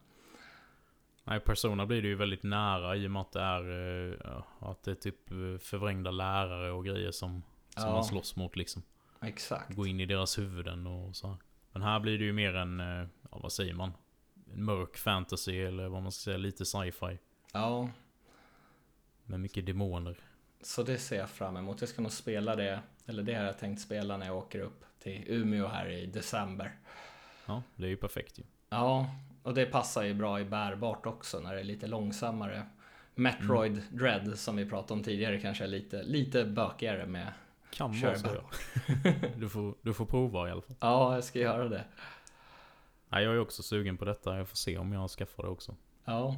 Nej, 1.25 1.41
Persona 1.41 1.87
blir 1.87 2.03
det 2.03 2.09
ju 2.09 2.15
väldigt 2.15 2.43
nära 2.43 2.97
i 2.97 3.07
och 3.07 3.11
med 3.11 3.23
att 3.23 3.33
det 3.33 3.41
är, 3.41 3.71
eh, 4.11 4.17
ja, 4.25 4.47
att 4.71 4.83
det 4.83 4.91
är 4.91 4.95
typ 4.95 5.31
eh, 5.31 5.59
förvrängda 5.61 6.11
lärare 6.11 6.71
och 6.73 6.85
grejer 6.85 7.11
som, 7.11 7.43
som 7.77 7.89
Ja. 7.89 7.93
man 7.93 8.05
slåss 8.05 8.37
mot 8.37 8.57
liksom. 8.57 8.83
Exakt. 9.23 9.75
Gå 9.77 9.87
in 9.87 10.01
i 10.01 10.07
deras 10.07 10.39
huvuden 10.39 10.87
och 10.87 11.17
så. 11.17 11.27
här. 11.27 11.37
Men 11.73 11.83
här 11.83 12.01
blir 12.01 12.19
det 12.19 12.25
ju 12.25 12.33
mer 12.33 12.55
en, 12.55 12.81
eh, 12.81 13.07
ja 13.31 13.39
vad 13.43 13.53
säger 13.53 13.75
man? 13.75 13.93
En 14.55 14.65
mörk 14.65 14.97
fantasy 14.97 15.61
eller 15.63 15.89
vad 15.89 16.03
man 16.03 16.13
ska 16.13 16.23
säga, 16.25 16.37
lite 16.37 16.65
sci-fi. 16.65 17.19
Ja, 17.53 17.89
Med 19.25 19.41
mycket 19.41 19.67
demoner. 19.67 20.17
så 20.63 20.83
det 20.83 20.99
ser 20.99 21.17
jag 21.19 21.31
fram 21.31 21.57
emot. 21.57 21.81
Jag 21.81 21.89
ska 21.91 22.03
nog 22.03 22.13
spela 22.13 22.57
det, 22.57 22.81
eller 23.07 23.23
det 23.23 23.35
har 23.35 23.45
jag 23.45 23.59
tänkt 23.59 23.81
spela 23.83 24.17
när 24.17 24.27
jag 24.27 24.37
åker 24.37 24.61
upp 24.61 24.85
till 25.03 25.25
Umeå 25.27 25.67
här 25.69 25.89
i 25.91 26.07
december. 26.07 26.73
Ja, 27.47 27.63
det 27.77 27.85
är 27.85 27.89
ju 27.89 27.97
perfekt 27.97 28.39
ju. 28.39 28.43
Ja, 28.69 29.07
och 29.43 29.55
det 29.55 29.67
passar 29.67 30.03
ju 30.03 30.15
bra 30.15 30.41
i 30.41 30.45
bärbart 30.45 31.07
också 31.07 31.41
när 31.41 31.55
det 31.55 31.61
är 31.61 31.65
lite 31.65 31.87
långsammare. 31.87 32.67
Metroid 33.15 33.73
Mm. 33.73 33.85
Dread 33.91 34.39
som 34.39 34.57
vi 34.57 34.67
pratade 34.67 34.93
om 34.99 35.05
tidigare 35.05 35.41
kanske 35.41 35.65
är 35.65 35.69
lite, 35.69 36.03
lite 36.03 36.45
bökigare 36.45 37.07
med. 37.07 37.33
Kan 37.71 38.01
vara 38.01 38.19
så 38.19 38.27
ja. 38.27 38.51
Du 39.37 39.49
får, 39.49 39.75
du 39.83 39.95
får 39.95 40.07
prova 40.07 40.49
i 40.49 40.53
alla 40.53 40.63
fall. 40.63 40.77
Ja, 40.81 41.15
jag 41.15 41.25
ska 41.25 41.39
göra 41.39 41.69
det. 41.69 41.85
Nej, 43.09 43.25
jag 43.25 43.35
är 43.35 43.41
också 43.41 43.63
sugen 43.63 43.97
på 43.97 44.05
detta. 44.05 44.37
Jag 44.39 44.49
får 44.49 44.57
se 44.57 44.79
om 44.79 44.93
jag 44.93 45.11
skaffar 45.11 45.43
det 45.43 45.49
också. 45.49 45.77
Ja, 46.05 46.37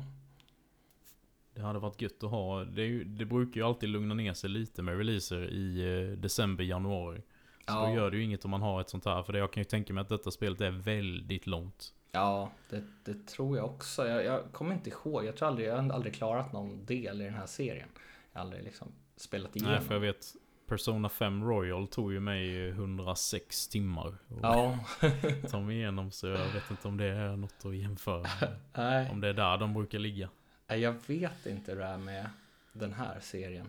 Det 1.55 1.61
hade 1.61 1.79
varit 1.79 2.01
gött 2.03 2.23
att 2.25 2.31
ha. 2.31 2.65
Det, 2.65 2.83
ju, 2.83 3.05
det 3.05 3.25
brukar 3.25 3.61
ju 3.61 3.67
alltid 3.67 3.89
lugna 3.89 4.15
ner 4.15 4.35
sig 4.35 4.51
lite 4.51 4.83
med 4.83 4.97
releaser 4.99 5.51
i 5.51 5.81
eh, 6.11 6.17
december, 6.19 6.65
januari. 6.65 7.19
Så 7.19 7.25
Ja. 7.67 7.87
då 7.87 7.95
gör 7.95 8.11
det 8.11 8.17
ju 8.17 8.23
inget 8.25 8.45
om 8.45 8.51
man 8.51 8.63
har 8.63 8.81
ett 8.81 8.89
sånt 8.91 9.05
här. 9.05 9.23
För 9.23 9.33
det, 9.33 9.39
jag 9.39 9.53
kan 9.53 9.61
ju 9.61 9.65
tänka 9.65 9.93
mig 9.93 10.03
att 10.03 10.09
detta 10.09 10.31
spelet 10.31 10.61
är 10.61 10.71
väldigt 10.71 11.47
långt. 11.47 11.95
ja 12.13 12.51
det, 12.71 12.85
det 13.05 13.27
tror 13.27 13.57
jag 13.57 13.67
också. 13.67 14.07
Jag, 14.09 14.25
jag 14.25 14.53
kommer 14.53 14.75
inte 14.75 14.91
ihåg. 14.91 15.25
Jag 15.25 15.37
tror 15.37 15.49
aldrig, 15.49 15.69
jag 15.69 15.77
har 15.83 15.91
aldrig 15.91 16.15
klarat 16.15 16.53
någon 16.53 16.85
del 16.85 17.21
i 17.21 17.25
den 17.25 17.35
här 17.35 17.47
serien. 17.47 17.89
Jag 18.33 18.41
har 18.41 18.45
aldrig 18.47 18.65
liksom 18.65 18.89
spelat 19.17 19.57
igenom. 19.57 19.73
Nej, 19.75 19.83
för 19.83 19.95
jag 19.95 20.01
vet 20.01 20.35
Persona 20.73 21.09
5 21.09 21.45
Royal 21.45 21.89
tog 21.89 22.13
ju 22.13 22.21
mig 22.21 22.69
106 22.69 23.69
timmar. 23.69 24.15
Ja, 24.43 24.79
Ta 25.51 25.61
mig 25.61 25.77
igenom 25.77 26.11
så 26.11 26.27
jag 26.27 26.49
vet 26.53 26.71
inte 26.71 26.89
om 26.89 26.97
det 26.97 27.05
är 27.05 27.37
något 27.37 27.65
att 27.65 27.77
jämföra. 27.77 28.23
med. 28.23 28.57
nej. 28.75 29.11
Om 29.11 29.21
det 29.21 29.29
är 29.29 29.33
där 29.35 29.59
de 29.59 29.75
brukar 29.75 29.99
ligga. 29.99 30.29
Nej, 30.67 30.81
Jag 30.81 30.95
vet 31.07 31.47
inte 31.47 31.75
det 31.75 31.85
är 31.85 31.99
med 31.99 32.31
den 32.73 32.93
här 32.93 33.21
serien. 33.21 33.67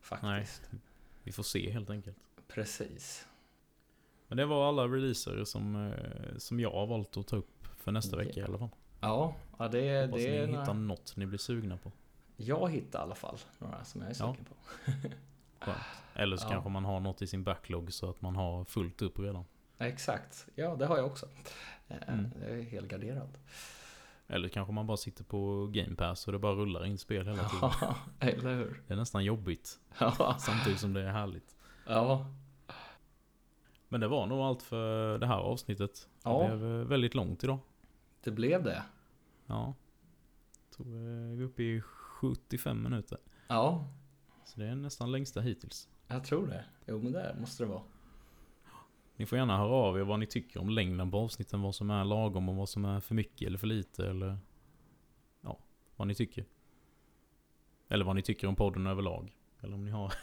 Faktiskt. 0.00 0.70
Vi 1.22 1.32
får 1.32 1.42
se 1.42 1.70
helt 1.70 1.90
enkelt. 1.90 2.16
Precis. 2.48 3.26
Men 4.28 4.36
det 4.38 4.46
var 4.46 4.68
alla 4.68 4.82
releaser 4.84 5.44
som, 5.44 5.92
eh, 5.92 6.36
som 6.38 6.60
jag 6.60 6.70
har 6.72 6.86
valt 6.86 7.16
att 7.16 7.26
ta 7.26 7.36
upp 7.36 7.68
för 7.78 7.92
nästa 7.92 8.16
Okej. 8.16 8.26
vecka 8.26 8.40
i 8.40 8.42
alla 8.44 8.58
fall. 8.58 8.68
Ja, 9.00 9.34
ja 9.58 9.68
det, 9.68 10.06
Hoppas 10.06 10.20
det 10.22 10.30
ni 10.30 10.36
är 10.36 10.46
hittar 10.46 10.58
några... 10.64 10.72
något 10.74 11.16
ni 11.16 11.26
blir 11.26 11.38
sugna 11.38 11.76
på. 11.76 11.92
Jag 12.36 12.70
hittar 12.70 12.98
i 12.98 13.02
alla 13.02 13.14
fall 13.14 13.38
några 13.58 13.84
som 13.84 14.00
jag 14.00 14.10
är 14.10 14.16
Ja. 14.18 14.36
på. 14.48 14.92
Skönt. 15.64 15.78
Eller 16.14 16.36
så 16.36 16.46
Ja. 16.46 16.50
kanske 16.50 16.70
man 16.70 16.84
har 16.84 17.00
något 17.00 17.22
i 17.22 17.26
sin 17.26 17.44
backlog 17.44 17.92
så 17.92 18.10
att 18.10 18.20
man 18.20 18.36
har 18.36 18.64
fullt 18.64 19.02
upp 19.02 19.18
redan. 19.18 19.44
Exakt, 19.78 20.46
ja 20.54 20.76
det 20.76 20.86
har 20.86 20.96
jag 20.96 21.06
också. 21.06 21.26
Eh, 21.88 21.96
Mm. 22.08 22.30
Jag 22.40 22.50
är 22.58 22.62
helgarderad. 22.62 23.38
Eller 24.26 24.48
kanske 24.48 24.72
man 24.72 24.86
bara 24.86 24.96
sitter 24.96 25.24
på 25.24 25.66
Game 25.66 25.96
Pass 25.96 26.26
och 26.26 26.32
det 26.32 26.38
bara 26.38 26.52
rullar 26.54 26.84
in 26.86 26.98
spel 26.98 27.26
hela 27.26 27.48
tiden. 27.48 27.70
Ja, 27.80 27.96
eller 28.20 28.54
hur? 28.54 28.82
Det 28.86 28.92
är 28.94 28.96
nästan 28.98 29.24
jobbigt. 29.24 29.78
Ja. 29.98 30.36
Samtidigt 30.40 30.80
som 30.80 30.92
det 30.92 31.02
är 31.02 31.12
härligt. 31.12 31.56
ja. 31.86 32.26
Men 33.88 34.00
det 34.00 34.08
var 34.08 34.26
nog 34.26 34.38
allt 34.40 34.62
för 34.62 35.18
det 35.18 35.26
här 35.26 35.38
avsnittet. 35.38 36.08
Det 36.22 36.30
Ja. 36.30 36.46
blev 36.56 36.80
eh, 36.80 36.86
väldigt 36.86 37.14
långt 37.14 37.44
idag. 37.44 37.58
Det 38.24 38.30
blev 38.30 38.62
det. 38.62 38.82
Ja. 39.46 39.74
Tog, 40.76 40.86
eh, 40.86 40.92
vi 41.36 41.42
är 41.42 41.46
uppe 41.46 41.62
i 41.62 41.80
75 41.80 42.82
minuter. 42.82 43.18
Ja, 43.48 43.86
Så 44.44 44.60
det 44.60 44.66
är 44.66 44.74
nästan 44.74 45.12
längsta 45.12 45.40
hittills. 45.40 45.88
jag 46.08 46.24
tror 46.24 46.46
det. 46.46 46.64
Jo 46.86 46.98
men 46.98 47.12
det 47.12 47.36
måste 47.40 47.64
det 47.64 47.68
vara. 47.68 47.82
Ni 49.16 49.26
får 49.26 49.38
gärna 49.38 49.58
höra 49.58 49.72
av 49.72 49.98
er 49.98 50.02
vad 50.02 50.18
ni 50.18 50.26
tycker 50.26 50.60
om 50.60 50.68
längden 50.68 51.10
på 51.10 51.18
avsnitten. 51.18 51.62
Vad 51.62 51.74
som 51.74 51.90
är 51.90 52.04
lagom 52.04 52.48
och 52.48 52.56
vad 52.56 52.68
som 52.68 52.84
är 52.84 53.00
för 53.00 53.14
mycket 53.14 53.46
eller 53.46 53.58
för 53.58 53.66
lite. 53.66 54.06
Eller 54.08 54.38
ja, 55.40 55.58
vad 55.96 56.08
ni 56.08 56.14
tycker. 56.14 56.44
Eller 57.88 58.04
vad 58.04 58.16
ni 58.16 58.22
tycker 58.22 58.46
om 58.46 58.56
podden 58.56 58.86
överlag. 58.86 59.36
Eller 59.60 59.74
om 59.74 59.84
ni 59.84 59.90
har, 59.90 60.14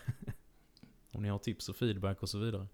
om 1.11 1.23
ni 1.23 1.29
har 1.29 1.37
tips 1.37 1.69
och 1.69 1.75
feedback 1.75 2.21
och 2.21 2.29
så 2.29 2.37
vidare. 2.37 2.67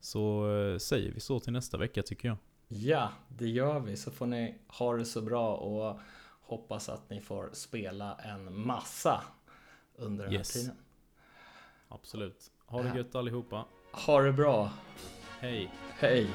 Så 0.00 0.54
eh, 0.56 0.78
säger 0.78 1.12
vi 1.12 1.20
så 1.20 1.40
till 1.40 1.52
nästa 1.52 1.78
vecka 1.78 2.02
tycker 2.02 2.28
jag. 2.28 2.36
Ja, 2.68 3.12
det 3.28 3.48
gör 3.48 3.80
vi. 3.80 3.96
Så 3.96 4.10
får 4.10 4.26
ni 4.26 4.58
ha 4.68 4.96
det 4.96 5.04
så 5.04 5.22
bra 5.22 5.56
och 5.56 6.00
hoppas 6.40 6.88
att 6.88 7.10
ni 7.10 7.20
får 7.20 7.50
spela 7.52 8.14
en 8.14 8.60
massa 8.66 9.22
under 10.02 10.24
den 10.24 10.32
yes. 10.32 10.54
här 10.54 10.60
tiden. 10.62 10.76
Absolut. 11.88 12.50
Ha 12.66 12.82
det 12.82 12.96
gött 12.96 13.14
allihopa. 13.14 13.64
Ha 13.92 14.22
det 14.22 14.32
bra. 14.32 14.70
Hej. 15.40 15.70
Hej. 15.98 16.30